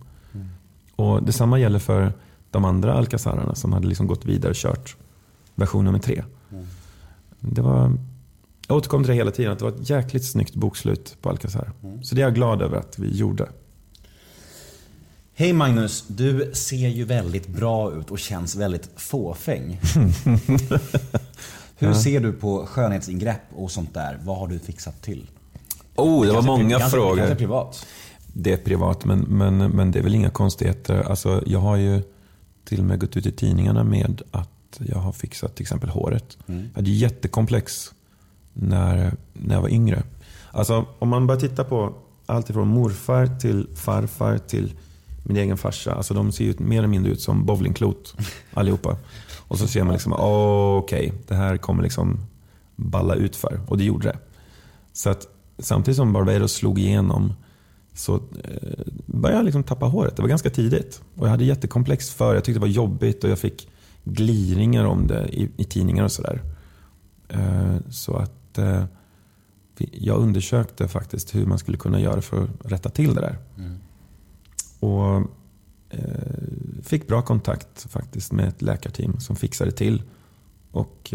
Och 0.95 1.23
detsamma 1.23 1.59
gäller 1.59 1.79
för 1.79 2.13
de 2.51 2.65
andra 2.65 2.93
Alcazararna 2.93 3.55
som 3.55 3.73
hade 3.73 3.87
liksom 3.87 4.07
gått 4.07 4.25
vidare 4.25 4.49
och 4.49 4.55
kört 4.55 4.95
version 5.55 5.85
nummer 5.85 5.99
tre. 5.99 6.23
Det 7.39 7.61
var, 7.61 7.97
jag 8.67 8.77
återkommer 8.77 9.03
till 9.03 9.11
det 9.11 9.17
hela 9.17 9.31
tiden, 9.31 9.51
att 9.51 9.59
det 9.59 9.65
var 9.65 9.71
ett 9.71 9.89
jäkligt 9.89 10.25
snyggt 10.25 10.55
bokslut 10.55 11.17
på 11.21 11.29
Alcazar. 11.29 11.71
Så 12.03 12.15
det 12.15 12.21
är 12.21 12.25
jag 12.25 12.35
glad 12.35 12.61
över 12.61 12.77
att 12.77 12.99
vi 12.99 13.17
gjorde. 13.17 13.49
Hej 15.35 15.53
Magnus, 15.53 16.05
du 16.07 16.51
ser 16.53 16.87
ju 16.87 17.05
väldigt 17.05 17.47
bra 17.47 17.93
ut 17.93 18.11
och 18.11 18.19
känns 18.19 18.55
väldigt 18.55 18.89
fåfäng. 18.95 19.79
Hur 21.77 21.93
ser 21.93 22.19
du 22.19 22.33
på 22.33 22.65
skönhetsingrepp 22.65 23.41
och 23.55 23.71
sånt 23.71 23.93
där? 23.93 24.19
Vad 24.23 24.37
har 24.37 24.47
du 24.47 24.59
fixat 24.59 25.01
till? 25.01 25.29
Oh, 25.95 26.25
det 26.25 26.33
var 26.33 26.41
många 26.41 26.79
kanske, 26.79 26.97
frågor. 26.97 27.17
Kanske 27.17 27.35
privat? 27.35 27.85
Det 28.33 28.53
är 28.53 28.57
privat, 28.57 29.05
men, 29.05 29.19
men, 29.19 29.57
men 29.57 29.91
det 29.91 29.99
är 29.99 30.03
väl 30.03 30.15
inga 30.15 30.29
konstigheter. 30.29 31.09
Alltså, 31.09 31.43
jag 31.45 31.59
har 31.59 31.75
ju 31.75 32.01
till 32.65 32.79
och 32.79 32.85
med 32.85 32.99
gått 32.99 33.17
ut 33.17 33.25
i 33.25 33.31
tidningarna 33.31 33.83
med 33.83 34.21
att 34.31 34.52
jag 34.79 34.99
har 34.99 35.11
fixat 35.11 35.55
till 35.55 35.63
exempel 35.63 35.89
håret. 35.89 36.37
Jag 36.45 36.75
hade 36.75 36.89
jättekomplex 36.89 37.93
när, 38.53 39.15
när 39.33 39.55
jag 39.55 39.61
var 39.61 39.69
yngre. 39.69 40.03
Alltså, 40.51 40.85
om 40.99 41.09
man 41.09 41.27
bara 41.27 41.37
tittar 41.37 41.63
på 41.63 41.93
allt 42.25 42.49
ifrån 42.49 42.67
morfar 42.67 43.39
till 43.39 43.67
farfar 43.75 44.37
till 44.37 44.73
min 45.23 45.37
egen 45.37 45.57
farsa. 45.57 45.93
Alltså, 45.93 46.13
de 46.13 46.31
ser 46.31 46.43
ju 46.43 46.53
mer 46.57 46.77
eller 46.77 46.87
mindre 46.87 47.11
ut 47.11 47.21
som 47.21 47.45
bowlingklot 47.45 48.15
allihopa. 48.53 48.97
Och 49.47 49.59
så 49.59 49.67
ser 49.67 49.83
man 49.83 49.93
liksom, 49.93 50.13
oh, 50.13 50.77
okej, 50.77 51.13
det 51.27 51.35
här 51.35 51.57
kommer 51.57 51.83
liksom 51.83 52.19
balla 52.75 53.15
ut 53.15 53.35
för. 53.35 53.59
Och 53.67 53.77
det 53.77 53.83
gjorde 53.83 54.07
det. 54.07 54.17
Så 54.93 55.09
att 55.09 55.27
samtidigt 55.59 55.97
som 55.97 56.13
Barbados 56.13 56.53
slog 56.53 56.79
igenom 56.79 57.33
så 57.93 58.15
eh, 58.15 58.85
började 59.05 59.37
jag 59.37 59.45
liksom 59.45 59.63
tappa 59.63 59.85
håret. 59.85 60.15
Det 60.15 60.21
var 60.21 60.29
ganska 60.29 60.49
tidigt. 60.49 61.01
Och 61.15 61.25
jag 61.25 61.31
hade 61.31 61.43
jättekomplex 61.43 62.09
för 62.09 62.35
Jag 62.35 62.43
tyckte 62.43 62.59
det 62.59 62.61
var 62.61 62.67
jobbigt 62.67 63.23
och 63.23 63.29
jag 63.29 63.39
fick 63.39 63.67
gliringar 64.03 64.85
om 64.85 65.07
det 65.07 65.27
i, 65.27 65.49
i 65.57 65.63
tidningar 65.63 66.03
och 66.03 66.11
sådär. 66.11 66.41
Eh, 67.27 67.75
så 67.89 68.15
att 68.15 68.57
eh, 68.57 68.85
jag 69.91 70.19
undersökte 70.19 70.87
faktiskt 70.87 71.35
hur 71.35 71.45
man 71.45 71.57
skulle 71.57 71.77
kunna 71.77 71.99
göra 71.99 72.21
för 72.21 72.43
att 72.43 72.71
rätta 72.71 72.89
till 72.89 73.15
det 73.15 73.21
där. 73.21 73.37
Och 74.79 75.15
eh, 75.89 76.83
fick 76.83 77.07
bra 77.07 77.21
kontakt 77.21 77.85
faktiskt 77.89 78.31
med 78.31 78.47
ett 78.47 78.61
läkarteam 78.61 79.19
som 79.19 79.35
fixade 79.35 79.71
till 79.71 80.03
och 80.71 81.13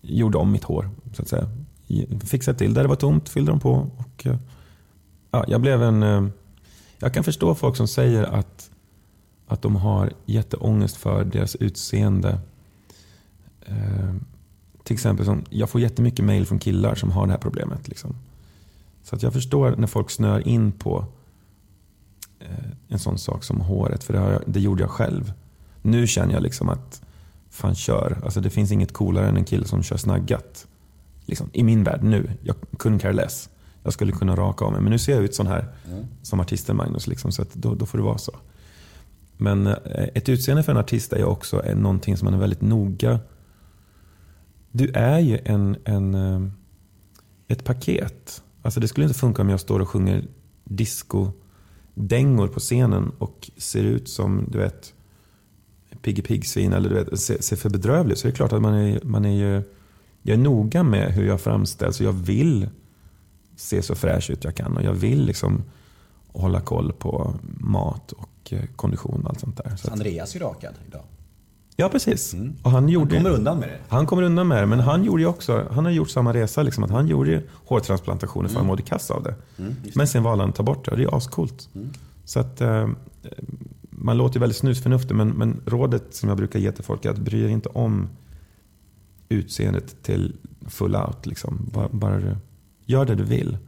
gjorde 0.00 0.38
om 0.38 0.52
mitt 0.52 0.64
hår. 0.64 0.90
så 1.12 1.22
att 1.22 1.28
säga. 1.28 1.48
Fixade 2.24 2.58
till 2.58 2.74
där 2.74 2.82
det 2.82 2.88
var 2.88 2.96
tomt, 2.96 3.28
fyllde 3.28 3.52
de 3.52 3.60
på. 3.60 3.90
Och, 3.96 4.26
ja, 5.30 5.44
jag 5.48 5.60
blev 5.60 5.82
en... 5.82 6.32
Jag 6.98 7.14
kan 7.14 7.24
förstå 7.24 7.54
folk 7.54 7.76
som 7.76 7.88
säger 7.88 8.22
att, 8.22 8.70
att 9.52 9.62
de 9.62 9.76
har 9.76 10.12
jätteångest 10.26 10.96
för 10.96 11.24
deras 11.24 11.54
utseende. 11.54 12.38
Eh, 13.66 14.14
till 14.84 14.94
exempel, 14.94 15.26
som, 15.26 15.44
jag 15.50 15.70
får 15.70 15.80
jättemycket 15.80 16.24
mail 16.24 16.46
från 16.46 16.58
killar 16.58 16.94
som 16.94 17.10
har 17.10 17.26
det 17.26 17.32
här 17.32 17.38
problemet. 17.38 17.88
Liksom. 17.88 18.14
Så 19.02 19.16
att 19.16 19.22
jag 19.22 19.32
förstår 19.32 19.74
när 19.76 19.86
folk 19.86 20.10
snör 20.10 20.48
in 20.48 20.72
på 20.72 21.04
eh, 22.40 22.48
en 22.88 22.98
sån 22.98 23.18
sak 23.18 23.44
som 23.44 23.60
håret, 23.60 24.04
för 24.04 24.12
det, 24.12 24.18
jag, 24.18 24.42
det 24.46 24.60
gjorde 24.60 24.82
jag 24.82 24.90
själv. 24.90 25.32
Nu 25.82 26.06
känner 26.06 26.34
jag 26.34 26.42
liksom 26.42 26.68
att, 26.68 27.02
fan 27.50 27.74
kör. 27.74 28.20
Alltså 28.24 28.40
det 28.40 28.50
finns 28.50 28.72
inget 28.72 28.92
coolare 28.92 29.28
än 29.28 29.36
en 29.36 29.44
kille 29.44 29.66
som 29.66 29.82
kör 29.82 29.96
snaggat. 29.96 30.66
Liksom, 31.26 31.50
I 31.52 31.62
min 31.62 31.84
värld 31.84 32.02
nu. 32.02 32.30
Jag 32.42 32.56
kunde 32.78 32.98
care 32.98 33.12
less. 33.12 33.48
Jag 33.82 33.92
skulle 33.92 34.12
kunna 34.12 34.36
raka 34.36 34.64
av 34.64 34.72
mig. 34.72 34.80
Men 34.80 34.90
nu 34.90 34.98
ser 34.98 35.12
jag 35.12 35.24
ut 35.24 35.34
sån 35.34 35.46
här 35.46 35.66
som 36.22 36.40
artisten 36.40 36.76
Magnus. 36.76 37.06
Liksom, 37.06 37.32
så 37.32 37.42
att 37.42 37.54
då, 37.54 37.74
då 37.74 37.86
får 37.86 37.98
det 37.98 38.04
vara 38.04 38.18
så. 38.18 38.32
Men 39.42 39.66
eh, 39.66 40.08
ett 40.14 40.28
utseende 40.28 40.62
för 40.62 40.72
en 40.72 40.78
artist 40.78 41.12
är 41.12 41.18
ju 41.18 41.24
också 41.24 41.62
någonting 41.76 42.16
som 42.16 42.26
man 42.26 42.34
är 42.34 42.38
väldigt 42.38 42.60
noga. 42.60 43.20
Du 44.70 44.90
är 44.94 45.18
ju 45.18 45.38
en, 45.44 45.76
en, 45.84 46.14
eh, 46.14 46.48
ett 47.48 47.64
paket. 47.64 48.42
Alltså 48.62 48.80
det 48.80 48.88
skulle 48.88 49.06
inte 49.06 49.18
funka 49.18 49.42
om 49.42 49.48
jag 49.48 49.60
står 49.60 49.80
och 49.80 49.88
sjunger 49.88 50.24
disco-dängor 50.64 52.48
på 52.48 52.60
scenen 52.60 53.12
och 53.18 53.50
ser 53.56 53.84
ut 53.84 54.08
som 54.08 54.48
du 54.48 54.58
vet 54.58 54.94
Piggy 56.02 56.22
Piggsvin 56.22 56.72
eller 56.72 56.88
du 56.88 56.94
vet, 56.94 57.20
ser, 57.20 57.42
ser 57.42 57.56
för 57.56 57.70
bedrövlig 57.70 58.18
Så 58.18 58.26
det 58.26 58.32
är 58.32 58.36
klart 58.36 58.52
att 58.52 58.62
man 58.62 58.74
är, 58.74 59.00
man 59.02 59.24
är 59.24 59.36
ju, 59.36 59.62
jag 60.22 60.34
är 60.34 60.42
noga 60.42 60.82
med 60.82 61.12
hur 61.12 61.26
jag 61.26 61.40
framställs 61.40 62.00
och 62.00 62.06
jag 62.06 62.12
vill 62.12 62.68
se 63.56 63.82
så 63.82 63.94
fräsch 63.94 64.30
ut 64.30 64.44
jag 64.44 64.54
kan 64.54 64.76
och 64.76 64.82
jag 64.82 64.92
vill 64.92 65.24
liksom 65.24 65.62
hålla 66.32 66.60
koll 66.60 66.92
på 66.92 67.34
mat 67.58 68.12
och 68.12 68.52
eh, 68.52 68.62
kondition 68.76 69.20
och 69.24 69.30
allt 69.30 69.40
sånt 69.40 69.56
där. 69.56 69.76
Så 69.76 69.90
Andreas 69.90 70.34
är 70.34 70.38
ju 70.40 70.44
rakad 70.44 70.74
idag. 70.86 71.02
ja, 71.76 71.88
precis. 71.88 72.34
Och 72.62 72.70
han, 72.70 72.88
gjorde, 72.88 73.16
Kommer 73.16 73.30
undan 73.30 73.58
med 73.58 73.68
det. 73.68 73.78
han 73.88 74.06
kommer 74.06 74.22
undan 74.22 74.48
med 74.48 74.62
det, 74.62 74.66
men 74.66 74.80
han 74.80 75.04
gjorde 75.04 75.26
också, 75.26 75.66
han 75.70 75.84
har 75.84 75.92
gjort 75.92 76.10
samma 76.10 76.32
resa. 76.34 76.62
Liksom, 76.62 76.84
att 76.84 76.90
han 76.90 77.08
gjorde 77.08 77.42
hårtransplantationer 77.66 78.48
för 78.48 78.56
han 78.56 78.66
mådde 78.66 78.82
kass 78.82 79.10
av 79.10 79.22
det. 79.22 79.34
men 79.94 80.08
sen 80.08 80.22
valde 80.22 80.42
han 80.42 80.50
att 80.50 80.56
ta 80.56 80.62
bort 80.62 80.84
det 80.84 80.90
och 80.90 80.96
det 80.96 81.04
är 81.04 81.16
ascoolt. 81.16 81.68
Så 82.24 82.40
att, 82.40 82.60
eh, 82.60 82.88
man 83.90 84.16
låter 84.16 84.40
väldigt 84.40 84.56
snusförnuftig, 84.58 85.14
men, 85.14 85.28
men 85.28 85.60
rådet 85.66 86.14
som 86.14 86.28
jag 86.28 86.38
brukar 86.38 86.58
ge 86.58 86.72
till 86.72 86.84
folk 86.84 87.04
är 87.04 87.10
att 87.10 87.18
bry 87.18 87.44
er 87.44 87.48
inte 87.48 87.68
om 87.68 88.08
utseendet 89.28 90.02
till 90.02 90.36
full 90.68 90.96
out. 90.96 91.26
Liksom. 91.26 91.68
Bara, 91.72 91.88
bara 91.88 92.36
gör 92.86 93.04
det 93.04 93.14
du 93.14 93.24
vill. 93.24 93.58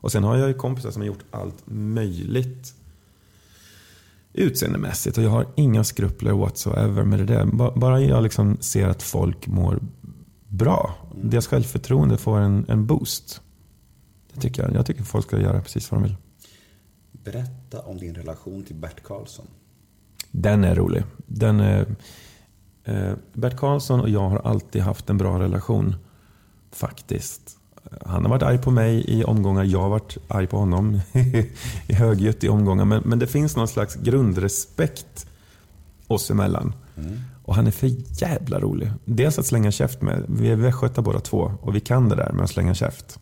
Och 0.00 0.12
sen 0.12 0.24
har 0.24 0.36
jag 0.36 0.48
ju 0.48 0.54
kompisar 0.54 0.90
som 0.90 1.02
har 1.02 1.06
gjort 1.06 1.24
allt 1.30 1.62
möjligt 1.66 2.74
utseendemässigt 4.32 5.18
och 5.18 5.24
jag 5.24 5.30
har 5.30 5.46
inga 5.56 5.84
skrupler 5.84 6.32
whatsoever 6.32 7.04
med 7.04 7.18
det 7.18 7.24
där. 7.24 7.44
Ba- 7.44 7.72
Bara 7.76 8.00
jag 8.00 8.22
liksom 8.22 8.56
ser 8.60 8.88
att 8.88 9.02
folk 9.02 9.46
mår 9.46 9.80
bra. 10.48 10.94
Deras 11.22 11.46
självförtroende 11.46 12.16
får 12.18 12.38
en, 12.38 12.64
en 12.68 12.86
boost. 12.86 13.40
Det 14.32 14.40
tycker 14.40 14.62
jag. 14.62 14.74
Jag 14.74 14.86
tycker 14.86 15.02
folk 15.02 15.26
ska 15.26 15.40
göra 15.40 15.60
precis 15.62 15.90
vad 15.90 16.00
de 16.00 16.04
vill. 16.08 16.16
Berätta 17.12 17.80
om 17.80 17.98
din 17.98 18.14
relation 18.14 18.62
till 18.62 18.76
Bert 18.76 19.02
Karlsson. 19.02 19.46
Den 20.30 20.64
är 20.64 20.74
rolig. 20.74 21.04
Den 21.26 21.60
är, 21.60 21.96
eh, 22.84 23.12
Bert 23.32 23.56
Karlsson 23.56 24.00
och 24.00 24.08
jag 24.08 24.28
har 24.28 24.38
alltid 24.38 24.82
haft 24.82 25.10
en 25.10 25.18
bra 25.18 25.40
relation. 25.40 25.96
Faktiskt. 26.72 27.57
Han 28.06 28.22
har 28.22 28.30
varit 28.30 28.42
arg 28.42 28.58
på 28.58 28.70
mig 28.70 29.04
i 29.08 29.24
omgångar. 29.24 29.64
Jag 29.64 29.80
har 29.80 29.88
varit 29.88 30.16
arg 30.28 30.46
på 30.46 30.58
honom 30.58 31.00
i 31.86 31.94
högljutt 31.94 32.44
i 32.44 32.48
omgångar. 32.48 32.84
Men, 32.84 33.02
men 33.04 33.18
det 33.18 33.26
finns 33.26 33.56
någon 33.56 33.68
slags 33.68 33.94
grundrespekt 33.94 35.26
oss 36.06 36.30
emellan. 36.30 36.74
Och 37.44 37.54
han 37.54 37.66
är 37.66 37.70
för 37.70 37.90
jävla 38.22 38.60
rolig. 38.60 38.90
Dels 39.04 39.38
att 39.38 39.46
slänga 39.46 39.70
käft 39.70 40.02
med. 40.02 40.24
Vi 40.28 40.48
är 40.48 40.56
västgötar 40.56 41.02
båda 41.02 41.20
två 41.20 41.52
och 41.60 41.76
vi 41.76 41.80
kan 41.80 42.08
det 42.08 42.16
där 42.16 42.32
med 42.32 42.44
att 42.44 42.50
slänga 42.50 42.74
käft. 42.74 43.18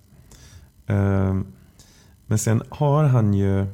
Eh, 0.87 1.37
Men 2.27 2.39
sen 2.39 2.63
har 2.69 3.05
han 3.05 3.35
ju... 3.35 3.67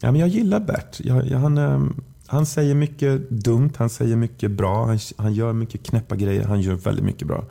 Ja, 0.00 0.10
men 0.12 0.16
jag 0.16 0.28
gillar 0.28 0.60
Bert. 0.60 1.00
Jag, 1.00 1.26
jag, 1.26 1.38
han, 1.38 1.58
eh, 1.58 1.84
han 2.26 2.46
säger 2.46 2.74
mycket 2.74 3.30
dumt, 3.30 3.72
han 3.76 3.90
säger 3.90 4.16
mycket 4.16 4.50
bra, 4.50 4.86
han, 4.86 4.98
han 5.16 5.34
gör 5.34 5.52
mycket 5.52 5.82
knäppa 5.82 6.16
grejer, 6.16 6.44
han 6.44 6.60
gör 6.60 6.74
väldigt 6.74 7.04
mycket 7.04 7.28
bra. 7.28 7.44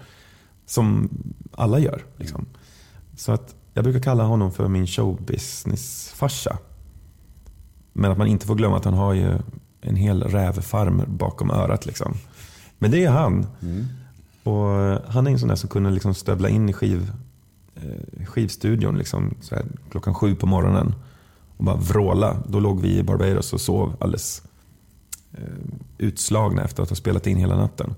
Som 0.72 1.10
alla 1.52 1.80
gör. 1.80 2.06
Liksom. 2.18 2.46
Så 3.18 3.32
att 3.32 3.56
jag 3.74 3.84
brukar 3.84 4.00
kalla 4.00 4.24
honom 4.24 4.52
för 4.52 4.68
min 4.68 4.88
showbusiness-farsa. 4.88 6.58
Men 7.94 8.12
att 8.12 8.18
man 8.18 8.28
inte 8.28 8.46
får 8.46 8.56
glömma 8.56 8.78
att 8.78 8.86
han 8.86 8.94
har 8.94 9.14
ju 9.14 9.38
en 9.82 9.96
hel 9.96 10.24
rävfarm 10.24 11.04
bakom 11.08 11.52
örat. 11.52 11.86
Liksom. 11.86 12.14
Men 12.80 12.92
det 12.92 13.06
är 13.06 13.12
han. 13.12 13.48
Och 14.44 14.72
eh, 14.72 15.02
han 15.08 15.28
är 15.28 15.32
en 15.32 15.40
sån 15.40 15.50
där 15.50 15.56
som 15.56 15.70
kunde 15.70 15.92
liksom 15.92 16.14
stövla 16.14 16.50
in 16.50 16.70
i 16.70 16.74
skiv, 16.74 17.12
eh, 17.76 18.26
skivstudion 18.26 18.98
liksom, 18.98 19.36
här, 19.52 19.66
klockan 19.92 20.14
sju 20.14 20.36
på 20.36 20.46
morgonen 20.46 20.96
och 21.58 21.64
bara 21.64 21.76
vråla. 21.78 22.38
Då 22.48 22.60
låg 22.60 22.82
vi 22.82 22.98
i 22.98 23.04
Barbados 23.04 23.54
och 23.54 23.62
sov 23.62 23.96
alldeles 24.00 24.44
eh, 25.34 25.44
utslagna 25.98 26.64
efter 26.64 26.84
att 26.84 26.90
ha 26.90 26.96
spelat 26.96 27.28
in 27.28 27.38
hela 27.38 27.56
natten. 27.58 27.96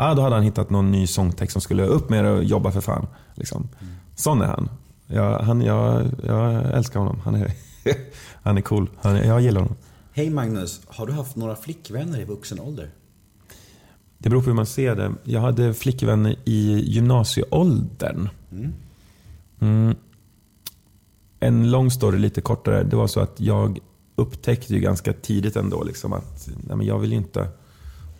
Ah, 0.00 0.14
då 0.14 0.22
hade 0.22 0.34
han 0.34 0.44
hittat 0.44 0.70
någon 0.70 0.90
ny 0.90 1.06
sångtext 1.06 1.52
som 1.52 1.60
skulle 1.60 1.86
upp 1.86 2.10
med 2.10 2.24
det 2.24 2.30
och 2.30 2.44
jobba 2.44 2.70
för 2.70 2.80
fan. 2.80 3.06
Liksom. 3.34 3.68
Sån 4.14 4.42
är 4.42 4.46
han. 4.46 4.68
Jag, 5.06 5.38
han 5.38 5.60
jag, 5.60 6.06
jag 6.24 6.72
älskar 6.76 7.00
honom. 7.00 7.20
Han 7.20 7.34
är, 7.34 7.52
han 8.42 8.56
är 8.56 8.60
cool. 8.60 8.90
Han 9.00 9.16
är, 9.16 9.24
jag 9.24 9.40
gillar 9.40 9.60
honom. 9.60 9.76
Hej 10.12 10.30
Magnus, 10.30 10.80
har 10.86 11.06
du 11.06 11.12
haft 11.12 11.36
några 11.36 11.56
flickvänner 11.56 12.20
i 12.20 12.24
vuxen 12.24 12.60
ålder? 12.60 12.90
Det 14.18 14.30
beror 14.30 14.40
på 14.40 14.46
hur 14.46 14.54
man 14.54 14.66
ser 14.66 14.96
det. 14.96 15.12
Jag 15.24 15.40
hade 15.40 15.74
flickvänner 15.74 16.36
i 16.44 16.80
gymnasieåldern. 16.80 18.28
Mm. 19.60 19.94
En 21.40 21.70
lång 21.70 21.90
story, 21.90 22.18
lite 22.18 22.40
kortare. 22.40 22.82
Det 22.82 22.96
var 22.96 23.06
så 23.06 23.20
att 23.20 23.40
jag 23.40 23.78
upptäckte 24.16 24.74
ju 24.74 24.80
ganska 24.80 25.12
tidigt 25.12 25.56
ändå 25.56 25.82
liksom 25.82 26.12
att 26.12 26.48
nej, 26.66 26.76
men 26.76 26.86
jag 26.86 26.98
vill 26.98 27.12
ju 27.12 27.18
inte 27.18 27.48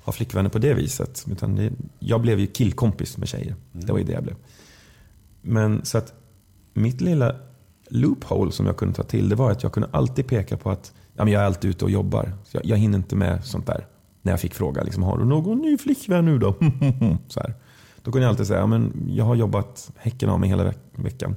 ha 0.09 0.13
flickvänner 0.13 0.51
på 0.51 0.59
det 0.59 0.75
viset. 0.75 1.25
Utan 1.31 1.57
det, 1.57 1.73
jag 1.99 2.21
blev 2.21 2.41
ju 2.41 2.47
killkompis 2.47 3.17
med 3.19 3.29
tjejer. 3.29 3.55
Det 3.73 3.93
var 3.93 3.99
ju 3.99 4.05
det 4.05 4.13
jag 4.13 4.23
blev. 4.23 4.37
Men 5.43 5.85
så 5.85 5.99
att 5.99 6.15
mitt 6.75 7.01
lilla 7.01 7.35
loophole 7.91 8.53
som 8.53 8.67
jag 8.67 8.77
kunde 8.77 8.95
ta 8.95 9.03
till 9.03 9.29
det 9.29 9.35
var 9.37 9.51
att 9.51 9.63
jag 9.63 9.73
kunde 9.73 9.89
alltid 9.93 10.27
peka 10.27 10.57
på 10.57 10.71
att 10.71 10.93
ja, 11.15 11.25
men 11.25 11.33
jag 11.33 11.43
är 11.43 11.47
alltid 11.47 11.71
ute 11.71 11.85
och 11.85 11.91
jobbar. 11.91 12.33
Så 12.45 12.57
jag, 12.57 12.67
jag 12.67 12.77
hinner 12.77 12.99
inte 12.99 13.17
med 13.17 13.45
sånt 13.45 13.67
där. 13.67 13.87
När 14.23 14.33
jag 14.33 14.41
fick 14.41 14.55
fråga, 14.55 14.83
liksom, 14.83 15.03
har 15.03 15.19
du 15.19 15.25
någon 15.25 15.59
ny 15.59 15.79
flickvän 15.79 16.25
nu 16.25 16.39
då? 16.39 16.55
så 17.29 17.41
här. 17.41 17.55
Då 18.03 18.13
kunde 18.13 18.25
jag 18.25 18.31
alltid 18.31 18.47
säga, 18.47 18.61
ja, 18.61 18.67
men 18.67 19.07
jag 19.09 19.25
har 19.25 19.35
jobbat 19.35 19.91
häcken 19.97 20.29
av 20.29 20.41
mig 20.41 20.49
hela 20.49 20.65
veck- 20.65 20.93
veckan. 20.97 21.37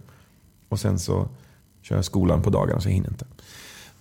Och 0.70 0.80
sen 0.80 1.00
så 1.00 1.30
kör 1.82 1.96
jag 1.96 2.06
skolan 2.06 2.42
på 2.42 2.50
dagarna 2.50 2.82
så 2.82 2.90
jag 2.90 2.94
hinner 2.94 3.10
inte. 3.10 3.26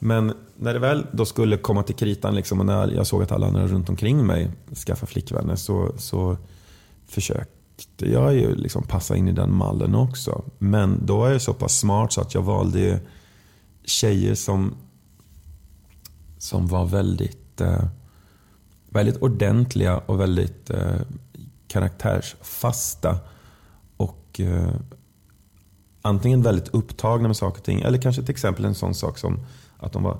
Men 0.02 0.32
när 0.56 0.74
det 0.74 0.78
väl 0.78 1.06
då 1.12 1.24
skulle 1.24 1.56
komma 1.56 1.82
till 1.82 1.94
kritan 1.94 2.34
liksom, 2.34 2.60
och 2.60 2.66
när 2.66 2.88
jag 2.88 3.06
såg 3.06 3.22
att 3.22 3.32
alla 3.32 3.46
andra 3.46 3.66
runt 3.66 3.88
omkring 3.88 4.26
mig 4.26 4.50
skaffade 4.86 5.12
flickvänner 5.12 5.56
så, 5.56 5.92
så 5.98 6.36
försökte 7.06 8.10
jag 8.10 8.34
ju 8.34 8.54
liksom 8.54 8.82
passa 8.82 9.16
in 9.16 9.28
i 9.28 9.32
den 9.32 9.54
mallen 9.54 9.94
också. 9.94 10.44
Men 10.58 11.06
då 11.06 11.24
är 11.24 11.32
jag 11.32 11.42
så 11.42 11.54
pass 11.54 11.78
smart 11.78 12.12
så 12.12 12.20
att 12.20 12.34
jag 12.34 12.42
valde 12.42 13.00
tjejer 13.84 14.34
som, 14.34 14.74
som 16.38 16.66
var 16.66 16.86
väldigt, 16.86 17.60
eh, 17.60 17.84
väldigt 18.88 19.22
ordentliga 19.22 19.98
och 19.98 20.20
väldigt 20.20 20.70
eh, 20.70 21.00
karaktärsfasta. 21.68 23.18
Och 23.96 24.40
eh, 24.40 24.74
antingen 26.02 26.42
väldigt 26.42 26.68
upptagna 26.68 27.28
med 27.28 27.36
saker 27.36 27.58
och 27.58 27.64
ting. 27.64 27.80
Eller 27.80 27.98
kanske 27.98 28.22
till 28.22 28.30
exempel 28.30 28.64
en 28.64 28.74
sån 28.74 28.94
sak 28.94 29.18
som 29.18 29.40
att 29.80 29.92
de 29.92 30.02
var 30.02 30.18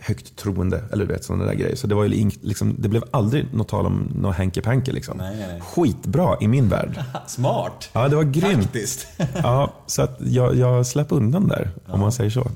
högt 0.00 0.36
troende. 0.36 0.84
Eller 0.92 1.06
du 1.06 1.12
vet 1.12 1.24
sådana 1.24 1.44
där 1.44 1.54
grejer. 1.54 1.76
Så 1.76 1.86
det, 1.86 1.94
var 1.94 2.04
ju 2.04 2.30
liksom, 2.40 2.76
det 2.78 2.88
blev 2.88 3.02
aldrig 3.10 3.54
något 3.54 3.68
tal 3.68 3.86
om 3.86 4.10
något 4.14 4.36
hanky 4.36 4.60
panky 4.60 4.92
liksom. 4.92 5.18
Nej, 5.18 5.36
nej, 5.36 5.48
nej. 5.48 5.60
Skitbra 5.60 6.36
i 6.40 6.48
min 6.48 6.68
värld. 6.68 7.04
Smart. 7.26 7.90
Ja, 7.92 8.08
det 8.08 8.16
var 8.16 8.24
grymt. 8.24 8.62
Faktiskt. 8.62 9.06
Ja, 9.34 9.72
så 9.86 10.02
att 10.02 10.16
jag, 10.20 10.54
jag 10.56 10.86
släpp 10.86 11.12
undan 11.12 11.48
där, 11.48 11.70
om 11.86 12.00
man 12.00 12.12
säger 12.12 12.30
så. 12.30 12.50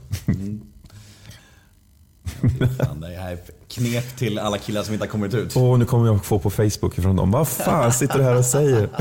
Fan, 2.79 3.01
det 3.01 3.07
här 3.07 3.33
är 3.33 3.39
knep 3.69 4.17
till 4.17 4.39
alla 4.39 4.59
killar 4.59 4.83
som 4.83 4.95
inte 4.95 5.07
har 5.07 5.11
kommit 5.11 5.35
ut. 5.35 5.57
Och 5.57 5.79
nu 5.79 5.85
kommer 5.85 6.07
jag 6.07 6.25
få 6.25 6.39
på 6.39 6.51
Facebook 6.51 6.99
ifrån 6.99 7.17
dem. 7.17 7.31
Vad 7.31 7.49
fan 7.49 7.93
sitter 7.93 8.19
du 8.19 8.25
här 8.25 8.37
och 8.37 8.45
säger? 8.45 8.89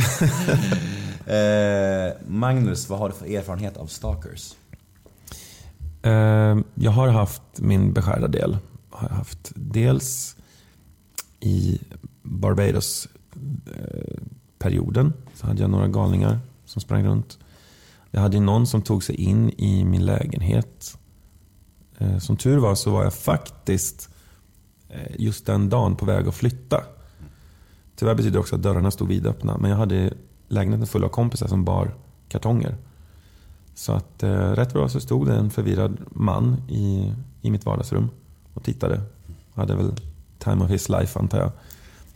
Eh, 1.30 2.13
Magnus, 2.27 2.89
vad 2.89 2.99
har 2.99 3.09
du 3.09 3.15
för 3.15 3.26
erfarenhet 3.26 3.77
av 3.77 3.85
stalkers? 3.88 4.53
Ehm, 6.01 6.63
jag 6.76 6.91
har 6.91 7.07
haft 7.07 7.41
min 7.57 7.93
beskärda 7.93 8.27
del. 8.27 8.57
Har 8.89 9.07
jag 9.09 9.15
haft 9.15 9.51
dels 9.55 10.35
i 11.39 11.80
Barbados-perioden. 12.23 15.05
Eh, 15.05 15.11
så 15.34 15.47
hade 15.47 15.61
jag 15.61 15.69
några 15.69 15.88
galningar 15.88 16.39
som 16.65 16.81
sprang 16.81 17.05
runt. 17.05 17.39
Jag 18.11 18.21
hade 18.21 18.39
någon 18.39 18.67
som 18.67 18.81
tog 18.81 19.03
sig 19.03 19.15
in 19.15 19.49
i 19.49 19.84
min 19.84 20.05
lägenhet. 20.05 20.97
Eh, 21.97 22.17
som 22.17 22.38
tur 22.38 22.57
var 22.57 22.76
så 22.76 22.91
var 22.91 23.03
jag 23.03 23.13
faktiskt 23.13 24.09
eh, 24.89 25.15
just 25.17 25.45
den 25.45 25.69
dagen 25.69 25.95
på 25.95 26.05
väg 26.05 26.27
att 26.27 26.35
flytta. 26.35 26.84
Tyvärr 27.95 28.15
betyder 28.15 28.34
det 28.34 28.39
också 28.39 28.55
att 28.55 28.63
dörrarna 28.63 28.91
stod 28.91 29.07
vidöppna. 29.07 29.57
Men 29.57 29.71
jag 29.71 29.77
hade 29.77 30.13
lägenheten 30.47 30.88
full 30.88 31.03
av 31.03 31.09
kompisar 31.09 31.47
som 31.47 31.65
bar 31.65 31.95
kartonger. 32.27 32.77
Så 33.80 33.91
att 33.91 34.23
eh, 34.23 34.51
rätt 34.51 34.73
bra 34.73 34.89
så 34.89 34.99
stod 34.99 35.27
det 35.27 35.35
en 35.35 35.49
förvirrad 35.49 35.97
man 36.11 36.57
i, 36.69 37.14
i 37.41 37.51
mitt 37.51 37.65
vardagsrum 37.65 38.10
och 38.53 38.64
tittade. 38.64 39.01
Hade 39.53 39.76
väl 39.76 39.91
time 40.38 40.64
of 40.64 40.69
his 40.69 40.89
life 40.89 41.19
antar 41.19 41.39
jag. 41.39 41.51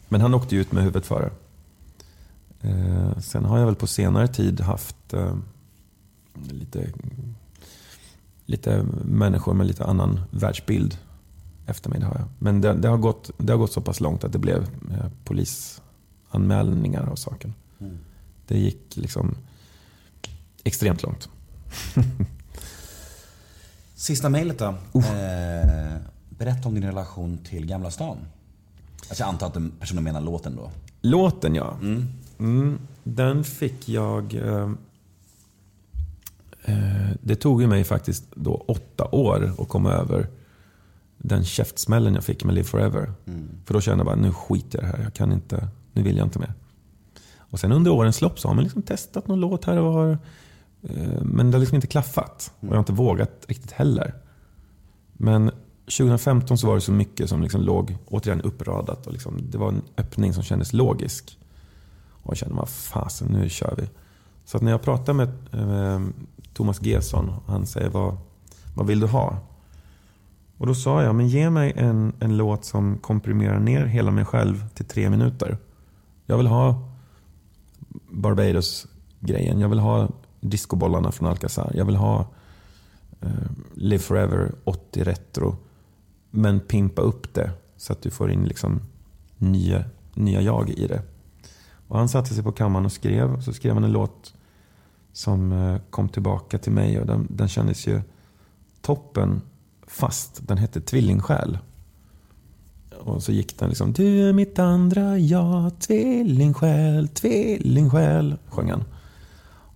Men 0.10 0.22
han 0.22 0.34
åkte 0.34 0.56
ju 0.56 0.62
ut 0.62 0.72
med 0.72 0.84
huvudet 0.84 1.06
före. 1.06 1.32
Eh, 2.62 3.20
sen 3.20 3.46
har 3.46 3.60
jag 3.60 3.66
väl 3.66 3.76
på 3.76 3.88
senare 3.88 4.28
tid 4.28 4.62
haft 4.62 5.14
eh, 5.14 5.36
lite, 6.34 6.90
lite 8.46 8.86
människor 9.06 9.54
med 9.54 9.68
lite 9.68 9.86
annan 9.86 10.20
världsbild 10.32 10.98
efter 11.66 11.90
mig. 11.90 12.00
Det 12.00 12.06
har 12.06 12.16
jag. 12.16 12.28
Men 12.40 12.62
det, 12.62 12.74
det, 12.74 12.88
har 12.88 12.98
gått, 12.98 13.32
det 13.38 13.54
har 13.54 13.58
gått 13.58 13.72
så 13.72 13.82
pass 13.82 14.00
långt 14.00 14.24
att 14.24 14.32
det 14.32 14.40
blev 14.40 14.62
eh, 14.92 15.10
polisanmälningar 15.24 17.06
av 17.06 17.16
saken. 17.16 17.54
Det 18.48 18.60
gick 18.60 18.98
liksom 18.98 19.36
extremt 20.64 21.04
långt. 21.04 21.30
Sista 23.96 24.30
mejlet 24.30 24.60
då. 24.60 24.76
Eh, 24.94 25.96
berätta 26.30 26.68
om 26.68 26.74
din 26.76 26.84
relation 26.84 27.38
till 27.38 27.66
Gamla 27.66 27.92
stan. 27.92 28.18
Alltså 29.10 29.24
jag 29.24 29.30
antar 29.30 29.48
att 29.48 29.80
personen 29.80 30.04
menar 30.04 30.22
låten 30.22 30.56
då. 30.56 30.72
Låten 31.02 31.56
ja. 31.56 31.78
Mm, 32.40 32.80
den 33.04 33.44
fick 33.44 33.90
jag... 33.90 34.34
Eh, 34.34 34.72
eh, 36.66 37.10
det 37.22 37.36
tog 37.36 37.62
ju 37.62 37.68
mig 37.68 37.84
faktiskt 37.84 38.24
då 38.36 38.56
åtta 38.68 39.08
år 39.12 39.54
att 39.60 39.70
komma 39.70 39.92
över 39.92 40.28
den 41.18 41.44
käftsmällen 41.44 42.14
jag 42.14 42.24
fick 42.24 42.44
med 42.44 42.56
Live 42.56 42.68
Forever. 42.68 43.14
För 43.66 43.74
då 43.74 43.82
kände 43.82 44.00
jag 44.00 44.06
bara, 44.06 44.16
nu 44.16 44.32
skiter 44.32 44.80
jag 44.80 44.88
i 44.88 44.92
det 44.92 44.98
här. 44.98 45.04
Jag 45.04 45.14
kan 45.14 45.32
inte, 45.32 45.68
nu 45.94 46.04
vill 46.04 46.18
jag 46.18 46.26
inte 46.26 46.40
mer. 46.40 46.54
Och 47.38 47.60
sen 47.60 47.72
under 47.72 47.92
årens 47.92 48.22
lopp 48.22 48.40
så 48.40 48.48
har 48.48 48.56
man 48.56 48.64
liksom 48.64 48.82
testat 48.82 49.28
någon 49.28 49.40
låt 49.40 49.66
här 49.66 49.78
och 49.78 49.94
var. 49.94 50.18
Eh, 50.90 51.22
men 51.22 51.52
det 51.52 51.58
har 51.58 51.60
liksom 51.60 51.76
inte 51.76 51.88
klaffat. 51.88 52.52
Och 52.60 52.68
jag 52.68 52.74
har 52.74 52.80
inte 52.80 52.94
vågat 52.94 53.46
riktigt 53.48 53.72
heller. 53.72 54.14
Men 55.14 55.52
2015 55.86 56.58
så 56.58 56.68
var 56.68 56.76
det 56.76 56.82
så 56.82 56.92
mycket 56.92 57.30
som 57.30 57.42
liksom 57.42 57.62
låg 57.62 57.98
återigen 58.06 58.42
uppradat. 58.42 59.08
Och 59.08 59.14
liksom, 59.14 59.38
det 59.50 59.58
var 59.58 59.70
en 59.70 59.82
öppning 59.98 60.34
som 60.34 60.44
kändes 60.44 60.74
logisk. 60.74 61.38
Och 62.10 62.32
jag 62.32 62.38
kände, 62.38 62.56
vad 62.56 62.70
fasen, 62.70 63.28
nu 63.28 63.50
kör 63.50 63.76
vi. 63.78 63.90
Så 64.46 64.58
att 64.58 64.64
när 64.64 64.72
jag 64.72 64.82
pratade 64.82 65.14
med 65.14 65.30
eh, 65.54 66.02
Thomas 66.54 66.82
Gesson, 66.82 67.34
han 67.46 67.66
säger, 67.66 67.90
vad, 67.90 68.18
vad 68.76 68.88
vill 68.88 69.00
du 69.00 69.08
ha? 69.08 69.38
Och 70.58 70.68
då 70.68 70.76
sa 70.76 71.04
jag, 71.04 71.16
men 71.16 71.28
ge 71.28 71.50
mig 71.50 71.74
en, 71.76 72.14
en 72.20 72.38
låt 72.38 72.66
som 72.66 72.98
komprimerar 72.98 73.60
ner 73.60 73.86
hela 73.86 74.12
mig 74.12 74.26
själv 74.26 74.70
till 74.74 74.86
tre 74.86 75.10
minuter. 75.10 75.58
Jag 76.26 76.38
vill 76.38 76.48
ha 76.48 76.90
Barbados-grejen. 78.10 79.60
Jag 79.60 79.70
vill 79.70 79.80
ha 79.80 80.10
discobollarna 80.44 81.12
från 81.12 81.30
Alcazar. 81.30 81.72
Jag 81.76 81.86
vill 81.86 81.96
ha 81.96 82.28
eh, 83.22 83.30
Live 83.74 84.04
Forever 84.04 84.52
80 84.64 85.04
retro. 85.04 85.56
Men 86.32 86.60
pimpa 86.60 87.02
upp 87.02 87.34
det 87.34 87.52
så 87.78 87.94
att 87.94 88.02
du 88.02 88.10
får 88.10 88.32
in 88.32 88.44
liksom 88.44 88.82
nya, 89.38 89.84
nya 90.14 90.42
jag 90.42 90.70
i 90.70 90.88
det. 90.88 91.02
Och 91.88 91.98
han 91.98 92.10
satte 92.10 92.34
sig 92.34 92.44
på 92.44 92.52
kammaren 92.52 92.86
och 92.86 92.92
skrev. 92.92 93.42
Så 93.42 93.54
skrev 93.54 93.74
han 93.74 93.84
en 93.84 93.92
låt 93.92 94.34
som 95.12 95.52
eh, 95.52 95.78
kom 95.90 96.10
tillbaka 96.10 96.58
till 96.58 96.72
mig. 96.72 97.00
Och 97.00 97.06
den, 97.06 97.28
den 97.30 97.48
kändes 97.48 97.88
ju 97.88 98.02
toppen 98.82 99.42
fast. 99.88 100.48
Den 100.48 100.58
hette 100.58 100.82
Tvillingsjäl. 100.82 101.58
Och 103.00 103.24
så 103.24 103.32
gick 103.32 103.60
den 103.60 103.70
liksom 103.70 103.94
Du 103.94 104.30
är 104.30 104.34
mitt 104.34 104.60
andra 104.60 105.18
jag, 105.18 105.80
tvillingsjäl, 105.80 107.08
tvillingsjäl. 107.08 108.38
Sjöng 108.48 108.72
han. 108.72 108.84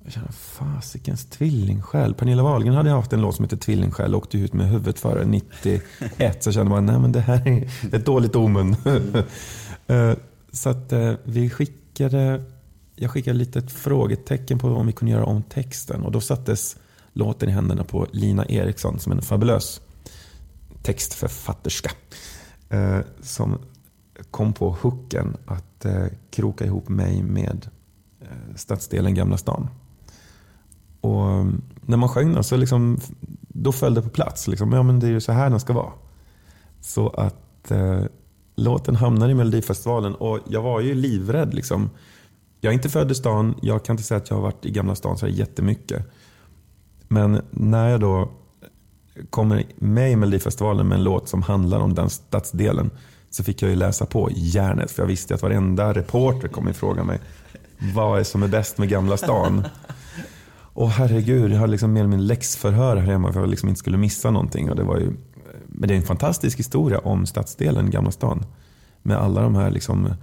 Jag 0.07 0.13
känner, 0.13 0.31
fasikens 0.31 1.25
tvillingsjäl. 1.25 2.13
Pernilla 2.13 2.43
Wahlgren 2.43 2.73
hade 2.75 2.89
haft 2.89 3.13
en 3.13 3.21
låt 3.21 3.35
som 3.35 3.45
heter 3.45 3.57
Tvillingsjäl 3.57 4.15
och 4.15 4.21
åkte 4.21 4.37
ut 4.37 4.53
med 4.53 4.69
huvudet 4.69 4.99
före 4.99 5.25
91. 5.25 5.83
Så 6.39 6.47
jag 6.47 6.53
kände 6.53 6.69
man, 6.69 6.85
nej 6.85 6.99
men 6.99 7.11
det 7.11 7.19
här 7.19 7.47
är 7.47 7.95
ett 7.95 8.05
dåligt 8.05 8.35
omen. 8.35 8.75
Eh, 9.89 10.13
så 10.51 10.69
att 10.69 10.91
eh, 10.91 11.13
vi 11.23 11.49
skickade, 11.49 12.43
jag 12.95 13.11
skickade 13.11 13.37
lite 13.37 13.59
ett 13.59 13.71
frågetecken 13.71 14.59
på 14.59 14.67
om 14.67 14.87
vi 14.87 14.93
kunde 14.93 15.11
göra 15.11 15.25
om 15.25 15.43
texten. 15.43 16.03
Och 16.03 16.11
då 16.11 16.21
sattes 16.21 16.77
låten 17.13 17.49
i 17.49 17.51
händerna 17.51 17.83
på 17.83 18.07
Lina 18.11 18.45
Eriksson 18.45 18.99
som 18.99 19.11
är 19.11 19.15
en 19.15 19.21
fabulös 19.21 19.81
textförfatterska. 20.81 21.91
Eh, 22.69 22.99
som 23.21 23.57
kom 24.31 24.53
på 24.53 24.69
hooken 24.81 25.37
att 25.45 25.85
kroka 26.31 26.65
ihop 26.65 26.89
mig 26.89 27.23
med 27.23 27.69
stadsdelen 28.55 29.13
Gamla 29.13 29.37
stan. 29.37 29.69
Och 31.07 31.31
mm, 31.31 31.61
när 31.81 31.97
man 31.97 32.09
sjöng 32.09 32.33
den 32.33 32.43
så 32.43 32.57
liksom, 32.57 32.99
då 33.47 33.71
föll 33.71 33.93
det 33.93 34.01
på 34.01 34.09
plats. 34.09 34.47
Liksom, 34.47 34.73
ja, 34.73 34.83
men 34.83 34.99
det 34.99 35.07
är 35.07 35.11
ju 35.11 35.21
så 35.21 35.31
här 35.31 35.49
den 35.49 35.59
ska 35.59 35.73
vara. 35.73 35.91
Så 36.81 37.09
att 37.09 37.71
eh, 37.71 38.01
låten 38.55 38.95
hamnade 38.95 39.31
i 39.31 39.35
Melodifestivalen 39.35 40.15
och 40.15 40.39
jag 40.49 40.61
var 40.61 40.79
ju 40.79 40.93
livrädd. 40.93 41.53
Liksom. 41.53 41.89
Jag 42.61 42.71
är 42.71 42.73
inte 42.73 42.89
född 42.89 43.11
i 43.11 43.15
stan, 43.15 43.55
jag 43.61 43.85
kan 43.85 43.93
inte 43.93 44.03
säga 44.03 44.17
att 44.17 44.29
jag 44.29 44.37
har 44.37 44.43
varit 44.43 44.65
i 44.65 44.71
Gamla 44.71 44.95
stan 44.95 45.17
så 45.17 45.25
här 45.25 45.33
jättemycket. 45.33 46.11
Men 47.07 47.41
när 47.51 47.89
jag 47.89 47.99
då 47.99 48.31
kommer 49.29 49.63
med 49.75 50.11
i 50.11 50.15
Melodifestivalen 50.15 50.87
med 50.87 50.97
en 50.97 51.03
låt 51.03 51.29
som 51.29 51.41
handlar 51.41 51.79
om 51.79 51.93
den 51.93 52.09
stadsdelen 52.09 52.89
så 53.29 53.43
fick 53.43 53.61
jag 53.61 53.69
ju 53.69 53.75
läsa 53.75 54.05
på 54.05 54.29
järnet 54.31 54.91
för 54.91 55.03
jag 55.03 55.07
visste 55.07 55.35
att 55.35 55.41
varenda 55.41 55.93
reporter 55.93 56.47
kommer 56.47 56.73
fråga 56.73 57.03
mig 57.03 57.19
vad 57.79 58.19
är 58.19 58.23
som 58.23 58.43
är 58.43 58.47
bäst 58.47 58.77
med 58.77 58.89
Gamla 58.89 59.17
stan? 59.17 59.63
Och 60.77 60.89
herregud, 60.89 61.51
jag 61.51 61.57
hade 61.57 61.71
liksom 61.71 61.93
mer 61.93 61.99
eller 62.01 62.09
mindre 62.09 62.27
läxförhör 62.27 62.95
här 62.95 63.11
hemma 63.11 63.33
för 63.33 63.39
att 63.39 63.43
jag 63.43 63.49
liksom 63.49 63.69
inte 63.69 63.79
skulle 63.79 63.97
missa 63.97 64.31
någonting. 64.31 64.69
Och 64.69 64.75
det 64.75 64.83
var 64.83 64.97
ju, 64.97 65.11
men 65.67 65.87
det 65.89 65.93
är 65.95 65.97
en 65.97 66.03
fantastisk 66.03 66.59
historia 66.59 66.99
om 66.99 67.25
stadsdelen 67.25 67.89
Gamla 67.91 68.11
stan. 68.11 68.45
Med 69.03 69.17
alla 69.17 69.41
de 69.41 69.55
här 69.55 69.71
liksom, 69.71 70.13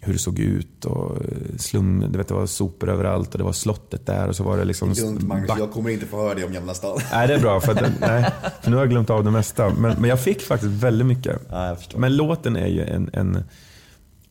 hur 0.00 0.12
det 0.12 0.18
såg 0.18 0.38
ut 0.38 0.84
och 0.84 1.18
slum, 1.56 2.04
du 2.10 2.18
vet, 2.18 2.28
det 2.28 2.34
var 2.34 2.46
sopor 2.46 2.88
överallt 2.88 3.32
och 3.32 3.38
det 3.38 3.44
var 3.44 3.52
slottet 3.52 4.06
där 4.06 4.28
och 4.28 4.36
så 4.36 4.44
var 4.44 4.56
det 4.58 4.64
liksom 4.64 4.88
back- 5.20 5.58
jag 5.58 5.70
kommer 5.72 5.90
inte 5.90 6.06
få 6.06 6.16
höra 6.16 6.34
det 6.34 6.44
om 6.44 6.52
Gamla 6.52 6.74
stan. 6.74 6.98
Nej, 7.12 7.28
det 7.28 7.34
är 7.34 7.40
bra. 7.40 7.60
För, 7.60 7.72
att, 7.72 8.00
nej, 8.00 8.30
för 8.62 8.70
nu 8.70 8.76
har 8.76 8.82
jag 8.82 8.90
glömt 8.90 9.10
av 9.10 9.24
det 9.24 9.30
mesta. 9.30 9.70
Men, 9.78 10.00
men 10.00 10.10
jag 10.10 10.20
fick 10.20 10.40
faktiskt 10.42 10.72
väldigt 10.72 11.06
mycket. 11.06 11.40
Ja. 11.50 11.76
Men 11.96 12.16
låten 12.16 12.56
är 12.56 12.66
ju 12.68 12.82
en, 12.84 13.10
en, 13.12 13.44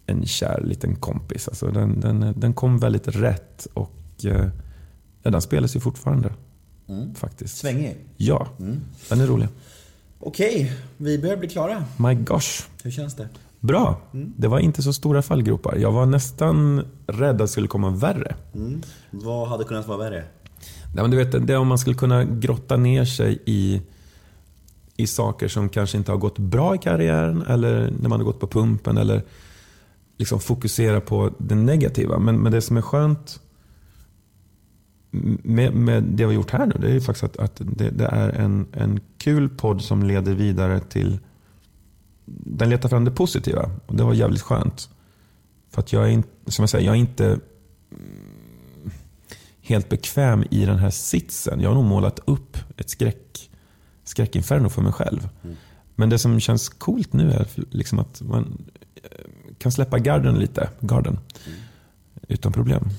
en 0.06 0.26
kär 0.26 0.62
liten 0.64 0.96
kompis. 0.96 1.48
Alltså 1.48 1.68
den, 1.68 2.00
den, 2.00 2.34
den 2.38 2.54
kom 2.54 2.80
väldigt 2.80 3.08
rätt 3.08 3.68
och 3.74 4.26
eh, 4.26 4.48
ja, 5.24 5.32
den 5.32 5.42
spelas 5.42 5.76
ju 5.76 5.80
fortfarande. 5.80 6.34
Faktiskt. 7.16 7.58
Svängig. 7.58 7.98
Ja, 8.18 8.48
den 9.10 9.22
är 9.22 9.28
rolig. 9.28 9.48
Okej, 10.20 10.74
vi 10.98 11.20
börjar 11.20 11.38
bli 11.38 11.50
klara. 11.50 11.84
My 11.98 12.14
gosh. 12.14 12.64
Hur 12.84 12.92
känns 12.92 13.16
det? 13.16 13.30
Bra. 13.60 14.02
Det 14.12 14.48
var 14.48 14.60
inte 14.60 14.84
så 14.84 14.94
stora 14.94 15.22
fallgropar. 15.22 15.76
Jag 15.76 15.92
var 15.92 16.06
nästan 16.06 16.86
rädd 17.08 17.30
att 17.30 17.38
det 17.38 17.48
skulle 17.48 17.68
komma 17.68 17.90
värre. 17.90 18.36
Vad 19.12 19.48
hade 19.48 19.64
kunnat 19.64 19.88
vara 19.88 19.98
värre? 19.98 20.24
Nej, 20.94 21.04
men 21.04 21.12
du 21.12 21.18
vet, 21.18 21.48
det 21.48 21.54
är 21.54 21.58
om 21.58 21.68
man 21.68 21.78
skulle 21.78 21.96
kunna 21.96 22.24
grotta 22.24 22.78
ner 22.78 23.06
sig 23.06 23.40
i, 23.46 23.82
i 24.98 25.08
saker 25.08 25.48
som 25.48 25.70
kanske 25.70 25.98
inte 25.98 26.12
har 26.12 26.20
gått 26.20 26.40
bra 26.40 26.76
i 26.76 26.78
karriären 26.78 27.42
eller 27.42 27.94
när 28.02 28.10
man 28.10 28.20
har 28.20 28.26
gått 28.26 28.40
på 28.40 28.48
pumpen 28.48 28.98
eller 28.98 29.24
liksom 30.18 30.40
fokusera 30.40 31.02
på 31.02 31.32
det 31.38 31.56
negativa. 31.56 32.20
Men, 32.20 32.40
men 32.40 32.52
det 32.52 32.62
som 32.62 32.78
är 32.78 32.82
skönt 32.82 33.40
med, 35.12 35.74
med 35.74 36.04
det 36.04 36.16
vi 36.16 36.24
har 36.24 36.32
gjort 36.32 36.52
här 36.52 36.66
nu, 36.66 36.74
det 36.80 36.88
är 36.88 36.94
ju 36.94 37.02
faktiskt 37.02 37.24
att, 37.24 37.38
att 37.38 37.62
det, 37.66 37.90
det 37.90 38.06
är 38.06 38.30
en, 38.30 38.68
en 38.74 39.00
kul 39.18 39.50
podd 39.50 39.82
som 39.82 40.04
leder 40.04 40.34
vidare 40.34 40.80
till 40.80 41.20
den 42.26 42.70
letar 42.70 42.90
fram 42.90 43.06
det 43.06 43.12
positiva 43.12 43.70
och 43.86 43.96
det 43.96 44.04
var 44.04 44.14
jävligt 44.14 44.42
skönt. 44.42 44.90
För 45.70 45.82
att 45.82 45.94
jag 45.94 46.04
är, 46.04 46.12
inte, 46.12 46.30
som 46.48 46.64
jag 46.64 46.70
säger, 46.70 46.86
jag 46.86 46.96
är 46.96 47.00
inte 47.00 47.26
mm, 47.26 48.92
helt 49.62 49.90
bekväm 49.90 50.44
i 50.52 50.66
den 50.66 50.78
här 50.78 50.90
sitsen. 50.90 51.60
Jag 51.62 51.70
har 51.70 51.76
nog 51.76 51.86
målat 51.86 52.20
upp 52.26 52.58
ett 52.78 52.90
skräck, 52.90 53.50
skräckinferno 54.04 54.70
för 54.70 54.82
mig 54.82 54.94
själv. 54.94 55.30
Men 55.96 56.10
det 56.10 56.20
som 56.20 56.40
känns 56.40 56.70
coolt 56.70 57.14
nu 57.14 57.32
är 57.32 57.48
liksom 57.56 58.00
att 58.00 58.22
man 58.22 58.66
eh, 58.96 59.10
kan 59.58 59.72
släppa 59.72 60.00
garden 60.00 60.36
lite. 60.36 60.70
Garden. 60.80 61.20
Utan 62.28 62.52
problem. 62.52 62.90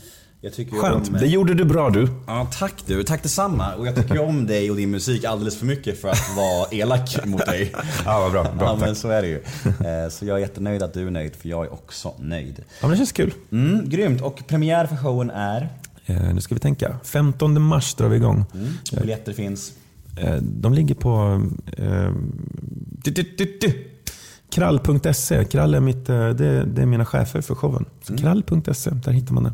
Jag 0.44 0.52
tycker 0.52 0.76
Skönt. 0.76 1.08
om- 1.08 1.14
Det 1.20 1.26
gjorde 1.26 1.54
du 1.54 1.64
bra 1.64 1.90
du. 1.90 2.08
Ja, 2.26 2.48
tack 2.58 2.74
du. 2.86 3.04
Tack 3.04 3.22
detsamma. 3.22 3.74
Och 3.74 3.86
jag 3.86 3.94
tycker 3.96 4.20
om 4.20 4.46
dig 4.46 4.70
och 4.70 4.76
din 4.76 4.90
musik 4.90 5.24
alldeles 5.24 5.56
för 5.58 5.66
mycket 5.66 6.00
för 6.00 6.08
att 6.08 6.36
vara 6.36 6.66
elak 6.70 7.16
mot 7.26 7.46
dig. 7.46 7.72
Ja, 8.04 8.20
vad 8.20 8.32
bra. 8.32 8.42
bra 8.42 8.52
ja, 8.60 8.76
men 8.80 8.88
tack. 8.88 8.96
så 8.98 9.08
är 9.08 9.22
det 9.22 9.28
ju. 9.28 9.36
Eh, 9.66 10.08
Så 10.10 10.26
jag 10.26 10.36
är 10.36 10.40
jättenöjd 10.40 10.82
att 10.82 10.94
du 10.94 11.06
är 11.06 11.10
nöjd, 11.10 11.36
för 11.36 11.48
jag 11.48 11.64
är 11.66 11.72
också 11.72 12.14
nöjd. 12.18 12.58
Ja, 12.58 12.64
men 12.80 12.90
det 12.90 12.96
känns 12.96 13.12
kul. 13.12 13.34
Mm, 13.52 13.88
grymt. 13.88 14.20
Och 14.22 14.42
premiär 14.46 14.86
för 14.86 14.96
showen 14.96 15.30
är? 15.30 15.68
Eh, 16.06 16.34
nu 16.34 16.40
ska 16.40 16.54
vi 16.54 16.60
tänka. 16.60 16.96
15 17.04 17.62
mars 17.62 17.94
drar 17.94 18.08
vi 18.08 18.16
igång. 18.16 18.44
Biljetter 19.00 19.32
finns. 19.32 19.72
Eh, 20.16 20.36
de 20.42 20.74
ligger 20.74 20.94
på 20.94 21.42
eh, 21.76 22.10
du, 23.04 23.10
du, 23.10 23.22
du, 23.38 23.58
du. 23.60 23.90
krall.se. 24.50 25.44
Krall 25.44 25.74
är, 25.74 25.80
mitt, 25.80 26.06
det, 26.06 26.64
det 26.64 26.82
är 26.82 26.86
mina 26.86 27.04
chefer 27.04 27.40
för 27.40 27.54
showen. 27.54 27.84
Så 28.02 28.16
krall.se, 28.16 28.90
där 28.90 29.12
hittar 29.12 29.34
man 29.34 29.44
det. 29.44 29.52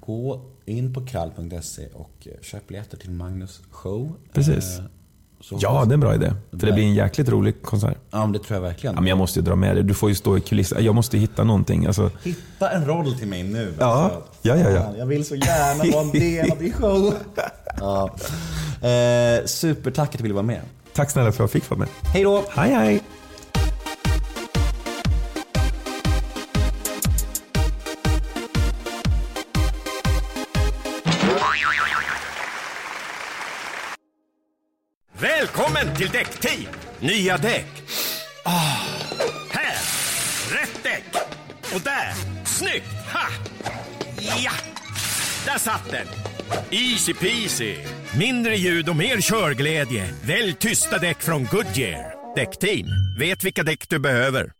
Gå 0.00 0.44
in 0.66 0.94
på 0.94 1.06
krall.se 1.06 1.86
och 1.94 2.10
eh, 2.26 2.32
köp 2.42 2.68
biljetter 2.68 2.96
till 2.96 3.10
Magnus 3.10 3.60
show. 3.70 4.12
Precis. 4.32 4.78
Eh, 4.78 4.84
Så 5.40 5.58
Ja, 5.60 5.84
det 5.84 5.92
är 5.92 5.94
en 5.94 6.00
bra 6.00 6.14
idé. 6.14 6.32
För 6.50 6.66
det 6.66 6.72
blir 6.72 6.84
en 6.84 6.94
jäkligt 6.94 7.28
rolig 7.28 7.62
konsert. 7.62 7.96
Ja, 8.10 8.18
men 8.20 8.32
det 8.32 8.38
tror 8.38 8.54
jag 8.56 8.62
verkligen. 8.62 8.94
Ja, 8.94 9.00
men 9.00 9.08
jag 9.08 9.18
måste 9.18 9.38
ju 9.38 9.44
dra 9.44 9.56
med 9.56 9.76
dig. 9.76 9.84
Du 9.84 9.94
får 9.94 10.08
ju 10.08 10.14
stå 10.14 10.36
i 10.36 10.40
kulissen. 10.40 10.84
Jag 10.84 10.94
måste 10.94 11.18
hitta 11.18 11.44
någonting. 11.44 11.86
Alltså, 11.86 12.10
Hitta 12.22 12.70
en 12.70 12.84
roll 12.86 13.14
till 13.18 13.28
mig 13.28 13.42
nu. 13.42 13.74
Ja. 13.78 13.84
alltså. 13.86 14.22
Ja, 14.42 14.56
ja, 14.56 14.70
ja. 14.70 14.92
Jag 14.98 15.06
vill 15.06 15.24
så 15.24 15.34
gärna 15.34 15.92
vara 15.92 16.02
en 16.04 16.10
del 16.10 16.50
av 16.52 16.58
din 16.58 16.72
show. 16.72 17.14
Ja. 17.80 18.10
Eh, 18.88 19.44
supertack 19.46 20.08
att 20.08 20.16
du 20.16 20.22
ville 20.22 20.34
vara 20.34 20.46
med. 20.46 20.60
tack 20.92 21.10
snälla 21.10 21.32
för 21.32 21.44
att 21.44 21.52
jag 21.54 21.62
fick 21.62 21.70
vara 21.70 21.78
med. 21.78 21.88
Hej 22.02 22.22
då! 22.24 22.44
Hej, 22.50 22.74
hej! 22.74 23.02
Till 36.00 36.08
Däckteam! 36.08 36.72
Nya 37.00 37.36
däck. 37.36 37.82
Oh. 38.44 38.86
här! 39.50 39.76
Rätt 40.52 40.80
däck! 40.82 41.04
Och 41.74 41.80
där! 41.80 42.12
Snyggt! 42.44 42.86
Ha! 43.12 43.28
Ja! 44.44 44.52
Där 45.46 45.58
satt 45.58 45.90
den! 45.90 46.06
Easy 46.70 47.14
peasy! 47.14 47.76
Mindre 48.18 48.56
ljud 48.56 48.88
och 48.88 48.96
mer 48.96 49.20
körglädje. 49.20 50.08
Välj 50.24 50.54
tysta 50.54 50.98
däck 50.98 51.22
från 51.22 51.44
Goodyear. 51.44 52.34
Däckteam, 52.36 52.86
vet 53.18 53.44
vilka 53.44 53.62
däck 53.62 53.88
du 53.88 53.98
behöver. 53.98 54.52